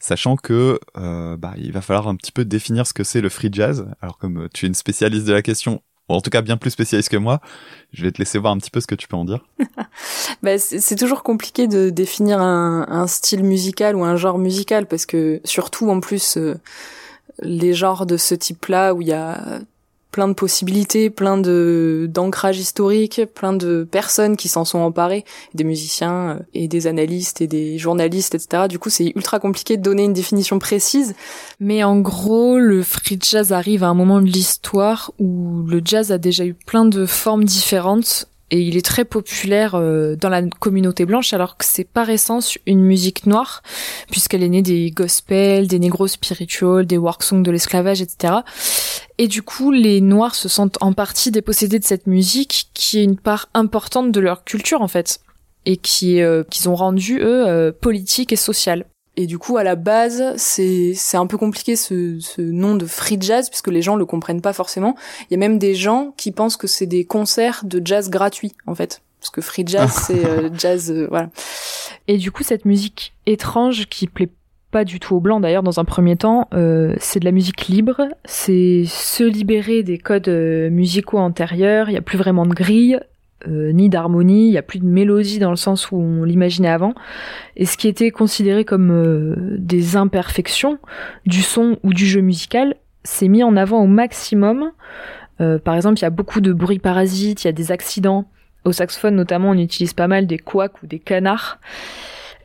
sachant 0.00 0.36
que 0.36 0.80
euh, 0.96 1.36
bah, 1.36 1.54
il 1.56 1.72
va 1.72 1.80
falloir 1.80 2.08
un 2.08 2.16
petit 2.16 2.32
peu 2.32 2.44
définir 2.44 2.86
ce 2.86 2.92
que 2.92 3.04
c'est 3.04 3.20
le 3.20 3.28
free 3.28 3.50
jazz. 3.52 3.86
Alors 4.00 4.18
comme 4.18 4.48
tu 4.52 4.66
es 4.66 4.68
une 4.68 4.74
spécialiste 4.74 5.26
de 5.26 5.32
la 5.32 5.42
question, 5.42 5.82
ou 6.08 6.14
en 6.14 6.20
tout 6.20 6.30
cas 6.30 6.42
bien 6.42 6.56
plus 6.56 6.70
spécialiste 6.70 7.10
que 7.10 7.16
moi. 7.16 7.40
Je 7.92 8.04
vais 8.04 8.12
te 8.12 8.18
laisser 8.18 8.38
voir 8.38 8.52
un 8.52 8.58
petit 8.58 8.70
peu 8.70 8.80
ce 8.80 8.86
que 8.86 8.94
tu 8.94 9.08
peux 9.08 9.16
en 9.16 9.24
dire. 9.24 9.44
bah, 10.42 10.58
c'est 10.58 10.96
toujours 10.96 11.22
compliqué 11.22 11.66
de 11.66 11.90
définir 11.90 12.40
un, 12.40 13.06
style 13.06 13.44
musical 13.44 13.96
ou 13.96 14.04
un 14.04 14.16
genre 14.16 14.38
musical 14.38 14.86
parce 14.86 15.06
que 15.06 15.40
surtout 15.44 15.88
en 15.88 16.00
plus 16.00 16.36
euh, 16.36 16.54
les 17.40 17.72
genres 17.72 18.06
de 18.06 18.16
ce 18.16 18.34
type-là 18.34 18.92
où 18.94 19.00
il 19.00 19.08
y 19.08 19.12
a 19.12 19.60
plein 20.10 20.28
de 20.28 20.32
possibilités, 20.32 21.10
plein 21.10 21.36
de 21.36 22.08
d'ancrage 22.10 22.58
historique, 22.58 23.22
plein 23.34 23.52
de 23.52 23.86
personnes 23.90 24.36
qui 24.36 24.48
s'en 24.48 24.64
sont 24.64 24.78
emparées, 24.78 25.24
des 25.54 25.64
musiciens 25.64 26.30
euh, 26.30 26.38
et 26.54 26.68
des 26.68 26.86
analystes 26.86 27.40
et 27.40 27.46
des 27.46 27.78
journalistes, 27.78 28.34
etc. 28.34 28.64
Du 28.68 28.78
coup, 28.78 28.90
c'est 28.90 29.12
ultra 29.14 29.38
compliqué 29.38 29.76
de 29.76 29.82
donner 29.82 30.04
une 30.04 30.12
définition 30.12 30.58
précise. 30.58 31.14
Mais 31.60 31.84
en 31.84 31.98
gros, 32.00 32.58
le 32.58 32.82
free 32.82 33.18
jazz 33.20 33.52
arrive 33.52 33.84
à 33.84 33.88
un 33.88 33.94
moment 33.94 34.20
de 34.20 34.26
l'histoire 34.26 35.12
où 35.18 35.62
le 35.66 35.80
jazz 35.84 36.12
a 36.12 36.18
déjà 36.18 36.44
eu 36.44 36.54
plein 36.54 36.84
de 36.84 37.06
formes 37.06 37.44
différentes 37.44 38.28
et 38.50 38.60
il 38.60 38.76
est 38.76 38.84
très 38.84 39.04
populaire 39.04 39.74
euh, 39.74 40.16
dans 40.16 40.28
la 40.28 40.42
communauté 40.42 41.04
blanche 41.04 41.32
alors 41.32 41.56
que 41.56 41.64
c'est 41.64 41.84
par 41.84 42.08
essence 42.08 42.56
une 42.66 42.82
musique 42.82 43.26
noire 43.26 43.62
puisqu'elle 44.10 44.42
est 44.42 44.48
née 44.48 44.62
des 44.62 44.90
gospels, 44.90 45.66
des 45.66 45.78
négros 45.78 46.06
spirituals, 46.06 46.86
des 46.86 46.96
work 46.96 47.22
songs 47.22 47.42
de 47.42 47.50
l'esclavage, 47.50 48.00
etc. 48.00 48.34
Et 49.18 49.28
du 49.28 49.42
coup, 49.42 49.70
les 49.70 50.00
noirs 50.00 50.34
se 50.34 50.48
sentent 50.48 50.78
en 50.80 50.92
partie 50.92 51.30
dépossédés 51.30 51.78
de 51.78 51.84
cette 51.84 52.06
musique 52.06 52.70
qui 52.74 52.98
est 52.98 53.04
une 53.04 53.18
part 53.18 53.48
importante 53.54 54.12
de 54.12 54.20
leur 54.20 54.44
culture 54.44 54.80
en 54.82 54.88
fait 54.88 55.20
et 55.66 55.76
qui 55.76 56.22
euh, 56.22 56.44
qu'ils 56.44 56.68
ont 56.68 56.74
rendu 56.74 57.18
eux 57.18 57.46
euh, 57.46 57.72
politique 57.72 58.32
et 58.32 58.36
sociale. 58.36 58.86
Et 59.20 59.26
du 59.26 59.36
coup, 59.36 59.56
à 59.56 59.64
la 59.64 59.74
base, 59.74 60.32
c'est 60.36 60.92
c'est 60.94 61.16
un 61.16 61.26
peu 61.26 61.36
compliqué 61.36 61.74
ce, 61.74 62.20
ce 62.20 62.40
nom 62.40 62.76
de 62.76 62.86
free 62.86 63.18
jazz 63.20 63.50
puisque 63.50 63.66
les 63.66 63.82
gens 63.82 63.96
le 63.96 64.06
comprennent 64.06 64.40
pas 64.40 64.52
forcément. 64.52 64.94
Il 65.28 65.32
y 65.32 65.34
a 65.34 65.38
même 65.38 65.58
des 65.58 65.74
gens 65.74 66.14
qui 66.16 66.30
pensent 66.30 66.56
que 66.56 66.68
c'est 66.68 66.86
des 66.86 67.04
concerts 67.04 67.62
de 67.64 67.82
jazz 67.84 68.10
gratuits 68.10 68.52
en 68.68 68.76
fait, 68.76 69.02
parce 69.18 69.30
que 69.30 69.40
free 69.40 69.64
jazz 69.66 69.90
c'est 70.06 70.24
euh, 70.24 70.50
jazz 70.56 70.92
euh, 70.92 71.08
voilà. 71.10 71.30
Et 72.06 72.16
du 72.16 72.30
coup, 72.30 72.44
cette 72.44 72.64
musique 72.64 73.12
étrange 73.26 73.86
qui 73.88 74.06
plaît 74.06 74.30
pas 74.70 74.84
du 74.84 75.00
tout 75.00 75.16
aux 75.16 75.20
blancs 75.20 75.42
d'ailleurs 75.42 75.64
dans 75.64 75.80
un 75.80 75.84
premier 75.84 76.16
temps, 76.16 76.46
euh, 76.52 76.94
c'est 77.00 77.18
de 77.18 77.24
la 77.24 77.32
musique 77.32 77.66
libre, 77.66 78.02
c'est 78.24 78.84
se 78.86 79.24
libérer 79.24 79.82
des 79.82 79.98
codes 79.98 80.28
euh, 80.28 80.70
musicaux 80.70 81.18
antérieurs, 81.18 81.90
il 81.90 81.94
y 81.94 81.96
a 81.96 82.02
plus 82.02 82.18
vraiment 82.18 82.46
de 82.46 82.54
grille, 82.54 83.00
euh, 83.46 83.72
ni 83.72 83.88
d'harmonie, 83.88 84.48
il 84.48 84.50
n'y 84.50 84.58
a 84.58 84.62
plus 84.62 84.80
de 84.80 84.86
mélodie 84.86 85.38
dans 85.38 85.50
le 85.50 85.56
sens 85.56 85.90
où 85.92 85.96
on 85.96 86.24
l'imaginait 86.24 86.68
avant. 86.68 86.94
Et 87.56 87.66
ce 87.66 87.76
qui 87.76 87.86
était 87.86 88.10
considéré 88.10 88.64
comme 88.64 88.90
euh, 88.90 89.36
des 89.58 89.96
imperfections 89.96 90.78
du 91.24 91.42
son 91.42 91.78
ou 91.84 91.92
du 91.92 92.06
jeu 92.06 92.20
musical, 92.20 92.74
s'est 93.04 93.28
mis 93.28 93.42
en 93.42 93.56
avant 93.56 93.82
au 93.82 93.86
maximum. 93.86 94.72
Euh, 95.40 95.58
par 95.58 95.76
exemple, 95.76 95.98
il 95.98 96.02
y 96.02 96.06
a 96.06 96.10
beaucoup 96.10 96.40
de 96.40 96.52
bruits 96.52 96.80
parasites, 96.80 97.44
il 97.44 97.46
y 97.46 97.48
a 97.48 97.52
des 97.52 97.70
accidents. 97.70 98.28
Au 98.64 98.72
saxophone 98.72 99.14
notamment, 99.14 99.50
on 99.50 99.58
utilise 99.58 99.94
pas 99.94 100.08
mal 100.08 100.26
des 100.26 100.38
couacs 100.38 100.82
ou 100.82 100.86
des 100.86 100.98
canards. 100.98 101.60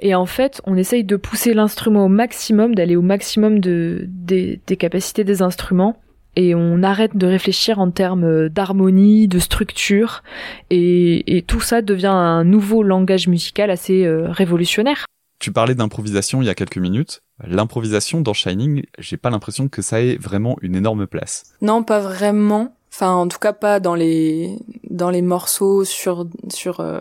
Et 0.01 0.15
en 0.15 0.25
fait, 0.25 0.61
on 0.65 0.75
essaye 0.75 1.03
de 1.03 1.15
pousser 1.15 1.53
l'instrument 1.53 2.05
au 2.05 2.09
maximum, 2.09 2.75
d'aller 2.75 2.95
au 2.95 3.01
maximum 3.01 3.59
de, 3.59 4.05
des, 4.07 4.59
des 4.67 4.77
capacités 4.77 5.23
des 5.23 5.41
instruments 5.41 5.97
et 6.35 6.55
on 6.55 6.83
arrête 6.83 7.15
de 7.15 7.27
réfléchir 7.27 7.79
en 7.79 7.91
termes 7.91 8.49
d'harmonie, 8.49 9.27
de 9.27 9.39
structure, 9.39 10.23
et, 10.69 11.37
et, 11.37 11.41
tout 11.41 11.61
ça 11.61 11.81
devient 11.81 12.07
un 12.07 12.43
nouveau 12.43 12.83
langage 12.83 13.27
musical 13.27 13.69
assez 13.69 14.05
euh, 14.05 14.29
révolutionnaire. 14.29 15.05
Tu 15.39 15.51
parlais 15.51 15.75
d'improvisation 15.75 16.41
il 16.41 16.45
y 16.45 16.49
a 16.49 16.55
quelques 16.55 16.77
minutes. 16.77 17.21
L'improvisation 17.45 18.21
dans 18.21 18.33
Shining, 18.33 18.83
j'ai 18.97 19.17
pas 19.17 19.29
l'impression 19.29 19.67
que 19.67 19.81
ça 19.81 20.01
ait 20.01 20.15
vraiment 20.15 20.55
une 20.61 20.75
énorme 20.75 21.05
place. 21.05 21.43
Non, 21.61 21.83
pas 21.83 21.99
vraiment. 21.99 22.75
Enfin, 22.93 23.11
en 23.11 23.27
tout 23.27 23.39
cas, 23.39 23.53
pas 23.53 23.79
dans 23.79 23.95
les 23.95 24.57
dans 24.89 25.09
les 25.09 25.21
morceaux 25.21 25.83
sur 25.83 26.27
sur, 26.49 26.79
euh... 26.79 26.99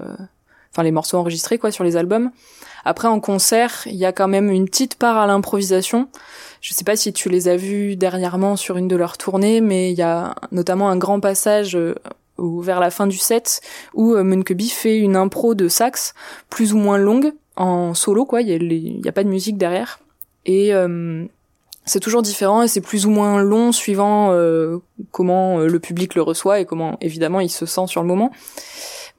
enfin 0.72 0.82
les 0.82 0.90
morceaux 0.90 1.18
enregistrés 1.18 1.58
quoi 1.58 1.70
sur 1.70 1.84
les 1.84 1.96
albums. 1.96 2.30
Après, 2.84 3.06
en 3.06 3.20
concert, 3.20 3.82
il 3.86 3.94
y 3.94 4.04
a 4.04 4.12
quand 4.12 4.26
même 4.26 4.50
une 4.50 4.64
petite 4.64 4.96
part 4.96 5.16
à 5.16 5.28
l'improvisation. 5.28 6.08
Je 6.60 6.74
sais 6.74 6.82
pas 6.82 6.96
si 6.96 7.12
tu 7.12 7.28
les 7.28 7.46
as 7.46 7.56
vus 7.56 7.94
dernièrement 7.94 8.56
sur 8.56 8.76
une 8.76 8.88
de 8.88 8.96
leurs 8.96 9.18
tournées, 9.18 9.60
mais 9.60 9.92
il 9.92 9.98
y 9.98 10.02
a 10.02 10.34
notamment 10.50 10.88
un 10.88 10.96
grand 10.96 11.20
passage 11.20 11.76
euh, 11.76 11.94
vers 12.38 12.80
la 12.80 12.90
fin 12.90 13.06
du 13.06 13.18
set 13.18 13.60
où 13.94 14.14
euh, 14.14 14.24
Munkeby 14.24 14.68
fait 14.68 14.98
une 14.98 15.16
impro 15.16 15.54
de 15.54 15.68
sax 15.68 16.14
plus 16.50 16.72
ou 16.72 16.78
moins 16.78 16.98
longue 16.98 17.32
en 17.56 17.94
solo 17.94 18.24
quoi. 18.24 18.42
Il 18.42 18.48
y, 19.04 19.08
a, 19.08 19.12
pas 19.12 19.24
de 19.24 19.28
musique 19.28 19.58
derrière 19.58 20.00
et 20.44 20.74
euh, 20.74 21.24
c'est 21.84 22.00
toujours 22.00 22.22
différent 22.22 22.62
et 22.62 22.68
c'est 22.68 22.80
plus 22.80 23.06
ou 23.06 23.10
moins 23.10 23.42
long 23.42 23.72
suivant 23.72 24.32
euh, 24.32 24.78
comment 25.10 25.58
le 25.58 25.80
public 25.80 26.14
le 26.14 26.22
reçoit 26.22 26.60
et 26.60 26.64
comment 26.64 26.96
évidemment 27.00 27.40
il 27.40 27.50
se 27.50 27.66
sent 27.66 27.86
sur 27.86 28.00
le 28.00 28.08
moment. 28.08 28.30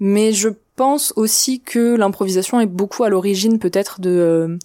Mais 0.06 0.34
je 0.34 0.50
pense 0.76 1.14
aussi 1.16 1.62
que 1.62 1.96
l'improvisation 1.96 2.60
est 2.60 2.66
beaucoup 2.66 3.06
à 3.06 3.10
l'origine 3.10 3.58
peut-être 3.58 4.02
de 4.02 4.60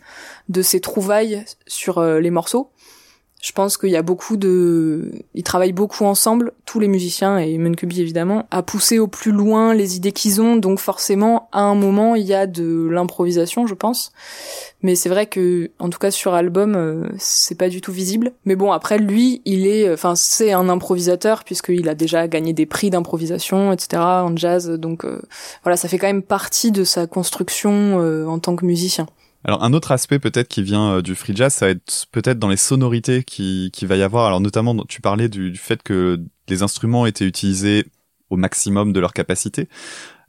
de 0.48 0.62
ces 0.62 0.80
trouvailles 0.80 1.44
sur 1.68 1.98
euh, 1.98 2.18
les 2.18 2.32
morceaux. 2.32 2.72
Je 3.40 3.52
pense 3.52 3.78
qu'il 3.78 3.90
y 3.90 3.96
a 3.96 4.02
beaucoup 4.02 4.36
de, 4.36 5.12
ils 5.34 5.44
travaillent 5.44 5.72
beaucoup 5.72 6.04
ensemble, 6.04 6.52
tous 6.64 6.80
les 6.80 6.88
musiciens 6.88 7.38
et 7.38 7.56
Munkubi 7.56 8.00
évidemment, 8.00 8.46
à 8.50 8.64
pousser 8.64 8.98
au 8.98 9.06
plus 9.06 9.30
loin 9.30 9.74
les 9.74 9.94
idées 9.94 10.10
qu'ils 10.10 10.40
ont. 10.40 10.56
Donc 10.56 10.80
forcément, 10.80 11.48
à 11.52 11.60
un 11.60 11.76
moment, 11.76 12.16
il 12.16 12.24
y 12.24 12.34
a 12.34 12.48
de 12.48 12.88
l'improvisation, 12.90 13.68
je 13.68 13.74
pense. 13.74 14.10
Mais 14.82 14.96
c'est 14.96 15.08
vrai 15.08 15.26
que, 15.26 15.70
en 15.78 15.88
tout 15.88 16.00
cas 16.00 16.10
sur 16.10 16.34
album, 16.34 16.74
euh, 16.74 17.08
c'est 17.16 17.56
pas 17.56 17.68
du 17.68 17.80
tout 17.80 17.92
visible. 17.92 18.32
Mais 18.44 18.56
bon, 18.56 18.72
après 18.72 18.98
lui, 18.98 19.40
il 19.44 19.68
est, 19.68 19.92
enfin 19.92 20.16
c'est 20.16 20.52
un 20.52 20.68
improvisateur 20.68 21.44
puisqu'il 21.44 21.88
a 21.88 21.94
déjà 21.94 22.26
gagné 22.26 22.52
des 22.52 22.66
prix 22.66 22.90
d'improvisation, 22.90 23.72
etc. 23.72 24.02
en 24.02 24.36
jazz. 24.36 24.68
Donc 24.68 25.04
euh, 25.04 25.22
voilà, 25.62 25.76
ça 25.76 25.86
fait 25.86 25.98
quand 25.98 26.08
même 26.08 26.22
partie 26.22 26.72
de 26.72 26.82
sa 26.82 27.06
construction 27.06 27.98
en 28.28 28.38
tant 28.40 28.56
que 28.56 28.66
musicien. 28.66 29.06
Alors 29.44 29.62
un 29.62 29.72
autre 29.72 29.92
aspect 29.92 30.18
peut-être 30.18 30.48
qui 30.48 30.62
vient 30.62 30.94
euh, 30.94 31.02
du 31.02 31.14
free 31.14 31.34
jazz, 31.34 31.54
ça 31.54 31.66
va 31.66 31.72
être 31.72 32.06
peut-être 32.10 32.38
dans 32.38 32.48
les 32.48 32.56
sonorités 32.56 33.22
qui, 33.22 33.70
qui 33.72 33.86
va 33.86 33.96
y 33.96 34.02
avoir. 34.02 34.26
Alors 34.26 34.40
notamment, 34.40 34.76
tu 34.88 35.00
parlais 35.00 35.28
du, 35.28 35.54
fait 35.56 35.82
que 35.82 36.20
les 36.48 36.62
instruments 36.62 37.06
étaient 37.06 37.26
utilisés 37.26 37.86
au 38.30 38.36
maximum 38.36 38.92
de 38.92 39.00
leur 39.00 39.12
capacité. 39.12 39.68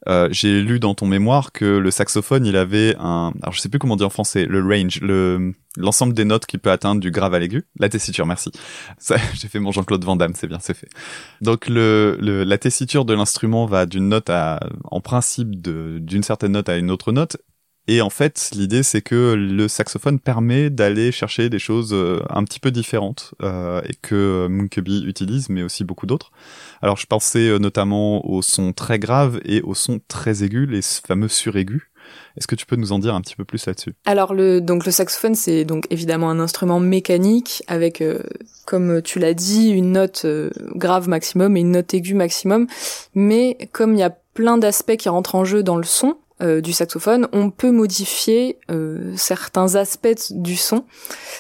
Euh, 0.08 0.30
j'ai 0.32 0.62
lu 0.62 0.80
dans 0.80 0.96
ton 0.96 1.08
mémoire 1.08 1.52
que 1.52 1.66
le 1.66 1.92
saxophone, 1.92 2.46
il 2.46 2.56
avait 2.56 2.96
un, 3.00 3.34
alors 3.42 3.54
je 3.54 3.60
sais 3.60 3.68
plus 3.68 3.80
comment 3.80 3.98
dire 3.98 4.08
en 4.08 4.12
français, 4.12 4.46
le 4.46 4.64
range, 4.64 5.02
le 5.02 5.54
l'ensemble 5.76 6.14
des 6.14 6.26
notes 6.26 6.46
qu'il 6.46 6.60
peut 6.60 6.72
atteindre 6.72 7.02
du 7.02 7.12
grave 7.12 7.34
à 7.34 7.40
l'aigu. 7.40 7.66
La 7.80 7.90
tessiture, 7.90 8.26
merci. 8.26 8.52
J'ai 9.34 9.48
fait 9.50 9.60
mon 9.60 9.72
Jean-Claude 9.72 10.04
Van 10.06 10.16
Damme, 10.16 10.34
c'est 10.36 10.48
bien, 10.48 10.60
c'est 10.62 10.74
fait. 10.74 10.90
Donc 11.42 11.68
le, 11.68 12.18
le 12.22 12.44
la 12.44 12.58
tessiture 12.58 13.06
de 13.06 13.14
l'instrument 13.14 13.66
va 13.66 13.86
d'une 13.86 14.08
note 14.08 14.30
à, 14.30 14.62
en 14.86 15.02
principe, 15.02 15.62
d'une 15.62 16.24
certaine 16.24 16.54
note 16.54 16.70
à 16.70 16.78
une 16.78 16.92
autre 16.92 17.12
note, 17.12 17.38
et 17.92 18.02
en 18.02 18.12
fait, 18.12 18.52
l'idée 18.54 18.84
c'est 18.84 19.02
que 19.02 19.34
le 19.34 19.68
saxophone 19.68 20.20
permet 20.20 20.70
d'aller 20.70 21.12
chercher 21.12 21.50
des 21.50 21.58
choses 21.58 21.90
euh, 21.92 22.22
un 22.30 22.44
petit 22.44 22.60
peu 22.60 22.70
différentes 22.70 23.34
euh, 23.42 23.82
et 23.84 23.96
que 24.00 24.46
Monkeby 24.48 25.06
utilise, 25.08 25.50
mais 25.50 25.64
aussi 25.64 25.84
beaucoup 25.84 26.06
d'autres. 26.06 26.32
Alors 26.84 26.98
je 26.98 27.08
pensais 27.08 27.50
euh, 27.50 27.58
notamment 27.58 28.24
aux 28.30 28.44
sons 28.44 28.74
très 28.74 29.00
graves 29.00 29.40
et 29.44 29.64
aux 29.64 29.74
sons 29.74 30.00
très 30.08 30.44
aigus, 30.44 30.70
les 30.70 30.84
fameux 30.84 31.28
suraigus. 31.28 31.82
Est-ce 32.38 32.46
que 32.46 32.54
tu 32.54 32.68
peux 32.68 32.76
nous 32.76 32.92
en 32.92 33.00
dire 33.00 33.16
un 33.16 33.22
petit 33.22 33.36
peu 33.36 33.44
plus 33.44 33.66
là-dessus? 33.66 33.96
Alors 34.06 34.36
le 34.36 34.62
donc 34.62 34.86
le 34.86 34.92
saxophone 34.92 35.34
c'est 35.34 35.66
donc 35.66 35.88
évidemment 35.90 36.30
un 36.30 36.40
instrument 36.40 36.80
mécanique 36.80 37.64
avec 37.66 38.04
comme 38.66 39.02
tu 39.02 39.18
l'as 39.18 39.34
dit 39.34 39.70
une 39.70 39.94
note 39.94 40.28
grave 40.76 41.10
maximum 41.10 41.58
et 41.58 41.62
une 41.62 41.72
note 41.72 41.92
aiguë 41.92 42.14
maximum 42.14 42.68
mais 43.16 43.58
comme 43.72 43.96
il 43.96 44.00
y 44.00 44.04
a 44.04 44.16
plein 44.36 44.60
d'aspects 44.60 44.96
qui 44.96 45.10
rentrent 45.10 45.36
en 45.36 45.44
jeu 45.44 45.64
dans 45.64 45.76
le 45.76 45.84
son 45.84 46.18
euh, 46.42 46.62
du 46.62 46.72
saxophone, 46.72 47.28
on 47.34 47.50
peut 47.50 47.72
modifier 47.72 48.58
euh, 48.72 49.14
certains 49.18 49.76
aspects 49.76 50.32
du 50.32 50.56
son 50.56 50.86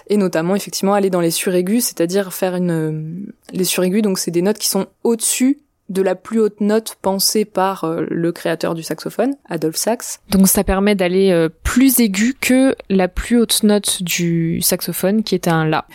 et 0.07 0.17
notamment 0.17 0.55
effectivement 0.55 0.93
aller 0.93 1.09
dans 1.09 1.21
les 1.21 1.31
suraigus, 1.31 1.85
c'est-à-dire 1.85 2.33
faire 2.33 2.55
une 2.55 2.71
euh, 2.71 3.31
les 3.53 3.63
suraigus 3.63 4.01
donc 4.01 4.19
c'est 4.19 4.31
des 4.31 4.41
notes 4.41 4.57
qui 4.57 4.67
sont 4.67 4.87
au-dessus 5.03 5.59
de 5.89 6.01
la 6.01 6.15
plus 6.15 6.39
haute 6.39 6.61
note 6.61 6.97
pensée 7.01 7.45
par 7.45 7.83
euh, 7.83 8.05
le 8.09 8.31
créateur 8.31 8.75
du 8.75 8.83
saxophone, 8.83 9.35
Adolphe 9.49 9.75
Sax. 9.75 10.19
Donc 10.29 10.47
ça 10.47 10.63
permet 10.63 10.95
d'aller 10.95 11.31
euh, 11.31 11.49
plus 11.63 11.99
aigu 11.99 12.35
que 12.39 12.75
la 12.89 13.07
plus 13.07 13.37
haute 13.37 13.63
note 13.63 14.03
du 14.03 14.61
saxophone 14.61 15.23
qui 15.23 15.35
est 15.35 15.47
un 15.47 15.65
la. 15.65 15.85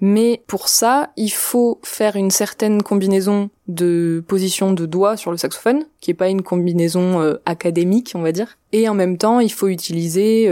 Mais 0.00 0.42
pour 0.46 0.68
ça, 0.68 1.10
il 1.16 1.30
faut 1.30 1.78
faire 1.82 2.16
une 2.16 2.30
certaine 2.30 2.82
combinaison 2.82 3.50
de 3.68 4.24
position 4.26 4.72
de 4.72 4.86
doigts 4.86 5.16
sur 5.16 5.30
le 5.30 5.36
saxophone, 5.36 5.84
qui 6.00 6.10
est 6.10 6.14
pas 6.14 6.28
une 6.28 6.42
combinaison 6.42 7.20
euh, 7.20 7.36
académique, 7.46 8.12
on 8.14 8.22
va 8.22 8.32
dire. 8.32 8.58
Et 8.72 8.88
en 8.88 8.94
même 8.94 9.18
temps, 9.18 9.40
il 9.40 9.52
faut 9.52 9.68
utiliser 9.68 10.50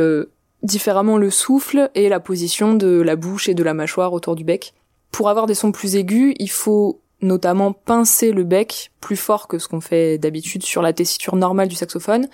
différemment 0.62 1.16
le 1.16 1.30
souffle 1.30 1.90
et 1.94 2.10
la 2.10 2.20
position 2.20 2.74
de 2.74 3.00
la 3.00 3.16
bouche 3.16 3.48
et 3.48 3.54
de 3.54 3.62
la 3.62 3.72
mâchoire 3.72 4.12
autour 4.12 4.36
du 4.36 4.44
bec. 4.44 4.74
Pour 5.10 5.28
avoir 5.28 5.46
des 5.46 5.54
sons 5.54 5.72
plus 5.72 5.96
aigus, 5.96 6.34
il 6.38 6.50
faut 6.50 7.00
notamment 7.22 7.72
pincer 7.72 8.32
le 8.32 8.44
bec 8.44 8.90
plus 9.00 9.16
fort 9.16 9.48
que 9.48 9.58
ce 9.58 9.68
qu'on 9.68 9.80
fait 9.80 10.18
d'habitude 10.18 10.62
sur 10.62 10.82
la 10.82 10.92
tessiture 10.92 11.36
normale 11.36 11.68
du 11.68 11.74
saxophone. 11.76 12.28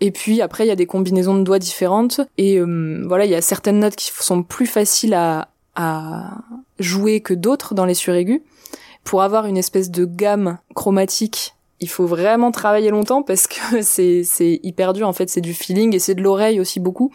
Et 0.00 0.10
puis 0.10 0.42
après, 0.42 0.64
il 0.64 0.68
y 0.68 0.72
a 0.72 0.76
des 0.76 0.86
combinaisons 0.86 1.36
de 1.36 1.42
doigts 1.42 1.58
différentes. 1.58 2.20
Et 2.38 2.58
euh, 2.58 3.04
voilà, 3.06 3.24
il 3.24 3.30
y 3.30 3.34
a 3.34 3.42
certaines 3.42 3.80
notes 3.80 3.96
qui 3.96 4.10
sont 4.12 4.42
plus 4.42 4.66
faciles 4.66 5.14
à, 5.14 5.48
à 5.74 6.38
jouer 6.78 7.20
que 7.20 7.34
d'autres 7.34 7.74
dans 7.74 7.86
les 7.86 7.94
suraigus. 7.94 8.40
Pour 9.04 9.22
avoir 9.22 9.46
une 9.46 9.56
espèce 9.56 9.90
de 9.90 10.04
gamme 10.04 10.58
chromatique, 10.74 11.54
il 11.80 11.88
faut 11.88 12.06
vraiment 12.06 12.50
travailler 12.50 12.90
longtemps 12.90 13.22
parce 13.22 13.46
que 13.46 13.80
c'est 13.82 14.22
c'est 14.24 14.60
hyper 14.62 14.92
dur. 14.92 15.08
En 15.08 15.12
fait, 15.12 15.30
c'est 15.30 15.40
du 15.40 15.54
feeling 15.54 15.94
et 15.94 15.98
c'est 15.98 16.14
de 16.14 16.22
l'oreille 16.22 16.60
aussi 16.60 16.80
beaucoup. 16.80 17.12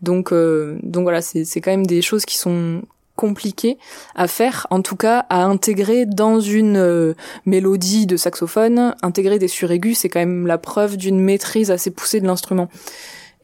Donc 0.00 0.32
euh, 0.32 0.78
donc 0.82 1.04
voilà, 1.04 1.22
c'est 1.22 1.44
c'est 1.44 1.60
quand 1.60 1.70
même 1.70 1.86
des 1.86 2.02
choses 2.02 2.24
qui 2.24 2.36
sont 2.36 2.82
compliqué 3.16 3.78
à 4.14 4.26
faire, 4.26 4.66
en 4.70 4.82
tout 4.82 4.96
cas 4.96 5.26
à 5.28 5.44
intégrer 5.44 6.06
dans 6.06 6.40
une 6.40 6.76
euh, 6.76 7.14
mélodie 7.46 8.06
de 8.06 8.16
saxophone, 8.16 8.94
intégrer 9.02 9.38
des 9.38 9.48
suraigus, 9.48 9.98
c'est 9.98 10.08
quand 10.08 10.20
même 10.20 10.46
la 10.46 10.58
preuve 10.58 10.96
d'une 10.96 11.20
maîtrise 11.20 11.70
assez 11.70 11.90
poussée 11.90 12.20
de 12.20 12.26
l'instrument. 12.26 12.68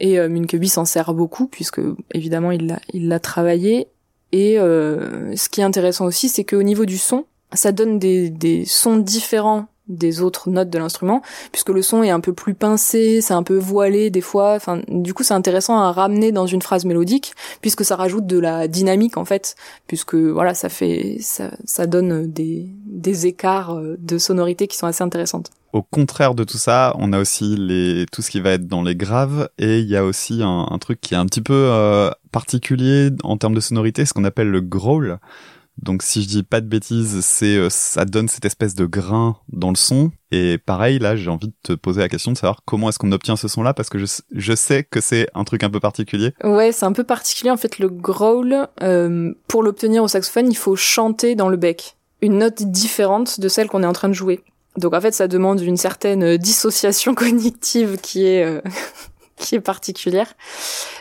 Et 0.00 0.18
euh, 0.18 0.28
s'en 0.66 0.84
sert 0.84 1.12
beaucoup 1.12 1.46
puisque 1.46 1.80
évidemment 2.14 2.52
il 2.52 2.68
l'a 2.68 2.80
il 2.92 3.08
l'a 3.08 3.20
travaillé. 3.20 3.88
Et 4.32 4.58
euh, 4.58 5.34
ce 5.36 5.48
qui 5.48 5.60
est 5.60 5.64
intéressant 5.64 6.04
aussi, 6.04 6.28
c'est 6.28 6.44
qu'au 6.44 6.62
niveau 6.62 6.84
du 6.84 6.98
son, 6.98 7.24
ça 7.54 7.72
donne 7.72 7.98
des 7.98 8.64
sons 8.66 8.98
différents 8.98 9.68
des 9.88 10.20
autres 10.20 10.50
notes 10.50 10.70
de 10.70 10.78
l'instrument, 10.78 11.22
puisque 11.52 11.70
le 11.70 11.82
son 11.82 12.02
est 12.02 12.10
un 12.10 12.20
peu 12.20 12.32
plus 12.32 12.54
pincé, 12.54 13.20
c'est 13.20 13.34
un 13.34 13.42
peu 13.42 13.56
voilé 13.56 14.10
des 14.10 14.20
fois. 14.20 14.54
Enfin, 14.54 14.80
du 14.88 15.14
coup, 15.14 15.22
c'est 15.22 15.34
intéressant 15.34 15.78
à 15.78 15.92
ramener 15.92 16.32
dans 16.32 16.46
une 16.46 16.62
phrase 16.62 16.84
mélodique, 16.84 17.34
puisque 17.60 17.84
ça 17.84 17.96
rajoute 17.96 18.26
de 18.26 18.38
la 18.38 18.68
dynamique 18.68 19.16
en 19.16 19.24
fait, 19.24 19.56
puisque 19.86 20.14
voilà, 20.14 20.54
ça 20.54 20.68
fait, 20.68 21.18
ça, 21.20 21.50
ça 21.64 21.86
donne 21.86 22.30
des, 22.30 22.66
des 22.86 23.26
écarts 23.26 23.76
euh, 23.76 23.96
de 23.98 24.18
sonorité 24.18 24.66
qui 24.66 24.76
sont 24.76 24.86
assez 24.86 25.02
intéressantes. 25.02 25.50
Au 25.72 25.82
contraire 25.82 26.34
de 26.34 26.44
tout 26.44 26.56
ça, 26.56 26.94
on 26.98 27.12
a 27.12 27.20
aussi 27.20 27.54
les 27.56 28.06
tout 28.10 28.22
ce 28.22 28.30
qui 28.30 28.40
va 28.40 28.52
être 28.52 28.66
dans 28.66 28.82
les 28.82 28.96
graves 28.96 29.50
et 29.58 29.80
il 29.80 29.86
y 29.86 29.96
a 29.96 30.04
aussi 30.04 30.40
un, 30.42 30.78
truc 30.80 30.98
qui 31.00 31.12
est 31.12 31.18
un 31.18 31.26
petit 31.26 31.42
peu 31.42 31.52
euh, 31.54 32.10
particulier 32.32 33.10
en 33.22 33.36
termes 33.36 33.54
de 33.54 33.60
sonorité, 33.60 34.06
ce 34.06 34.14
qu'on 34.14 34.24
appelle 34.24 34.50
le 34.50 34.62
growl. 34.62 35.18
Donc 35.82 36.02
si 36.02 36.22
je 36.22 36.28
dis 36.28 36.42
pas 36.42 36.60
de 36.60 36.66
bêtises, 36.66 37.20
c'est 37.20 37.56
euh, 37.56 37.70
ça 37.70 38.04
donne 38.04 38.28
cette 38.28 38.44
espèce 38.44 38.74
de 38.74 38.84
grain 38.84 39.36
dans 39.48 39.70
le 39.70 39.76
son. 39.76 40.10
Et 40.30 40.58
pareil, 40.58 40.98
là, 40.98 41.16
j'ai 41.16 41.30
envie 41.30 41.48
de 41.48 41.54
te 41.62 41.72
poser 41.72 42.00
la 42.00 42.08
question 42.08 42.32
de 42.32 42.36
savoir 42.36 42.60
comment 42.64 42.88
est-ce 42.88 42.98
qu'on 42.98 43.12
obtient 43.12 43.36
ce 43.36 43.48
son-là, 43.48 43.74
parce 43.74 43.88
que 43.88 43.98
je, 43.98 44.06
je 44.32 44.52
sais 44.54 44.84
que 44.84 45.00
c'est 45.00 45.28
un 45.34 45.44
truc 45.44 45.62
un 45.62 45.70
peu 45.70 45.80
particulier. 45.80 46.34
Ouais, 46.44 46.72
c'est 46.72 46.84
un 46.84 46.92
peu 46.92 47.04
particulier. 47.04 47.50
En 47.50 47.56
fait, 47.56 47.78
le 47.78 47.88
growl, 47.88 48.68
euh, 48.82 49.32
pour 49.46 49.62
l'obtenir 49.62 50.02
au 50.02 50.08
saxophone, 50.08 50.50
il 50.50 50.56
faut 50.56 50.76
chanter 50.76 51.34
dans 51.34 51.48
le 51.48 51.56
bec. 51.56 51.96
Une 52.20 52.38
note 52.38 52.62
différente 52.62 53.40
de 53.40 53.48
celle 53.48 53.68
qu'on 53.68 53.82
est 53.82 53.86
en 53.86 53.92
train 53.92 54.08
de 54.08 54.14
jouer. 54.14 54.42
Donc 54.76 54.94
en 54.94 55.00
fait, 55.00 55.12
ça 55.12 55.28
demande 55.28 55.60
une 55.60 55.76
certaine 55.76 56.36
dissociation 56.36 57.14
cognitive 57.16 57.98
qui 58.02 58.26
est 58.26 58.44
euh, 58.44 58.60
qui 59.38 59.54
est 59.54 59.60
particulière. 59.60 60.34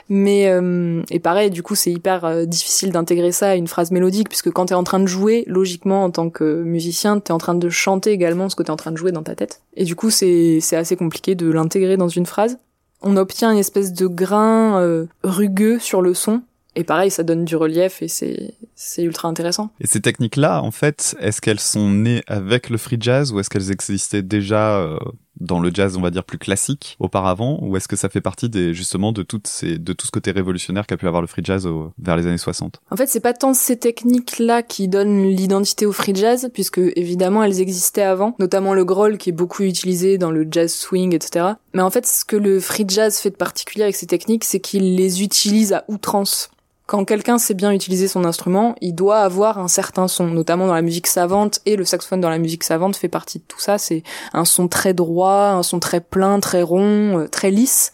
Mais 0.09 0.47
euh, 0.47 1.01
et 1.09 1.19
pareil, 1.19 1.49
du 1.49 1.63
coup, 1.63 1.75
c'est 1.75 1.91
hyper 1.91 2.23
euh, 2.25 2.45
difficile 2.45 2.91
d'intégrer 2.91 3.31
ça 3.31 3.49
à 3.49 3.55
une 3.55 3.67
phrase 3.67 3.91
mélodique 3.91 4.29
puisque 4.29 4.51
quand 4.51 4.67
t'es 4.67 4.73
en 4.73 4.83
train 4.83 4.99
de 4.99 5.07
jouer, 5.07 5.43
logiquement 5.47 6.03
en 6.03 6.11
tant 6.11 6.29
que 6.29 6.63
musicien, 6.63 7.19
t'es 7.19 7.33
en 7.33 7.37
train 7.37 7.55
de 7.55 7.69
chanter 7.69 8.11
également 8.11 8.49
ce 8.49 8.55
que 8.55 8.63
t'es 8.63 8.69
en 8.69 8.77
train 8.77 8.91
de 8.91 8.97
jouer 8.97 9.11
dans 9.11 9.23
ta 9.23 9.35
tête. 9.35 9.61
Et 9.75 9.83
du 9.83 9.95
coup, 9.95 10.09
c'est 10.09 10.59
c'est 10.61 10.77
assez 10.77 10.95
compliqué 10.95 11.35
de 11.35 11.49
l'intégrer 11.51 11.97
dans 11.97 12.07
une 12.07 12.25
phrase. 12.25 12.57
on 13.01 13.17
obtient 13.17 13.51
une 13.51 13.59
espèce 13.59 13.93
de 13.93 14.07
grain 14.07 14.81
euh, 14.81 15.05
rugueux 15.23 15.79
sur 15.79 16.01
le 16.01 16.13
son. 16.13 16.41
Et 16.75 16.83
pareil, 16.83 17.09
ça 17.09 17.23
donne 17.23 17.43
du 17.43 17.55
relief 17.55 18.03
et 18.03 18.07
c'est 18.07 18.53
c'est 18.75 19.01
ultra 19.03 19.27
intéressant. 19.27 19.71
Et 19.81 19.87
ces 19.87 19.99
techniques-là, 19.99 20.61
en 20.61 20.69
fait, 20.69 21.15
est-ce 21.19 21.41
qu'elles 21.41 21.59
sont 21.59 21.89
nées 21.89 22.21
avec 22.27 22.69
le 22.69 22.77
free 22.77 22.97
jazz 22.99 23.31
ou 23.31 23.39
est-ce 23.39 23.49
qu'elles 23.49 23.71
existaient 23.71 24.21
déjà 24.21 24.77
euh, 24.77 24.99
dans 25.39 25.59
le 25.59 25.71
jazz, 25.73 25.97
on 25.97 26.01
va 26.01 26.09
dire 26.09 26.23
plus 26.23 26.37
classique 26.37 26.95
auparavant, 26.99 27.59
ou 27.61 27.77
est-ce 27.77 27.87
que 27.87 27.95
ça 27.95 28.09
fait 28.09 28.21
partie 28.21 28.49
des 28.49 28.73
justement 28.73 29.11
de 29.11 29.23
toutes 29.23 29.47
ces 29.47 29.77
de 29.77 29.93
tout 29.93 30.05
ce 30.05 30.11
côté 30.11 30.31
révolutionnaire 30.31 30.87
qu'a 30.87 30.97
pu 30.97 31.07
avoir 31.07 31.21
le 31.21 31.27
free 31.27 31.43
jazz 31.43 31.67
vers 31.99 32.17
les 32.17 32.27
années 32.27 32.37
60 32.37 32.81
En 32.91 32.95
fait, 32.95 33.07
c'est 33.07 33.19
pas 33.19 33.33
tant 33.33 33.53
ces 33.53 33.77
techniques-là 33.77 34.63
qui 34.63 34.87
donnent 34.87 35.23
l'identité 35.23 35.85
au 35.85 35.91
free 35.91 36.15
jazz, 36.15 36.49
puisque 36.53 36.79
évidemment 36.95 37.43
elles 37.43 37.61
existaient 37.61 38.01
avant, 38.01 38.35
notamment 38.39 38.73
le 38.73 38.85
groll 38.85 39.17
qui 39.17 39.29
est 39.29 39.33
beaucoup 39.33 39.63
utilisé 39.63 40.17
dans 40.17 40.31
le 40.31 40.47
jazz 40.49 40.73
swing, 40.73 41.13
etc. 41.13 41.45
Mais 41.73 41.81
en 41.81 41.89
fait, 41.89 42.05
ce 42.05 42.25
que 42.25 42.35
le 42.35 42.59
free 42.59 42.85
jazz 42.87 43.19
fait 43.19 43.29
de 43.29 43.35
particulier 43.35 43.83
avec 43.83 43.95
ces 43.95 44.07
techniques, 44.07 44.43
c'est 44.43 44.59
qu'il 44.59 44.95
les 44.95 45.23
utilise 45.23 45.73
à 45.73 45.85
outrance 45.87 46.49
quand 46.87 47.03
quelqu'un 47.03 47.37
sait 47.37 47.53
bien 47.53 47.73
utiliser 47.73 48.07
son 48.07 48.23
instrument, 48.23 48.73
il 48.79 48.95
doit 48.95 49.19
avoir 49.19 49.59
un 49.59 49.67
certain 49.67 50.07
son, 50.07 50.27
notamment 50.27 50.67
dans 50.67 50.73
la 50.73 50.81
musique 50.81 51.07
savante, 51.07 51.59
et 51.65 51.75
le 51.75 51.83
saxophone 51.83 52.21
dans 52.21 52.29
la 52.29 52.37
musique 52.37 52.63
savante 52.63 52.95
fait 52.95 53.09
partie 53.09 53.39
de 53.39 53.43
tout 53.45 53.59
ça. 53.59 53.77
C'est 53.77 54.03
un 54.31 54.45
son 54.45 54.69
très 54.69 54.93
droit, 54.93 55.49
un 55.49 55.63
son 55.63 55.79
très 55.79 55.99
plein, 55.99 56.39
très 56.39 56.61
rond, 56.61 57.19
euh, 57.19 57.27
très 57.27 57.51
lisse. 57.51 57.91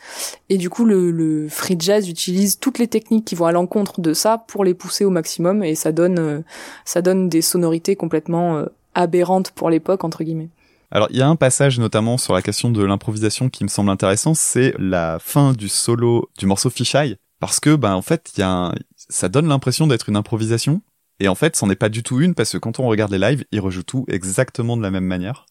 Et 0.49 0.57
du 0.57 0.69
coup, 0.69 0.85
le, 0.85 1.47
free 1.49 1.75
jazz 1.79 2.07
utilise 2.07 2.59
toutes 2.59 2.77
les 2.77 2.87
techniques 2.87 3.25
qui 3.25 3.33
vont 3.33 3.47
à 3.47 3.51
l'encontre 3.51 3.99
de 3.99 4.13
ça 4.13 4.37
pour 4.47 4.63
les 4.63 4.75
pousser 4.75 5.05
au 5.05 5.09
maximum, 5.09 5.63
et 5.63 5.73
ça 5.73 5.91
donne, 5.91 6.19
euh, 6.19 6.39
ça 6.85 7.01
donne 7.01 7.29
des 7.29 7.41
sonorités 7.41 7.95
complètement 7.95 8.57
euh, 8.57 8.65
aberrantes 8.93 9.49
pour 9.49 9.71
l'époque, 9.71 10.03
entre 10.03 10.23
guillemets. 10.23 10.49
Alors, 10.91 11.07
il 11.09 11.17
y 11.17 11.23
a 11.23 11.27
un 11.27 11.35
passage 11.35 11.79
notamment 11.79 12.19
sur 12.19 12.35
la 12.35 12.43
question 12.43 12.69
de 12.69 12.83
l'improvisation 12.83 13.49
qui 13.49 13.63
me 13.63 13.69
semble 13.69 13.89
intéressant, 13.89 14.35
c'est 14.35 14.75
la 14.77 15.17
fin 15.19 15.53
du 15.53 15.67
solo 15.67 16.29
du 16.37 16.45
morceau 16.45 16.69
Fisheye, 16.69 17.17
parce 17.43 17.59
que 17.59 17.75
ben 17.75 17.93
en 17.93 18.01
fait 18.01 18.31
y 18.37 18.41
a 18.41 18.73
ça 18.95 19.27
donne 19.27 19.49
l'impression 19.49 19.85
d'être 19.85 20.07
une 20.07 20.15
improvisation 20.15 20.81
et 21.19 21.27
en 21.27 21.35
fait 21.35 21.57
c'en 21.57 21.69
est 21.69 21.75
pas 21.75 21.89
du 21.89 22.01
tout 22.01 22.21
une 22.21 22.35
parce 22.35 22.53
que 22.53 22.57
quand 22.57 22.79
on 22.79 22.87
regarde 22.87 23.11
les 23.11 23.19
lives 23.19 23.43
il 23.51 23.59
rejoue 23.59 23.83
tout 23.83 24.05
exactement 24.07 24.77
de 24.77 24.81
la 24.81 24.91
même 24.91 25.03
manière 25.03 25.45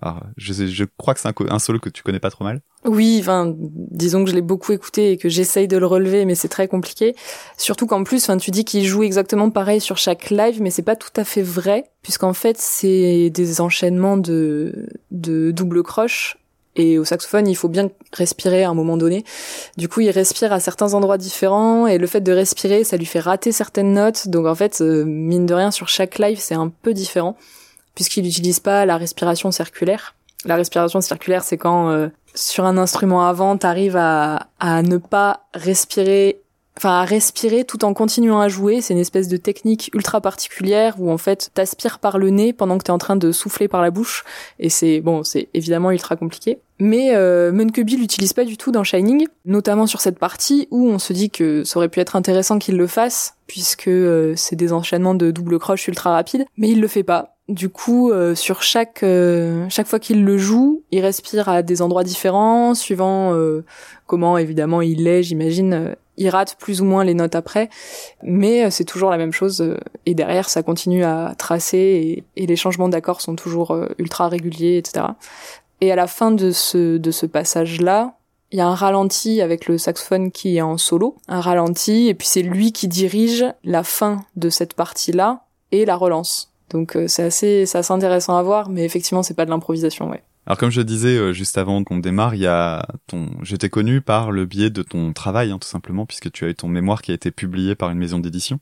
alors, 0.00 0.22
je, 0.36 0.52
je 0.52 0.84
crois 0.96 1.12
que 1.12 1.18
c'est 1.18 1.28
un, 1.50 1.58
solo 1.58 1.80
que 1.80 1.88
tu 1.88 2.04
connais 2.04 2.20
pas 2.20 2.30
trop 2.30 2.44
mal. 2.44 2.60
Oui, 2.84 3.18
enfin, 3.20 3.52
disons 3.58 4.22
que 4.22 4.30
je 4.30 4.34
l'ai 4.36 4.42
beaucoup 4.42 4.70
écouté 4.70 5.10
et 5.10 5.16
que 5.16 5.28
j'essaye 5.28 5.66
de 5.66 5.76
le 5.76 5.86
relever, 5.86 6.24
mais 6.24 6.36
c'est 6.36 6.46
très 6.46 6.68
compliqué. 6.68 7.16
Surtout 7.56 7.88
qu'en 7.88 8.04
plus, 8.04 8.22
enfin, 8.22 8.36
tu 8.36 8.52
dis 8.52 8.64
qu'il 8.64 8.86
joue 8.86 9.02
exactement 9.02 9.50
pareil 9.50 9.80
sur 9.80 9.96
chaque 9.96 10.30
live, 10.30 10.62
mais 10.62 10.70
c'est 10.70 10.82
pas 10.82 10.94
tout 10.94 11.10
à 11.16 11.24
fait 11.24 11.42
vrai, 11.42 11.90
puisqu'en 12.02 12.32
fait, 12.32 12.56
c'est 12.58 13.30
des 13.30 13.60
enchaînements 13.60 14.16
de, 14.16 14.88
de 15.10 15.50
double 15.50 15.82
croche 15.82 16.38
et 16.78 16.98
au 16.98 17.04
saxophone, 17.04 17.48
il 17.48 17.56
faut 17.56 17.68
bien 17.68 17.90
respirer 18.12 18.64
à 18.64 18.70
un 18.70 18.74
moment 18.74 18.96
donné. 18.96 19.24
Du 19.76 19.88
coup, 19.88 20.00
il 20.00 20.10
respire 20.10 20.52
à 20.52 20.60
certains 20.60 20.94
endroits 20.94 21.18
différents 21.18 21.86
et 21.86 21.98
le 21.98 22.06
fait 22.06 22.20
de 22.20 22.32
respirer, 22.32 22.84
ça 22.84 22.96
lui 22.96 23.06
fait 23.06 23.20
rater 23.20 23.52
certaines 23.52 23.92
notes. 23.92 24.28
Donc 24.28 24.46
en 24.46 24.54
fait, 24.54 24.80
euh, 24.80 25.04
mine 25.04 25.46
de 25.46 25.54
rien, 25.54 25.70
sur 25.70 25.88
chaque 25.88 26.18
live, 26.18 26.38
c'est 26.40 26.54
un 26.54 26.68
peu 26.68 26.94
différent 26.94 27.36
puisqu'il 27.94 28.22
n'utilise 28.22 28.60
pas 28.60 28.86
la 28.86 28.96
respiration 28.96 29.50
circulaire. 29.50 30.14
La 30.44 30.54
respiration 30.54 31.00
circulaire, 31.00 31.42
c'est 31.42 31.56
quand 31.56 31.90
euh, 31.90 32.08
sur 32.34 32.64
un 32.64 32.78
instrument 32.78 33.26
avant, 33.26 33.56
t'arrives 33.56 33.96
à, 33.96 34.46
à 34.60 34.82
ne 34.82 34.98
pas 34.98 35.48
respirer 35.52 36.40
enfin 36.78 37.00
à 37.00 37.04
respirer 37.04 37.64
tout 37.64 37.84
en 37.84 37.92
continuant 37.92 38.40
à 38.40 38.48
jouer. 38.48 38.80
C'est 38.80 38.94
une 38.94 39.00
espèce 39.00 39.28
de 39.28 39.36
technique 39.36 39.90
ultra 39.94 40.20
particulière 40.20 40.94
où 40.98 41.10
en 41.10 41.18
fait 41.18 41.50
t'aspires 41.52 41.98
par 41.98 42.18
le 42.18 42.30
nez 42.30 42.52
pendant 42.52 42.78
que 42.78 42.84
t'es 42.84 42.92
en 42.92 42.98
train 42.98 43.16
de 43.16 43.32
souffler 43.32 43.68
par 43.68 43.82
la 43.82 43.90
bouche. 43.90 44.24
Et 44.58 44.68
c'est 44.68 45.00
bon, 45.00 45.24
c'est 45.24 45.48
évidemment 45.54 45.90
ultra 45.90 46.16
compliqué. 46.16 46.58
Mais 46.80 47.10
euh, 47.14 47.50
l'utilise 47.50 48.32
pas 48.32 48.44
du 48.44 48.56
tout 48.56 48.70
dans 48.70 48.84
Shining, 48.84 49.26
notamment 49.44 49.86
sur 49.86 50.00
cette 50.00 50.18
partie 50.18 50.68
où 50.70 50.88
on 50.88 51.00
se 51.00 51.12
dit 51.12 51.30
que 51.30 51.64
ça 51.64 51.78
aurait 51.78 51.88
pu 51.88 51.98
être 52.00 52.14
intéressant 52.14 52.58
qu'il 52.58 52.76
le 52.76 52.86
fasse 52.86 53.34
puisque 53.48 53.88
euh, 53.88 54.34
c'est 54.36 54.54
des 54.54 54.72
enchaînements 54.72 55.14
de 55.14 55.32
double 55.32 55.58
croche 55.58 55.88
ultra 55.88 56.12
rapides, 56.12 56.44
mais 56.56 56.68
il 56.68 56.80
le 56.80 56.86
fait 56.86 57.02
pas. 57.02 57.34
Du 57.48 57.70
coup, 57.70 58.10
euh, 58.10 58.34
sur 58.34 58.62
chaque 58.62 59.02
euh, 59.02 59.66
chaque 59.70 59.86
fois 59.86 59.98
qu'il 59.98 60.22
le 60.22 60.36
joue, 60.36 60.82
il 60.92 61.00
respire 61.00 61.48
à 61.48 61.62
des 61.62 61.80
endroits 61.82 62.04
différents, 62.04 62.74
suivant 62.74 63.34
comment 64.06 64.38
évidemment 64.38 64.82
il 64.82 65.08
est, 65.08 65.22
j'imagine, 65.22 65.96
il 66.18 66.28
rate 66.28 66.56
plus 66.58 66.82
ou 66.82 66.84
moins 66.84 67.04
les 67.04 67.14
notes 67.14 67.34
après, 67.34 67.70
mais 68.22 68.66
euh, 68.66 68.70
c'est 68.70 68.84
toujours 68.84 69.10
la 69.10 69.16
même 69.16 69.32
chose. 69.32 69.62
Euh, 69.62 69.78
et 70.04 70.14
derrière, 70.14 70.50
ça 70.50 70.62
continue 70.62 71.04
à 71.04 71.34
tracer 71.38 72.24
et, 72.36 72.46
les 72.46 72.56
changements 72.56 72.88
d'accords 72.88 73.20
sont 73.20 73.36
toujours 73.36 73.70
euh, 73.70 73.88
ultra 73.98 74.28
réguliers, 74.28 74.78
etc. 74.78 75.06
Et 75.80 75.92
à 75.92 75.96
la 75.96 76.06
fin 76.06 76.30
de 76.30 76.50
ce 76.50 76.96
de 76.96 77.10
ce 77.10 77.26
passage-là, 77.26 78.14
il 78.50 78.58
y 78.58 78.60
a 78.60 78.66
un 78.66 78.74
ralenti 78.74 79.40
avec 79.40 79.66
le 79.66 79.78
saxophone 79.78 80.32
qui 80.32 80.56
est 80.56 80.62
en 80.62 80.76
solo, 80.76 81.16
un 81.28 81.40
ralenti, 81.40 82.08
et 82.08 82.14
puis 82.14 82.26
c'est 82.26 82.42
lui 82.42 82.72
qui 82.72 82.88
dirige 82.88 83.44
la 83.62 83.84
fin 83.84 84.24
de 84.36 84.48
cette 84.48 84.74
partie-là 84.74 85.44
et 85.70 85.84
la 85.84 85.96
relance. 85.96 86.52
Donc 86.70 86.96
c'est 87.06 87.24
assez, 87.24 87.66
c'est 87.66 87.78
assez 87.78 87.92
intéressant 87.92 88.36
à 88.36 88.42
voir, 88.42 88.70
mais 88.70 88.84
effectivement 88.84 89.22
c'est 89.22 89.34
pas 89.34 89.44
de 89.44 89.50
l'improvisation, 89.50 90.10
ouais. 90.10 90.22
Alors 90.48 90.56
comme 90.56 90.70
je 90.70 90.80
disais 90.80 91.18
euh, 91.18 91.34
juste 91.34 91.58
avant 91.58 91.84
qu'on 91.84 91.98
démarre, 91.98 92.34
il 92.34 92.40
y 92.40 92.46
a 92.46 92.86
ton, 93.06 93.28
j'étais 93.42 93.68
connu 93.68 94.00
par 94.00 94.30
le 94.30 94.46
biais 94.46 94.70
de 94.70 94.82
ton 94.82 95.12
travail, 95.12 95.50
hein, 95.50 95.58
tout 95.58 95.68
simplement, 95.68 96.06
puisque 96.06 96.32
tu 96.32 96.46
as 96.46 96.48
eu 96.48 96.54
ton 96.54 96.68
mémoire 96.68 97.02
qui 97.02 97.10
a 97.10 97.14
été 97.14 97.30
publié 97.30 97.74
par 97.74 97.90
une 97.90 97.98
maison 97.98 98.18
d'édition 98.18 98.58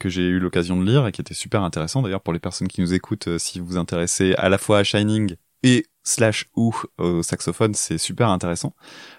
que 0.00 0.08
j'ai 0.08 0.22
eu 0.22 0.40
l'occasion 0.40 0.76
de 0.76 0.84
lire 0.84 1.06
et 1.06 1.12
qui 1.12 1.20
était 1.20 1.32
super 1.32 1.62
intéressant 1.62 2.02
d'ailleurs 2.02 2.22
pour 2.22 2.32
les 2.32 2.40
personnes 2.40 2.66
qui 2.66 2.80
nous 2.80 2.92
écoutent 2.92 3.28
euh, 3.28 3.38
si 3.38 3.60
vous 3.60 3.66
vous 3.66 3.76
intéressez 3.76 4.34
à 4.34 4.48
la 4.48 4.58
fois 4.58 4.78
à 4.78 4.82
Shining 4.82 5.36
et 5.62 5.86
slash 6.02 6.46
ou 6.56 6.74
au 6.98 7.22
saxophone, 7.22 7.74
c'est 7.74 7.98
super 7.98 8.28
intéressant. 8.28 8.74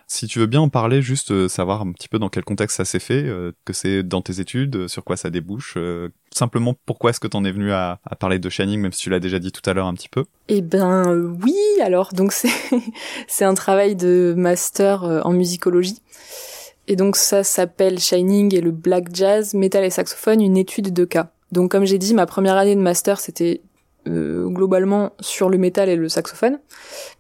Si 0.10 0.26
tu 0.26 0.40
veux 0.40 0.46
bien 0.46 0.62
en 0.62 0.70
parler, 0.70 1.02
juste 1.02 1.32
euh, 1.32 1.50
savoir 1.50 1.82
un 1.82 1.92
petit 1.92 2.08
peu 2.08 2.18
dans 2.18 2.30
quel 2.30 2.46
contexte 2.46 2.78
ça 2.78 2.86
s'est 2.86 3.00
fait, 3.00 3.26
euh, 3.26 3.52
que 3.66 3.74
c'est 3.74 4.04
dans 4.04 4.22
tes 4.22 4.40
études, 4.40 4.76
euh, 4.78 4.88
sur 4.88 5.04
quoi 5.04 5.18
ça 5.18 5.30
débouche, 5.30 5.78
simplement 6.32 6.76
pourquoi 6.86 7.10
est-ce 7.10 7.20
que 7.20 7.28
t'en 7.28 7.44
es 7.44 7.52
venu 7.52 7.74
à, 7.74 8.00
à, 8.06 8.16
parler 8.16 8.40
de 8.40 8.50
Shining, 8.50 8.80
même 8.80 8.94
si 8.94 9.02
tu 9.02 9.10
l'as 9.10 9.20
déjà 9.20 9.38
dit 9.40 9.52
tout 9.52 9.68
à 9.70 9.74
l'heure 9.74 9.86
un 9.86 9.94
petit 9.94 10.08
peu? 10.08 10.24
Eh 10.48 10.62
ben 10.62 11.14
oui, 11.44 11.58
alors 11.84 12.14
donc 12.14 12.32
c'est 12.32 12.50
c'est 13.28 13.44
un 13.44 13.54
travail 13.54 13.98
de 13.98 14.34
master 14.38 15.04
en 15.04 15.34
musicologie. 15.34 16.02
Et 16.88 16.96
donc 16.96 17.18
ça 17.18 17.44
s'appelle 17.44 18.00
Shining 18.00 18.56
et 18.56 18.62
le 18.62 18.72
Black 18.72 19.14
Jazz, 19.14 19.54
Metal 19.56 19.84
et 19.84 19.90
Saxophone, 19.90 20.42
une 20.42 20.56
étude 20.56 20.94
de 20.94 21.04
cas. 21.04 21.32
Donc 21.52 21.70
comme 21.70 21.84
j'ai 21.84 21.98
dit, 21.98 22.14
ma 22.14 22.26
première 22.26 22.56
année 22.56 22.76
de 22.76 22.82
master, 22.82 23.20
c'était 23.20 23.60
euh, 24.08 24.48
globalement 24.48 25.14
sur 25.20 25.50
le 25.50 25.58
métal 25.58 25.90
et 25.90 25.96
le 25.96 26.10
saxophone, 26.10 26.60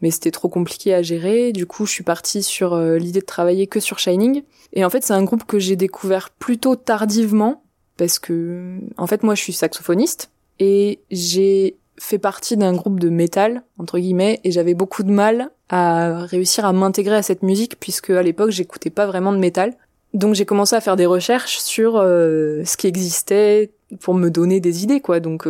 mais 0.01 0.11
c'était 0.11 0.31
trop 0.31 0.49
compliqué 0.49 0.93
à 0.93 1.01
gérer. 1.01 1.51
Du 1.51 1.65
coup, 1.65 1.85
je 1.85 1.91
suis 1.91 2.03
partie 2.03 2.43
sur 2.43 2.73
euh, 2.73 2.97
l'idée 2.97 3.19
de 3.19 3.25
travailler 3.25 3.67
que 3.67 3.79
sur 3.79 3.99
Shining. 3.99 4.43
Et 4.73 4.83
en 4.85 4.89
fait, 4.89 5.03
c'est 5.03 5.13
un 5.13 5.23
groupe 5.23 5.45
que 5.45 5.59
j'ai 5.59 5.75
découvert 5.75 6.29
plutôt 6.29 6.75
tardivement 6.75 7.63
parce 7.97 8.19
que, 8.19 8.79
en 8.97 9.07
fait, 9.07 9.23
moi, 9.23 9.35
je 9.35 9.41
suis 9.41 9.53
saxophoniste 9.53 10.29
et 10.59 10.99
j'ai 11.11 11.77
fait 11.99 12.19
partie 12.19 12.57
d'un 12.57 12.73
groupe 12.73 12.99
de 12.99 13.09
métal 13.09 13.63
entre 13.79 13.97
guillemets 13.97 14.39
et 14.43 14.51
j'avais 14.51 14.73
beaucoup 14.73 15.03
de 15.03 15.11
mal 15.11 15.49
à 15.69 16.25
réussir 16.25 16.65
à 16.65 16.73
m'intégrer 16.73 17.15
à 17.15 17.23
cette 17.23 17.43
musique 17.43 17.79
puisque 17.79 18.11
à 18.11 18.21
l'époque 18.21 18.51
j'écoutais 18.51 18.89
pas 18.89 19.07
vraiment 19.07 19.33
de 19.33 19.39
métal 19.39 19.73
donc 20.13 20.35
j'ai 20.35 20.45
commencé 20.45 20.75
à 20.75 20.81
faire 20.81 20.95
des 20.95 21.07
recherches 21.07 21.57
sur 21.57 21.97
euh, 21.97 22.63
ce 22.65 22.77
qui 22.77 22.87
existait 22.87 23.71
pour 23.99 24.13
me 24.13 24.29
donner 24.29 24.59
des 24.59 24.83
idées 24.83 25.01
quoi 25.01 25.19
donc 25.19 25.47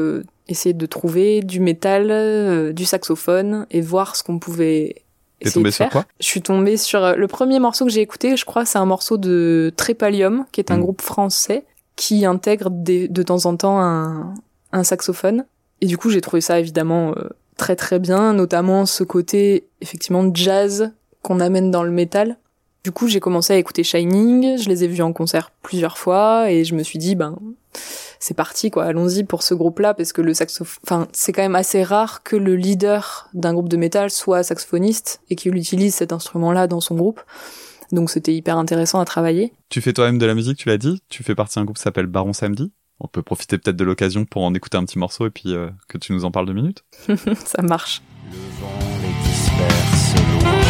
essayer 0.47 0.73
de 0.73 0.85
trouver 0.85 1.41
du 1.41 1.59
métal, 1.59 2.07
euh, 2.11 2.73
du 2.73 2.85
saxophone 2.85 3.65
et 3.71 3.81
voir 3.81 4.15
ce 4.15 4.23
qu'on 4.23 4.39
pouvait 4.39 5.03
T'es 5.39 5.51
tombé 5.51 5.69
sur 5.69 5.87
quoi? 5.89 6.05
Je 6.19 6.25
suis 6.25 6.41
tombée 6.41 6.77
sur 6.77 7.03
euh, 7.03 7.15
le 7.15 7.27
premier 7.27 7.59
morceau 7.59 7.85
que 7.85 7.91
j'ai 7.91 8.01
écouté. 8.01 8.35
Je 8.37 8.45
crois 8.45 8.65
c'est 8.65 8.79
un 8.79 8.85
morceau 8.85 9.17
de 9.17 9.71
Trépalium, 9.75 10.45
qui 10.51 10.61
est 10.61 10.71
un 10.71 10.77
hmm. 10.77 10.81
groupe 10.81 11.01
français 11.01 11.65
qui 11.95 12.25
intègre 12.25 12.69
de 12.71 13.23
temps 13.23 13.45
en 13.45 13.57
temps 13.57 13.79
un, 13.79 14.35
un 14.71 14.83
saxophone. 14.83 15.45
Et 15.81 15.85
du 15.85 15.97
coup, 15.97 16.09
j'ai 16.09 16.21
trouvé 16.21 16.41
ça 16.41 16.59
évidemment 16.59 17.13
euh, 17.17 17.29
très 17.57 17.75
très 17.75 17.99
bien, 17.99 18.33
notamment 18.33 18.85
ce 18.85 19.03
côté 19.03 19.67
effectivement 19.81 20.29
jazz 20.33 20.91
qu'on 21.21 21.39
amène 21.39 21.71
dans 21.71 21.83
le 21.83 21.91
métal. 21.91 22.37
Du 22.83 22.91
coup, 22.91 23.07
j'ai 23.07 23.19
commencé 23.19 23.53
à 23.53 23.57
écouter 23.57 23.83
Shining. 23.83 24.57
Je 24.57 24.69
les 24.69 24.83
ai 24.83 24.87
vus 24.87 25.01
en 25.01 25.11
concert 25.11 25.51
plusieurs 25.61 25.97
fois 25.97 26.51
et 26.51 26.63
je 26.63 26.73
me 26.73 26.83
suis 26.83 26.99
dit 26.99 27.15
ben 27.15 27.37
c'est 28.19 28.33
parti 28.33 28.71
quoi, 28.71 28.85
allons-y 28.85 29.23
pour 29.23 29.43
ce 29.43 29.53
groupe-là 29.53 29.93
parce 29.93 30.13
que 30.13 30.21
le 30.21 30.33
saxophone, 30.33 30.81
enfin 30.83 31.07
c'est 31.13 31.31
quand 31.33 31.41
même 31.41 31.55
assez 31.55 31.83
rare 31.83 32.23
que 32.23 32.35
le 32.35 32.55
leader 32.55 33.29
d'un 33.33 33.53
groupe 33.53 33.69
de 33.69 33.77
métal 33.77 34.09
soit 34.09 34.43
saxophoniste 34.43 35.21
et 35.29 35.35
qu'il 35.35 35.55
utilise 35.55 35.95
cet 35.95 36.11
instrument-là 36.11 36.67
dans 36.67 36.81
son 36.81 36.95
groupe. 36.95 37.21
Donc 37.91 38.09
c'était 38.09 38.33
hyper 38.33 38.57
intéressant 38.57 38.99
à 38.99 39.05
travailler. 39.05 39.53
Tu 39.69 39.81
fais 39.81 39.93
toi-même 39.93 40.17
de 40.17 40.25
la 40.25 40.35
musique, 40.35 40.57
tu 40.57 40.67
l'as 40.67 40.77
dit. 40.77 41.01
Tu 41.09 41.23
fais 41.23 41.35
partie 41.35 41.55
d'un 41.55 41.65
groupe 41.65 41.77
qui 41.77 41.83
s'appelle 41.83 42.07
Baron 42.07 42.33
Samedi. 42.33 42.71
On 42.99 43.07
peut 43.07 43.21
profiter 43.21 43.57
peut-être 43.57 43.75
de 43.75 43.83
l'occasion 43.83 44.25
pour 44.25 44.43
en 44.43 44.53
écouter 44.53 44.77
un 44.77 44.83
petit 44.83 44.99
morceau 44.99 45.27
et 45.27 45.29
puis 45.29 45.53
euh, 45.53 45.69
que 45.87 45.97
tu 45.97 46.13
nous 46.13 46.25
en 46.25 46.31
parles 46.31 46.47
deux 46.47 46.53
minutes. 46.53 46.83
Ça 47.45 47.61
marche. 47.61 48.01
Le 48.31 48.37
vent 48.59 48.97
les 49.01 49.29
disperse 49.29 50.15
loin. 50.43 50.66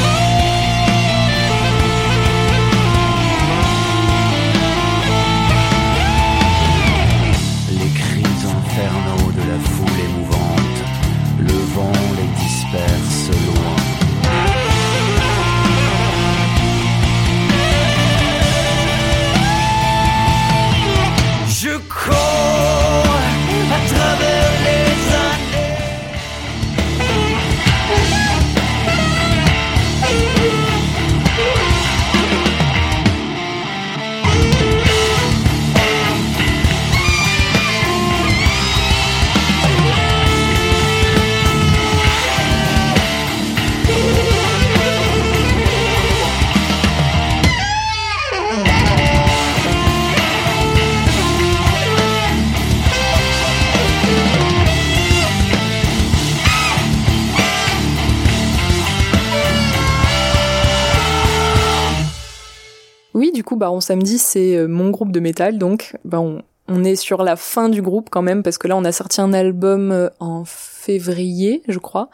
Coup, 63.48 63.56
Baron 63.56 63.80
Samedi, 63.80 64.18
c'est 64.18 64.58
euh, 64.58 64.68
mon 64.68 64.90
groupe 64.90 65.12
de 65.12 65.22
métal, 65.22 65.58
donc 65.58 65.96
bah, 66.04 66.20
on, 66.20 66.84
est 66.84 66.98
sur 66.98 67.24
la 67.24 67.38
fin 67.38 67.70
du 67.70 67.82
groupe 67.82 68.10
quand 68.12 68.22
même, 68.22 68.44
parce 68.44 68.58
que 68.58 68.68
là, 68.68 68.76
on 68.76 68.84
a 68.84 68.92
sorti 68.92 69.22
un 69.22 69.32
album 69.32 69.92
euh, 69.92 70.10
en 70.20 70.44
février, 70.46 71.64
je 71.70 71.80
crois. 71.80 72.10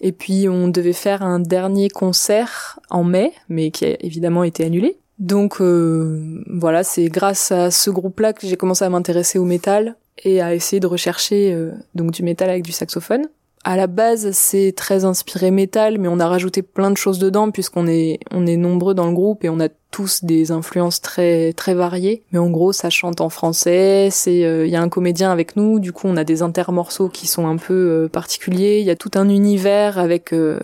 Et 0.00 0.10
puis, 0.10 0.48
on 0.48 0.66
devait 0.66 0.92
faire 0.92 1.22
un 1.22 1.38
dernier 1.38 1.88
concert 1.88 2.80
en 2.90 3.04
mai, 3.04 3.32
mais 3.48 3.70
qui 3.70 3.86
a 3.86 3.96
évidemment 4.00 4.42
été 4.42 4.64
annulé. 4.64 4.98
Donc 5.18 5.62
euh, 5.62 6.42
voilà, 6.50 6.84
c'est 6.84 7.06
grâce 7.06 7.50
à 7.50 7.70
ce 7.70 7.88
groupe-là 7.88 8.34
que 8.34 8.46
j'ai 8.46 8.56
commencé 8.56 8.84
à 8.84 8.90
m'intéresser 8.90 9.38
au 9.38 9.46
métal 9.46 9.96
et 10.22 10.42
à 10.42 10.54
essayer 10.54 10.80
de 10.80 10.86
rechercher 10.86 11.58
donc 11.94 12.10
du 12.10 12.22
métal 12.22 12.50
avec 12.50 12.62
du 12.62 12.72
saxophone. 12.72 13.26
À 13.68 13.74
la 13.74 13.88
base, 13.88 14.30
c'est 14.30 14.72
très 14.76 15.04
inspiré 15.04 15.50
métal, 15.50 15.98
mais 15.98 16.06
on 16.06 16.20
a 16.20 16.28
rajouté 16.28 16.62
plein 16.62 16.92
de 16.92 16.96
choses 16.96 17.18
dedans 17.18 17.50
puisqu'on 17.50 17.88
est 17.88 18.20
on 18.30 18.46
est 18.46 18.56
nombreux 18.56 18.94
dans 18.94 19.08
le 19.08 19.12
groupe 19.12 19.44
et 19.44 19.48
on 19.48 19.58
a 19.58 19.68
tous 19.90 20.22
des 20.22 20.52
influences 20.52 21.00
très 21.00 21.52
très 21.52 21.74
variées. 21.74 22.22
Mais 22.30 22.38
en 22.38 22.48
gros, 22.48 22.72
ça 22.72 22.90
chante 22.90 23.20
en 23.20 23.28
français. 23.28 24.06
C'est 24.12 24.38
il 24.38 24.68
y 24.68 24.76
a 24.76 24.80
un 24.80 24.88
comédien 24.88 25.32
avec 25.32 25.56
nous, 25.56 25.80
du 25.80 25.92
coup 25.92 26.06
on 26.06 26.16
a 26.16 26.22
des 26.22 26.42
intermorceaux 26.42 27.08
qui 27.08 27.26
sont 27.26 27.48
un 27.48 27.56
peu 27.56 27.74
euh, 28.04 28.08
particuliers. 28.08 28.78
Il 28.78 28.86
y 28.86 28.90
a 28.90 28.94
tout 28.94 29.10
un 29.16 29.28
univers 29.28 29.98
avec 29.98 30.32
euh, 30.32 30.60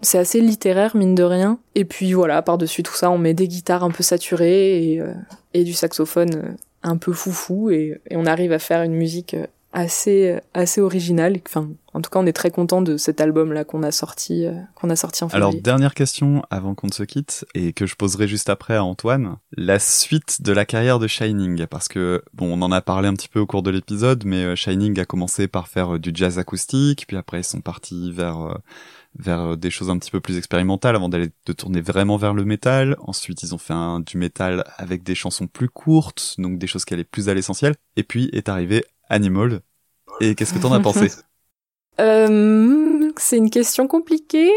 c'est 0.00 0.16
assez 0.16 0.40
littéraire 0.40 0.96
mine 0.96 1.14
de 1.14 1.24
rien. 1.24 1.58
Et 1.74 1.84
puis 1.84 2.14
voilà, 2.14 2.40
par 2.40 2.56
dessus 2.56 2.82
tout 2.82 2.94
ça, 2.94 3.10
on 3.10 3.18
met 3.18 3.34
des 3.34 3.48
guitares 3.48 3.84
un 3.84 3.90
peu 3.90 4.02
saturées 4.02 4.82
et 4.82 5.00
euh, 5.02 5.12
et 5.52 5.62
du 5.62 5.74
saxophone 5.74 6.56
un 6.82 6.96
peu 6.96 7.12
foufou 7.12 7.68
et, 7.68 8.00
et 8.08 8.16
on 8.16 8.24
arrive 8.24 8.52
à 8.52 8.58
faire 8.58 8.80
une 8.80 8.94
musique 8.94 9.36
assez 9.76 10.38
assez 10.54 10.80
original. 10.80 11.38
Enfin, 11.46 11.68
en 11.92 12.00
tout 12.00 12.08
cas, 12.08 12.18
on 12.18 12.26
est 12.26 12.32
très 12.32 12.50
content 12.50 12.80
de 12.80 12.96
cet 12.96 13.20
album 13.20 13.52
là 13.52 13.62
qu'on 13.64 13.82
a 13.82 13.92
sorti 13.92 14.46
euh, 14.46 14.54
qu'on 14.74 14.88
a 14.88 14.96
sorti 14.96 15.22
en 15.22 15.28
février. 15.28 15.52
Alors 15.52 15.62
dernière 15.62 15.94
question 15.94 16.42
avant 16.50 16.74
qu'on 16.74 16.86
ne 16.86 16.92
se 16.92 17.02
quitte 17.02 17.44
et 17.54 17.74
que 17.74 17.86
je 17.86 17.94
poserai 17.94 18.26
juste 18.26 18.48
après 18.48 18.74
à 18.74 18.82
Antoine, 18.82 19.36
la 19.54 19.78
suite 19.78 20.40
de 20.40 20.52
la 20.52 20.64
carrière 20.64 20.98
de 20.98 21.06
Shining 21.06 21.66
parce 21.66 21.88
que 21.88 22.22
bon, 22.32 22.58
on 22.58 22.62
en 22.62 22.72
a 22.72 22.80
parlé 22.80 23.06
un 23.06 23.12
petit 23.12 23.28
peu 23.28 23.38
au 23.38 23.46
cours 23.46 23.62
de 23.62 23.70
l'épisode, 23.70 24.24
mais 24.24 24.44
euh, 24.44 24.56
Shining 24.56 24.98
a 24.98 25.04
commencé 25.04 25.46
par 25.46 25.68
faire 25.68 25.96
euh, 25.96 25.98
du 25.98 26.10
jazz 26.14 26.38
acoustique, 26.38 27.04
puis 27.06 27.18
après 27.18 27.40
ils 27.40 27.44
sont 27.44 27.60
partis 27.60 28.10
vers 28.12 28.58
vers 29.18 29.56
des 29.56 29.70
choses 29.70 29.88
un 29.88 29.98
petit 29.98 30.10
peu 30.10 30.20
plus 30.20 30.36
expérimentales 30.36 30.96
avant 30.96 31.08
d'aller 31.08 31.30
de 31.46 31.52
tourner 31.52 31.80
vraiment 31.80 32.16
vers 32.18 32.34
le 32.34 32.44
métal. 32.44 32.96
Ensuite, 33.00 33.42
ils 33.42 33.54
ont 33.54 33.58
fait 33.58 33.72
un, 33.72 34.00
du 34.00 34.18
métal 34.18 34.64
avec 34.76 35.02
des 35.02 35.14
chansons 35.14 35.46
plus 35.46 35.70
courtes, 35.70 36.34
donc 36.36 36.58
des 36.58 36.66
choses 36.66 36.84
qui 36.84 36.92
allaient 36.92 37.04
plus 37.04 37.30
à 37.30 37.34
l'essentiel. 37.34 37.74
Et 37.96 38.02
puis 38.02 38.28
est 38.34 38.50
arrivé 38.50 38.84
Animal. 39.08 39.60
Et 40.20 40.34
qu'est-ce 40.34 40.54
que 40.54 40.58
t'en 40.58 40.72
as 40.72 40.80
pensé 40.80 41.10
euh, 42.00 43.10
C'est 43.16 43.36
une 43.36 43.50
question 43.50 43.86
compliquée. 43.86 44.50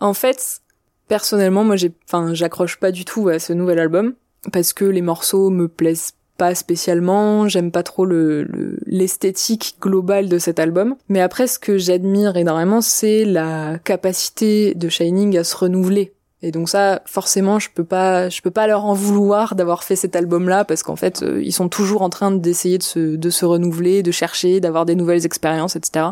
En 0.00 0.14
fait, 0.14 0.60
personnellement, 1.08 1.64
moi, 1.64 1.76
j'ai, 1.76 1.92
enfin, 2.06 2.34
j'accroche 2.34 2.78
pas 2.78 2.92
du 2.92 3.04
tout 3.04 3.28
à 3.28 3.38
ce 3.38 3.52
nouvel 3.52 3.78
album 3.78 4.14
parce 4.52 4.72
que 4.72 4.84
les 4.84 5.02
morceaux 5.02 5.50
me 5.50 5.68
plaisent 5.68 6.12
pas 6.36 6.54
spécialement, 6.54 7.48
j'aime 7.48 7.72
pas 7.72 7.82
trop 7.82 8.04
le 8.04 8.46
l'esthétique 8.86 9.76
globale 9.80 10.28
de 10.28 10.38
cet 10.38 10.60
album. 10.60 10.94
Mais 11.08 11.20
après, 11.20 11.48
ce 11.48 11.58
que 11.58 11.76
j'admire 11.78 12.36
énormément, 12.36 12.80
c'est 12.80 13.24
la 13.24 13.78
capacité 13.82 14.74
de 14.74 14.88
Shining 14.88 15.36
à 15.36 15.42
se 15.42 15.56
renouveler. 15.56 16.14
Et 16.40 16.52
donc 16.52 16.68
ça, 16.68 17.02
forcément, 17.04 17.58
je 17.58 17.68
peux 17.74 17.84
pas, 17.84 18.28
je 18.28 18.40
peux 18.42 18.52
pas 18.52 18.68
leur 18.68 18.84
en 18.84 18.94
vouloir 18.94 19.56
d'avoir 19.56 19.82
fait 19.82 19.96
cet 19.96 20.14
album-là 20.14 20.64
parce 20.64 20.84
qu'en 20.84 20.94
fait, 20.94 21.22
euh, 21.22 21.42
ils 21.42 21.52
sont 21.52 21.68
toujours 21.68 22.02
en 22.02 22.10
train 22.10 22.30
d'essayer 22.30 22.78
de 22.78 22.82
se, 22.84 23.16
de 23.16 23.30
se 23.30 23.44
renouveler, 23.44 24.04
de 24.04 24.12
chercher, 24.12 24.60
d'avoir 24.60 24.86
des 24.86 24.94
nouvelles 24.94 25.26
expériences, 25.26 25.74
etc. 25.74 26.06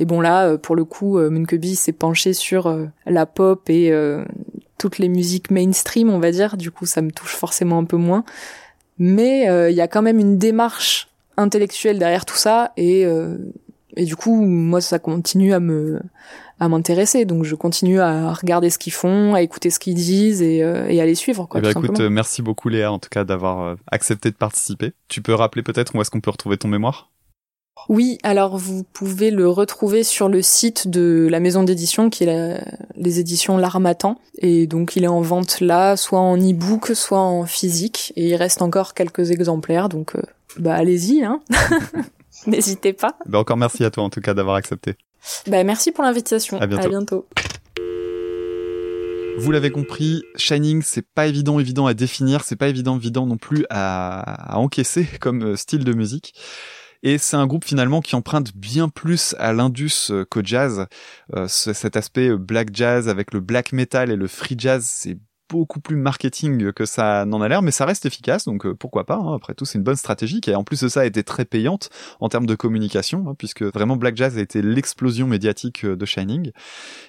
Et 0.00 0.06
bon 0.06 0.20
là, 0.20 0.46
euh, 0.46 0.58
pour 0.58 0.74
le 0.74 0.84
coup, 0.84 1.18
euh, 1.18 1.30
Munkebi 1.30 1.76
s'est 1.76 1.92
penché 1.92 2.32
sur 2.32 2.66
euh, 2.66 2.86
la 3.06 3.26
pop 3.26 3.70
et 3.70 3.92
toutes 4.76 4.98
les 4.98 5.08
musiques 5.08 5.52
mainstream, 5.52 6.10
on 6.10 6.18
va 6.18 6.32
dire. 6.32 6.56
Du 6.56 6.72
coup, 6.72 6.84
ça 6.84 7.00
me 7.00 7.12
touche 7.12 7.36
forcément 7.36 7.78
un 7.78 7.84
peu 7.84 7.96
moins. 7.96 8.24
Mais 8.98 9.46
il 9.70 9.76
y 9.76 9.80
a 9.80 9.88
quand 9.88 10.02
même 10.02 10.18
une 10.18 10.36
démarche 10.36 11.08
intellectuelle 11.36 11.98
derrière 11.98 12.24
tout 12.24 12.36
ça 12.36 12.72
et 12.76 13.06
et 13.96 14.04
du 14.04 14.16
coup, 14.16 14.34
moi, 14.34 14.80
ça 14.80 14.98
continue 14.98 15.54
à 15.54 15.60
me 15.60 16.00
à 16.60 16.68
m'intéresser. 16.68 17.24
Donc 17.24 17.44
je 17.44 17.54
continue 17.54 18.00
à 18.00 18.32
regarder 18.32 18.70
ce 18.70 18.78
qu'ils 18.78 18.92
font, 18.92 19.34
à 19.34 19.42
écouter 19.42 19.70
ce 19.70 19.78
qu'ils 19.78 19.94
disent 19.94 20.42
et, 20.42 20.62
euh, 20.62 20.86
et 20.88 21.00
à 21.00 21.06
les 21.06 21.14
suivre. 21.14 21.46
Quoi, 21.46 21.60
eh 21.60 21.62
bien, 21.62 21.70
écoute, 21.70 22.00
merci 22.00 22.42
beaucoup 22.42 22.68
Léa 22.68 22.92
en 22.92 22.98
tout 22.98 23.08
cas 23.10 23.24
d'avoir 23.24 23.60
euh, 23.62 23.74
accepté 23.90 24.30
de 24.30 24.36
participer. 24.36 24.92
Tu 25.08 25.22
peux 25.22 25.34
rappeler 25.34 25.62
peut-être 25.62 25.94
où 25.94 26.00
est-ce 26.00 26.10
qu'on 26.10 26.20
peut 26.20 26.30
retrouver 26.30 26.56
ton 26.56 26.68
mémoire? 26.68 27.10
Oui, 27.88 28.18
alors 28.22 28.56
vous 28.56 28.84
pouvez 28.84 29.30
le 29.30 29.48
retrouver 29.48 30.04
sur 30.04 30.28
le 30.28 30.42
site 30.42 30.88
de 30.88 31.28
la 31.30 31.40
maison 31.40 31.64
d'édition 31.64 32.08
qui 32.08 32.24
est 32.24 32.26
la, 32.26 32.64
les 32.96 33.20
éditions 33.20 33.58
L'Armatan. 33.58 34.18
Et 34.38 34.66
donc 34.66 34.96
il 34.96 35.04
est 35.04 35.08
en 35.08 35.20
vente 35.20 35.60
là, 35.60 35.96
soit 35.96 36.20
en 36.20 36.36
e-book, 36.36 36.92
soit 36.94 37.20
en 37.20 37.44
physique. 37.44 38.12
Et 38.16 38.28
il 38.28 38.36
reste 38.36 38.62
encore 38.62 38.94
quelques 38.94 39.30
exemplaires, 39.30 39.88
donc 39.88 40.16
euh, 40.16 40.22
bah 40.58 40.74
allez-y, 40.74 41.24
hein 41.24 41.40
n'hésitez 42.46 42.92
pas. 42.92 43.16
Bah 43.26 43.38
encore 43.38 43.56
merci 43.56 43.84
à 43.84 43.90
toi 43.90 44.04
en 44.04 44.10
tout 44.10 44.20
cas 44.20 44.34
d'avoir 44.34 44.56
accepté. 44.56 44.94
Bah, 45.46 45.64
merci 45.64 45.92
pour 45.92 46.04
l'invitation. 46.04 46.60
À 46.60 46.66
bientôt. 46.66 46.84
À 46.84 46.88
bientôt. 46.88 47.26
Vous 49.36 49.50
l'avez 49.50 49.70
compris, 49.70 50.22
Shining, 50.36 50.80
c'est 50.82 51.06
pas 51.06 51.26
évident, 51.26 51.58
évident 51.58 51.86
à 51.86 51.94
définir, 51.94 52.44
c'est 52.44 52.54
pas 52.54 52.68
évident, 52.68 52.96
évident 52.96 53.26
non 53.26 53.36
plus 53.36 53.66
à, 53.68 54.54
à 54.54 54.58
encaisser 54.58 55.06
comme 55.20 55.42
euh, 55.42 55.56
style 55.56 55.84
de 55.84 55.92
musique. 55.92 56.34
Et 57.02 57.18
c'est 57.18 57.36
un 57.36 57.46
groupe 57.46 57.64
finalement 57.64 58.00
qui 58.00 58.16
emprunte 58.16 58.56
bien 58.56 58.88
plus 58.88 59.34
à 59.38 59.52
l'indus 59.52 60.10
euh, 60.10 60.24
qu'au 60.24 60.40
jazz. 60.42 60.86
Euh, 61.34 61.48
cet 61.48 61.96
aspect 61.96 62.30
black 62.36 62.68
jazz 62.72 63.08
avec 63.08 63.34
le 63.34 63.40
black 63.40 63.72
metal 63.72 64.10
et 64.10 64.16
le 64.16 64.28
free 64.28 64.56
jazz, 64.56 64.86
c'est 64.88 65.18
beaucoup 65.48 65.80
plus 65.80 65.96
marketing 65.96 66.72
que 66.72 66.84
ça 66.84 67.24
n'en 67.24 67.40
a 67.40 67.48
l'air, 67.48 67.62
mais 67.62 67.70
ça 67.70 67.84
reste 67.84 68.06
efficace, 68.06 68.44
donc 68.44 68.66
euh, 68.66 68.74
pourquoi 68.74 69.04
pas. 69.04 69.16
Hein. 69.16 69.34
Après 69.34 69.54
tout, 69.54 69.64
c'est 69.64 69.78
une 69.78 69.84
bonne 69.84 69.96
stratégie 69.96 70.40
qui, 70.40 70.54
en 70.54 70.64
plus 70.64 70.80
de 70.80 70.88
ça, 70.88 71.00
a 71.00 71.04
été 71.04 71.22
très 71.22 71.44
payante 71.44 71.90
en 72.20 72.28
termes 72.28 72.46
de 72.46 72.54
communication, 72.54 73.26
hein, 73.28 73.34
puisque 73.36 73.62
vraiment 73.62 73.96
Black 73.96 74.16
Jazz 74.16 74.38
a 74.38 74.40
été 74.40 74.62
l'explosion 74.62 75.26
médiatique 75.26 75.84
euh, 75.84 75.96
de 75.96 76.04
Shining. 76.06 76.50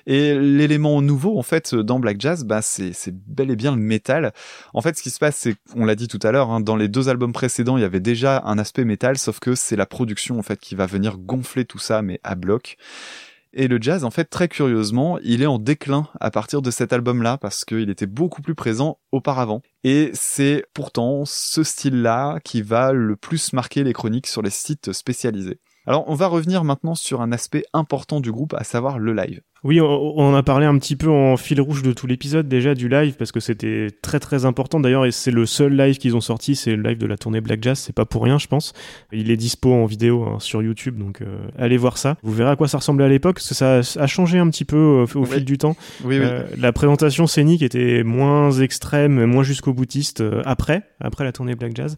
Et 0.05 0.35
l'élément 0.35 1.01
nouveau, 1.01 1.37
en 1.37 1.43
fait, 1.43 1.75
dans 1.75 1.99
Black 1.99 2.19
Jazz, 2.19 2.43
bah, 2.43 2.61
c'est 2.61 2.93
bel 3.27 3.51
et 3.51 3.55
bien 3.55 3.71
le 3.71 3.81
métal. 3.81 4.33
En 4.73 4.81
fait, 4.81 4.97
ce 4.97 5.03
qui 5.03 5.09
se 5.09 5.19
passe, 5.19 5.35
c'est, 5.37 5.55
on 5.75 5.85
l'a 5.85 5.95
dit 5.95 6.07
tout 6.07 6.19
à 6.23 6.31
l'heure, 6.31 6.49
hein, 6.49 6.59
dans 6.59 6.75
les 6.75 6.87
deux 6.87 7.09
albums 7.09 7.33
précédents, 7.33 7.77
il 7.77 7.81
y 7.81 7.85
avait 7.85 7.99
déjà 7.99 8.41
un 8.45 8.57
aspect 8.57 8.85
métal, 8.85 9.17
sauf 9.17 9.39
que 9.39 9.55
c'est 9.55 9.75
la 9.75 9.85
production, 9.85 10.39
en 10.39 10.43
fait, 10.43 10.59
qui 10.59 10.75
va 10.75 10.85
venir 10.85 11.17
gonfler 11.17 11.65
tout 11.65 11.79
ça, 11.79 12.01
mais 12.01 12.19
à 12.23 12.35
bloc. 12.35 12.77
Et 13.57 13.69
le 13.69 13.81
jazz, 13.81 14.03
en 14.03 14.11
fait, 14.11 14.25
très 14.25 14.49
curieusement, 14.49 15.17
il 15.23 15.41
est 15.41 15.45
en 15.45 15.59
déclin 15.59 16.09
à 16.19 16.29
partir 16.29 16.61
de 16.61 16.71
cet 16.71 16.91
album-là 16.91 17.37
parce 17.37 17.63
qu'il 17.63 17.89
était 17.89 18.05
beaucoup 18.05 18.41
plus 18.41 18.53
présent 18.53 18.99
auparavant. 19.13 19.61
Et 19.85 20.11
c'est 20.13 20.65
pourtant 20.73 21.23
ce 21.23 21.63
style-là 21.63 22.39
qui 22.43 22.61
va 22.61 22.91
le 22.91 23.15
plus 23.15 23.53
marquer 23.53 23.85
les 23.85 23.93
chroniques 23.93 24.27
sur 24.27 24.41
les 24.41 24.49
sites 24.49 24.91
spécialisés. 24.91 25.61
Alors, 25.87 26.05
on 26.07 26.15
va 26.15 26.27
revenir 26.27 26.63
maintenant 26.63 26.95
sur 26.95 27.21
un 27.21 27.31
aspect 27.31 27.63
important 27.73 28.19
du 28.19 28.31
groupe, 28.31 28.53
à 28.55 28.63
savoir 28.63 28.97
le 28.97 29.13
live. 29.13 29.41
Oui, 29.65 29.81
on, 29.81 30.35
a 30.35 30.43
parlé 30.43 30.67
un 30.67 30.77
petit 30.77 30.95
peu 30.95 31.09
en 31.09 31.37
fil 31.37 31.59
rouge 31.59 31.81
de 31.81 31.91
tout 31.91 32.05
l'épisode 32.05 32.47
déjà 32.47 32.75
du 32.75 32.87
live 32.87 33.15
parce 33.17 33.31
que 33.31 33.39
c'était 33.39 33.87
très 34.03 34.19
très 34.19 34.45
important 34.45 34.79
d'ailleurs 34.79 35.07
et 35.07 35.11
c'est 35.11 35.31
le 35.31 35.47
seul 35.47 35.75
live 35.75 35.97
qu'ils 35.97 36.15
ont 36.15 36.21
sorti, 36.21 36.55
c'est 36.55 36.75
le 36.75 36.83
live 36.87 36.99
de 36.99 37.07
la 37.07 37.17
tournée 37.17 37.41
Black 37.41 37.63
Jazz, 37.63 37.79
c'est 37.79 37.95
pas 37.95 38.05
pour 38.05 38.23
rien 38.25 38.37
je 38.37 38.45
pense. 38.45 38.73
Il 39.11 39.31
est 39.31 39.37
dispo 39.37 39.73
en 39.73 39.87
vidéo 39.87 40.23
hein, 40.23 40.37
sur 40.39 40.61
YouTube 40.61 40.99
donc 40.99 41.21
euh, 41.21 41.47
allez 41.57 41.77
voir 41.77 41.97
ça. 41.97 42.15
Vous 42.21 42.31
verrez 42.31 42.51
à 42.51 42.55
quoi 42.55 42.67
ça 42.67 42.77
ressemblait 42.77 43.05
à 43.05 43.09
l'époque 43.09 43.37
parce 43.37 43.49
que 43.49 43.55
ça 43.55 43.79
a 43.79 44.05
changé 44.05 44.37
un 44.37 44.51
petit 44.51 44.65
peu 44.65 44.77
euh, 44.77 45.19
au 45.19 45.23
Oui. 45.23 45.31
fil 45.31 45.45
du 45.45 45.57
temps. 45.57 45.75
Oui, 46.03 46.19
oui. 46.19 46.25
Euh, 46.25 46.43
la 46.59 46.71
présentation 46.71 47.25
scénique 47.25 47.63
était 47.63 48.03
moins 48.03 48.51
extrême, 48.51 49.25
moins 49.25 49.41
jusqu'au 49.43 49.73
boutiste 49.73 50.23
après, 50.45 50.83
après 50.99 51.23
la 51.23 51.31
tournée 51.31 51.55
Black 51.55 51.75
Jazz. 51.75 51.97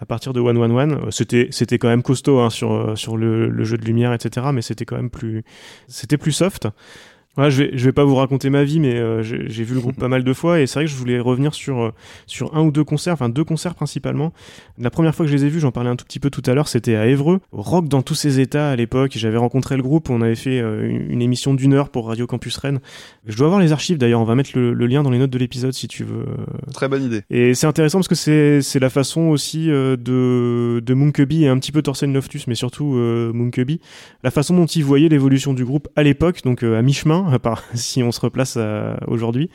À 0.00 0.06
partir 0.06 0.32
de 0.32 0.40
One 0.40 0.56
One 0.56 0.72
One, 0.72 0.92
euh, 0.92 1.10
c'était 1.10 1.48
c'était 1.50 1.78
quand 1.78 1.88
même 1.88 2.02
costaud 2.02 2.40
hein, 2.40 2.48
sur 2.48 2.72
euh, 2.72 2.96
sur 2.96 3.18
le, 3.18 3.50
le 3.50 3.64
jeu 3.64 3.76
de 3.76 3.84
lumière, 3.84 4.14
etc. 4.14 4.46
Mais 4.52 4.62
c'était 4.62 4.86
quand 4.86 4.96
même 4.96 5.10
plus 5.10 5.44
c'était 5.88 6.16
plus 6.16 6.32
soft 6.32 6.68
voilà, 7.40 7.48
je 7.48 7.62
vais 7.62 7.70
je 7.72 7.84
vais 7.86 7.92
pas 7.92 8.04
vous 8.04 8.16
raconter 8.16 8.50
ma 8.50 8.64
vie, 8.64 8.80
mais 8.80 8.96
euh, 8.96 9.22
j'ai 9.22 9.64
vu 9.64 9.74
le 9.74 9.80
groupe 9.80 9.96
pas 9.98 10.08
mal 10.08 10.24
de 10.24 10.32
fois 10.34 10.60
et 10.60 10.66
c'est 10.66 10.74
vrai 10.74 10.84
que 10.84 10.90
je 10.90 10.96
voulais 10.96 11.18
revenir 11.18 11.54
sur 11.54 11.80
euh, 11.80 11.92
sur 12.26 12.54
un 12.54 12.60
ou 12.60 12.70
deux 12.70 12.84
concerts, 12.84 13.14
enfin 13.14 13.30
deux 13.30 13.44
concerts 13.44 13.74
principalement. 13.74 14.34
La 14.78 14.90
première 14.90 15.14
fois 15.14 15.24
que 15.24 15.32
je 15.32 15.36
les 15.36 15.46
ai 15.46 15.48
vus, 15.48 15.60
j'en 15.60 15.72
parlais 15.72 15.88
un 15.88 15.96
tout 15.96 16.04
petit 16.04 16.20
peu 16.20 16.28
tout 16.28 16.42
à 16.44 16.52
l'heure, 16.52 16.68
c'était 16.68 16.96
à 16.96 17.06
Évreux, 17.06 17.40
rock 17.50 17.88
dans 17.88 18.02
tous 18.02 18.14
ses 18.14 18.40
états 18.40 18.70
à 18.70 18.76
l'époque. 18.76 19.12
J'avais 19.14 19.38
rencontré 19.38 19.76
le 19.76 19.82
groupe, 19.82 20.10
on 20.10 20.20
avait 20.20 20.34
fait 20.34 20.60
euh, 20.60 20.86
une, 20.86 21.22
émission 21.22 21.54
d'une 21.54 21.72
heure 21.72 21.88
pour 21.88 22.08
Radio 22.08 22.26
Campus 22.26 22.58
Rennes. 22.58 22.80
Je 23.26 23.36
dois 23.38 23.46
avoir 23.46 23.60
les 23.60 23.72
archives 23.72 23.96
d'ailleurs, 23.96 24.20
on 24.20 24.24
va 24.24 24.34
mettre 24.34 24.50
le, 24.54 24.74
le, 24.74 24.86
lien 24.86 25.02
dans 25.02 25.10
les 25.10 25.18
notes 25.18 25.30
de 25.30 25.38
l'épisode 25.38 25.72
si 25.72 25.88
tu 25.88 26.04
veux. 26.04 26.26
Très 26.74 26.88
bonne 26.88 27.04
idée. 27.04 27.22
Et 27.30 27.54
c'est 27.54 27.66
intéressant 27.66 27.98
parce 27.98 28.08
que 28.08 28.14
c'est 28.14 28.60
c'est 28.60 28.80
la 28.80 28.90
façon 28.90 29.22
aussi 29.28 29.70
euh, 29.70 29.96
de 29.96 30.80
de 30.84 30.94
Munkeby 30.94 31.44
et 31.44 31.48
un 31.48 31.58
petit 31.58 31.72
peu 31.72 31.82
Torsen 31.82 32.12
Loftus, 32.12 32.46
mais 32.46 32.54
surtout 32.54 32.94
euh, 32.96 33.32
Munkeby, 33.32 33.80
la 34.22 34.30
façon 34.30 34.56
dont 34.56 34.66
ils 34.66 34.84
voyaient 34.84 35.08
l'évolution 35.08 35.54
du 35.54 35.64
groupe 35.64 35.88
à 35.96 36.02
l'époque, 36.02 36.42
donc 36.44 36.62
euh, 36.62 36.78
à 36.78 36.82
mi 36.82 36.92
chemin 36.92 37.29
2020, 37.30 37.38
par, 37.38 37.64
si 37.74 38.02
on 38.02 38.12
se 38.12 38.20
replace 38.20 38.54
euh, 38.56 38.94
aujourd'hui. 39.06 39.50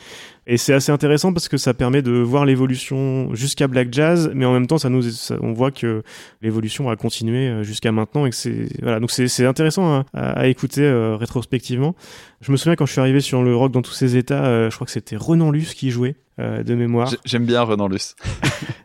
Et 0.48 0.58
c'est 0.58 0.74
assez 0.74 0.92
intéressant 0.92 1.34
parce 1.34 1.48
que 1.48 1.58
ça 1.58 1.74
permet 1.74 2.02
de 2.02 2.12
voir 2.12 2.46
l'évolution 2.46 3.34
jusqu'à 3.34 3.68
Black 3.68 3.92
Jazz, 3.92 4.32
mais 4.36 4.46
en 4.46 4.54
même 4.54 4.68
temps, 4.68 4.78
ça 4.78 4.90
nous, 4.90 5.04
on 5.42 5.54
voit 5.54 5.72
que 5.72 6.04
l'évolution 6.42 6.90
a 6.90 6.96
continué 6.96 7.48
euh, 7.48 7.64
jusqu'à 7.64 7.92
maintenant 7.92 8.26
et 8.26 8.32
c'est, 8.32 8.68
voilà. 8.82 9.00
Donc 9.00 9.12
c'est 9.12 9.46
intéressant 9.46 9.92
hein, 9.92 10.06
à, 10.14 10.48
écouter 10.48 10.84
euh, 10.84 11.16
rétrospectivement. 11.16 11.96
Je 12.42 12.52
me 12.52 12.58
souviens 12.58 12.76
quand 12.76 12.86
je 12.86 12.92
suis 12.92 13.02
arrivé 13.02 13.22
sur 13.22 13.42
le 13.42 13.56
rock 13.56 13.72
dans 13.72 13.82
tous 13.82 13.94
ses 13.94 14.18
états, 14.18 14.70
je 14.70 14.76
crois 14.76 14.86
que 14.86 14.92
c'était 14.92 15.16
Renan 15.16 15.50
Luce 15.50 15.74
qui 15.74 15.90
jouait 15.90 16.16
de 16.38 16.76
mémoire. 16.76 17.12
J'aime 17.26 17.46
bien 17.46 17.64
Renan 17.64 17.88
Luce. 17.88 18.16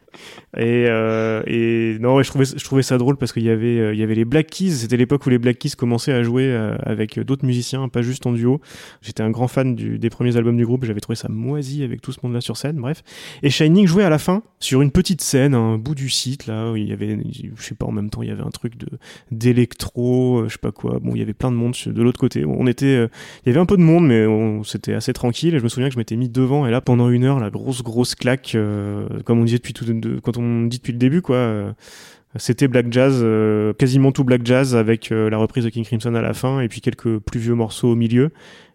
Et, 0.57 0.87
euh, 0.89 1.43
et 1.47 1.97
non, 2.01 2.17
ouais, 2.17 2.25
je 2.25 2.31
trouvais, 2.31 2.45
je 2.45 2.65
trouvais 2.65 2.83
ça 2.83 2.99
drôle 2.99 3.17
parce 3.17 3.33
qu'il 3.33 3.45
y 3.45 3.51
avait, 3.51 3.79
euh, 3.79 3.95
y 3.95 4.03
avait 4.03 4.17
les 4.17 4.25
Black 4.25 4.49
Keys. 4.49 4.71
C'était 4.71 4.97
l'époque 4.97 5.25
où 5.27 5.31
les 5.31 5.39
Black 5.39 5.59
Keys 5.59 5.77
commençaient 5.77 6.13
à 6.13 6.25
jouer 6.25 6.47
euh, 6.47 6.77
avec 6.83 7.21
d'autres 7.21 7.47
musiciens, 7.47 7.89
pas 7.89 8.03
juste 8.03 8.27
en 8.27 8.33
duo. 8.33 8.61
J'étais 9.01 9.23
un 9.23 9.31
grand 9.31 9.47
fan 9.47 9.77
du, 9.77 9.99
des 9.99 10.11
premiers 10.11 10.37
albums 10.37 10.57
du 10.57 10.67
groupe. 10.67 10.85
J'avais 10.85 11.01
trouvé 11.01 11.15
ça 11.15 11.29
moisi 11.29 11.85
avec 11.85 12.01
tout 12.01 12.11
ce 12.11 12.19
monde-là 12.25 12.41
sur 12.41 12.57
scène. 12.57 12.77
Bref. 12.77 13.05
Et 13.45 13.51
Shining 13.51 13.87
jouait 13.87 14.03
à 14.03 14.11
la 14.11 14.19
fin 14.19 14.43
sur 14.59 14.83
une 14.83 14.91
petite 14.91 15.21
scène, 15.21 15.55
un 15.55 15.79
bout 15.79 15.95
du 15.95 16.11
site 16.11 16.47
là 16.47 16.73
où 16.73 16.77
il 16.77 16.89
y 16.89 16.93
avait, 16.93 17.17
je 17.57 17.63
sais 17.63 17.77
pas, 17.77 17.87
en 17.87 17.93
même 17.93 18.11
temps 18.11 18.23
il 18.23 18.29
y 18.29 18.33
avait 18.33 18.43
un 18.43 18.51
truc 18.51 18.75
d'électro, 19.31 20.41
euh, 20.41 20.49
je 20.49 20.55
sais 20.55 20.59
pas 20.59 20.73
quoi. 20.73 20.99
Bon, 21.01 21.15
il 21.15 21.21
y 21.21 21.23
avait 21.23 21.33
plein 21.33 21.53
de 21.53 21.57
monde 21.57 21.77
de 21.87 22.03
l'autre 22.03 22.19
côté. 22.19 22.45
On 22.45 22.67
était, 22.67 23.09
il 23.45 23.47
y 23.47 23.51
avait 23.51 23.61
un 23.61 23.67
peu 23.67 23.77
de 23.77 23.83
monde, 23.83 24.09
mais 24.09 24.27
c'était 24.65 24.95
assez 24.95 25.13
tranquille. 25.13 25.55
Et 25.55 25.59
je 25.61 25.65
me 25.65 25.69
souviens 25.69 25.89
que 25.89 25.95
je 25.95 25.99
m'étais 25.99 26.17
mis 26.17 26.29
devant 26.29 26.67
et 26.67 26.73
là 26.73 26.81
pendant 26.81 27.09
une 27.09 27.23
heure, 27.23 27.39
la 27.39 27.51
grosse 27.51 27.85
grosse 27.85 28.17
claque, 28.17 28.57
comme 29.25 29.39
on 29.39 29.45
disait 29.45 29.59
depuis 29.59 29.75
tout, 29.75 29.85
de, 29.85 30.19
quand 30.19 30.37
on 30.37 30.40
dit 30.41 30.79
depuis 30.79 30.93
le 30.93 30.99
début 30.99 31.23
quoi. 31.23 31.75
c'était 32.37 32.69
Black 32.69 32.93
Jazz, 32.93 33.21
euh, 33.23 33.73
quasiment 33.73 34.13
tout 34.13 34.25
Black 34.25 34.43
Jazz 34.45 34.77
avec 34.77 35.11
euh, 35.11 35.31
la 35.31 35.37
reprise 35.37 35.65
de 35.65 35.71
King 35.71 35.85
Crimson 35.85 36.15
à 36.15 36.23
la 36.23 36.33
fin 36.33 36.61
et 36.61 36.69
puis 36.69 36.81
quelques 36.81 37.19
plus 37.19 37.41
vieux 37.41 37.55
morceaux 37.55 37.91
au 37.91 37.97
milieu. 37.97 38.31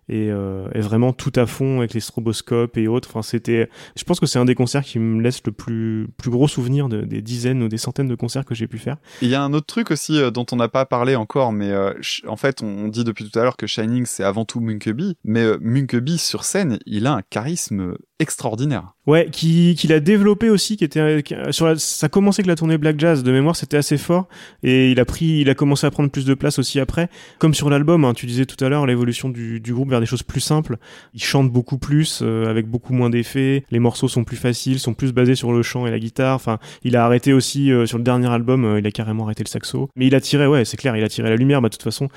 Et, 0.07 0.29
euh, 0.29 0.67
et 0.75 0.81
vraiment 0.81 1.13
tout 1.13 1.31
à 1.35 1.47
fond 1.47 1.79
avec 1.79 1.93
les 1.95 1.99
stroboscopes 1.99 2.77
et 2.77 2.87
autres. 2.87 3.09
Enfin, 3.09 3.21
c'était. 3.23 3.69
Je 3.97 4.03
pense 4.03 4.19
que 4.19 4.25
c'est 4.27 4.37
un 4.37 4.45
des 4.45 4.53
concerts 4.53 4.83
qui 4.83 4.99
me 4.99 5.21
laisse 5.21 5.41
le 5.45 5.51
plus 5.51 6.07
plus 6.17 6.29
gros 6.29 6.47
souvenir 6.47 6.89
de- 6.89 7.01
des 7.01 7.21
dizaines 7.23 7.63
ou 7.63 7.67
des 7.69 7.77
centaines 7.77 8.07
de 8.07 8.13
concerts 8.15 8.45
que 8.45 8.53
j'ai 8.53 8.67
pu 8.67 8.77
faire. 8.77 8.97
Il 9.23 9.29
y 9.29 9.35
a 9.35 9.41
un 9.43 9.51
autre 9.53 9.65
truc 9.65 9.89
aussi 9.89 10.17
euh, 10.19 10.29
dont 10.29 10.45
on 10.51 10.57
n'a 10.57 10.67
pas 10.67 10.85
parlé 10.85 11.15
encore, 11.15 11.51
mais 11.51 11.71
euh, 11.71 11.93
en 12.27 12.35
fait, 12.37 12.61
on, 12.61 12.87
dit 12.87 13.03
depuis 13.03 13.27
tout 13.29 13.39
à 13.39 13.43
l'heure 13.43 13.57
que 13.57 13.65
Shining 13.67 14.05
c'est 14.05 14.23
avant 14.23 14.45
tout 14.45 14.59
Munkeby, 14.59 15.15
mais 15.23 15.41
euh, 15.41 15.57
Munkeby 15.61 16.17
sur 16.19 16.43
scène, 16.43 16.77
il 16.85 17.07
a 17.07 17.13
un 17.15 17.21
charisme 17.23 17.95
extraordinaire. 18.19 18.93
Ouais, 19.07 19.29
qui 19.31 19.75
qu'il 19.75 19.93
a 19.93 19.99
développé 19.99 20.49
aussi, 20.49 20.77
qui 20.77 20.83
était 20.83 21.21
qui- 21.23 21.35
sur 21.51 21.67
la, 21.67 21.77
ça 21.77 22.09
commençait 22.09 22.41
que 22.43 22.47
la 22.47 22.55
tournée 22.55 22.77
Black 22.77 22.99
Jazz 22.99 23.23
de 23.23 23.31
mémoire, 23.31 23.55
c'était 23.55 23.77
assez 23.77 23.97
fort 23.97 24.27
et 24.63 24.91
il 24.91 24.99
a 24.99 25.05
pris, 25.05 25.41
il 25.41 25.49
a 25.49 25.55
commencé 25.55 25.85
à 25.85 25.91
prendre 25.91 26.09
plus 26.09 26.25
de 26.25 26.33
place 26.33 26.57
aussi 26.59 26.79
après. 26.79 27.09
Comme 27.39 27.53
sur 27.53 27.69
l'album, 27.69 28.03
hein, 28.05 28.13
tu 28.13 28.25
disais 28.25 28.45
tout 28.45 28.63
à 28.63 28.69
l'heure, 28.69 28.85
l'évolution 28.85 29.29
du, 29.29 29.59
du 29.59 29.73
groupe 29.73 29.89
vers 29.95 30.01
des 30.01 30.05
choses 30.05 30.23
plus 30.23 30.41
simples. 30.41 30.77
Il 31.13 31.23
chante 31.23 31.51
beaucoup 31.51 31.77
plus, 31.77 32.19
euh, 32.21 32.47
avec 32.47 32.67
beaucoup 32.67 32.93
moins 32.93 33.09
d'effets. 33.09 33.63
Les 33.71 33.79
morceaux 33.79 34.07
sont 34.07 34.23
plus 34.23 34.37
faciles, 34.37 34.79
sont 34.79 34.93
plus 34.93 35.13
basés 35.13 35.35
sur 35.35 35.51
le 35.51 35.63
chant 35.63 35.87
et 35.87 35.91
la 35.91 35.99
guitare. 35.99 36.35
Enfin, 36.35 36.59
il 36.83 36.95
a 36.95 37.05
arrêté 37.05 37.33
aussi 37.33 37.71
euh, 37.71 37.85
sur 37.85 37.97
le 37.97 38.03
dernier 38.03 38.27
album, 38.27 38.65
euh, 38.65 38.79
il 38.79 38.87
a 38.87 38.91
carrément 38.91 39.25
arrêté 39.25 39.43
le 39.43 39.49
saxo. 39.49 39.89
Mais 39.95 40.07
il 40.07 40.15
a 40.15 40.21
tiré, 40.21 40.47
ouais, 40.47 40.65
c'est 40.65 40.77
clair, 40.77 40.95
il 40.95 41.03
a 41.03 41.09
tiré 41.09 41.29
la 41.29 41.35
lumière. 41.35 41.61
Bah, 41.61 41.69
de 41.69 41.73
toute 41.73 41.83
façon, 41.83 42.09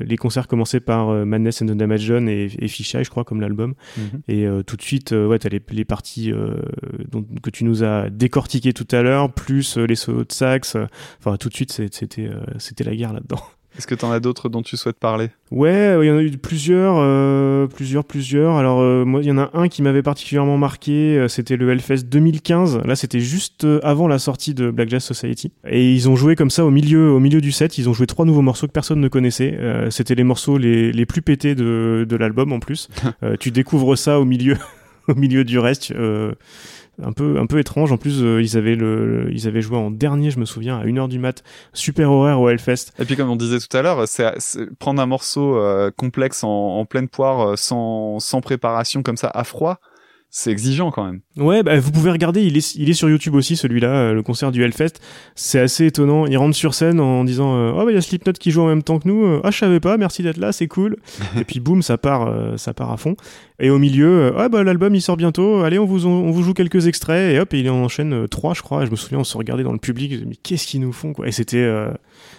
les 0.00 0.16
concerts 0.16 0.46
commençaient 0.46 0.80
par 0.80 1.08
Madness 1.26 1.62
and 1.62 1.66
the 1.66 1.72
Damage 1.72 2.06
Done 2.08 2.28
et, 2.28 2.50
et 2.58 2.68
Fisheye, 2.68 3.04
je 3.04 3.10
crois, 3.10 3.24
comme 3.24 3.40
l'album. 3.40 3.74
Et 4.28 4.46
euh, 4.46 4.62
tout 4.62 4.76
de 4.76 4.82
suite, 4.82 5.12
ouais, 5.12 5.38
t'as 5.38 5.48
les, 5.48 5.62
les 5.70 5.84
parties 5.84 6.32
dont, 7.10 7.24
que 7.42 7.50
tu 7.50 7.64
nous 7.64 7.82
as 7.82 8.10
décortiquées 8.10 8.72
tout 8.72 8.88
à 8.90 9.02
l'heure, 9.02 9.32
plus 9.32 9.76
les 9.76 9.96
solos 9.96 10.24
de 10.24 10.32
sax. 10.32 10.76
Enfin, 11.18 11.36
tout 11.36 11.48
de 11.48 11.54
suite, 11.54 11.72
c'était 11.72 12.30
c'était 12.58 12.84
la 12.84 12.94
guerre 12.94 13.12
là-dedans. 13.12 13.40
Est-ce 13.76 13.86
que 13.88 13.94
t'en 13.96 14.12
as 14.12 14.20
d'autres 14.20 14.48
dont 14.48 14.62
tu 14.62 14.76
souhaites 14.76 14.98
parler? 14.98 15.30
Ouais, 15.50 15.96
il 16.00 16.06
y 16.06 16.10
en 16.10 16.16
a 16.16 16.22
eu 16.22 16.30
plusieurs, 16.38 16.94
euh, 16.98 17.66
plusieurs, 17.66 18.04
plusieurs. 18.04 18.54
Alors 18.56 18.80
euh, 18.80 19.04
moi, 19.04 19.20
il 19.20 19.26
y 19.26 19.32
en 19.32 19.38
a 19.38 19.50
un 19.52 19.66
qui 19.68 19.82
m'avait 19.82 20.02
particulièrement 20.02 20.56
marqué. 20.58 21.18
euh, 21.18 21.26
C'était 21.28 21.56
le 21.56 21.70
Hellfest 21.70 22.04
2015. 22.08 22.82
Là, 22.84 22.94
c'était 22.94 23.18
juste 23.20 23.64
euh, 23.64 23.80
avant 23.82 24.06
la 24.06 24.20
sortie 24.20 24.54
de 24.54 24.70
Black 24.70 24.90
Jazz 24.90 25.02
Society. 25.02 25.50
Et 25.68 25.92
ils 25.92 26.08
ont 26.08 26.14
joué 26.14 26.36
comme 26.36 26.50
ça 26.50 26.64
au 26.64 26.70
milieu, 26.70 27.10
au 27.10 27.18
milieu 27.18 27.40
du 27.40 27.50
set. 27.50 27.76
Ils 27.78 27.88
ont 27.88 27.92
joué 27.94 28.06
trois 28.06 28.24
nouveaux 28.24 28.42
morceaux 28.42 28.66
que 28.68 28.72
personne 28.72 29.00
ne 29.00 29.08
connaissait. 29.08 29.56
Euh, 29.58 29.90
C'était 29.90 30.14
les 30.14 30.24
morceaux 30.24 30.56
les, 30.56 30.92
les 30.92 31.06
plus 31.06 31.22
pétés 31.22 31.54
de, 31.56 32.06
de 32.08 32.16
l'album 32.16 32.52
en 32.52 32.60
plus. 32.60 32.88
Euh, 33.22 33.36
tu 33.38 33.50
découvres 33.50 33.96
ça 33.96 34.18
au 34.20 34.24
milieu, 34.24 34.56
au 35.08 35.14
milieu 35.14 35.44
du 35.44 35.58
reste. 35.58 35.92
Euh, 35.92 36.32
un 37.02 37.12
peu 37.12 37.38
un 37.38 37.46
peu 37.46 37.58
étrange. 37.58 37.92
En 37.92 37.96
plus 37.96 38.22
euh, 38.22 38.42
ils 38.42 38.56
avaient 38.56 38.76
le 38.76 39.28
ils 39.32 39.46
avaient 39.48 39.62
joué 39.62 39.76
en 39.76 39.90
dernier 39.90 40.30
je 40.30 40.38
me 40.38 40.44
souviens 40.44 40.78
à 40.78 40.84
1h 40.84 41.08
du 41.08 41.18
mat. 41.18 41.42
Super 41.72 42.10
horaire 42.10 42.40
au 42.40 42.48
Hellfest. 42.48 42.92
Et 42.98 43.04
puis 43.04 43.16
comme 43.16 43.30
on 43.30 43.36
disait 43.36 43.58
tout 43.58 43.76
à 43.76 43.82
l'heure, 43.82 44.06
c'est 44.06 44.24
prendre 44.78 45.00
un 45.00 45.06
morceau 45.06 45.56
euh, 45.56 45.90
complexe 45.96 46.44
en, 46.44 46.48
en 46.48 46.84
pleine 46.84 47.08
poire, 47.08 47.50
euh, 47.50 47.56
sans, 47.56 48.18
sans 48.20 48.40
préparation 48.40 49.02
comme 49.02 49.16
ça, 49.16 49.30
à 49.32 49.44
froid, 49.44 49.80
c'est 50.36 50.50
exigeant 50.50 50.90
quand 50.90 51.04
même. 51.04 51.20
Ouais, 51.36 51.62
bah, 51.62 51.78
vous 51.78 51.92
pouvez 51.92 52.10
regarder, 52.10 52.42
il 52.42 52.56
est, 52.56 52.74
il 52.74 52.90
est 52.90 52.94
sur 52.94 53.08
YouTube 53.08 53.36
aussi, 53.36 53.54
celui-là, 53.54 53.88
euh, 53.90 54.14
le 54.14 54.22
concert 54.24 54.50
du 54.50 54.64
Hellfest. 54.64 54.94
C'est 55.36 55.60
assez 55.60 55.86
étonnant. 55.86 56.26
Il 56.26 56.36
rentre 56.36 56.56
sur 56.56 56.74
scène 56.74 56.98
en 56.98 57.22
disant 57.22 57.54
euh, 57.54 57.70
Oh, 57.72 57.84
bah, 57.84 57.92
il 57.92 57.94
y 57.94 57.96
a 57.96 58.00
Slipknot 58.00 58.32
qui 58.32 58.50
joue 58.50 58.60
en 58.62 58.66
même 58.66 58.82
temps 58.82 58.98
que 58.98 59.06
nous. 59.06 59.24
Euh, 59.24 59.40
Ah, 59.44 59.52
je 59.52 59.58
savais 59.58 59.78
pas, 59.78 59.96
merci 59.96 60.24
d'être 60.24 60.38
là, 60.38 60.50
c'est 60.50 60.66
cool. 60.66 60.96
et 61.38 61.44
puis, 61.44 61.60
boum, 61.60 61.82
ça 61.82 61.98
part, 61.98 62.26
euh, 62.26 62.56
ça 62.56 62.74
part 62.74 62.90
à 62.90 62.96
fond. 62.96 63.14
Et 63.60 63.70
au 63.70 63.78
milieu, 63.78 64.08
euh, 64.08 64.32
ah, 64.36 64.48
bah, 64.48 64.64
l'album, 64.64 64.92
il 64.96 65.00
sort 65.00 65.16
bientôt. 65.16 65.60
Allez, 65.62 65.78
on 65.78 65.84
vous, 65.84 66.04
on 66.04 66.32
vous 66.32 66.42
joue 66.42 66.52
quelques 66.52 66.88
extraits. 66.88 67.32
Et 67.32 67.38
hop, 67.38 67.54
et 67.54 67.60
il 67.60 67.70
en 67.70 67.76
enchaîne 67.76 68.12
euh, 68.12 68.26
trois, 68.26 68.54
je 68.54 68.62
crois. 68.62 68.82
Et 68.82 68.86
je 68.86 68.90
me 68.90 68.96
souviens, 68.96 69.20
on 69.20 69.24
se 69.24 69.38
regardait 69.38 69.62
dans 69.62 69.70
le 69.72 69.78
public. 69.78 70.20
Mais 70.26 70.34
qu'est-ce 70.34 70.66
qu'ils 70.66 70.80
nous 70.80 70.92
font, 70.92 71.12
quoi. 71.12 71.28
Et 71.28 71.32
c'était, 71.32 71.58
euh, 71.58 71.92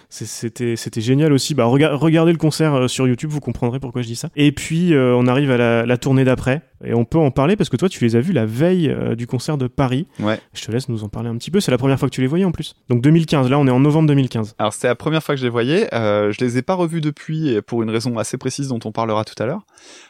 c'était, 0.08 0.76
c'était 0.76 1.00
génial 1.00 1.32
aussi. 1.32 1.54
Bah, 1.54 1.64
rega- 1.66 1.94
regardez 1.94 2.32
le 2.32 2.38
concert 2.38 2.74
euh, 2.74 2.88
sur 2.88 3.06
YouTube, 3.08 3.30
vous 3.30 3.40
comprendrez 3.40 3.80
pourquoi 3.80 4.02
je 4.02 4.06
dis 4.06 4.16
ça. 4.16 4.28
Et 4.36 4.52
puis, 4.52 4.94
euh, 4.94 5.14
on 5.16 5.26
arrive 5.26 5.50
à 5.50 5.56
la, 5.56 5.86
la 5.86 5.96
tournée 5.98 6.24
d'après. 6.24 6.62
Et 6.84 6.92
on 6.94 7.04
peut 7.06 7.18
en 7.18 7.30
parler 7.30 7.56
parce 7.56 7.70
que 7.70 7.76
toi, 7.76 7.88
tu 7.88 8.04
les 8.04 8.16
as 8.16 8.20
vus 8.20 8.32
la 8.32 8.44
veille 8.44 8.88
euh, 8.90 9.14
du 9.14 9.26
concert 9.26 9.56
de 9.56 9.66
Paris. 9.66 10.06
Ouais. 10.20 10.38
Je 10.52 10.62
te 10.64 10.70
laisse 10.70 10.88
nous 10.90 11.04
en 11.04 11.08
parler 11.08 11.28
un 11.30 11.36
petit 11.36 11.50
peu. 11.50 11.58
C'est 11.60 11.70
la 11.70 11.78
première 11.78 11.98
fois 11.98 12.08
que 12.08 12.14
tu 12.14 12.20
les 12.20 12.26
voyais 12.26 12.44
en 12.44 12.52
plus. 12.52 12.74
Donc 12.90 13.00
2015. 13.00 13.48
Là, 13.48 13.58
on 13.58 13.66
est 13.66 13.70
en 13.70 13.80
novembre 13.80 14.08
2015. 14.08 14.54
Alors 14.58 14.72
c'était 14.74 14.88
la 14.88 14.94
première 14.94 15.22
fois 15.22 15.34
que 15.34 15.38
je 15.40 15.44
les 15.46 15.50
voyais, 15.50 15.92
euh, 15.94 16.32
je 16.32 16.44
les 16.44 16.58
ai 16.58 16.62
pas 16.62 16.74
revus 16.74 17.00
depuis 17.00 17.60
pour 17.66 17.82
une 17.82 17.88
raison 17.90 18.16
assez 18.18 18.36
précise 18.36 18.68
dont 18.68 18.78
on 18.84 18.92
parlera 18.92 19.24
tout 19.24 19.40
à 19.42 19.46
l'heure. 19.46 19.62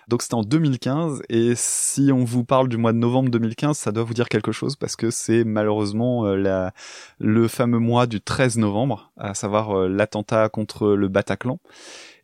Donc 0.09 0.23
c'était 0.23 0.35
en 0.35 0.43
2015 0.43 1.23
et 1.29 1.53
si 1.55 2.11
on 2.13 2.25
vous 2.25 2.45
parle 2.45 2.69
du 2.69 2.77
mois 2.77 2.93
de 2.93 2.99
novembre 2.99 3.31
2015, 3.31 3.77
ça 3.79 3.93
doit 3.93 4.05
vous 4.05 4.15
dire 4.15 4.29
quelque 4.29 4.53
chose 4.53 4.75
parce 4.77 4.97
que 4.97 5.11
c'est 5.11 5.45
malheureusement 5.45 6.25
la, 6.27 6.73
le 7.21 7.49
fameux 7.49 7.79
mois 7.79 8.07
du 8.07 8.21
13 8.21 8.59
novembre, 8.59 9.06
à 9.17 9.35
savoir 9.35 9.77
euh, 9.77 9.89
l'attentat 9.89 10.49
contre 10.49 10.89
le 10.89 11.09
Bataclan. 11.09 11.59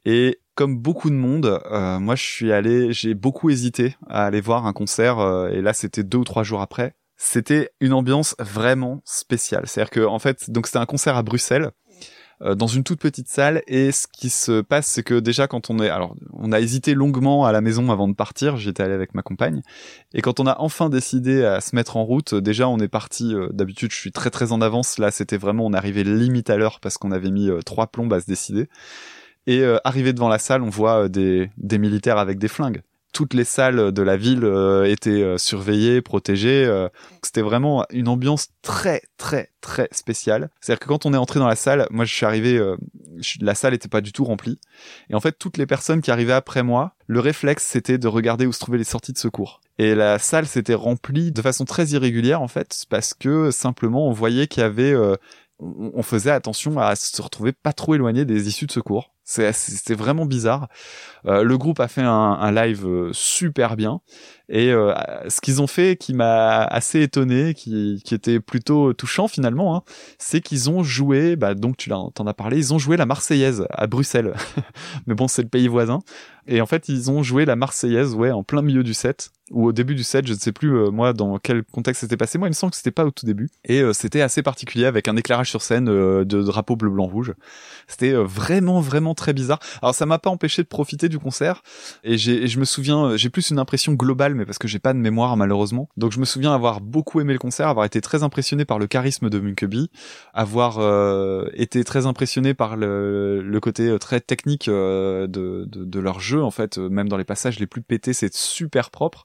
Et 0.04 0.40
comme 0.54 0.78
beaucoup 0.78 1.10
de 1.10 1.14
monde, 1.14 1.60
euh, 1.70 1.98
moi 1.98 2.14
je 2.14 2.22
suis 2.22 2.52
allé, 2.52 2.92
j'ai 2.92 3.14
beaucoup 3.14 3.50
hésité 3.50 3.96
à 4.08 4.26
aller 4.26 4.40
voir 4.40 4.66
un 4.66 4.72
concert 4.72 5.18
euh, 5.18 5.48
et 5.48 5.62
là 5.62 5.72
c'était 5.72 6.02
deux 6.02 6.18
ou 6.18 6.24
trois 6.24 6.42
jours 6.42 6.60
après. 6.60 6.94
C'était 7.16 7.70
une 7.80 7.92
ambiance 7.92 8.34
vraiment 8.40 9.00
spéciale. 9.04 9.66
C'est-à-dire 9.66 9.90
que 9.90 10.00
en 10.00 10.18
fait, 10.18 10.50
donc 10.50 10.66
c'était 10.66 10.80
un 10.80 10.86
concert 10.86 11.16
à 11.16 11.22
Bruxelles 11.22 11.70
dans 12.42 12.66
une 12.66 12.82
toute 12.84 13.00
petite 13.00 13.28
salle. 13.28 13.62
Et 13.66 13.92
ce 13.92 14.06
qui 14.06 14.30
se 14.30 14.60
passe 14.60 14.86
c'est 14.86 15.02
que 15.02 15.20
déjà 15.20 15.46
quand 15.46 15.70
on 15.70 15.78
est 15.78 15.88
alors 15.88 16.14
on 16.32 16.52
a 16.52 16.60
hésité 16.60 16.94
longuement 16.94 17.44
à 17.44 17.52
la 17.52 17.60
maison 17.60 17.90
avant 17.90 18.08
de 18.08 18.14
partir. 18.14 18.56
J'étais 18.56 18.82
allé 18.82 18.94
avec 18.94 19.14
ma 19.14 19.22
compagne. 19.22 19.62
Et 20.14 20.22
quand 20.22 20.40
on 20.40 20.46
a 20.46 20.56
enfin 20.58 20.88
décidé 20.88 21.44
à 21.44 21.60
se 21.60 21.74
mettre 21.74 21.96
en 21.96 22.04
route 22.04 22.34
déjà 22.34 22.68
on 22.68 22.78
est 22.78 22.88
parti 22.88 23.34
euh, 23.34 23.48
d'habitude 23.52 23.92
je 23.92 23.96
suis 23.96 24.12
très 24.12 24.30
très 24.30 24.52
en 24.52 24.60
avance. 24.60 24.98
Là 24.98 25.10
c'était 25.10 25.36
vraiment 25.36 25.66
on 25.66 25.72
arrivait 25.72 26.04
limite 26.04 26.50
à 26.50 26.56
l'heure 26.56 26.80
parce 26.80 26.98
qu'on 26.98 27.12
avait 27.12 27.30
mis 27.30 27.48
euh, 27.48 27.60
trois 27.60 27.86
plombes 27.86 28.12
à 28.12 28.20
se 28.20 28.26
décider. 28.26 28.68
Et 29.46 29.60
euh, 29.60 29.78
arrivé 29.84 30.12
devant 30.12 30.28
la 30.28 30.38
salle 30.38 30.62
on 30.62 30.70
voit 30.70 31.04
euh, 31.04 31.08
des 31.08 31.50
des 31.58 31.78
militaires 31.78 32.18
avec 32.18 32.38
des 32.38 32.48
flingues 32.48 32.82
toutes 33.12 33.34
les 33.34 33.44
salles 33.44 33.92
de 33.92 34.02
la 34.02 34.16
ville 34.16 34.44
euh, 34.44 34.84
étaient 34.84 35.22
euh, 35.22 35.38
surveillées, 35.38 36.00
protégées. 36.02 36.64
euh, 36.64 36.88
c'était 37.22 37.42
vraiment 37.42 37.84
une 37.90 38.08
ambiance 38.08 38.48
très 38.62 39.02
très 39.18 39.50
très 39.60 39.88
spéciale. 39.92 40.50
C'est-à-dire 40.60 40.80
que 40.80 40.88
quand 40.88 41.06
on 41.06 41.14
est 41.14 41.18
entré 41.18 41.38
dans 41.38 41.46
la 41.46 41.56
salle, 41.56 41.86
moi 41.90 42.04
je 42.04 42.14
suis 42.14 42.26
arrivé, 42.26 42.56
euh, 42.56 42.76
je- 43.18 43.38
la 43.40 43.54
salle 43.54 43.74
était 43.74 43.88
pas 43.88 44.00
du 44.00 44.12
tout 44.12 44.24
remplie. 44.24 44.58
Et 45.10 45.14
en 45.14 45.20
fait, 45.20 45.32
toutes 45.38 45.56
les 45.58 45.66
personnes 45.66 46.00
qui 46.00 46.10
arrivaient 46.10 46.32
après 46.32 46.62
moi, 46.62 46.94
le 47.06 47.20
réflexe 47.20 47.64
c'était 47.64 47.98
de 47.98 48.08
regarder 48.08 48.46
où 48.46 48.52
se 48.52 48.60
trouvaient 48.60 48.78
les 48.78 48.84
sorties 48.84 49.12
de 49.12 49.18
secours. 49.18 49.60
Et 49.78 49.94
la 49.94 50.18
salle 50.18 50.46
s'était 50.46 50.74
remplie 50.74 51.32
de 51.32 51.42
façon 51.42 51.64
très 51.64 51.86
irrégulière 51.88 52.42
en 52.42 52.48
fait, 52.48 52.84
parce 52.90 53.14
que 53.14 53.50
simplement 53.50 54.08
on 54.08 54.12
voyait 54.12 54.46
qu'il 54.46 54.62
y 54.62 54.66
avait, 54.66 54.92
euh, 54.92 55.16
on 55.60 56.02
faisait 56.02 56.30
attention 56.30 56.78
à 56.80 56.96
se 56.96 57.22
retrouver 57.22 57.52
pas 57.52 57.72
trop 57.72 57.94
éloigné 57.94 58.24
des 58.24 58.48
issues 58.48 58.66
de 58.66 58.72
secours. 58.72 59.10
C'était 59.24 59.94
vraiment 59.94 60.26
bizarre. 60.26 60.68
Euh, 61.26 61.44
le 61.44 61.58
groupe 61.58 61.80
a 61.80 61.88
fait 61.88 62.02
un, 62.02 62.10
un 62.10 62.52
live 62.52 62.86
euh, 62.86 63.10
super 63.12 63.76
bien 63.76 64.00
Et 64.52 64.70
euh, 64.70 64.92
ce 65.28 65.40
qu'ils 65.40 65.62
ont 65.62 65.66
fait 65.66 65.96
qui 65.96 66.12
m'a 66.12 66.62
assez 66.64 67.00
étonné, 67.00 67.54
qui, 67.54 68.02
était 68.12 68.38
plutôt 68.38 68.92
touchant 68.92 69.26
finalement, 69.26 69.74
hein, 69.74 69.82
c'est 70.18 70.42
qu'ils 70.42 70.68
ont 70.68 70.82
joué, 70.82 71.36
bah, 71.36 71.54
donc 71.54 71.78
tu 71.78 71.88
t'en 71.88 72.26
as 72.26 72.34
parlé, 72.34 72.58
ils 72.58 72.74
ont 72.74 72.78
joué 72.78 72.98
la 72.98 73.06
Marseillaise 73.06 73.66
à 73.70 73.86
Bruxelles. 73.86 74.34
Mais 75.06 75.14
bon, 75.14 75.26
c'est 75.26 75.40
le 75.40 75.48
pays 75.48 75.68
voisin. 75.68 76.00
Et 76.46 76.60
en 76.60 76.66
fait, 76.66 76.88
ils 76.90 77.10
ont 77.10 77.22
joué 77.22 77.46
la 77.46 77.56
Marseillaise, 77.56 78.14
ouais, 78.14 78.30
en 78.30 78.42
plein 78.42 78.60
milieu 78.60 78.82
du 78.82 78.92
set 78.92 79.30
ou 79.50 79.66
au 79.66 79.72
début 79.72 79.94
du 79.94 80.02
set, 80.02 80.26
je 80.26 80.32
ne 80.32 80.38
sais 80.38 80.52
plus 80.52 80.74
euh, 80.74 80.90
moi 80.90 81.12
dans 81.12 81.38
quel 81.38 81.62
contexte 81.62 82.00
c'était 82.00 82.16
passé. 82.16 82.38
Moi, 82.38 82.48
il 82.48 82.52
me 82.52 82.54
semble 82.54 82.70
que 82.70 82.76
c'était 82.76 82.90
pas 82.90 83.04
au 83.04 83.10
tout 83.10 83.26
début. 83.26 83.50
Et 83.64 83.80
euh, 83.80 83.92
c'était 83.92 84.22
assez 84.22 84.42
particulier 84.42 84.86
avec 84.86 85.08
un 85.08 85.16
éclairage 85.16 85.50
sur 85.50 85.62
scène 85.62 85.84
de 85.84 86.42
drapeau 86.42 86.74
bleu 86.74 86.90
blanc 86.90 87.06
rouge. 87.06 87.34
C'était 87.86 88.12
vraiment 88.12 88.80
vraiment 88.80 89.14
très 89.14 89.32
bizarre. 89.32 89.58
Alors 89.82 89.94
ça 89.94 90.06
m'a 90.06 90.18
pas 90.18 90.30
empêché 90.30 90.62
de 90.62 90.68
profiter 90.68 91.08
du 91.08 91.18
concert 91.18 91.62
et 92.02 92.16
j'ai 92.16 92.46
je 92.46 92.58
me 92.58 92.64
souviens, 92.64 93.16
j'ai 93.16 93.28
plus 93.28 93.50
une 93.50 93.58
impression 93.58 93.92
globale 93.92 94.34
parce 94.44 94.58
que 94.58 94.68
j'ai 94.68 94.78
pas 94.78 94.92
de 94.92 94.98
mémoire 94.98 95.36
malheureusement. 95.36 95.88
Donc 95.96 96.12
je 96.12 96.20
me 96.20 96.24
souviens 96.24 96.54
avoir 96.54 96.80
beaucoup 96.80 97.20
aimé 97.20 97.32
le 97.32 97.38
concert, 97.38 97.68
avoir 97.68 97.86
été 97.86 98.00
très 98.00 98.22
impressionné 98.22 98.64
par 98.64 98.78
le 98.78 98.86
charisme 98.86 99.30
de 99.30 99.40
Munkeby, 99.40 99.90
avoir 100.34 100.80
été 101.54 101.84
très 101.84 102.06
impressionné 102.06 102.54
par 102.54 102.76
le, 102.76 103.58
côté 103.62 103.96
très 103.98 104.20
technique 104.20 104.68
de, 104.68 105.26
de, 105.28 106.00
leur 106.00 106.20
jeu 106.20 106.42
en 106.42 106.50
fait, 106.50 106.78
même 106.78 107.08
dans 107.08 107.16
les 107.16 107.24
passages 107.24 107.58
les 107.60 107.66
plus 107.66 107.82
pétés, 107.82 108.12
c'est 108.12 108.34
super 108.34 108.90
propre. 108.90 109.24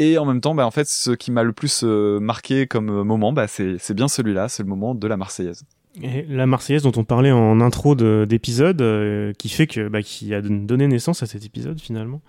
Et 0.00 0.16
en 0.16 0.24
même 0.24 0.40
temps, 0.40 0.54
bah, 0.54 0.66
en 0.66 0.70
fait, 0.70 0.88
ce 0.88 1.10
qui 1.10 1.30
m'a 1.30 1.42
le 1.42 1.52
plus 1.52 1.82
euh, 1.84 2.20
marqué 2.20 2.66
comme 2.66 2.88
euh, 2.88 3.04
moment, 3.04 3.34
bah, 3.34 3.46
c'est 3.46 3.92
bien 3.92 4.08
celui-là, 4.08 4.48
c'est 4.48 4.62
le 4.62 4.68
moment 4.68 4.94
de 4.94 5.06
la 5.06 5.18
Marseillaise. 5.18 5.64
Et 6.02 6.22
la 6.22 6.46
Marseillaise 6.46 6.84
dont 6.84 6.92
on 6.96 7.04
parlait 7.04 7.32
en 7.32 7.60
intro 7.60 7.94
d'épisode, 7.94 8.80
euh, 8.80 9.34
qui 9.34 9.50
fait 9.50 9.66
que, 9.66 9.88
bah, 9.88 10.00
qui 10.00 10.32
a 10.34 10.40
donné 10.40 10.86
naissance 10.86 11.22
à 11.22 11.26
cet 11.26 11.44
épisode 11.44 11.78
finalement. 11.80 12.22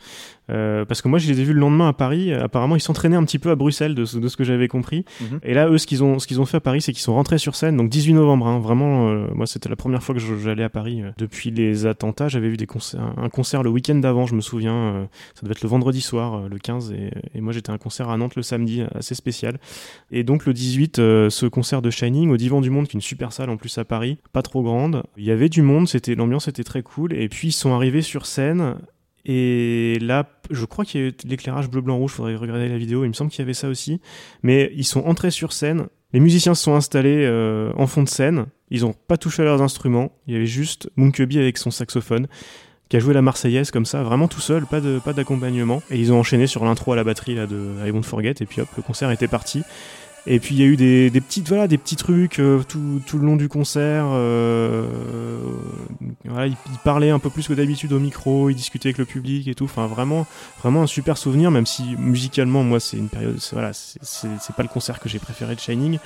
Euh, 0.52 0.86
parce 0.86 1.02
que 1.02 1.07
moi, 1.07 1.19
je 1.19 1.32
les 1.32 1.40
ai 1.41 1.44
vus 1.44 1.53
le 1.53 1.60
lendemain 1.60 1.88
à 1.88 1.94
Paris. 1.94 2.34
Apparemment, 2.34 2.76
ils 2.76 2.82
s'entraînaient 2.82 3.15
un 3.15 3.23
petit 3.23 3.40
peu 3.40 3.49
à 3.49 3.56
Bruxelles, 3.56 3.95
de 3.95 4.06
ce, 4.06 4.18
de 4.18 4.28
ce 4.28 4.38
que 4.38 4.44
j'avais 4.44 4.68
compris. 4.68 5.06
Mhm. 5.22 5.40
Et 5.44 5.53
là, 5.53 5.69
eux, 5.69 5.78
ce 5.78 5.88
qu'ils 5.88 6.03
ont, 6.03 6.19
ce 6.19 6.28
qu'ils 6.28 6.41
ont 6.41 6.45
fait 6.45 6.57
à 6.57 6.61
Paris, 6.61 6.82
c'est 6.82 6.94
qu'ils 6.94 7.02
sont 7.02 7.14
rentrés 7.14 7.38
sur 7.38 7.56
scène. 7.56 7.78
Donc 7.78 7.90
18 7.90 8.14
novembre, 8.14 8.48
hein, 8.48 8.60
vraiment. 8.60 9.10
Euh, 9.10 9.28
moi, 9.34 9.48
c'était 9.48 9.69
la 9.69 9.76
première 9.76 10.03
fois 10.03 10.15
que 10.15 10.22
j'allais 10.22 10.64
à 10.64 10.69
Paris 10.69 11.02
depuis 11.18 11.52
les 11.52 11.86
attentats. 11.86 12.28
J'avais 12.28 12.49
vu 12.49 12.57
des 12.57 12.68
concerts, 12.68 13.02
un 13.18 13.30
concert 13.30 13.64
le 13.64 13.69
week-end 13.69 13.95
d'avant, 13.95 14.26
je 14.26 14.36
me 14.36 14.41
souviens. 14.41 15.07
ça 15.36 15.41
devait 15.44 15.53
être 15.53 15.61
le 15.61 15.69
vendredi 15.69 16.02
soir, 16.02 16.48
le 16.48 16.57
15, 16.57 16.91
et, 16.91 17.11
et 17.36 17.41
moi, 17.41 17.53
j'étais 17.53 17.72
à 17.72 17.73
un 17.73 17.78
concert 17.78 18.10
à 18.10 18.18
Nantes 18.18 18.36
le 18.36 18.44
samedi, 18.44 18.84
assez 18.94 19.15
spécial. 19.15 19.60
Et 20.11 20.23
donc 20.23 20.45
le 20.45 20.53
18, 20.53 20.98
ce 20.98 21.45
concert 21.48 21.82
de 21.82 21.90
Shining 21.90 22.30
au 22.30 22.38
Divan 22.38 22.61
du 22.61 22.69
Monde, 22.69 22.88
qui 22.88 22.98
est 22.98 22.99
une 22.99 23.02
super 23.02 23.32
salle 23.32 23.49
en 23.49 23.57
plus 23.57 23.78
à 23.78 23.86
Paris, 23.86 24.18
pas 24.34 24.41
trop 24.41 24.64
grande. 24.64 25.03
Il 25.18 25.23
y 25.23 25.32
avait 25.32 25.49
du 25.49 25.61
monde, 25.61 25.88
c'était 25.88 26.15
l'ambiance 26.15 26.48
était 26.48 26.64
très 26.64 26.84
cool. 26.84 27.14
Et 27.14 27.30
puis 27.30 27.49
ils 27.49 27.53
sont 27.53 27.73
arrivés 27.73 28.02
sur 28.02 28.26
scène. 28.26 28.76
Et 29.26 29.98
là, 30.02 30.27
je 30.49 30.65
crois 30.65 30.85
qu'il 30.85 31.02
y 31.02 31.03
a 31.03 31.07
eu 31.07 31.14
l'éclairage 31.26 31.69
bleu, 31.69 31.81
blanc, 31.81 31.98
rouge. 31.98 32.11
Faudrait 32.11 32.35
regarder 32.35 32.68
la 32.68 32.77
vidéo. 32.77 33.03
Il 33.06 33.10
me 33.10 33.14
semble 33.14 33.31
qu'il 33.31 33.39
y 33.39 33.43
avait 33.43 33.53
ça 33.53 33.68
aussi. 33.68 34.02
Mais 34.43 34.72
ils 34.76 34.85
sont 34.85 35.02
entrés 35.02 35.31
sur 35.31 35.53
scène. 35.53 35.88
Les 36.14 36.19
musiciens 36.19 36.56
se 36.56 36.64
sont 36.64 36.76
installés 36.76 37.23
euh, 37.26 37.72
en 37.77 37.88
fond 37.88 38.03
de 38.03 38.10
scène. 38.10 38.48
Ils 38.69 38.85
ont 38.85 38.93
pas 38.93 39.18
touché 39.18 39.43
à 39.43 39.45
leurs 39.45 39.61
instruments. 39.61 40.11
Il 40.27 40.34
y 40.34 40.38
avait 40.38 40.45
juste 40.45 40.89
Monkeby 40.95 41.38
avec 41.38 41.57
son 41.57 41.72
saxophone 41.72 42.27
qui 42.89 42.98
a 42.98 42.99
joué 42.99 43.14
la 43.14 43.22
Marseillaise 43.22 43.72
comme 43.72 43.85
ça, 43.85 44.03
vraiment 44.03 44.27
tout 44.27 44.41
seul, 44.41 44.65
pas 44.65 44.81
de 44.81 44.99
pas 44.99 45.14
d'accompagnement. 45.14 45.81
Et 45.89 45.98
ils 45.98 46.11
ont 46.11 46.19
enchaîné 46.19 46.45
sur 46.45 46.65
l'intro 46.65 46.91
à 46.91 46.98
la 46.98 47.06
batterie 47.06 47.35
là 47.35 47.48
de 47.48 47.76
I 47.85 48.03
Forget. 48.03 48.35
Et 48.41 48.45
puis 48.45 48.60
hop, 48.60 48.68
le 48.76 48.84
concert 48.84 49.11
était 49.11 49.30
parti. 49.30 49.64
Et 50.27 50.39
puis 50.39 50.56
il 50.56 50.61
y 50.61 50.64
a 50.64 50.68
eu 50.68 50.76
des, 50.76 51.10
des 51.10 51.22
petites 51.22 51.48
voilà 51.48 51.68
des 51.68 51.77
petits 51.77 51.95
trucs 51.95 52.39
euh, 52.39 52.61
tout, 52.68 53.02
tout 53.07 53.18
le 53.18 53.26
long 53.26 53.38
du 53.38 53.48
concert. 53.48 54.07
Euh, 54.10 54.85
parlait 56.84 57.10
un 57.10 57.20
peu 57.20 57.30
plus 57.30 57.48
que 57.48 57.53
d'habitude 57.53 57.94
au 57.94 57.99
micro, 57.99 58.49
il 58.49 58.56
discutait 58.56 58.90
avec 58.90 58.98
le 58.98 59.06
public 59.06 59.48
et 59.48 59.56
tout. 59.56 59.66
Enfin 59.66 59.88
vraiment 59.88 60.26
vraiment 60.62 60.84
un 60.84 60.88
super 60.88 61.18
souvenir, 61.18 61.52
même 61.52 61.66
si 61.66 61.95
musicalement 61.98 62.64
moi 62.64 62.80
c'est 62.80 62.98
une 62.98 63.10
période 63.10 63.40
voilà 63.53 63.72
c'est 63.74 64.56
pas 64.56 64.64
le 64.64 64.70
concert 64.70 64.99
que 64.99 65.10
j'ai 65.10 65.20
préféré 65.20 65.56
de 65.56 65.60
Shining, 65.60 65.99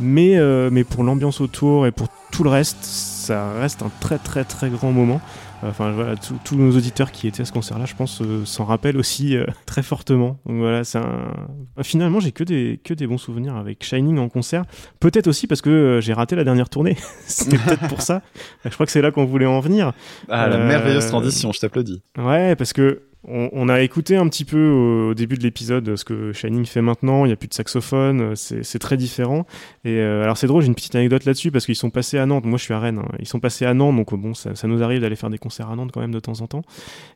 mais 0.00 0.36
euh, 0.36 0.70
mais 0.72 0.84
pour 0.84 1.04
l'ambiance 1.04 1.40
autour 1.40 1.86
et 1.86 1.92
pour 1.92 2.08
tout 2.30 2.44
le 2.44 2.50
reste 2.50 2.82
ça 2.82 3.52
reste 3.52 3.82
un 3.82 3.90
très 4.00 4.18
très 4.18 4.44
très 4.44 4.70
grand 4.70 4.92
moment. 4.92 5.20
Enfin 5.62 5.90
voilà, 5.90 6.14
tous 6.16 6.56
nos 6.56 6.76
auditeurs 6.76 7.10
qui 7.10 7.26
étaient 7.26 7.42
à 7.42 7.44
ce 7.44 7.52
concert-là, 7.52 7.84
je 7.84 7.94
pense, 7.94 8.22
euh, 8.22 8.44
s'en 8.44 8.64
rappellent 8.64 8.96
aussi 8.96 9.36
euh, 9.36 9.44
très 9.66 9.82
fortement. 9.82 10.38
Donc 10.46 10.58
voilà, 10.58 10.84
c'est 10.84 10.98
un. 10.98 11.32
Bah, 11.76 11.82
finalement, 11.82 12.20
j'ai 12.20 12.32
que 12.32 12.44
des 12.44 12.80
que 12.84 12.94
des 12.94 13.06
bons 13.06 13.18
souvenirs 13.18 13.56
avec 13.56 13.82
Shining 13.84 14.18
en 14.18 14.28
concert. 14.28 14.64
Peut-être 15.00 15.26
aussi 15.26 15.46
parce 15.46 15.60
que 15.60 15.70
euh, 15.70 16.00
j'ai 16.00 16.12
raté 16.12 16.36
la 16.36 16.44
dernière 16.44 16.68
tournée. 16.68 16.96
c'est 17.26 17.50
peut-être 17.64 17.88
pour 17.88 18.02
ça. 18.02 18.22
Je 18.64 18.70
crois 18.70 18.86
que 18.86 18.92
c'est 18.92 19.02
là 19.02 19.10
qu'on 19.10 19.24
voulait 19.24 19.46
en 19.46 19.60
venir. 19.60 19.92
Ah, 20.28 20.48
la 20.48 20.58
merveilleuse 20.58 21.08
transition, 21.08 21.50
je 21.52 21.60
t'applaudis. 21.60 22.02
Ouais, 22.16 22.54
parce 22.54 22.72
que 22.72 23.02
on, 23.24 23.68
a 23.68 23.80
écouté 23.80 24.16
un 24.16 24.28
petit 24.28 24.44
peu 24.44 24.68
au, 24.68 25.14
début 25.14 25.36
de 25.36 25.42
l'épisode 25.42 25.96
ce 25.96 26.04
que 26.04 26.32
Shining 26.32 26.64
fait 26.64 26.80
maintenant. 26.80 27.24
Il 27.24 27.28
n'y 27.28 27.32
a 27.32 27.36
plus 27.36 27.48
de 27.48 27.54
saxophone, 27.54 28.34
c'est 28.36 28.78
très 28.78 28.96
différent. 28.96 29.44
Et 29.84 29.98
euh, 29.98 30.22
alors 30.22 30.36
c'est 30.36 30.46
drôle, 30.46 30.62
j'ai 30.62 30.68
une 30.68 30.74
petite 30.74 30.94
anecdote 30.94 31.24
là-dessus 31.24 31.50
parce 31.50 31.66
qu'ils 31.66 31.76
sont 31.76 31.90
passés 31.90 32.18
à 32.18 32.26
Nantes. 32.26 32.46
Moi, 32.46 32.58
je 32.58 32.64
suis 32.64 32.74
à 32.74 32.78
Rennes. 32.78 33.00
Hein. 33.00 33.16
Ils 33.18 33.26
sont 33.26 33.40
passés 33.40 33.66
à 33.66 33.74
Nantes, 33.74 33.96
donc 33.96 34.14
bon, 34.14 34.34
ça, 34.34 34.52
nous 34.68 34.82
arrive 34.82 35.00
d'aller 35.00 35.16
faire 35.16 35.30
des 35.30 35.38
concerts 35.38 35.68
à 35.70 35.76
Nantes 35.76 35.90
quand 35.92 36.00
même 36.00 36.12
de 36.12 36.20
temps 36.20 36.40
en 36.40 36.46
temps. 36.46 36.62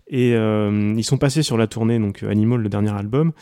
Et 0.08 0.34
euh, 0.34 0.92
ils 0.96 1.04
sont 1.04 1.18
passés 1.18 1.42
sur 1.42 1.56
la 1.56 1.66
tournée 1.66 1.98
donc 1.98 2.22
Animal, 2.24 2.60
le 2.60 2.68
dernier 2.68 2.92
album. 2.92 3.32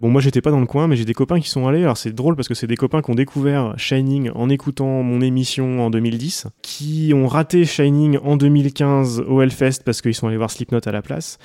Bon, 0.00 0.08
moi, 0.08 0.20
j'étais 0.20 0.40
pas 0.40 0.50
dans 0.50 0.60
le 0.60 0.66
coin, 0.66 0.86
mais 0.86 0.96
j'ai 0.96 1.04
des 1.04 1.14
copains 1.14 1.40
qui 1.40 1.48
sont 1.48 1.66
allés. 1.66 1.82
Alors 1.82 1.96
c'est 1.96 2.12
drôle 2.12 2.36
parce 2.36 2.48
que 2.48 2.54
c'est 2.54 2.66
des 2.66 2.76
copains 2.76 3.02
qui 3.02 3.10
ont 3.10 3.14
découvert 3.14 3.74
Shining 3.76 4.30
en 4.34 4.48
écoutant 4.48 5.02
mon 5.02 5.20
émission 5.20 5.84
en 5.84 5.90
2010, 5.90 6.46
qui 6.62 7.12
ont 7.14 7.26
raté 7.26 7.64
Shining 7.64 8.18
en 8.22 8.36
2015 8.36 9.24
au 9.26 9.42
Hellfest 9.42 9.82
parce 9.84 10.00
qu'ils 10.00 10.14
sont 10.14 10.28
allés 10.28 10.36
voir 10.36 10.50
Slipknot 10.50 10.80
à 10.86 10.92
la 10.92 11.02
place. 11.02 11.38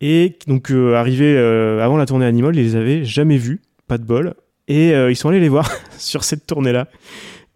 Et 0.00 0.38
donc, 0.46 0.70
euh, 0.70 0.94
arrivé 0.94 1.34
euh, 1.36 1.84
avant 1.84 1.96
la 1.96 2.06
tournée 2.06 2.24
Animal, 2.24 2.56
ils 2.56 2.62
les 2.62 2.76
avaient 2.76 3.04
jamais 3.04 3.36
vus, 3.36 3.60
pas 3.86 3.98
de 3.98 4.04
bol. 4.04 4.34
Et 4.68 4.94
euh, 4.94 5.10
ils 5.10 5.16
sont 5.16 5.28
allés 5.28 5.40
les 5.40 5.48
voir 5.48 5.70
sur 5.98 6.24
cette 6.24 6.46
tournée-là. 6.46 6.88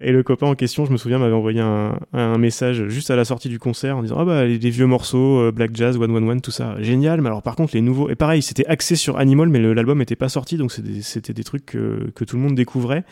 Et 0.01 0.12
le 0.12 0.23
copain 0.23 0.49
en 0.49 0.55
question, 0.55 0.85
je 0.85 0.93
me 0.93 0.99
souviens, 0.99 1.19
m'avait 1.19 1.35
envoyé 1.35 1.61
un, 1.61 1.99
un, 2.12 2.37
message 2.37 2.89
juste 2.89 3.11
à 3.11 3.16
la 3.16 3.25
sortie 3.25 3.49
du 3.49 3.59
concert 3.59 3.97
en 3.97 4.03
disant 4.03 4.16
Ah 4.19 4.25
bah 4.25 4.45
les, 4.45 4.59
vieux 4.59 4.87
morceaux, 4.87 5.51
Black 5.53 5.75
Jazz, 5.75 5.97
One 5.97 6.11
One 6.11 6.29
One, 6.29 6.41
tout 6.43 6.51
ça, 6.51 6.75
génial. 6.81 7.23
Mais 7.23 7.29
alors 7.29 7.43
par 7.43 7.57
contre, 7.57 7.75
les 7.75 7.81
nouveaux. 7.81 8.11
Et 8.11 8.16
pareil, 8.16 8.43
c'était 8.43 8.66
axé 8.66 8.97
sur 8.97 9.16
Animal, 9.16 9.49
mais 9.49 9.61
l'album 9.61 9.99
n'était 9.99 10.16
pas 10.16 10.29
sorti, 10.29 10.59
donc 10.59 10.73
c'était 10.73 11.33
des, 11.33 11.45
trucs 11.45 11.65
que, 11.65 12.11
que, 12.15 12.25
tout 12.25 12.37
le 12.37 12.43
monde 12.43 12.57
découvrait. 12.57 13.05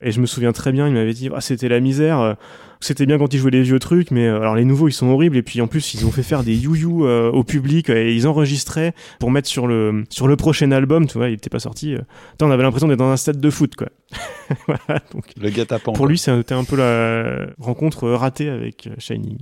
Et 0.00 0.12
je 0.12 0.20
me 0.20 0.26
souviens 0.26 0.52
très 0.52 0.72
bien, 0.72 0.86
il 0.86 0.94
m'avait 0.94 1.12
dit 1.12 1.28
Ah, 1.34 1.40
c'était 1.42 1.68
la 1.68 1.80
misère 1.80 2.36
c'était 2.80 3.06
bien 3.06 3.18
quand 3.18 3.32
ils 3.32 3.38
jouaient 3.38 3.50
les 3.50 3.62
vieux 3.62 3.78
trucs, 3.78 4.10
mais 4.10 4.26
euh, 4.26 4.40
alors 4.40 4.54
les 4.54 4.64
nouveaux 4.64 4.88
ils 4.88 4.92
sont 4.92 5.08
horribles 5.08 5.36
et 5.36 5.42
puis 5.42 5.60
en 5.60 5.66
plus 5.66 5.94
ils 5.94 6.06
ont 6.06 6.10
fait 6.10 6.22
faire 6.22 6.42
des 6.44 6.54
you 6.54 7.04
euh, 7.04 7.30
au 7.30 7.44
public 7.44 7.90
et 7.90 8.14
ils 8.14 8.26
enregistraient 8.26 8.94
pour 9.18 9.30
mettre 9.30 9.48
sur 9.48 9.66
le 9.66 10.04
sur 10.10 10.28
le 10.28 10.36
prochain 10.36 10.70
album, 10.72 11.06
tu 11.06 11.18
vois, 11.18 11.28
il 11.28 11.34
était 11.34 11.50
pas 11.50 11.58
sorti. 11.58 11.94
Euh. 11.94 12.00
on 12.42 12.50
avait 12.50 12.62
l'impression 12.62 12.88
d'être 12.88 12.98
dans 12.98 13.10
un 13.10 13.16
stade 13.16 13.40
de 13.40 13.50
foot 13.50 13.74
quoi. 13.76 13.88
voilà, 14.66 15.02
donc, 15.12 15.24
le 15.40 15.50
gars 15.50 15.64
Pour 15.78 16.06
lui, 16.06 16.16
c'était 16.16 16.54
un 16.54 16.64
peu 16.64 16.76
la 16.76 17.48
rencontre 17.58 18.08
ratée 18.08 18.48
avec 18.48 18.88
Shining. 18.98 19.38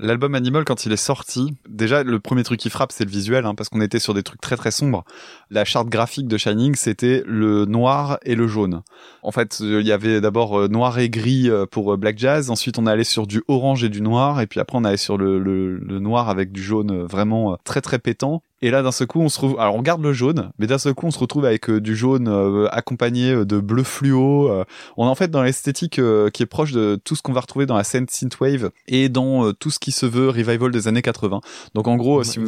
L'album 0.00 0.36
Animal, 0.36 0.64
quand 0.64 0.86
il 0.86 0.92
est 0.92 0.96
sorti, 0.96 1.56
déjà 1.68 2.04
le 2.04 2.20
premier 2.20 2.44
truc 2.44 2.60
qui 2.60 2.70
frappe, 2.70 2.92
c'est 2.92 3.04
le 3.04 3.10
visuel, 3.10 3.44
hein, 3.46 3.56
parce 3.56 3.68
qu'on 3.68 3.80
était 3.80 3.98
sur 3.98 4.14
des 4.14 4.22
trucs 4.22 4.40
très 4.40 4.56
très 4.56 4.70
sombres. 4.70 5.04
La 5.50 5.64
charte 5.64 5.88
graphique 5.88 6.28
de 6.28 6.38
Shining, 6.38 6.76
c'était 6.76 7.24
le 7.26 7.64
noir 7.64 8.18
et 8.22 8.36
le 8.36 8.46
jaune. 8.46 8.82
En 9.24 9.32
fait, 9.32 9.58
il 9.58 9.84
y 9.84 9.90
avait 9.90 10.20
d'abord 10.20 10.56
euh, 10.56 10.68
noir 10.68 11.00
et 11.00 11.10
gris 11.10 11.50
euh, 11.50 11.66
pour 11.66 11.92
euh, 11.92 11.96
Black 11.96 12.16
Jazz, 12.16 12.48
ensuite 12.48 12.78
on 12.78 12.86
allait 12.86 13.02
sur 13.02 13.26
du 13.26 13.42
orange 13.48 13.82
et 13.82 13.88
du 13.88 14.00
noir, 14.00 14.40
et 14.40 14.46
puis 14.46 14.60
après 14.60 14.78
on 14.78 14.84
allait 14.84 14.96
sur 14.96 15.18
le 15.18 15.98
noir 15.98 16.28
avec 16.28 16.52
du 16.52 16.62
jaune 16.62 17.02
vraiment 17.02 17.58
très 17.64 17.80
très 17.80 17.98
pétant. 17.98 18.42
Et 18.60 18.70
là, 18.70 18.82
d'un 18.82 18.92
seul 18.92 19.06
coup, 19.06 19.20
on 19.20 19.28
se 19.28 19.40
retrouve. 19.40 19.60
Alors, 19.60 19.74
on 19.74 19.82
garde 19.82 20.02
le 20.02 20.12
jaune, 20.12 20.50
mais 20.58 20.66
d'un 20.66 20.78
seul 20.78 20.94
coup, 20.94 21.06
on 21.06 21.10
se 21.10 21.18
retrouve 21.18 21.44
avec 21.44 21.70
du 21.70 21.94
jaune 21.94 22.68
accompagné 22.70 23.44
de 23.44 23.60
bleu 23.60 23.84
fluo. 23.84 24.50
on 24.96 25.06
est 25.06 25.08
en 25.08 25.14
fait 25.14 25.30
dans 25.30 25.42
l'esthétique 25.42 26.00
qui 26.32 26.42
est 26.42 26.46
proche 26.46 26.72
de 26.72 27.00
tout 27.02 27.14
ce 27.14 27.22
qu'on 27.22 27.32
va 27.32 27.40
retrouver 27.40 27.66
dans 27.66 27.76
la 27.76 27.84
scène 27.84 28.06
synthwave 28.08 28.70
et 28.86 29.08
dans 29.08 29.52
tout 29.52 29.70
ce 29.70 29.78
qui 29.78 29.92
se 29.92 30.06
veut 30.06 30.28
revival 30.28 30.70
des 30.72 30.88
années 30.88 31.02
80. 31.02 31.40
Donc, 31.74 31.86
en 31.86 31.96
gros, 31.96 32.24
si 32.24 32.40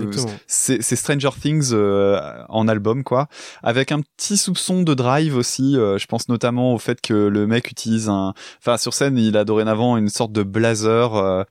c'est 0.47 0.97
Stranger 0.97 1.31
Things 1.41 1.74
en 1.74 2.69
album, 2.69 3.05
quoi, 3.05 3.28
avec 3.62 3.93
un 3.93 4.01
petit 4.01 4.37
soupçon 4.37 4.82
de 4.82 4.95
drive 4.95 5.37
aussi. 5.37 5.74
je 5.74 6.07
pense 6.07 6.28
notamment 6.28 6.74
au 6.74 6.78
fait 6.78 7.01
que 7.01 7.15
le 7.15 7.47
mec 7.47 7.70
utilise 7.70 8.09
un. 8.09 8.35
Enfin, 8.59 8.77
sur 8.78 8.95
scène, 8.95 9.16
il 9.16 9.37
a 9.37 9.45
dorénavant 9.45 9.97
une 9.97 10.09
sorte 10.09 10.32
de 10.32 10.43
blazer. 10.43 11.47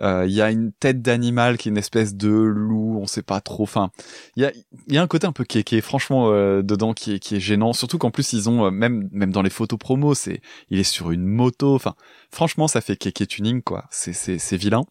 Euh, 0.00 0.26
il 0.26 0.32
y 0.32 0.42
a 0.42 0.50
une 0.50 0.72
tête 0.72 1.02
d'animal 1.02 1.58
qui 1.58 1.68
est 1.68 1.72
une 1.72 1.78
espèce 1.78 2.14
de 2.14 2.28
loup, 2.30 2.98
on 3.00 3.06
sait 3.06 3.22
pas 3.22 3.40
trop. 3.40 3.64
Enfin, 3.64 3.90
il 4.36 4.42
y 4.42 4.46
a, 4.46 4.52
y 4.88 4.98
a 4.98 5.02
un 5.02 5.06
côté 5.06 5.26
un 5.26 5.32
peu 5.32 5.44
qui 5.44 5.58
est, 5.58 5.80
franchement 5.80 6.30
euh, 6.30 6.62
dedans 6.62 6.94
qui 6.94 7.14
est, 7.14 7.18
qui 7.18 7.36
est 7.36 7.40
gênant. 7.40 7.72
Surtout 7.72 7.98
qu'en 7.98 8.10
plus 8.10 8.32
ils 8.32 8.48
ont 8.48 8.66
euh, 8.66 8.70
même 8.70 9.08
même 9.12 9.32
dans 9.32 9.42
les 9.42 9.50
photos 9.50 9.78
promo, 9.78 10.14
c'est 10.14 10.40
il 10.70 10.78
est 10.78 10.84
sur 10.84 11.10
une 11.10 11.24
moto. 11.24 11.74
Enfin, 11.74 11.94
franchement 12.30 12.68
ça 12.68 12.80
fait 12.80 12.96
kéké 12.96 13.26
tuning 13.26 13.62
quoi. 13.62 13.86
C'est 13.90 14.12
c'est 14.12 14.38
c'est 14.38 14.56
vilain. 14.56 14.84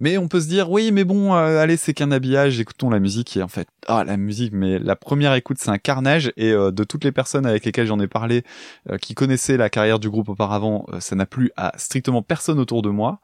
Mais 0.00 0.16
on 0.16 0.28
peut 0.28 0.40
se 0.40 0.48
dire, 0.48 0.70
oui, 0.70 0.92
mais 0.92 1.04
bon, 1.04 1.34
euh, 1.34 1.60
allez, 1.60 1.76
c'est 1.76 1.92
qu'un 1.92 2.10
habillage, 2.10 2.58
écoutons 2.58 2.88
la 2.88 2.98
musique. 2.98 3.36
Et 3.36 3.42
en 3.42 3.48
fait, 3.48 3.68
ah, 3.86 4.02
la 4.02 4.16
musique, 4.16 4.52
mais 4.54 4.78
la 4.78 4.96
première 4.96 5.34
écoute, 5.34 5.58
c'est 5.60 5.70
un 5.70 5.78
carnage. 5.78 6.32
Et 6.38 6.52
euh, 6.52 6.70
de 6.70 6.84
toutes 6.84 7.04
les 7.04 7.12
personnes 7.12 7.44
avec 7.44 7.66
lesquelles 7.66 7.86
j'en 7.86 8.00
ai 8.00 8.08
parlé, 8.08 8.42
euh, 8.90 8.96
qui 8.96 9.14
connaissaient 9.14 9.58
la 9.58 9.68
carrière 9.68 9.98
du 9.98 10.08
groupe 10.08 10.30
auparavant, 10.30 10.86
ça 11.00 11.14
n'a 11.16 11.26
plu 11.26 11.50
à 11.56 11.72
strictement 11.76 12.22
personne 12.22 12.58
autour 12.58 12.80
de 12.80 12.88
moi. 12.88 13.20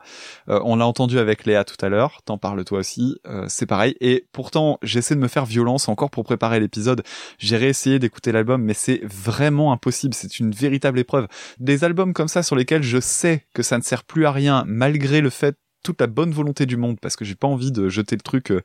on 0.49 0.77
l'a 0.77 0.87
entendu 0.87 1.19
avec 1.19 1.47
Léa 1.47 1.65
tout 1.65 1.83
à 1.85 1.89
l'heure, 1.89 2.21
t'en 2.25 2.37
parles 2.37 2.65
toi 2.65 2.81
aussi, 2.81 3.17
c'est 3.49 3.67
pareil. 3.67 3.97
Et 4.01 4.27
pourtant, 4.33 4.79
j'essaie 4.83 5.15
de 5.15 5.21
me 5.21 5.29
faire 5.29 5.47
violence 5.47 5.89
encore 5.89 6.11
pour 6.11 6.25
préparer 6.25 6.61
l'épisode. 6.61 7.03
J'ai 7.39 7.57
réessayé 7.57 7.99
d'écouter 7.99 8.33
l'album, 8.33 8.63
mais 8.63 8.75
c'est 8.75 9.01
vraiment 9.05 9.73
impossible. 9.73 10.15
C'est 10.15 10.39
une 10.39 10.51
véritable 10.51 10.99
épreuve. 10.99 11.27
Des 11.59 11.85
albums 11.85 12.13
comme 12.13 12.29
ça 12.29 12.43
sur 12.43 12.57
lesquels 12.57 12.83
je 12.83 13.01
sais 13.01 13.47
que 13.55 13.63
ça 13.63 13.79
ne 13.79 13.83
sert 13.83 14.05
plus 14.05 14.27
à 14.27 14.33
rien, 14.33 14.65
malgré 14.67 15.21
le 15.21 15.31
fait 15.31 15.57
toute 15.87 16.01
la 16.01 16.09
bonne 16.09 16.33
volonté 16.33 16.67
du 16.67 16.77
monde 16.77 16.99
parce 17.01 17.15
que 17.17 17.25
j'ai 17.25 17.37
pas 17.37 17.47
envie 17.47 17.71
de 17.71 17.89
jeter 17.89 18.17
le 18.17 18.23
truc. 18.23 18.51
Euh, 18.51 18.63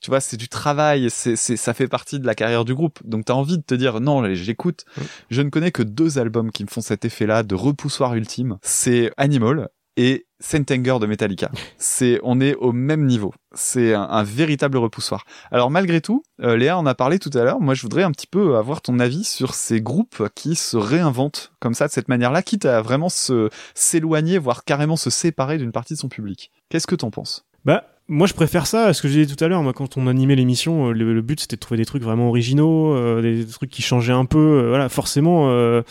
tu 0.00 0.10
vois, 0.10 0.20
c'est 0.20 0.36
du 0.36 0.48
travail, 0.48 1.10
c'est, 1.10 1.36
c'est, 1.36 1.56
ça 1.56 1.74
fait 1.74 1.88
partie 1.88 2.20
de 2.20 2.26
la 2.26 2.34
carrière 2.34 2.64
du 2.64 2.74
groupe. 2.74 3.00
Donc 3.04 3.26
t'as 3.26 3.34
envie 3.34 3.58
de 3.58 3.62
te 3.62 3.74
dire 3.74 4.00
non, 4.00 4.32
j'écoute. 4.34 4.84
Je 5.30 5.42
ne 5.42 5.50
connais 5.50 5.72
que 5.72 5.82
deux 5.82 6.18
albums 6.18 6.52
qui 6.52 6.64
me 6.64 6.68
font 6.68 6.80
cet 6.80 7.04
effet-là 7.04 7.42
de 7.42 7.54
repoussoir 7.54 8.14
ultime. 8.14 8.58
C'est 8.62 9.12
Animal 9.16 9.68
et 9.98 10.26
Sentenger 10.38 10.98
de 11.00 11.06
Metallica. 11.06 11.50
C'est, 11.76 12.20
on 12.22 12.40
est 12.40 12.54
au 12.54 12.70
même 12.70 13.04
niveau. 13.04 13.34
C'est 13.52 13.92
un, 13.94 14.22
véritable 14.22 14.78
repoussoir. 14.78 15.24
Alors 15.50 15.70
malgré 15.70 16.00
tout, 16.00 16.22
euh, 16.40 16.56
Léa 16.56 16.78
en 16.78 16.86
a 16.86 16.94
parlé 16.94 17.18
tout 17.18 17.30
à 17.34 17.42
l'heure. 17.42 17.60
Moi, 17.60 17.74
je 17.74 17.82
voudrais 17.82 18.04
un 18.04 18.12
petit 18.12 18.28
peu 18.28 18.56
avoir 18.56 18.80
ton 18.80 19.00
avis 19.00 19.24
sur 19.24 19.54
ces 19.54 19.80
groupes 19.80 20.28
qui 20.36 20.54
se 20.54 20.76
réinventent 20.76 21.52
comme 21.58 21.74
ça, 21.74 21.88
de 21.88 21.92
cette 21.92 22.08
manière-là, 22.08 22.42
quitte 22.42 22.64
à 22.64 22.80
vraiment 22.80 23.08
se 23.08 23.50
s'éloigner, 23.74 24.38
voire 24.38 24.64
carrément 24.64 24.96
se 24.96 25.10
séparer 25.10 25.58
d'une 25.58 25.72
partie 25.72 25.94
de 25.94 25.98
son 25.98 26.08
public. 26.08 26.52
Qu'est-ce 26.68 26.86
que 26.86 26.94
t'en 26.94 27.10
penses? 27.10 27.44
Bah, 27.64 27.84
moi, 28.06 28.28
je 28.28 28.34
préfère 28.34 28.68
ça 28.68 28.86
à 28.86 28.92
ce 28.92 29.02
que 29.02 29.08
j'ai 29.08 29.26
dit 29.26 29.34
tout 29.34 29.44
à 29.44 29.48
l'heure. 29.48 29.64
Moi, 29.64 29.72
quand 29.72 29.96
on 29.96 30.06
animait 30.06 30.36
l'émission, 30.36 30.90
euh, 30.90 30.92
le, 30.92 31.20
but 31.22 31.40
c'était 31.40 31.56
de 31.56 31.60
trouver 31.60 31.78
des 31.78 31.86
trucs 31.86 32.04
vraiment 32.04 32.28
originaux, 32.28 32.94
euh, 32.94 33.20
des 33.20 33.44
trucs 33.44 33.70
qui 33.70 33.82
changeaient 33.82 34.12
un 34.12 34.26
peu. 34.26 34.68
voilà, 34.68 34.88
forcément. 34.88 35.82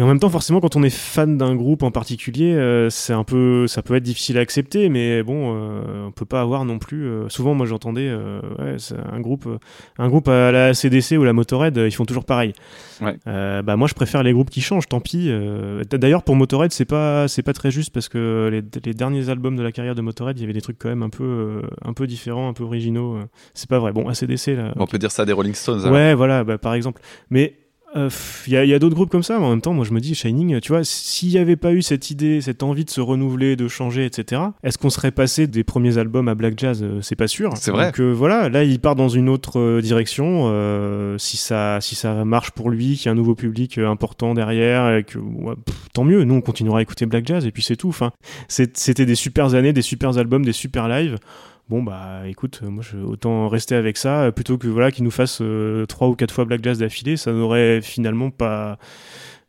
Mais 0.00 0.04
en 0.04 0.08
même 0.08 0.18
temps, 0.18 0.30
forcément, 0.30 0.60
quand 0.60 0.76
on 0.76 0.82
est 0.82 0.88
fan 0.88 1.36
d'un 1.36 1.54
groupe 1.54 1.82
en 1.82 1.90
particulier, 1.90 2.54
euh, 2.54 2.88
c'est 2.88 3.12
un 3.12 3.22
peu, 3.22 3.66
ça 3.66 3.82
peut 3.82 3.94
être 3.96 4.02
difficile 4.02 4.38
à 4.38 4.40
accepter, 4.40 4.88
mais 4.88 5.22
bon, 5.22 5.54
euh, 5.54 6.06
on 6.06 6.10
peut 6.10 6.24
pas 6.24 6.40
avoir 6.40 6.64
non 6.64 6.78
plus. 6.78 7.06
Euh, 7.06 7.28
souvent, 7.28 7.52
moi, 7.52 7.66
j'entendais, 7.66 8.10
ouais, 8.10 8.76
un 9.12 9.20
groupe, 9.20 9.46
un 9.98 10.08
groupe 10.08 10.28
à 10.28 10.52
la 10.52 10.72
CDC 10.72 11.18
ou 11.18 11.24
la 11.24 11.34
Motorhead, 11.34 11.76
ils 11.76 11.92
font 11.92 12.06
toujours 12.06 12.24
pareil. 12.24 12.54
Ouais. 13.02 13.18
bah 13.26 13.76
moi, 13.76 13.88
je 13.88 13.92
préfère 13.92 14.22
les 14.22 14.32
groupes 14.32 14.48
qui 14.48 14.62
changent. 14.62 14.88
Tant 14.88 15.00
pis. 15.00 15.30
D'ailleurs, 15.90 16.22
pour 16.22 16.34
Motorhead, 16.34 16.72
c'est 16.72 16.86
pas, 16.86 17.28
c'est 17.28 17.42
pas 17.42 17.52
très 17.52 17.70
juste 17.70 17.92
parce 17.92 18.08
que 18.08 18.48
les, 18.50 18.62
les, 18.82 18.94
derniers 18.94 19.28
albums 19.28 19.56
de 19.56 19.62
la 19.62 19.70
carrière 19.70 19.94
de 19.94 20.00
Motorhead, 20.00 20.38
il 20.38 20.40
y 20.40 20.44
avait 20.44 20.54
des 20.54 20.62
trucs 20.62 20.78
quand 20.78 20.88
même 20.88 21.02
un 21.02 21.10
peu, 21.10 21.60
un 21.84 21.92
peu 21.92 22.06
différents, 22.06 22.48
un 22.48 22.54
peu 22.54 22.64
originaux. 22.64 23.18
C'est 23.52 23.68
pas 23.68 23.78
vrai. 23.78 23.92
Bon, 23.92 24.08
ACDC 24.08 24.46
là. 24.56 24.72
On 24.76 24.86
peut 24.86 24.98
dire 24.98 25.10
ça 25.10 25.26
des 25.26 25.34
Rolling 25.34 25.52
Stones. 25.52 25.92
Ouais, 25.92 26.14
voilà, 26.14 26.42
bah, 26.42 26.56
par 26.56 26.72
exemple. 26.72 27.02
Mais 27.28 27.59
il 27.94 28.00
euh, 28.56 28.66
y 28.66 28.74
a, 28.74 28.78
d'autres 28.78 28.94
groupes 28.94 29.10
comme 29.10 29.22
ça, 29.22 29.38
mais 29.38 29.44
en 29.44 29.50
même 29.50 29.60
temps, 29.60 29.72
moi 29.72 29.84
je 29.84 29.92
me 29.92 30.00
dis, 30.00 30.14
Shining, 30.14 30.60
tu 30.60 30.72
vois, 30.72 30.84
s'il 30.84 31.30
n'y 31.30 31.38
avait 31.38 31.56
pas 31.56 31.72
eu 31.72 31.82
cette 31.82 32.10
idée, 32.10 32.40
cette 32.40 32.62
envie 32.62 32.84
de 32.84 32.90
se 32.90 33.00
renouveler, 33.00 33.56
de 33.56 33.66
changer, 33.66 34.04
etc., 34.04 34.42
est-ce 34.62 34.78
qu'on 34.78 34.90
serait 34.90 35.10
passé 35.10 35.46
des 35.46 35.64
premiers 35.64 35.98
albums 35.98 36.28
à 36.28 36.34
Black 36.34 36.54
Jazz? 36.56 36.82
Euh, 36.82 37.00
C'est 37.02 37.16
pas 37.16 37.26
sûr. 37.26 37.52
C'est 37.56 37.72
vrai. 37.72 37.86
Donc 37.86 38.00
euh, 38.00 38.12
voilà, 38.12 38.48
là 38.48 38.62
il 38.62 38.78
part 38.78 38.94
dans 38.94 39.08
une 39.08 39.28
autre 39.28 39.80
direction. 39.80 40.20
si 41.18 41.36
ça, 41.36 41.80
si 41.80 41.94
ça 41.94 42.24
marche 42.24 42.52
pour 42.52 42.70
lui, 42.70 42.96
qu'il 42.96 43.06
y 43.06 43.08
a 43.08 43.12
un 43.12 43.16
nouveau 43.16 43.34
public 43.34 43.78
important 43.78 44.34
derrière, 44.34 44.96
et 44.96 45.04
que 45.04 45.18
tant 45.92 46.04
mieux. 46.04 46.24
Nous 46.24 46.34
on 46.34 46.40
continuera 46.40 46.78
à 46.78 46.82
écouter 46.82 47.06
Black 47.06 47.26
Jazz 47.26 47.44
et 47.46 47.50
puis 47.50 47.62
c'est 47.62 47.76
tout. 47.76 47.88
Enfin, 47.88 48.12
c'était 48.48 49.06
des 49.06 49.14
super 49.14 49.54
années, 49.54 49.72
des 49.72 49.82
super 49.82 50.16
albums, 50.16 50.44
des 50.44 50.52
super 50.52 50.88
lives 50.88 51.16
bon 51.70 51.84
bah 51.84 52.22
écoute 52.26 52.62
moi 52.62 52.82
je, 52.82 52.96
autant 52.96 53.48
rester 53.48 53.76
avec 53.76 53.96
ça 53.96 54.22
euh, 54.24 54.30
plutôt 54.32 54.58
que 54.58 54.66
voilà 54.66 54.90
qu'il 54.90 55.04
nous 55.04 55.12
fasse 55.12 55.38
euh, 55.40 55.86
trois 55.86 56.08
ou 56.08 56.16
quatre 56.16 56.34
fois 56.34 56.44
Black 56.44 56.64
Jazz 56.64 56.78
d'affilée 56.78 57.16
ça 57.16 57.30
n'aurait 57.30 57.80
finalement 57.80 58.32
pas 58.32 58.76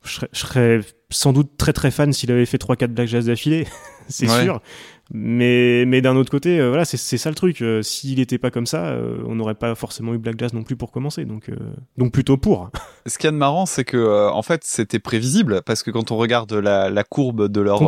je 0.03 0.19
serais, 0.31 0.81
sans 1.09 1.33
doute 1.33 1.57
très 1.57 1.73
très 1.73 1.89
fan 1.89 2.13
s'il 2.13 2.31
avait 2.31 2.45
fait 2.45 2.59
trois 2.59 2.75
quatre 2.75 2.93
Black 2.93 3.07
Jazz 3.07 3.25
d'affilée 3.25 3.65
c'est 4.27 4.27
sûr 4.27 4.61
mais, 5.13 5.85
mais 5.85 6.01
d'un 6.01 6.15
autre 6.15 6.31
côté, 6.31 6.59
euh, 6.59 6.69
voilà, 6.69 6.85
c'est 6.85 7.17
ça 7.17 7.29
le 7.29 7.35
truc. 7.35 7.61
Euh, 7.61 7.81
s'il 7.81 8.19
n'était 8.19 8.37
pas 8.37 8.49
comme 8.49 8.65
ça, 8.65 8.85
euh, 8.85 9.17
on 9.27 9.35
n'aurait 9.35 9.55
pas 9.55 9.75
forcément 9.75 10.13
eu 10.13 10.17
Black 10.17 10.39
Jazz 10.39 10.53
non 10.53 10.63
plus 10.63 10.77
pour 10.77 10.91
commencer. 10.91 11.25
Donc, 11.25 11.51
donc 11.97 12.13
plutôt 12.13 12.37
pour. 12.37 12.69
Ce 13.05 13.17
qui 13.17 13.27
est 13.27 13.31
marrant, 13.31 13.65
c'est 13.65 13.83
que 13.83 14.29
en 14.29 14.41
fait, 14.41 14.61
c'était 14.63 14.99
prévisible 14.99 15.61
parce 15.65 15.83
que 15.83 15.91
quand 15.91 16.11
on 16.11 16.17
regarde 16.17 16.53
la, 16.53 16.89
la 16.89 17.03
courbe 17.03 17.49
de 17.49 17.59
leur 17.59 17.81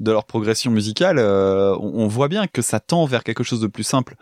de 0.00 0.10
leur 0.10 0.24
progression 0.24 0.70
musicale, 0.70 1.18
on, 1.18 1.92
on, 1.94 2.06
voit 2.06 2.28
bien 2.28 2.46
que 2.46 2.62
ça 2.62 2.80
tend 2.80 3.04
vers 3.04 3.22
quelque 3.24 3.44
chose 3.44 3.60
de 3.60 3.66
plus 3.66 3.82
simple. 3.82 4.14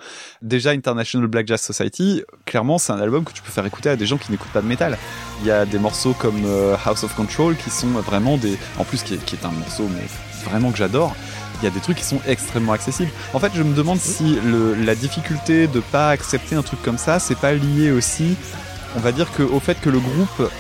Déjà, 0.43 0.71
International 0.71 1.29
Black 1.29 1.47
Jazz 1.47 1.61
Society, 1.61 2.23
clairement, 2.47 2.79
c'est 2.79 2.93
un 2.93 2.99
album 2.99 3.25
que 3.25 3.33
tu 3.33 3.43
peux 3.43 3.53
faire 3.53 3.67
écouter 3.67 3.91
à 3.91 3.97
des 3.97 4.07
gens 4.07 4.17
qui 4.17 4.33
n'écoutent 4.33 4.53
pas 4.53 4.63
de 4.63 4.67
métal. 4.67 4.99
Il 5.43 5.47
y 5.47 5.51
a 5.51 5.67
des 5.67 5.79
morceaux 5.79 6.15
comme 6.19 6.43
House 6.85 7.05
of 7.05 7.15
Control 7.15 7.55
qui 7.57 7.71
sont 7.71 7.89
vraiment 7.89 8.39
des, 8.39 8.57
en 8.79 8.85
plus 8.85 9.03
qui 9.03 9.15
est, 9.15 9.25
qui 9.25 9.37
est 9.37 9.45
un 9.45 9.53
morceau 9.53 9.85
mais 9.95 10.07
vraiment 10.45 10.71
que 10.71 10.79
j'adore 10.79 11.15
il 11.61 11.65
y 11.65 11.69
a 11.69 11.71
des 11.71 11.81
trucs 11.81 11.99
qui 11.99 12.05
sont 12.05 12.21
extrêmement 12.27 12.73
accessibles. 12.73 13.11
En 13.33 13.39
fait, 13.39 13.53
je 13.55 13.63
me 13.63 13.75
demande 13.75 13.99
si 13.99 14.39
le, 14.45 14.75
la 14.75 14.95
difficulté 14.95 15.67
de 15.67 15.81
pas 15.81 16.11
accepter 16.11 16.57
un 16.57 16.63
truc 16.63 16.83
comme 16.83 16.99
ça, 16.99 17.19
c'est 17.19 17.39
pas 17.39 17.53
lié 17.53 17.91
aussi, 17.91 18.37
on 18.97 19.01
va 19.01 19.13
dire, 19.13 19.33
que, 19.33 19.43
au 19.43 19.61
fait 19.61 19.81
que 19.81 19.91
le 19.91 19.99
groupe 19.99 20.51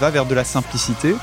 va 0.00 0.10
vers 0.10 0.26
de 0.26 0.34
la 0.34 0.44
simplicité. 0.44 1.14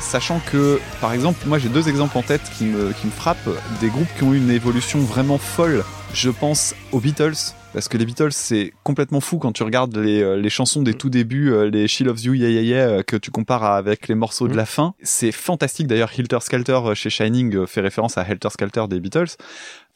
Sachant 0.00 0.40
que, 0.52 0.78
par 1.00 1.12
exemple, 1.14 1.40
moi 1.46 1.58
j'ai 1.58 1.70
deux 1.70 1.88
exemples 1.88 2.18
en 2.18 2.22
tête 2.22 2.42
qui 2.56 2.64
me, 2.64 2.92
qui 2.92 3.06
me 3.06 3.12
frappent, 3.12 3.48
des 3.80 3.88
groupes 3.88 4.08
qui 4.16 4.24
ont 4.24 4.34
eu 4.34 4.36
une 4.36 4.50
évolution 4.50 5.00
vraiment 5.00 5.38
folle. 5.38 5.84
Je 6.12 6.28
pense 6.28 6.74
aux 6.92 7.00
Beatles, 7.00 7.54
parce 7.76 7.88
que 7.88 7.98
les 7.98 8.06
Beatles 8.06 8.32
c'est 8.32 8.72
complètement 8.84 9.20
fou 9.20 9.36
quand 9.36 9.52
tu 9.52 9.62
regardes 9.62 9.94
les, 9.98 10.22
euh, 10.22 10.36
les 10.36 10.48
chansons 10.48 10.80
des 10.80 10.94
tout 10.94 11.10
débuts, 11.10 11.52
euh, 11.52 11.68
les 11.68 11.86
She 11.86 12.00
Loves 12.00 12.22
You, 12.22 12.32
Yeah 12.32 12.48
Yeah 12.48 12.62
Yeah, 12.62 12.88
euh, 12.88 13.02
que 13.02 13.16
tu 13.16 13.30
compares 13.30 13.64
avec 13.64 14.08
les 14.08 14.14
morceaux 14.14 14.48
de 14.48 14.54
mm. 14.54 14.56
la 14.56 14.64
fin. 14.64 14.94
C'est 15.02 15.30
fantastique 15.30 15.86
d'ailleurs. 15.86 16.10
Helter 16.16 16.38
Skelter 16.40 16.80
chez 16.94 17.10
Shining 17.10 17.66
fait 17.66 17.82
référence 17.82 18.16
à 18.16 18.22
Helter 18.22 18.48
Skelter 18.48 18.84
des 18.88 18.98
Beatles 18.98 19.36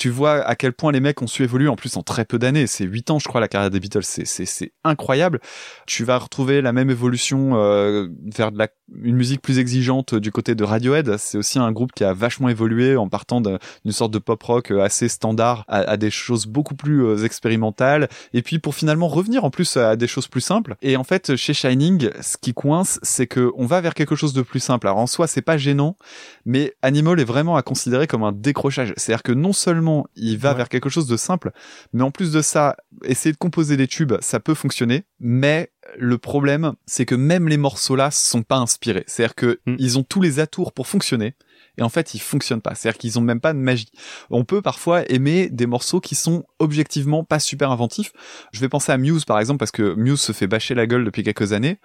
tu 0.01 0.09
vois 0.09 0.41
à 0.41 0.57
quel 0.57 0.73
point 0.73 0.93
les 0.93 1.01
mecs 1.01 1.21
ont 1.21 1.27
su 1.27 1.45
évoluer 1.45 1.69
en 1.69 1.77
plus 1.77 1.99
en 1.99 2.03
très 2.03 2.25
peu 2.25 2.39
d'années. 2.39 2.67
C'est 2.67 2.85
8 2.85 3.11
ans, 3.11 3.19
je 3.19 3.29
crois, 3.29 3.39
la 3.39 3.49
carrière 3.49 3.69
des 3.69 3.81
Beatles. 3.81 4.03
C'est, 4.03 4.73
incroyable. 4.83 5.41
Tu 5.87 6.05
vas 6.05 6.17
retrouver 6.17 6.63
la 6.63 6.73
même 6.73 6.89
évolution 6.89 7.51
euh, 7.57 8.09
vers 8.35 8.51
de 8.51 8.57
la, 8.57 8.69
une 8.95 9.15
musique 9.15 9.43
plus 9.43 9.59
exigeante 9.59 10.15
du 10.15 10.33
côté 10.33 10.55
de 10.55 10.65
Radiohead. 10.65 11.19
C'est 11.19 11.37
aussi 11.37 11.59
un 11.59 11.71
groupe 11.71 11.93
qui 11.93 12.05
a 12.05 12.15
vachement 12.15 12.49
évolué 12.49 12.97
en 12.97 13.11
partant 13.11 13.43
d'une 13.43 13.59
sorte 13.91 14.11
de 14.11 14.19
pop 14.19 14.43
rock 14.43 14.71
assez 14.71 15.07
standard 15.07 15.67
à, 15.69 15.81
à 15.81 15.99
des 15.99 16.11
choses 16.11 16.47
beaucoup 16.47 16.75
plus 16.75 17.05
euh, 17.05 17.27
expérimentales. 17.27 18.09
Et 18.33 18.41
puis 18.41 18.59
pour 18.59 18.75
finalement 18.75 19.07
revenir 19.07 19.45
en 19.45 19.51
plus 19.51 19.77
à 19.77 19.97
des 19.97 20.07
choses 20.07 20.29
plus 20.29 20.41
simples. 20.41 20.77
Et 20.81 20.97
en 20.97 21.05
fait, 21.05 21.37
chez 21.37 21.53
Shining, 21.53 22.09
ce 22.23 22.39
qui 22.39 22.55
coince, 22.55 22.99
c'est 23.03 23.27
que 23.27 23.53
on 23.55 23.67
va 23.67 23.83
vers 23.83 23.93
quelque 23.93 24.17
chose 24.17 24.33
de 24.33 24.41
plus 24.41 24.61
simple. 24.61 24.87
Alors 24.87 24.99
en 25.01 25.07
soi, 25.07 25.27
c'est 25.27 25.43
pas 25.43 25.59
gênant, 25.59 25.95
mais 26.47 26.73
Animal 26.81 27.21
est 27.21 27.25
vraiment 27.25 27.57
à 27.57 27.63
considérer 27.63 28.07
comme 28.07 28.23
un 28.23 28.33
décrochage. 28.33 28.95
C'est-à-dire 28.97 29.23
que 29.23 29.33
non 29.33 29.53
seulement 29.53 29.90
il 30.17 30.39
va 30.39 30.55
vers 30.55 30.69
quelque 30.69 30.89
chose 30.89 31.07
de 31.07 31.17
simple, 31.17 31.53
mais 31.93 32.03
en 32.03 32.11
plus 32.11 32.33
de 32.33 32.43
ça, 32.43 32.77
essayer 33.05 33.33
de 33.33 33.39
composer 33.39 33.77
des 33.77 33.87
tubes, 33.87 34.15
ça 34.21 34.41
peut 34.41 34.55
fonctionner, 34.55 35.05
mais 35.19 35.73
le 35.99 36.19
problème, 36.19 36.75
c'est 36.87 37.07
que 37.07 37.15
même 37.15 37.49
les 37.49 37.57
morceaux 37.57 37.97
là 37.97 38.11
sont 38.11 38.43
pas 38.43 38.57
inspirés. 38.57 39.05
C'est-à-dire 39.07 39.35
que 39.35 39.61
mm. 39.67 39.77
ils 39.79 39.99
ont 39.99 40.03
tous 40.03 40.21
les 40.21 40.41
atours 40.41 40.73
pour 40.73 40.87
fonctionner, 40.87 41.35
et 41.79 41.83
en 41.83 41.89
fait 41.89 42.15
ils 42.15 42.21
fonctionnent 42.21 42.61
pas. 42.61 42.75
C'est-à-dire 42.75 42.99
qu'ils 42.99 43.19
ont 43.19 43.23
même 43.23 43.41
pas 43.41 43.53
de 43.53 43.59
magie. 43.59 43.91
On 44.31 44.45
peut 44.45 44.63
parfois 44.63 45.11
aimer 45.11 45.49
des 45.51 45.67
morceaux 45.67 46.01
qui 46.01 46.15
sont 46.15 46.45
objectivement 46.59 47.25
pas 47.25 47.39
super 47.39 47.71
inventifs. 47.71 48.13
Je 48.53 48.61
vais 48.61 48.69
penser 48.69 48.93
à 48.93 48.99
Muse 48.99 49.25
par 49.25 49.39
exemple 49.39 49.59
parce 49.59 49.73
que 49.73 49.95
Muse 49.95 50.21
se 50.21 50.33
fait 50.33 50.47
bâcher 50.47 50.75
la 50.75 50.87
gueule 50.87 51.05
depuis 51.05 51.23
quelques 51.23 51.53
années. 51.53 51.79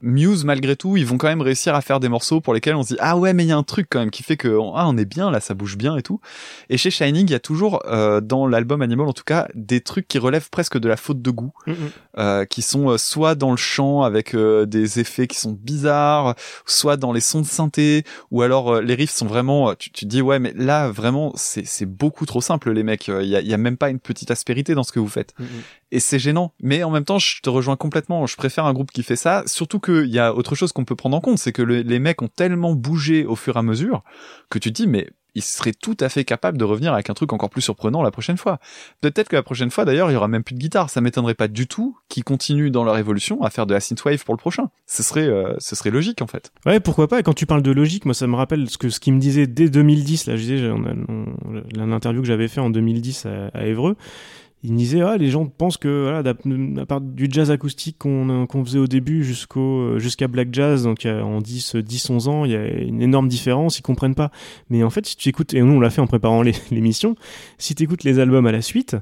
Muse, 0.00 0.44
malgré 0.44 0.76
tout, 0.76 0.96
ils 0.96 1.06
vont 1.06 1.18
quand 1.18 1.28
même 1.28 1.42
réussir 1.42 1.74
à 1.74 1.80
faire 1.80 2.00
des 2.00 2.08
morceaux 2.08 2.40
pour 2.40 2.54
lesquels 2.54 2.76
on 2.76 2.82
se 2.82 2.94
dit 2.94 2.98
ah 3.00 3.16
ouais 3.16 3.32
mais 3.32 3.44
il 3.44 3.48
y 3.48 3.52
a 3.52 3.56
un 3.56 3.62
truc 3.62 3.88
quand 3.90 3.98
même 3.98 4.10
qui 4.10 4.22
fait 4.22 4.36
que 4.36 4.48
ah 4.74 4.86
on 4.88 4.96
est 4.96 5.04
bien 5.04 5.30
là, 5.30 5.40
ça 5.40 5.54
bouge 5.54 5.76
bien 5.76 5.96
et 5.96 6.02
tout. 6.02 6.20
Et 6.68 6.76
chez 6.76 6.90
Shining, 6.90 7.26
il 7.26 7.30
y 7.30 7.34
a 7.34 7.40
toujours 7.40 7.82
euh, 7.86 8.20
dans 8.20 8.46
l'album 8.46 8.82
Animal 8.82 9.08
en 9.08 9.12
tout 9.12 9.24
cas 9.24 9.48
des 9.54 9.80
trucs 9.80 10.08
qui 10.08 10.18
relèvent 10.18 10.50
presque 10.50 10.78
de 10.78 10.88
la 10.88 10.96
faute 10.96 11.22
de 11.22 11.30
goût, 11.30 11.52
mm, 11.66 11.72
euh, 12.18 12.44
qui 12.44 12.62
sont 12.62 12.90
euh, 12.90 12.98
soit 12.98 13.34
dans 13.34 13.50
le 13.50 13.56
chant 13.56 14.02
avec 14.02 14.34
euh, 14.34 14.66
des 14.66 15.00
effets 15.00 15.26
qui 15.26 15.38
sont 15.38 15.52
bizarres, 15.52 16.34
soit 16.66 16.96
dans 16.96 17.12
les 17.12 17.20
sons 17.20 17.40
de 17.40 17.46
synthé, 17.46 18.04
ou 18.30 18.42
alors 18.42 18.74
euh, 18.74 18.80
les 18.80 18.94
riffs 18.94 19.10
sont 19.10 19.26
vraiment, 19.26 19.74
tu, 19.74 19.90
tu 19.90 20.06
dis 20.06 20.22
ouais 20.22 20.38
mais 20.38 20.52
là 20.56 20.90
vraiment 20.90 21.32
c'est 21.36 21.86
beaucoup 21.86 22.26
trop 22.26 22.40
simple 22.40 22.72
les 22.72 22.82
mecs, 22.82 23.08
il 23.08 23.28
y 23.28 23.36
a, 23.36 23.40
y 23.40 23.54
a 23.54 23.58
même 23.58 23.76
pas 23.76 23.90
une 23.90 24.00
petite 24.00 24.30
aspérité 24.30 24.74
dans 24.74 24.84
ce 24.84 24.92
que 24.92 25.00
vous 25.00 25.08
faites. 25.08 25.34
Mm, 25.38 25.44
et 25.90 26.00
c'est 26.00 26.18
gênant. 26.18 26.52
Mais 26.62 26.82
en 26.82 26.90
même 26.90 27.04
temps, 27.04 27.18
je 27.18 27.40
te 27.40 27.48
rejoins 27.48 27.76
complètement. 27.76 28.26
Je 28.26 28.36
préfère 28.36 28.66
un 28.66 28.72
groupe 28.72 28.90
qui 28.90 29.02
fait 29.02 29.16
ça. 29.16 29.42
Surtout 29.46 29.78
qu'il 29.88 30.10
y 30.10 30.18
a 30.18 30.34
autre 30.34 30.54
chose 30.54 30.72
qu'on 30.72 30.84
peut 30.84 30.96
prendre 30.96 31.16
en 31.16 31.20
compte, 31.20 31.38
c'est 31.38 31.52
que 31.52 31.62
les 31.62 31.98
mecs 31.98 32.22
ont 32.22 32.28
tellement 32.28 32.74
bougé 32.74 33.24
au 33.24 33.36
fur 33.36 33.56
et 33.56 33.58
à 33.58 33.62
mesure 33.62 34.02
que 34.50 34.58
tu 34.58 34.72
te 34.72 34.82
dis, 34.82 34.86
mais 34.86 35.10
ils 35.34 35.42
seraient 35.42 35.72
tout 35.72 35.96
à 36.00 36.08
fait 36.08 36.24
capables 36.24 36.58
de 36.58 36.64
revenir 36.64 36.92
avec 36.92 37.10
un 37.10 37.14
truc 37.14 37.32
encore 37.32 37.50
plus 37.50 37.62
surprenant 37.62 38.02
la 38.02 38.10
prochaine 38.10 38.36
fois. 38.36 38.58
Peut-être 39.00 39.28
que 39.28 39.36
la 39.36 39.42
prochaine 39.42 39.70
fois, 39.70 39.84
d'ailleurs, 39.84 40.10
il 40.10 40.14
y 40.14 40.16
aura 40.16 40.26
même 40.26 40.42
plus 40.42 40.54
de 40.54 40.58
guitare. 40.58 40.90
Ça 40.90 41.00
m'étonnerait 41.00 41.34
pas 41.34 41.48
du 41.48 41.66
tout 41.66 41.96
qu'ils 42.08 42.24
continuent 42.24 42.70
dans 42.70 42.82
leur 42.82 42.98
évolution 42.98 43.42
à 43.42 43.50
faire 43.50 43.66
de 43.66 43.74
la 43.74 43.80
synthwave 43.80 44.24
pour 44.24 44.34
le 44.34 44.38
prochain. 44.38 44.70
Ce 44.86 45.02
serait, 45.02 45.28
euh, 45.28 45.54
ce 45.58 45.76
serait 45.76 45.90
logique 45.90 46.22
en 46.22 46.26
fait. 46.26 46.52
Ouais, 46.66 46.80
pourquoi 46.80 47.06
pas. 47.06 47.20
Et 47.20 47.22
quand 47.22 47.34
tu 47.34 47.46
parles 47.46 47.62
de 47.62 47.70
logique, 47.70 48.04
moi, 48.04 48.14
ça 48.14 48.26
me 48.26 48.34
rappelle 48.34 48.68
ce 48.68 48.78
que 48.78 48.88
ce 48.88 48.98
qu'il 48.98 49.14
me 49.14 49.20
disait 49.20 49.46
dès 49.46 49.68
2010. 49.68 50.26
Là, 50.26 50.36
je 50.36 50.40
disais, 50.40 50.72
l'interview 51.76 52.20
que 52.20 52.26
j'avais 52.26 52.48
fait 52.48 52.60
en 52.60 52.70
2010 52.70 53.26
à, 53.26 53.48
à 53.54 53.66
Évreux. 53.66 53.96
Il 54.64 54.74
disait, 54.74 55.00
ah, 55.02 55.16
les 55.16 55.30
gens 55.30 55.46
pensent 55.46 55.76
que, 55.76 56.02
voilà, 56.02 56.30
à 56.80 56.86
part 56.86 57.00
du 57.00 57.28
jazz 57.30 57.50
acoustique 57.50 57.96
qu'on 57.98 58.64
faisait 58.64 58.78
au 58.78 58.88
début 58.88 59.22
jusqu'au 59.22 59.98
jusqu'à 59.98 60.26
black 60.26 60.48
jazz, 60.52 60.82
donc 60.82 61.06
en 61.06 61.40
10, 61.40 61.76
10, 61.76 62.10
11 62.10 62.28
ans, 62.28 62.44
il 62.44 62.50
y 62.50 62.56
a 62.56 62.66
une 62.66 63.00
énorme 63.00 63.28
différence, 63.28 63.78
ils 63.78 63.82
comprennent 63.82 64.16
pas. 64.16 64.32
Mais 64.68 64.82
en 64.82 64.90
fait, 64.90 65.06
si 65.06 65.16
tu 65.16 65.28
écoutes, 65.28 65.54
et 65.54 65.60
nous 65.60 65.74
on 65.74 65.80
l'a 65.80 65.90
fait 65.90 66.00
en 66.00 66.08
préparant 66.08 66.42
l'émission, 66.70 67.14
si 67.56 67.74
tu 67.74 67.84
écoutes 67.84 68.02
les 68.02 68.18
albums 68.18 68.46
à 68.46 68.52
la 68.52 68.62
suite, 68.62 68.96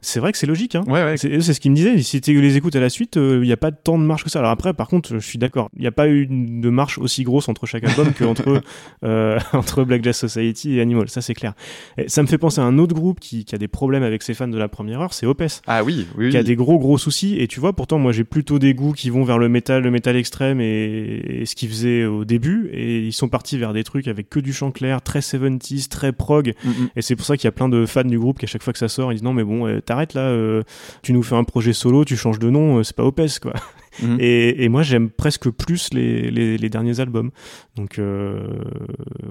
c'est 0.00 0.20
vrai 0.20 0.32
que 0.32 0.38
c'est 0.38 0.46
logique, 0.46 0.74
hein. 0.74 0.84
Ouais, 0.86 1.04
ouais. 1.04 1.16
C'est 1.16 1.40
c'est 1.40 1.54
ce 1.54 1.60
qu'il 1.60 1.70
me 1.70 1.76
disait. 1.76 2.00
Si 2.02 2.20
tu 2.20 2.40
les 2.40 2.56
écoutes 2.56 2.76
à 2.76 2.80
la 2.80 2.88
suite, 2.90 3.16
il 3.16 3.40
n'y 3.40 3.52
a 3.52 3.56
pas 3.56 3.70
tant 3.72 3.98
de 3.98 4.04
marche 4.04 4.24
que 4.24 4.30
ça. 4.30 4.38
Alors 4.40 4.50
après, 4.50 4.72
par 4.74 4.88
contre, 4.88 5.10
je 5.14 5.18
suis 5.18 5.38
d'accord. 5.38 5.68
Il 5.76 5.80
n'y 5.82 5.86
a 5.86 5.92
pas 5.92 6.08
eu 6.08 6.26
de 6.26 6.70
marche 6.70 6.98
aussi 6.98 7.22
grosse 7.24 7.48
entre 7.48 7.66
chaque 7.66 7.84
album 7.84 8.12
qu'entre 8.18 8.62
euh, 9.04 9.38
entre 9.52 9.84
Black 9.84 10.02
Jazz 10.04 10.16
Society 10.16 10.76
et 10.76 10.80
Animal. 10.80 11.08
Ça, 11.08 11.20
c'est 11.20 11.34
clair. 11.34 11.54
Et 11.98 12.08
ça 12.08 12.22
me 12.22 12.26
fait 12.28 12.38
penser 12.38 12.60
à 12.60 12.64
un 12.64 12.78
autre 12.78 12.94
groupe 12.94 13.20
qui, 13.20 13.44
qui 13.44 13.54
a 13.54 13.58
des 13.58 13.68
problèmes 13.68 14.02
avec 14.02 14.22
ses 14.22 14.34
fans 14.34 14.48
de 14.48 14.58
la 14.58 14.68
première 14.68 15.00
heure, 15.00 15.12
c'est 15.14 15.26
Opes. 15.26 15.42
Ah 15.66 15.82
oui, 15.84 16.06
oui, 16.16 16.30
Qui 16.30 16.36
a 16.36 16.40
oui. 16.40 16.46
des 16.46 16.56
gros 16.56 16.78
gros 16.78 16.98
soucis 16.98 17.36
et 17.38 17.46
tu 17.48 17.60
vois 17.60 17.72
pourtant 17.72 17.98
moi 17.98 18.12
j'ai 18.12 18.24
plutôt 18.24 18.58
des 18.58 18.74
goûts 18.74 18.92
qui 18.92 19.08
vont 19.10 19.24
vers 19.24 19.38
le 19.38 19.48
métal 19.48 19.82
le 19.82 19.90
métal 19.90 20.16
extrême 20.16 20.60
et, 20.60 21.40
et 21.42 21.46
ce 21.46 21.54
qu'ils 21.54 21.68
faisaient 21.70 22.04
au 22.04 22.24
début 22.24 22.68
et 22.72 22.98
ils 23.00 23.12
sont 23.12 23.28
partis 23.28 23.56
vers 23.58 23.72
des 23.72 23.84
trucs 23.84 24.06
avec 24.08 24.28
que 24.28 24.38
du 24.40 24.52
chant 24.52 24.70
clair 24.70 25.00
très 25.02 25.20
70s 25.20 25.88
très 25.88 26.12
prog 26.12 26.52
Mm, 26.64 26.68
mm. 26.68 26.88
et 26.96 27.02
c'est 27.02 27.16
pour 27.16 27.24
ça 27.26 27.36
qu'il 27.36 27.44
y 27.44 27.48
a 27.48 27.52
plein 27.52 27.68
de 27.68 27.86
fans 27.86 28.04
du 28.04 28.18
groupe 28.18 28.38
qui 28.38 28.44
à 28.44 28.48
chaque 28.48 28.62
fois 28.62 28.72
que 28.72 28.78
ça 28.78 28.88
sort 28.88 29.12
ils 29.12 29.16
disent 29.16 29.22
non 29.22 29.32
mais 29.32 29.44
bon 29.44 29.66
euh, 29.66 29.80
t'arrêtes 29.90 30.14
là 30.14 30.22
euh, 30.22 30.62
tu 31.02 31.12
nous 31.12 31.22
fais 31.24 31.34
un 31.34 31.44
projet 31.44 31.72
solo 31.72 32.04
tu 32.04 32.16
changes 32.16 32.38
de 32.38 32.48
nom 32.48 32.78
euh, 32.78 32.82
c'est 32.84 32.94
pas 32.96 33.04
Opes 33.04 33.20
quoi 33.42 33.52
Mhm. 34.00 34.18
et, 34.20 34.64
et 34.64 34.68
moi 34.68 34.84
j'aime 34.84 35.10
presque 35.10 35.50
plus 35.50 35.92
les, 35.92 36.30
les, 36.30 36.56
les 36.56 36.68
derniers 36.70 37.00
albums 37.00 37.32
donc 37.74 37.98
euh, 37.98 38.62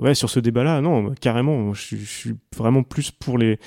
ouais 0.02 0.14
sur 0.14 0.30
ce 0.30 0.42
débat 0.42 0.66
là 0.66 0.82
non 0.82 1.14
carrément 1.22 1.74
je, 1.74 1.82
suis- 1.82 1.98
je 2.00 2.06
suis 2.12 2.36
vraiment 2.58 2.84
plus 2.84 3.10
pour 3.10 3.38
les 3.38 3.58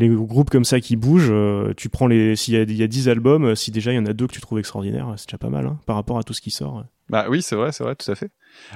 les 0.00 0.08
groupes 0.08 0.50
comme 0.50 0.64
ça 0.64 0.80
qui 0.80 0.96
bougent 0.96 1.32
tu 1.76 1.88
prends 1.88 2.08
les 2.08 2.34
s'il 2.34 2.54
y 2.54 2.56
a, 2.56 2.62
il 2.62 2.76
y 2.76 2.82
a 2.82 2.88
10 2.88 3.08
albums 3.08 3.54
si 3.54 3.70
déjà 3.70 3.92
il 3.92 3.94
y 3.94 3.98
en 4.00 4.06
a 4.06 4.12
deux 4.12 4.26
que 4.26 4.32
tu 4.32 4.40
trouves 4.40 4.58
extraordinaires 4.58 5.14
c'est 5.16 5.28
déjà 5.28 5.38
pas 5.38 5.50
mal 5.50 5.66
hein, 5.66 5.78
par 5.86 5.94
rapport 5.94 6.18
à 6.18 6.24
tout 6.24 6.32
ce 6.34 6.40
qui 6.40 6.50
sort 6.50 6.84
Bah 7.08 7.26
oui, 7.30 7.42
c'est 7.42 7.56
vrai, 7.56 7.70
c'est 7.72 7.84
vrai, 7.84 7.94
tout 7.96 8.10
à 8.10 8.14
fait. 8.16 8.30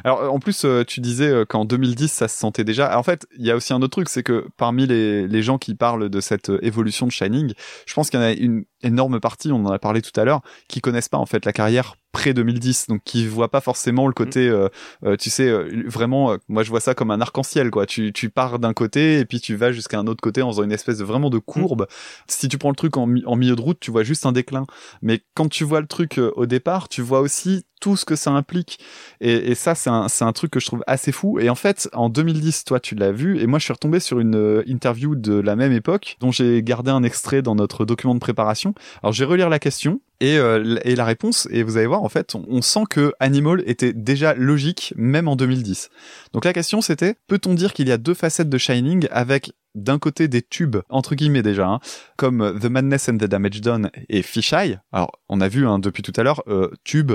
Alors 0.05 0.22
euh, 0.22 0.28
en 0.28 0.38
plus, 0.38 0.64
euh, 0.64 0.84
tu 0.84 1.01
disais 1.01 1.28
euh, 1.28 1.44
qu'en 1.44 1.64
2010, 1.64 2.10
ça 2.10 2.28
se 2.28 2.38
sentait 2.38 2.64
déjà. 2.64 2.98
En 2.98 3.02
fait, 3.02 3.26
il 3.38 3.44
y 3.44 3.51
a 3.51 3.56
aussi 3.56 3.72
un 3.72 3.82
autre 3.82 3.90
truc, 3.90 4.09
c'est 4.09 4.22
que 4.22 4.46
parmi 4.56 4.86
les, 4.86 5.26
les 5.28 5.42
gens 5.42 5.59
qui 5.59 5.74
parlent 5.74 6.09
de 6.09 6.20
cette 6.20 6.51
évolution 6.62 7.06
de 7.06 7.12
Shining, 7.12 7.52
je 7.86 7.94
pense 7.94 8.10
qu'il 8.10 8.20
y 8.20 8.22
en 8.22 8.26
a 8.26 8.32
une 8.32 8.64
énorme 8.85 9.20
partie, 9.20 9.51
on 9.52 9.65
en 9.65 9.70
a 9.73 9.78
parlé 9.78 10.02
tout 10.02 10.19
à 10.20 10.24
l'heure, 10.24 10.43
qui 10.69 10.81
connaissent 10.81 11.09
pas 11.09 11.19
en 11.19 11.27
fait 11.27 11.44
la 11.44 11.52
carrière 11.52 11.97
pré 12.12 12.32
2010, 12.32 12.86
donc 12.89 13.02
qui 13.05 13.27
voient 13.27 13.51
pas 13.51 13.61
forcément 13.61 14.06
le 14.06 14.12
côté, 14.12 14.48
euh, 14.48 14.69
euh, 15.05 15.16
tu 15.16 15.31
sais, 15.31 15.48
euh, 15.48 15.82
vraiment. 15.86 16.31
euh, 16.32 16.36
moi, 16.48 16.62
je 16.62 16.70
vois 16.70 16.78
ça 16.78 16.94
comme 16.94 17.11
un 17.11 17.20
arc-en-ciel, 17.20 17.73
quoi. 17.73 17.86
Tu, 17.86 18.12
tu 18.12 18.31
pars 18.31 18.61
d'un 18.61 18.73
côté 18.73 19.19
et 19.19 19.24
puis 19.24 19.40
tu 19.40 19.56
vas 19.56 19.73
jusqu'à 19.73 19.98
un 19.98 20.06
autre 20.06 20.20
côté 20.23 20.40
en 20.40 20.51
faisant 20.51 20.62
une 20.62 20.70
espèce 20.73 20.98
de 20.98 21.05
vraiment 21.05 21.28
de 21.28 21.39
courbe. 21.39 21.86
Si 22.28 22.48
tu 22.48 22.56
prends 22.56 22.70
le 22.70 22.77
truc 22.77 22.97
en, 22.97 23.06
mi- 23.06 23.24
en 23.27 23.35
milieu 23.35 23.56
de 23.56 23.61
route, 23.61 23.78
tu 23.81 23.90
vois 23.90 24.05
juste 24.05 24.27
un 24.27 24.32
déclin. 24.32 24.65
Mais 25.02 25.23
quand 25.35 25.48
tu 25.48 25.65
vois 25.65 25.81
le 25.81 25.86
truc 25.89 26.20
au 26.36 26.47
départ, 26.47 26.89
tu 26.89 27.02
vois 27.02 27.20
aussi 27.20 27.65
tout 27.81 27.97
ce 27.97 28.05
que 28.05 28.16
ça 28.16 28.31
implique. 28.31 28.78
Et, 29.20 29.51
et 29.51 29.55
ça, 29.55 29.74
c'est 29.74 29.90
un, 29.90 30.09
c'est 30.09 30.24
un 30.24 30.32
truc 30.32 30.51
que 30.52 30.61
je 30.61 30.66
trouve 30.66 30.82
assez 30.86 31.12
fou. 31.12 31.39
Et 31.39 31.51
en 31.51 31.55
fait, 31.55 31.89
en 31.93 32.09
2010, 32.09 32.65
toi, 32.65 32.81
tu 32.81 32.94
l'as 32.94 33.12
vu. 33.12 33.40
Et 33.40 33.47
moi, 33.47 33.59
je 33.59 33.65
suis 33.65 33.73
retombé 33.73 34.01
sur 34.01 34.20
une 34.20 34.62
interview 34.66 35.16
de 35.16 35.35
la 35.35 35.56
même 35.56 35.73
époque, 35.73 36.16
dont 36.20 36.31
j'ai 36.31 36.62
gardé 36.62 36.90
un 36.90 37.02
extrait 37.02 37.43
dans 37.43 37.55
notre 37.55 37.85
document 37.85 38.15
de 38.15 38.20
préparation. 38.20 38.73
Alors, 39.02 39.12
je 39.12 39.24
vais 39.24 39.30
relire 39.30 39.48
la 39.48 39.59
question 39.59 40.01
et, 40.20 40.38
euh, 40.38 40.78
et 40.84 40.96
la 40.96 41.05
réponse. 41.05 41.48
Et 41.51 41.62
vous 41.62 41.76
allez 41.76 41.86
voir, 41.86 42.02
en 42.02 42.09
fait, 42.09 42.34
on, 42.34 42.62
sent 42.62 42.84
que 42.90 43.12
Animal 43.20 43.62
était 43.66 43.92
déjà 43.92 44.34
logique, 44.34 44.94
même 44.96 45.28
en 45.28 45.36
2010. 45.36 45.90
Donc, 46.32 46.44
la 46.44 46.52
question, 46.52 46.80
c'était, 46.80 47.16
peut-on 47.26 47.55
dire 47.55 47.72
qu'il 47.72 47.88
y 47.88 47.92
a 47.92 47.98
deux 47.98 48.14
facettes 48.14 48.48
de 48.48 48.59
Shining 48.59 49.06
avec 49.10 49.52
d'un 49.74 49.98
côté 49.98 50.28
des 50.28 50.42
tubes, 50.42 50.76
entre 50.88 51.14
guillemets 51.14 51.42
déjà, 51.42 51.66
hein, 51.66 51.80
comme 52.16 52.59
The 52.60 52.66
Madness 52.66 53.09
and 53.09 53.18
the 53.18 53.24
Damage 53.24 53.60
Done 53.60 53.90
et 54.09 54.22
Fisheye? 54.22 54.78
Alors, 54.92 55.12
on 55.28 55.40
a 55.40 55.48
vu 55.48 55.66
hein, 55.66 55.78
depuis 55.78 56.02
tout 56.02 56.12
à 56.16 56.22
l'heure, 56.22 56.42
euh, 56.46 56.70
tube 56.84 57.12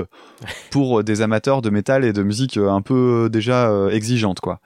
pour 0.70 1.02
des 1.02 1.22
amateurs 1.22 1.62
de 1.62 1.70
métal 1.70 2.04
et 2.04 2.12
de 2.12 2.22
musique 2.22 2.56
euh, 2.56 2.68
un 2.68 2.82
peu 2.82 3.28
déjà 3.32 3.70
euh, 3.70 3.90
exigeante, 3.90 4.40
quoi. 4.40 4.60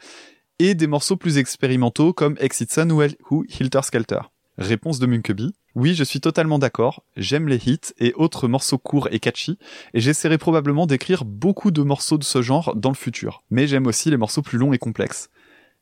Et 0.58 0.74
des 0.74 0.86
morceaux 0.86 1.16
plus 1.16 1.38
expérimentaux 1.38 2.12
comme 2.12 2.36
Exit 2.38 2.72
Sun 2.72 2.92
ou 2.92 3.44
Hilter 3.48 3.82
Skelter. 3.82 4.20
Réponse 4.56 5.00
de 5.00 5.06
Munkeby. 5.06 5.52
Oui, 5.74 5.94
je 5.94 6.05
suis 6.05 6.20
totalement 6.20 6.60
d'accord. 6.60 7.02
J'aime 7.16 7.48
les 7.48 7.56
hits 7.68 7.92
et 7.98 8.12
autres 8.14 8.46
morceaux 8.46 8.78
courts 8.78 9.09
et 9.10 9.18
catchy, 9.18 9.59
et 9.92 10.01
j'essaierai 10.01 10.38
probablement 10.38 10.86
d'écrire 10.86 11.24
beaucoup 11.24 11.72
de 11.72 11.82
morceaux 11.82 12.18
de 12.18 12.24
ce 12.24 12.42
genre 12.42 12.76
dans 12.76 12.90
le 12.90 12.94
futur. 12.94 13.42
Mais 13.51 13.66
j'aime 13.66 13.88
aussi 13.88 14.09
les 14.10 14.16
morceaux 14.16 14.42
plus 14.42 14.59
longs 14.59 14.72
et 14.72 14.78
complexes. 14.78 15.30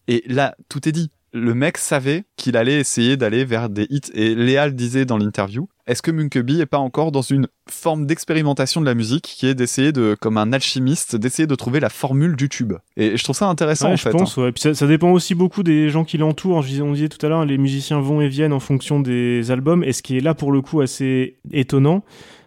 Et 0.09 0.23
là, 0.27 0.57
tout 0.69 0.89
est 0.89 0.93
dit. 0.93 1.11
Le 1.35 1.55
mec 1.55 1.79
savait 1.79 2.25
qu'il 2.37 2.59
allait 2.59 2.79
essayer 2.79 3.17
d'aller 3.17 3.45
vers 3.45 3.71
des 3.71 3.87
hits. 3.89 4.11
Et 4.13 4.35
Léa 4.35 4.67
le 4.67 4.73
disait 4.73 5.07
dans 5.07 5.17
l'interview. 5.17 5.69
Est-ce 5.87 6.01
que 6.01 6.13
Munkeby 6.13 6.61
est 6.61 6.67
pas 6.67 6.79
encore 6.79 7.11
dans 7.11 7.23
une 7.23 7.49
forme 7.69 8.07
d'expérimentation 8.07 8.81
de 8.81 8.87
la 8.87 8.95
musique 8.95 9.25
qui 9.25 9.47
est 9.49 9.55
d'essayer 9.55 9.91
de, 9.91 10.17
comme 10.21 10.37
un 10.39 10.53
alchimiste, 10.53 11.17
d'essayer 11.17 11.49
de 11.49 11.55
trouver 11.57 11.81
la 11.81 11.89
formule 11.89 12.37
du 12.37 12.49
tube? 12.49 12.75
Et 12.97 13.17
je 13.17 13.25
trouve 13.25 13.35
ça 13.37 13.49
intéressant, 13.49 13.87
Ouais, 13.89 13.95
en 13.95 13.97
je 13.97 14.03
fait. 14.03 14.11
pense 14.11 14.39
hein. 14.39 14.43
ouais. 14.43 14.53
Puis 14.53 14.63
ça, 14.63 14.75
ça 14.75 14.87
dépend 14.87 15.11
aussi 15.11 15.35
beaucoup 15.35 15.63
des 15.65 15.89
gens 15.91 16.05
qui 16.05 16.19
l'entourent 16.19 16.65
on 16.83 16.93
disait 16.93 17.09
tout 17.09 17.25
à 17.25 17.29
l'heure 17.29 17.45
les 17.45 17.59
musiciens 17.59 18.01
vont 18.01 18.21
et 18.21 18.29
viennent 18.29 18.53
en 18.53 18.61
fonction 18.61 19.01
des 19.01 19.51
albums 19.51 19.83
et 19.83 19.93
ce 19.93 20.03
qui 20.03 20.17
est 20.17 20.21
là 20.21 20.35
pour 20.35 20.53
le 20.53 20.61
coup 20.61 20.81
assez 20.81 21.37
étonnant 21.53 22.05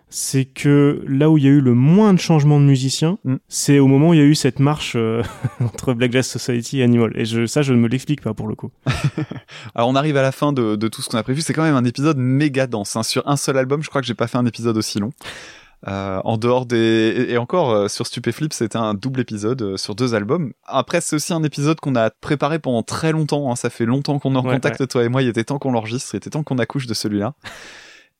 c'est 0.09 0.45
que 0.45 1.03
là 1.07 1.29
où 1.29 1.37
il 1.37 1.43
y 1.43 1.47
a 1.47 1.51
eu 1.51 1.61
le 1.61 1.73
moins 1.73 2.13
de 2.13 2.19
changements 2.19 2.59
de 2.59 2.65
musiciens, 2.65 3.17
Mm. 3.23 3.35
c'est 3.49 3.79
au 3.79 3.87
moment 3.87 4.09
où 4.09 4.13
il 4.13 4.17
y 4.19 4.23
a 4.23 4.25
eu 4.25 4.35
cette 4.35 4.59
marche 4.59 4.93
euh, 4.95 5.21
entre 5.63 5.93
Black 5.93 6.11
Jazz 6.11 6.25
Society 6.27 6.79
et 6.79 6.83
Animal. 6.83 7.11
Et 7.15 7.25
je, 7.25 7.45
ça, 7.45 7.61
je 7.61 7.73
ne 7.73 7.79
me 7.79 7.87
l'explique 7.87 8.21
pas 8.21 8.33
pour 8.33 8.47
le 8.47 8.55
coup. 8.55 8.71
Alors 9.75 9.89
on 9.89 9.95
arrive 9.95 10.17
à 10.17 10.21
la 10.21 10.31
fin 10.31 10.53
de, 10.53 10.75
de 10.75 10.87
tout 10.87 11.01
ce 11.01 11.09
qu'on 11.09 11.17
a 11.17 11.23
prévu. 11.23 11.41
C'est 11.41 11.53
quand 11.53 11.63
même 11.63 11.75
un 11.75 11.85
épisode 11.85 12.17
méga 12.17 12.67
dense. 12.67 12.95
hein. 12.95 13.03
Sur 13.03 13.27
un 13.27 13.35
seul 13.37 13.57
album, 13.57 13.83
je 13.83 13.89
crois 13.89 14.01
que 14.01 14.07
j'ai 14.07 14.13
pas 14.13 14.27
fait 14.27 14.37
un 14.37 14.45
épisode 14.45 14.77
aussi 14.77 14.99
long. 14.99 15.11
Euh, 15.87 16.19
en 16.23 16.37
dehors 16.37 16.65
des 16.65 17.27
et 17.29 17.37
encore 17.37 17.69
euh, 17.71 17.87
sur 17.87 18.07
Stupéflip, 18.07 18.53
c'était 18.53 18.77
un 18.77 18.95
double 18.95 19.19
épisode 19.19 19.61
euh, 19.61 19.77
sur 19.77 19.93
deux 19.93 20.15
albums. 20.15 20.51
Après, 20.65 20.99
c'est 20.99 21.15
aussi 21.15 21.31
un 21.31 21.43
épisode 21.43 21.79
qu'on 21.79 21.95
a 21.95 22.09
préparé 22.09 22.57
pendant 22.57 22.81
très 22.81 23.11
longtemps. 23.11 23.51
hein. 23.51 23.55
Ça 23.55 23.69
fait 23.69 23.85
longtemps 23.85 24.17
qu'on 24.17 24.33
est 24.33 24.37
en 24.37 24.43
Ouais, 24.45 24.53
contact 24.55 24.87
toi 24.87 25.03
et 25.03 25.09
moi. 25.09 25.21
Il 25.21 25.27
était 25.27 25.43
temps 25.43 25.59
qu'on 25.59 25.71
l'enregistre. 25.71 26.15
Il 26.15 26.17
était 26.17 26.29
temps 26.31 26.41
qu'on 26.43 26.57
accouche 26.57 26.87
de 26.87 26.93
celui-là. 26.95 27.33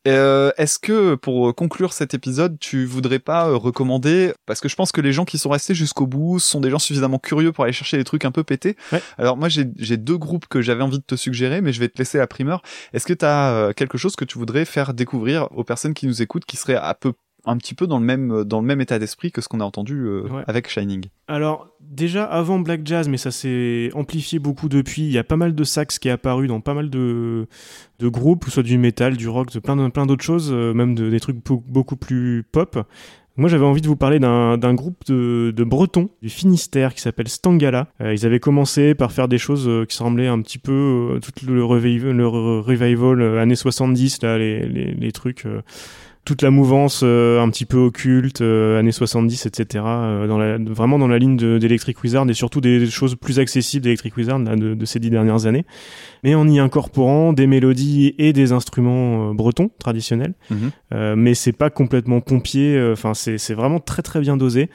Euh, 0.07 0.51
Est-ce 0.57 0.79
que 0.79 1.15
pour 1.15 1.53
conclure 1.55 1.93
cet 1.93 2.13
épisode, 2.13 2.57
tu 2.59 2.85
voudrais 2.85 3.19
pas 3.19 3.47
euh, 3.47 3.55
recommander 3.55 4.33
parce 4.45 4.59
que 4.59 4.69
je 4.69 4.75
pense 4.75 4.91
que 4.91 5.01
les 5.01 5.13
gens 5.13 5.25
qui 5.25 5.37
sont 5.37 5.49
restés 5.49 5.73
jusqu'au 5.73 6.07
bout 6.07 6.39
sont 6.39 6.61
des 6.61 6.69
gens 6.69 6.79
suffisamment 6.79 7.19
curieux 7.19 7.51
pour 7.51 7.63
aller 7.63 7.73
chercher 7.73 7.97
des 7.97 8.03
trucs 8.03 8.25
un 8.25 8.31
peu 8.31 8.43
pétés. 8.43 8.75
Ouais. 8.91 9.01
Alors 9.17 9.37
moi 9.37 9.49
j'ai 9.49 9.65
j'ai 9.77 9.97
deux 9.97 10.17
groupes 10.17 10.47
que 10.47 10.61
j'avais 10.61 10.83
envie 10.83 10.99
de 10.99 11.03
te 11.03 11.15
suggérer, 11.15 11.61
mais 11.61 11.73
je 11.73 11.79
vais 11.79 11.89
te 11.89 11.97
laisser 11.97 12.17
la 12.17 12.27
primeur. 12.27 12.61
Est-ce 12.93 13.05
que 13.05 13.13
tu 13.13 13.25
as 13.25 13.73
quelque 13.75 13.97
chose 13.97 14.15
que 14.15 14.25
tu 14.25 14.37
voudrais 14.37 14.65
faire 14.65 14.93
découvrir 14.93 15.47
aux 15.51 15.63
personnes 15.63 15.93
qui 15.93 16.07
nous 16.07 16.21
écoutent, 16.21 16.45
qui 16.45 16.57
seraient 16.57 16.75
à 16.75 16.93
peu 16.93 17.13
un 17.45 17.57
petit 17.57 17.73
peu 17.73 17.87
dans 17.87 17.99
le 17.99 18.05
même 18.05 18.43
dans 18.43 18.59
le 18.61 18.65
même 18.65 18.81
état 18.81 18.99
d'esprit 18.99 19.31
que 19.31 19.41
ce 19.41 19.47
qu'on 19.47 19.59
a 19.59 19.63
entendu 19.65 19.95
euh, 20.05 20.23
Ouais. 20.29 20.43
avec 20.47 20.69
Shining 20.69 21.05
Alors, 21.27 21.67
déjà 21.81 22.23
avant 22.25 22.59
Black 22.59 22.81
Jazz, 22.85 23.07
mais 23.07 23.17
ça 23.17 23.31
s'est 23.31 23.89
amplifié 23.93 24.39
beaucoup 24.39 24.69
depuis, 24.69 25.03
il 25.03 25.11
y 25.11 25.17
a 25.17 25.23
pas 25.23 25.37
mal 25.37 25.53
de 25.55 25.63
sax 25.63 25.99
qui 25.99 26.07
est 26.07 26.11
apparu 26.11 26.47
dans 26.47 26.61
pas 26.61 26.73
mal 26.73 26.89
de, 26.89 27.47
de 27.99 28.07
groupes, 28.07 28.45
soit 28.49 28.63
du 28.63 28.77
metal, 28.77 29.17
du 29.17 29.27
rock, 29.29 29.51
de 29.53 29.59
plein, 29.59 29.75
de- 29.75 29.87
plein 29.89 30.05
d'autres 30.05 30.23
choses, 30.23 30.49
euh, 30.51 30.73
même 30.73 30.95
de- 30.95 31.09
des 31.09 31.19
trucs 31.19 31.43
beau- 31.45 31.63
beaucoup 31.67 31.95
plus 31.95 32.43
pop. 32.51 32.79
Moi, 33.37 33.49
j'avais 33.49 33.65
envie 33.65 33.81
de 33.81 33.87
vous 33.87 33.97
parler 33.97 34.17
d'un 34.19 34.57
d'un 34.57 34.73
groupe 34.73 35.03
de, 35.07 35.51
de 35.53 35.63
Bretons 35.65 36.09
du 36.21 36.29
Finistère 36.29 36.93
qui 36.93 37.01
s'appelle 37.01 37.27
Stangala. 37.27 37.89
Euh, 37.99 38.13
ils 38.13 38.25
avaient 38.25 38.39
commencé 38.39 38.95
par 38.95 39.11
faire 39.11 39.27
des 39.27 39.37
choses 39.37 39.67
euh, 39.67 39.83
qui 39.83 39.93
semblaient 39.97 40.27
un 40.29 40.41
petit 40.41 40.57
peu 40.57 40.71
euh, 41.15 41.19
tout 41.19 41.45
le 41.45 41.61
revival, 41.65 42.15
le 42.15 42.25
re- 42.25 42.61
revival 42.61 43.37
années 43.37 43.55
70, 43.57 44.21
là, 44.21 44.37
les, 44.37 44.65
les, 44.69 44.93
les 44.93 45.11
trucs. 45.11 45.45
Toute 46.25 46.41
la 46.41 46.49
mouvance 46.51 47.01
euh, 47.03 47.39
un 47.39 47.49
petit 47.49 47.65
peu 47.65 47.77
occulte, 47.77 48.41
euh, 48.41 48.79
années 48.79 48.91
70, 48.91 49.45
etc. 49.45 49.83
euh, 49.87 50.27
dans 50.27 50.37
la, 50.37 50.57
vraiment 50.57 50.97
dans 50.99 51.07
la 51.07 51.19
ligne 51.19 51.37
de- 51.37 51.57
d'Electric 51.59 52.03
Wizard 52.03 52.27
et 52.29 52.33
surtout 52.33 52.61
des, 52.61 52.87
choses 52.87 53.15
plus 53.15 53.39
accessibles 53.39 53.83
d'Electric 53.83 54.17
Wizard 54.17 54.39
là, 54.39 54.55
de, 54.55 54.73
de 54.73 54.85
ces 54.85 54.99
dix 54.99 55.09
dernières 55.11 55.45
années. 55.45 55.65
Mais 56.23 56.33
en 56.33 56.47
y 56.47 56.57
incorporant 56.57 57.31
des 57.33 57.45
mélodies 57.45 58.15
et 58.17 58.33
des 58.33 58.51
instruments 58.51 59.29
euh, 59.29 59.33
bretons 59.33 59.69
traditionnels. 59.79 60.33
Mhm. 60.49 60.71
Euh, 60.93 61.15
mais 61.15 61.35
c'est 61.35 61.51
pas 61.51 61.69
complètement 61.69 62.19
pompier. 62.21 62.75
euh, 62.75 62.93
Enfin, 62.93 63.13
c'est 63.13 63.37
c'est 63.37 63.53
vraiment 63.53 63.79
très 63.79 64.01
très 64.01 64.19
bien 64.19 64.35
dosé. 64.35 64.69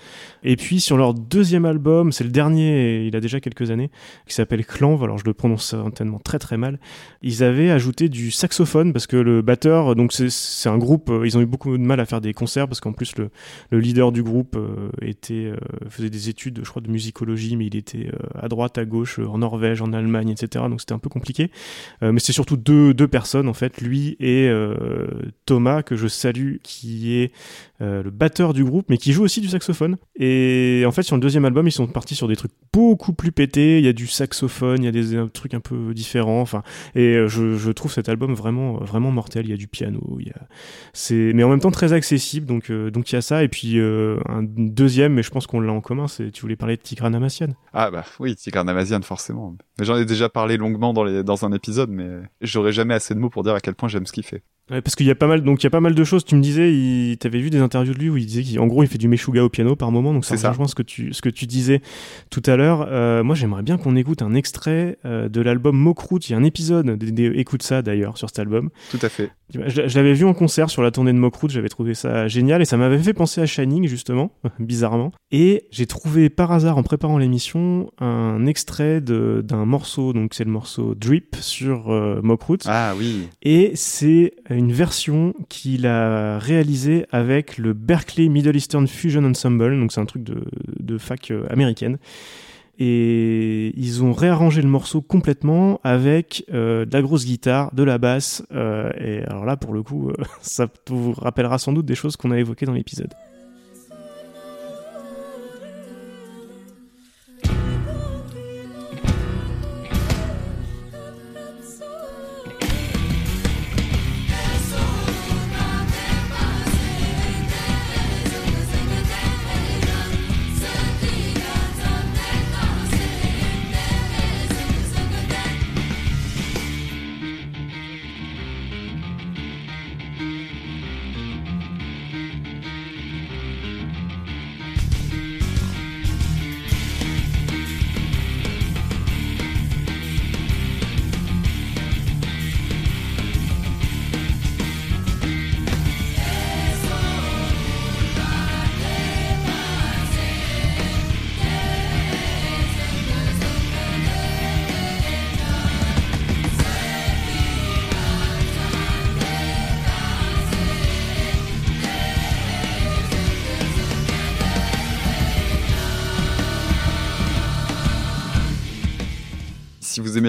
Et 0.44 0.54
puis 0.56 0.78
sur 0.80 0.96
leur 0.96 1.14
deuxième 1.14 1.64
album, 1.64 2.12
c'est 2.12 2.24
le 2.24 2.30
dernier, 2.30 3.04
il 3.06 3.16
a 3.16 3.20
déjà 3.20 3.40
quelques 3.40 3.70
années, 3.72 3.90
qui 4.26 4.34
s'appelle 4.34 4.64
Clanv. 4.64 5.02
Alors 5.02 5.18
je 5.18 5.24
le 5.24 5.34
prononce 5.34 5.70
certainement 5.70 6.20
très 6.20 6.38
très 6.38 6.56
mal. 6.56 6.78
Ils 7.22 7.42
avaient 7.42 7.70
ajouté 7.70 8.08
du 8.08 8.30
saxophone 8.30 8.92
parce 8.92 9.08
que 9.08 9.16
le 9.16 9.42
batteur, 9.42 9.96
donc 9.96 10.12
c'est 10.12 10.30
c'est 10.30 10.68
un 10.68 10.78
groupe, 10.78 11.10
ils 11.24 11.36
ont 11.36 11.39
ont 11.40 11.42
eu 11.42 11.46
beaucoup 11.46 11.76
de 11.76 11.82
mal 11.82 12.00
à 12.00 12.06
faire 12.06 12.20
des 12.20 12.32
concerts 12.32 12.68
parce 12.68 12.80
qu'en 12.80 12.92
plus 12.92 13.16
le, 13.16 13.30
le, 13.70 13.80
leader 13.80 14.12
du 14.12 14.22
groupe 14.22 14.56
euh, 14.56 14.90
était 15.02 15.46
euh, 15.46 15.56
faisait 15.88 16.10
des 16.10 16.28
études, 16.28 16.60
je 16.62 16.68
crois, 16.68 16.82
de 16.82 16.90
musicologie, 16.90 17.56
mais 17.56 17.66
il 17.66 17.76
était 17.76 18.10
à 18.34 18.48
droite, 18.48 18.78
à 18.78 18.84
gauche, 18.84 19.18
en 19.18 19.38
Norvège, 19.38 19.82
en 19.82 19.92
Allemagne, 19.92 20.30
etc. 20.30 20.64
Donc 20.68 20.80
c'était 20.80 20.94
un 20.94 20.98
peu 20.98 21.08
compliqué. 21.08 21.50
mais 22.02 22.20
c'est 22.20 22.32
surtout 22.32 22.56
deux, 22.56 22.94
deux 22.94 23.08
personnes 23.08 23.48
en 23.48 23.54
fait, 23.54 23.80
lui 23.80 24.16
et 24.20 24.50
Thomas 25.46 25.82
que 25.82 25.96
je 25.96 26.08
salue, 26.08 26.56
qui 26.62 27.14
est 27.14 27.32
le 27.80 28.10
batteur 28.10 28.52
du 28.52 28.64
groupe, 28.64 28.86
mais 28.88 28.98
qui 28.98 29.12
joue 29.12 29.24
aussi 29.24 29.40
du 29.40 29.48
saxophone. 29.48 29.96
Et 30.16 30.84
en 30.86 30.92
fait, 30.92 31.02
sur 31.02 31.16
le 31.16 31.20
deuxième 31.20 31.44
album, 31.44 31.66
ils 31.66 31.72
sont 31.72 31.86
partis 31.86 32.14
sur 32.14 32.28
des 32.28 32.36
trucs 32.36 32.52
beaucoup 32.72 33.12
plus 33.12 33.32
pétés. 33.32 33.78
Il 33.78 33.84
y 33.84 33.88
a 33.88 33.92
du 33.92 34.06
saxophone, 34.06 34.82
il 34.82 34.84
y 34.84 34.88
a 34.88 34.92
des, 34.92 35.30
trucs 35.32 35.54
un 35.54 35.60
peu 35.60 35.94
différents. 35.94 36.40
Enfin, 36.40 36.62
et 36.94 37.24
je, 37.26 37.56
je 37.56 37.70
trouve 37.70 37.92
cet 37.92 38.08
album 38.08 38.34
vraiment, 38.34 38.74
vraiment 38.78 39.10
mortel. 39.10 39.46
Il 39.46 39.50
y 39.50 39.54
a 39.54 39.56
du 39.56 39.68
piano, 39.68 40.00
il 40.20 40.28
y 40.28 40.30
a, 40.30 40.46
c'est, 40.92 41.29
mais 41.32 41.42
en 41.42 41.48
même 41.48 41.60
temps 41.60 41.70
très 41.70 41.92
accessible. 41.92 42.46
Donc, 42.46 42.70
euh, 42.70 42.90
donc 42.90 43.10
il 43.10 43.14
y 43.14 43.18
a 43.18 43.22
ça. 43.22 43.42
Et 43.42 43.48
puis 43.48 43.78
euh, 43.78 44.18
un 44.28 44.42
deuxième, 44.42 45.14
mais 45.14 45.22
je 45.22 45.30
pense 45.30 45.46
qu'on 45.46 45.60
l'a 45.60 45.72
en 45.72 45.80
commun. 45.80 46.08
C'est, 46.08 46.30
tu 46.30 46.42
voulais 46.42 46.56
parler 46.56 46.76
de 46.76 46.82
Tigran 46.82 47.12
Amazian. 47.12 47.48
Ah 47.72 47.90
bah 47.90 48.04
oui, 48.18 48.36
Tigran 48.36 48.66
Amazian 48.66 49.02
forcément. 49.02 49.56
Mais 49.78 49.84
j'en 49.84 49.96
ai 49.96 50.04
déjà 50.04 50.28
parlé 50.28 50.56
longuement 50.56 50.92
dans 50.92 51.22
dans 51.22 51.44
un 51.44 51.52
épisode, 51.52 51.90
mais 51.90 52.08
j'aurais 52.40 52.72
jamais 52.72 52.94
assez 52.94 53.14
de 53.14 53.18
mots 53.18 53.30
pour 53.30 53.42
dire 53.42 53.54
à 53.54 53.60
quel 53.60 53.74
point 53.74 53.88
j'aime 53.88 54.06
ce 54.06 54.12
qu'il 54.12 54.24
fait. 54.24 54.42
Ouais, 54.70 54.80
parce 54.80 54.94
qu'il 54.94 55.06
y 55.06 55.10
a 55.10 55.14
pas 55.14 55.26
mal, 55.26 55.42
donc 55.42 55.62
il 55.62 55.64
y 55.64 55.66
a 55.66 55.70
pas 55.70 55.80
mal 55.80 55.94
de 55.94 56.04
choses. 56.04 56.24
Tu 56.24 56.36
me 56.36 56.40
disais, 56.42 56.72
il, 56.72 57.16
t'avais 57.18 57.40
vu 57.40 57.50
des 57.50 57.58
interviews 57.58 57.94
de 57.94 57.98
lui 57.98 58.08
où 58.08 58.16
il 58.16 58.26
disait 58.26 58.56
qu'en 58.56 58.66
gros 58.66 58.82
il 58.82 58.88
fait 58.88 58.98
du 58.98 59.08
meshuga 59.08 59.44
au 59.44 59.48
piano 59.48 59.76
par 59.76 59.90
moment, 59.90 60.12
donc 60.12 60.24
ça 60.24 60.34
rejoint 60.50 60.68
ce 60.68 60.74
que 60.74 60.82
tu, 60.82 61.12
ce 61.12 61.22
que 61.22 61.28
tu 61.28 61.46
disais 61.46 61.80
tout 62.30 62.42
à 62.46 62.56
l'heure. 62.56 62.86
Euh, 62.88 63.22
moi, 63.24 63.34
j'aimerais 63.34 63.62
bien 63.62 63.78
qu'on 63.78 63.96
écoute 63.96 64.22
un 64.22 64.34
extrait 64.34 64.98
euh, 65.04 65.28
de 65.28 65.40
l'album 65.40 65.76
Mokrout. 65.76 66.20
Il 66.28 66.32
y 66.32 66.34
a 66.34 66.38
un 66.38 66.44
épisode, 66.44 66.98
écoute 67.18 67.62
ça 67.62 67.82
d'ailleurs 67.82 68.16
sur 68.16 68.28
cet 68.28 68.38
album. 68.38 68.70
Tout 68.90 68.98
à 69.02 69.08
fait. 69.08 69.30
Je, 69.52 69.98
l'avais 69.98 70.12
vu 70.12 70.24
en 70.24 70.34
concert 70.34 70.70
sur 70.70 70.82
la 70.82 70.90
tournée 70.90 71.12
de 71.12 71.18
Mokrout, 71.18 71.48
j'avais 71.48 71.68
trouvé 71.68 71.94
ça 71.94 72.28
génial 72.28 72.62
et 72.62 72.64
ça 72.64 72.76
m'avait 72.76 72.98
fait 72.98 73.14
penser 73.14 73.40
à 73.40 73.46
Shining 73.46 73.88
justement, 73.88 74.32
bizarrement. 74.60 75.10
Et 75.32 75.64
j'ai 75.72 75.86
trouvé 75.86 76.30
par 76.30 76.52
hasard 76.52 76.78
en 76.78 76.82
préparant 76.82 77.18
l'émission 77.18 77.90
un 77.98 78.46
extrait 78.46 79.00
d'un 79.00 79.64
morceau, 79.64 80.12
donc 80.12 80.34
c'est 80.34 80.44
le 80.44 80.50
morceau 80.50 80.94
Drip 80.94 81.36
sur 81.40 81.90
euh, 81.90 82.20
Ah 82.66 82.94
oui. 82.96 83.28
Et 83.42 83.72
c'est 83.74 84.34
une 84.60 84.72
version 84.72 85.34
qu'il 85.48 85.86
a 85.86 86.38
réalisée 86.38 87.06
avec 87.10 87.58
le 87.58 87.72
Berkeley 87.72 88.28
Middle 88.28 88.56
Eastern 88.56 88.86
Fusion 88.86 89.24
Ensemble, 89.24 89.78
donc 89.80 89.90
c'est 89.90 90.00
un 90.00 90.06
truc 90.06 90.22
de, 90.22 90.98
fac 90.98 91.30
euh, 91.30 91.46
américaine 91.50 91.98
et 92.78 93.72
ils 93.76 94.02
ont 94.02 94.12
réarrangé 94.12 94.62
le 94.62 94.68
morceau 94.68 95.02
complètement 95.02 95.80
avec 95.82 96.44
euh, 96.52 96.84
de 96.84 96.92
la 96.92 97.02
grosse 97.02 97.26
guitare, 97.26 97.74
de 97.74 97.82
la 97.82 97.98
basse, 97.98 98.42
euh, 98.52 98.90
et 98.98 99.22
alors 99.24 99.44
là 99.44 99.56
pour 99.56 99.72
le 99.72 99.82
coup, 99.82 100.12
ça 100.40 100.68
vous 100.88 101.12
rappellera 101.12 101.58
sans 101.58 101.72
doute 101.72 101.86
des 101.86 101.94
choses 101.94 102.16
qu'on 102.16 102.30
a 102.30 102.38
évoquées 102.38 102.66
dans 102.66 102.72
l'épisode. 102.72 103.12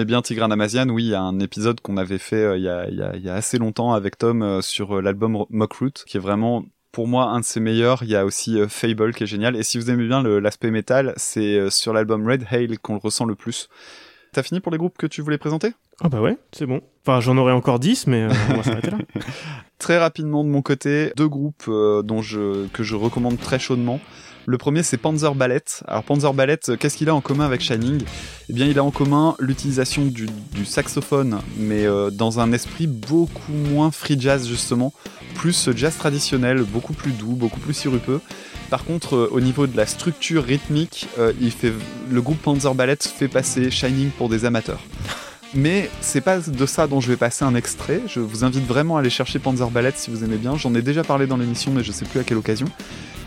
Aimez 0.02 0.06
bien 0.06 0.22
Tigran 0.22 0.50
Amazian, 0.50 0.88
oui, 0.88 1.04
il 1.04 1.10
y 1.10 1.14
a 1.14 1.22
un 1.22 1.38
épisode 1.38 1.80
qu'on 1.80 1.96
avait 1.96 2.18
fait 2.18 2.42
euh, 2.42 2.56
il, 2.56 2.64
y 2.64 2.68
a, 2.68 2.88
il, 2.88 3.22
y 3.22 3.28
a, 3.28 3.34
assez 3.34 3.56
longtemps 3.56 3.92
avec 3.92 4.18
Tom 4.18 4.42
euh, 4.42 4.60
sur 4.60 4.96
euh, 4.96 5.00
l'album 5.00 5.44
Mockroot, 5.48 5.92
qui 6.06 6.16
est 6.16 6.20
vraiment 6.20 6.64
pour 6.90 7.06
moi 7.06 7.26
un 7.26 7.38
de 7.38 7.44
ses 7.44 7.60
meilleurs. 7.60 8.02
Il 8.02 8.10
y 8.10 8.16
a 8.16 8.24
aussi 8.24 8.58
Fable 8.68 9.14
qui 9.14 9.22
est 9.22 9.26
génial. 9.26 9.54
Et 9.54 9.62
si 9.62 9.78
vous 9.78 9.90
aimez 9.90 10.06
bien 10.06 10.22
l'aspect 10.22 10.70
métal, 10.70 11.14
c'est 11.16 11.70
sur 11.70 11.92
l'album 11.92 12.28
Red 12.28 12.46
Hail 12.50 12.76
qu'on 12.82 12.94
le 12.94 12.98
ressent 12.98 13.24
le 13.24 13.34
plus. 13.34 13.68
T'as 14.32 14.42
fini 14.42 14.60
pour 14.60 14.72
les 14.72 14.78
groupes 14.78 14.98
que 14.98 15.06
tu 15.06 15.22
voulais 15.22 15.38
présenter? 15.38 15.72
Ah 16.02 16.08
bah 16.08 16.20
ouais, 16.20 16.36
c'est 16.50 16.66
bon. 16.66 16.82
Enfin, 17.06 17.20
j'en 17.20 17.38
aurais 17.38 17.52
encore 17.52 17.78
10, 17.78 18.08
mais 18.08 18.26
on 18.50 18.56
va 18.56 18.62
s'arrêter 18.62 18.90
là. 18.90 18.98
très 19.78 19.98
rapidement 19.98 20.44
de 20.44 20.50
mon 20.50 20.60
côté, 20.60 21.12
deux 21.16 21.28
groupes 21.28 21.64
dont 21.66 22.20
je, 22.20 22.66
que 22.68 22.82
je 22.82 22.94
recommande 22.94 23.38
très 23.38 23.58
chaudement. 23.58 23.98
Le 24.46 24.58
premier, 24.58 24.82
c'est 24.82 24.96
Panzer 24.96 25.34
Ballet. 25.36 25.62
Alors 25.86 26.02
Panzer 26.02 26.34
Ballet, 26.34 26.58
euh, 26.68 26.76
qu'est-ce 26.76 26.96
qu'il 26.96 27.08
a 27.08 27.14
en 27.14 27.20
commun 27.20 27.44
avec 27.44 27.60
Shining? 27.60 28.02
Eh 28.48 28.52
bien, 28.52 28.66
il 28.66 28.78
a 28.78 28.84
en 28.84 28.90
commun 28.90 29.36
l'utilisation 29.38 30.04
du, 30.04 30.26
saxophone, 30.64 31.40
mais 31.56 31.86
euh, 31.86 32.10
dans 32.10 32.40
un 32.40 32.52
esprit 32.52 32.88
beaucoup 32.88 33.52
moins 33.52 33.92
free 33.92 34.18
jazz 34.18 34.48
justement, 34.48 34.92
plus 35.34 35.70
jazz 35.76 35.96
traditionnel, 35.96 36.62
beaucoup 36.62 36.92
plus 36.92 37.12
doux, 37.12 37.34
beaucoup 37.34 37.60
plus 37.60 37.74
sirupeux. 37.74 38.20
Par 38.68 38.84
contre, 38.84 39.14
euh, 39.14 39.28
au 39.30 39.40
niveau 39.40 39.68
de 39.68 39.76
la 39.76 39.86
structure 39.86 40.44
rythmique, 40.44 41.06
le 41.18 42.20
groupe 42.20 42.40
Panzer 42.42 42.74
Ballet 42.74 42.96
fait 43.00 43.28
passer 43.28 43.70
Shining 43.70 44.10
pour 44.10 44.28
des 44.28 44.44
amateurs. 44.44 44.80
Mais 45.54 45.90
c'est 46.00 46.22
pas 46.22 46.38
de 46.38 46.66
ça 46.66 46.86
dont 46.86 47.00
je 47.00 47.08
vais 47.08 47.16
passer 47.16 47.44
un 47.44 47.54
extrait. 47.54 48.00
Je 48.06 48.20
vous 48.20 48.42
invite 48.42 48.66
vraiment 48.66 48.96
à 48.96 49.00
aller 49.00 49.10
chercher 49.10 49.38
Panzer 49.38 49.70
Ballet 49.70 49.92
si 49.94 50.10
vous 50.10 50.24
aimez 50.24 50.38
bien. 50.38 50.56
J'en 50.56 50.74
ai 50.74 50.80
déjà 50.80 51.04
parlé 51.04 51.26
dans 51.26 51.36
l'émission, 51.36 51.72
mais 51.72 51.84
je 51.84 51.92
sais 51.92 52.06
plus 52.06 52.20
à 52.20 52.24
quelle 52.24 52.38
occasion. 52.38 52.66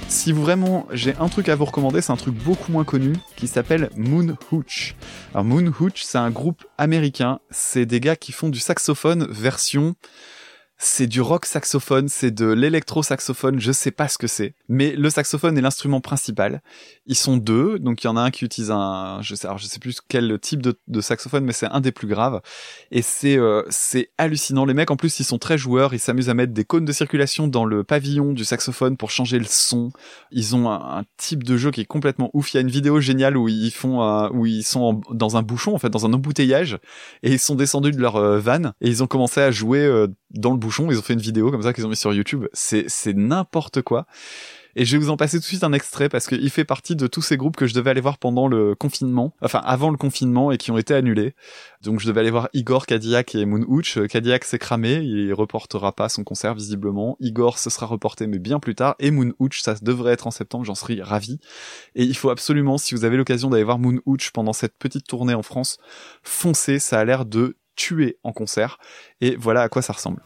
Si 0.07 0.31
vraiment 0.31 0.87
j'ai 0.91 1.15
un 1.15 1.27
truc 1.27 1.49
à 1.49 1.55
vous 1.55 1.65
recommander, 1.65 2.01
c'est 2.01 2.11
un 2.11 2.17
truc 2.17 2.35
beaucoup 2.35 2.71
moins 2.71 2.83
connu 2.83 3.13
qui 3.35 3.47
s'appelle 3.47 3.89
Moon 3.95 4.35
Hooch. 4.51 4.95
Alors 5.33 5.43
Moon 5.45 5.71
Hooch, 5.79 6.03
c'est 6.03 6.17
un 6.17 6.31
groupe 6.31 6.65
américain. 6.77 7.39
C'est 7.49 7.85
des 7.85 7.99
gars 7.99 8.15
qui 8.15 8.31
font 8.31 8.49
du 8.49 8.59
saxophone 8.59 9.27
version 9.29 9.95
c'est 10.77 11.07
du 11.07 11.21
rock 11.21 11.45
saxophone, 11.45 12.09
c'est 12.09 12.31
de 12.31 12.47
l'électro 12.47 13.01
saxophone, 13.01 13.59
je 13.59 13.71
sais 13.71 13.91
pas 13.91 14.07
ce 14.07 14.17
que 14.17 14.27
c'est. 14.27 14.55
Mais 14.67 14.91
le 14.95 15.09
saxophone 15.09 15.57
est 15.57 15.61
l'instrument 15.61 16.01
principal. 16.01 16.61
Ils 17.07 17.15
sont 17.15 17.37
deux, 17.37 17.79
donc 17.79 18.03
il 18.03 18.07
y 18.07 18.09
en 18.09 18.17
a 18.17 18.21
un 18.21 18.31
qui 18.31 18.45
utilise 18.45 18.71
un, 18.71 19.19
je 19.21 19.35
sais, 19.35 19.45
alors 19.47 19.57
je 19.57 19.65
sais 19.65 19.79
plus 19.79 19.99
quel 20.07 20.39
type 20.39 20.61
de, 20.61 21.01
saxophone, 21.01 21.43
mais 21.45 21.53
c'est 21.53 21.67
un 21.67 21.81
des 21.81 21.91
plus 21.91 22.07
graves. 22.07 22.41
Et 22.91 23.01
c'est 23.01 23.37
euh, 23.37 23.63
hallucinant. 24.17 24.65
Les 24.65 24.73
mecs, 24.73 24.89
en 24.89 24.95
plus, 24.95 25.19
ils 25.19 25.23
sont 25.23 25.37
très 25.37 25.57
joueurs. 25.57 25.93
Ils 25.93 25.99
s'amusent 25.99 26.29
à 26.29 26.33
mettre 26.33 26.53
des 26.53 26.65
cônes 26.65 26.85
de 26.85 26.91
circulation 26.91 27.47
dans 27.47 27.65
le 27.65 27.83
pavillon 27.83 28.33
du 28.33 28.43
saxophone 28.43 28.97
pour 28.97 29.11
changer 29.11 29.37
le 29.37 29.45
son. 29.45 29.91
Ils 30.31 30.55
ont 30.55 30.69
un, 30.71 31.03
type 31.17 31.43
de 31.43 31.57
jeu 31.57 31.71
qui 31.71 31.81
est 31.81 31.85
complètement 31.85 32.29
ouf. 32.33 32.53
Il 32.53 32.57
y 32.57 32.59
a 32.59 32.61
une 32.61 32.69
vidéo 32.69 32.99
géniale 32.99 33.37
où 33.37 33.47
ils 33.47 33.71
font, 33.71 34.01
où 34.29 34.45
ils 34.45 34.63
sont 34.63 35.01
dans 35.11 35.37
un 35.37 35.43
bouchon, 35.43 35.75
en 35.75 35.79
fait, 35.79 35.89
dans 35.89 36.05
un 36.05 36.13
embouteillage, 36.13 36.79
et 37.23 37.31
ils 37.31 37.39
sont 37.39 37.55
descendus 37.55 37.91
de 37.91 38.01
leur 38.01 38.15
euh, 38.15 38.39
van 38.39 38.71
et 38.81 38.89
ils 38.89 39.03
ont 39.03 39.07
commencé 39.07 39.41
à 39.41 39.51
jouer 39.51 39.79
euh, 39.79 40.07
dans 40.31 40.51
le 40.51 40.57
bouchon. 40.57 40.89
Ils 40.91 40.97
ont 40.97 41.01
fait 41.01 41.13
une 41.13 41.21
vidéo 41.21 41.51
comme 41.51 41.63
ça 41.63 41.73
qu'ils 41.73 41.85
ont 41.85 41.89
mis 41.89 41.95
sur 41.95 42.13
YouTube. 42.13 42.45
C'est 42.53 43.13
n'importe 43.13 43.81
quoi. 43.81 44.05
Et 44.75 44.85
je 44.85 44.91
vais 44.91 45.03
vous 45.03 45.09
en 45.09 45.17
passer 45.17 45.37
tout 45.37 45.43
de 45.43 45.47
suite 45.47 45.63
un 45.63 45.73
extrait 45.73 46.09
parce 46.09 46.27
qu'il 46.27 46.49
fait 46.49 46.65
partie 46.65 46.95
de 46.95 47.07
tous 47.07 47.21
ces 47.21 47.37
groupes 47.37 47.55
que 47.55 47.65
je 47.65 47.73
devais 47.73 47.91
aller 47.91 48.01
voir 48.01 48.17
pendant 48.17 48.47
le 48.47 48.75
confinement, 48.75 49.33
enfin 49.41 49.61
avant 49.63 49.89
le 49.89 49.97
confinement 49.97 50.51
et 50.51 50.57
qui 50.57 50.71
ont 50.71 50.77
été 50.77 50.93
annulés. 50.93 51.33
Donc 51.81 51.99
je 51.99 52.07
devais 52.07 52.19
aller 52.19 52.31
voir 52.31 52.49
Igor, 52.53 52.85
Cadillac 52.85 53.35
et 53.35 53.45
Moon 53.45 53.63
Hooch. 53.67 53.99
Cadillac 54.07 54.43
s'est 54.43 54.59
cramé, 54.59 54.95
il 54.95 55.33
reportera 55.33 55.93
pas 55.93 56.09
son 56.09 56.23
concert 56.23 56.53
visiblement. 56.55 57.15
Igor 57.19 57.57
se 57.57 57.69
sera 57.69 57.85
reporté 57.85 58.27
mais 58.27 58.39
bien 58.39 58.59
plus 58.59 58.75
tard. 58.75 58.95
Et 58.99 59.11
Moon 59.11 59.31
Hooch, 59.39 59.61
ça 59.61 59.75
devrait 59.81 60.13
être 60.13 60.27
en 60.27 60.31
septembre, 60.31 60.65
j'en 60.65 60.75
serais 60.75 61.01
ravi. 61.01 61.39
Et 61.95 62.03
il 62.03 62.15
faut 62.15 62.29
absolument, 62.29 62.77
si 62.77 62.95
vous 62.95 63.05
avez 63.05 63.17
l'occasion 63.17 63.49
d'aller 63.49 63.63
voir 63.63 63.79
Moon 63.79 63.99
Hooch 64.05 64.31
pendant 64.31 64.53
cette 64.53 64.77
petite 64.77 65.07
tournée 65.07 65.35
en 65.35 65.43
France, 65.43 65.77
foncez, 66.23 66.79
ça 66.79 66.99
a 66.99 67.05
l'air 67.05 67.25
de 67.25 67.57
tuer 67.75 68.17
en 68.23 68.33
concert. 68.33 68.77
Et 69.21 69.35
voilà 69.35 69.61
à 69.61 69.69
quoi 69.69 69.81
ça 69.81 69.93
ressemble. 69.93 70.21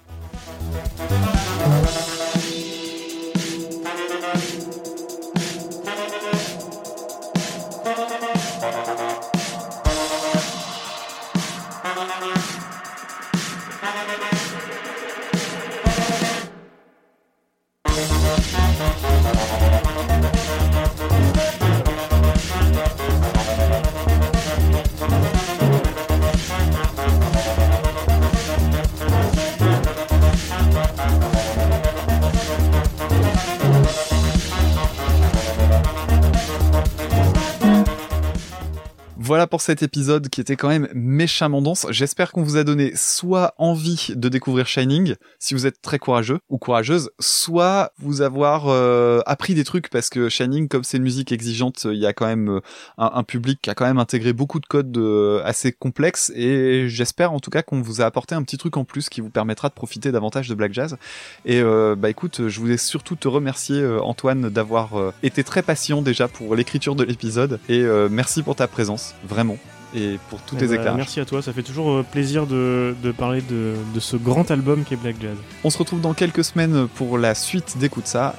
Voilà 39.30 39.46
pour 39.46 39.62
cet 39.62 39.84
épisode 39.84 40.28
qui 40.30 40.42
était 40.42 40.56
quand 40.56 40.70
même 40.70 40.88
méchamment 40.96 41.62
dense. 41.62 41.86
J'espère 41.92 42.32
qu'on 42.32 42.42
vous 42.42 42.58
a 42.58 42.64
donné 42.64 42.94
soit 42.96 43.54
envie 43.60 44.08
de 44.16 44.28
découvrir 44.28 44.66
Shining, 44.66 45.14
si 45.38 45.54
vous 45.54 45.68
êtes 45.68 45.84
très 45.84 46.00
courageux 46.00 46.40
ou 46.50 46.58
courageuse, 46.58 47.12
soit 47.20 47.92
vous 48.00 48.24
avoir 48.24 48.70
euh, 48.70 49.20
appris 49.28 49.54
des 49.54 49.64
trucs 49.64 49.92
parce 49.92 50.10
que 50.10 50.30
Shining, 50.30 50.68
comme 50.68 50.84
c'est 50.84 50.98
une 50.98 51.04
musique 51.04 51.32
exigeante, 51.32 51.86
il 51.86 52.00
y 52.00 52.08
a 52.08 52.14
quand 52.14 52.26
même 52.26 52.50
euh, 52.50 52.60
un, 52.98 53.22
public 53.22 53.60
qui 53.62 53.70
a 53.70 53.76
quand 53.76 53.86
même 53.86 54.00
intégré 54.00 54.34
beaucoup 54.34 54.60
de 54.60 54.66
codes 54.66 54.98
euh, 54.98 55.44
assez 55.46 55.74
complexes 55.74 56.32
et 56.34 56.90
j'espère 56.90 57.32
en 57.32 57.40
tout 57.40 57.52
cas 57.52 57.62
qu'on 57.62 57.82
vous 57.82 58.02
a 58.02 58.06
apporté 58.06 58.34
un 58.34 58.42
petit 58.42 58.58
truc 58.58 58.78
en 58.78 58.84
plus 58.84 59.10
qui 59.10 59.22
vous 59.22 59.30
permettra 59.30 59.70
de 59.70 59.76
profiter 59.76 60.12
davantage 60.12 60.50
de 60.50 60.56
Black 60.56 60.74
Jazz. 60.74 60.98
Et 61.46 61.62
bah 61.62 62.10
écoute, 62.10 62.48
je 62.48 62.60
voulais 62.60 62.78
surtout 62.78 63.16
te 63.16 63.28
remercier 63.28 63.86
Antoine 64.02 64.50
d'avoir 64.50 65.14
été 65.22 65.44
très 65.44 65.62
patient 65.62 66.02
déjà 66.02 66.28
pour 66.28 66.56
l'écriture 66.56 66.96
de 66.96 67.04
l'épisode 67.04 67.60
et 67.70 67.84
merci 68.10 68.42
pour 68.42 68.56
ta 68.56 68.68
présence 68.68 69.14
vraiment 69.28 69.58
et 69.96 70.20
pour 70.30 70.40
tous 70.42 70.56
eh 70.56 70.60
tes 70.60 70.68
bah, 70.68 70.74
éclairages. 70.76 70.98
Merci 70.98 71.20
à 71.20 71.26
toi, 71.26 71.42
ça 71.42 71.54
fait 71.54 71.64
toujours 71.64 71.92
euh, 71.92 72.04
plaisir 72.04 72.46
de, 72.46 72.96
de 73.02 73.12
parler 73.12 73.42
de, 73.42 73.74
de, 73.94 74.00
ce 74.00 74.18
grand 74.18 74.52
album 74.52 74.84
qui 74.84 74.94
est 74.94 74.98
Black 74.98 75.16
Jazz. 75.20 75.38
On 75.64 75.70
se 75.70 75.78
retrouve 75.78 76.02
dans 76.02 76.14
quelques 76.14 76.44
semaines 76.44 76.88
pour 76.88 77.18
la 77.18 77.34
suite 77.36 77.78
d'Écoute 77.78 78.08
ça. 78.08 78.36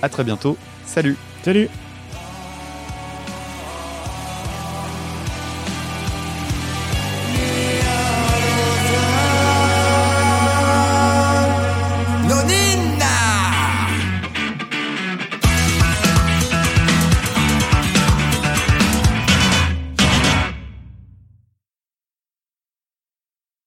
À 0.00 0.08
très 0.08 0.24
bientôt. 0.24 0.56
Salut 0.86 1.16
Salut 1.42 1.68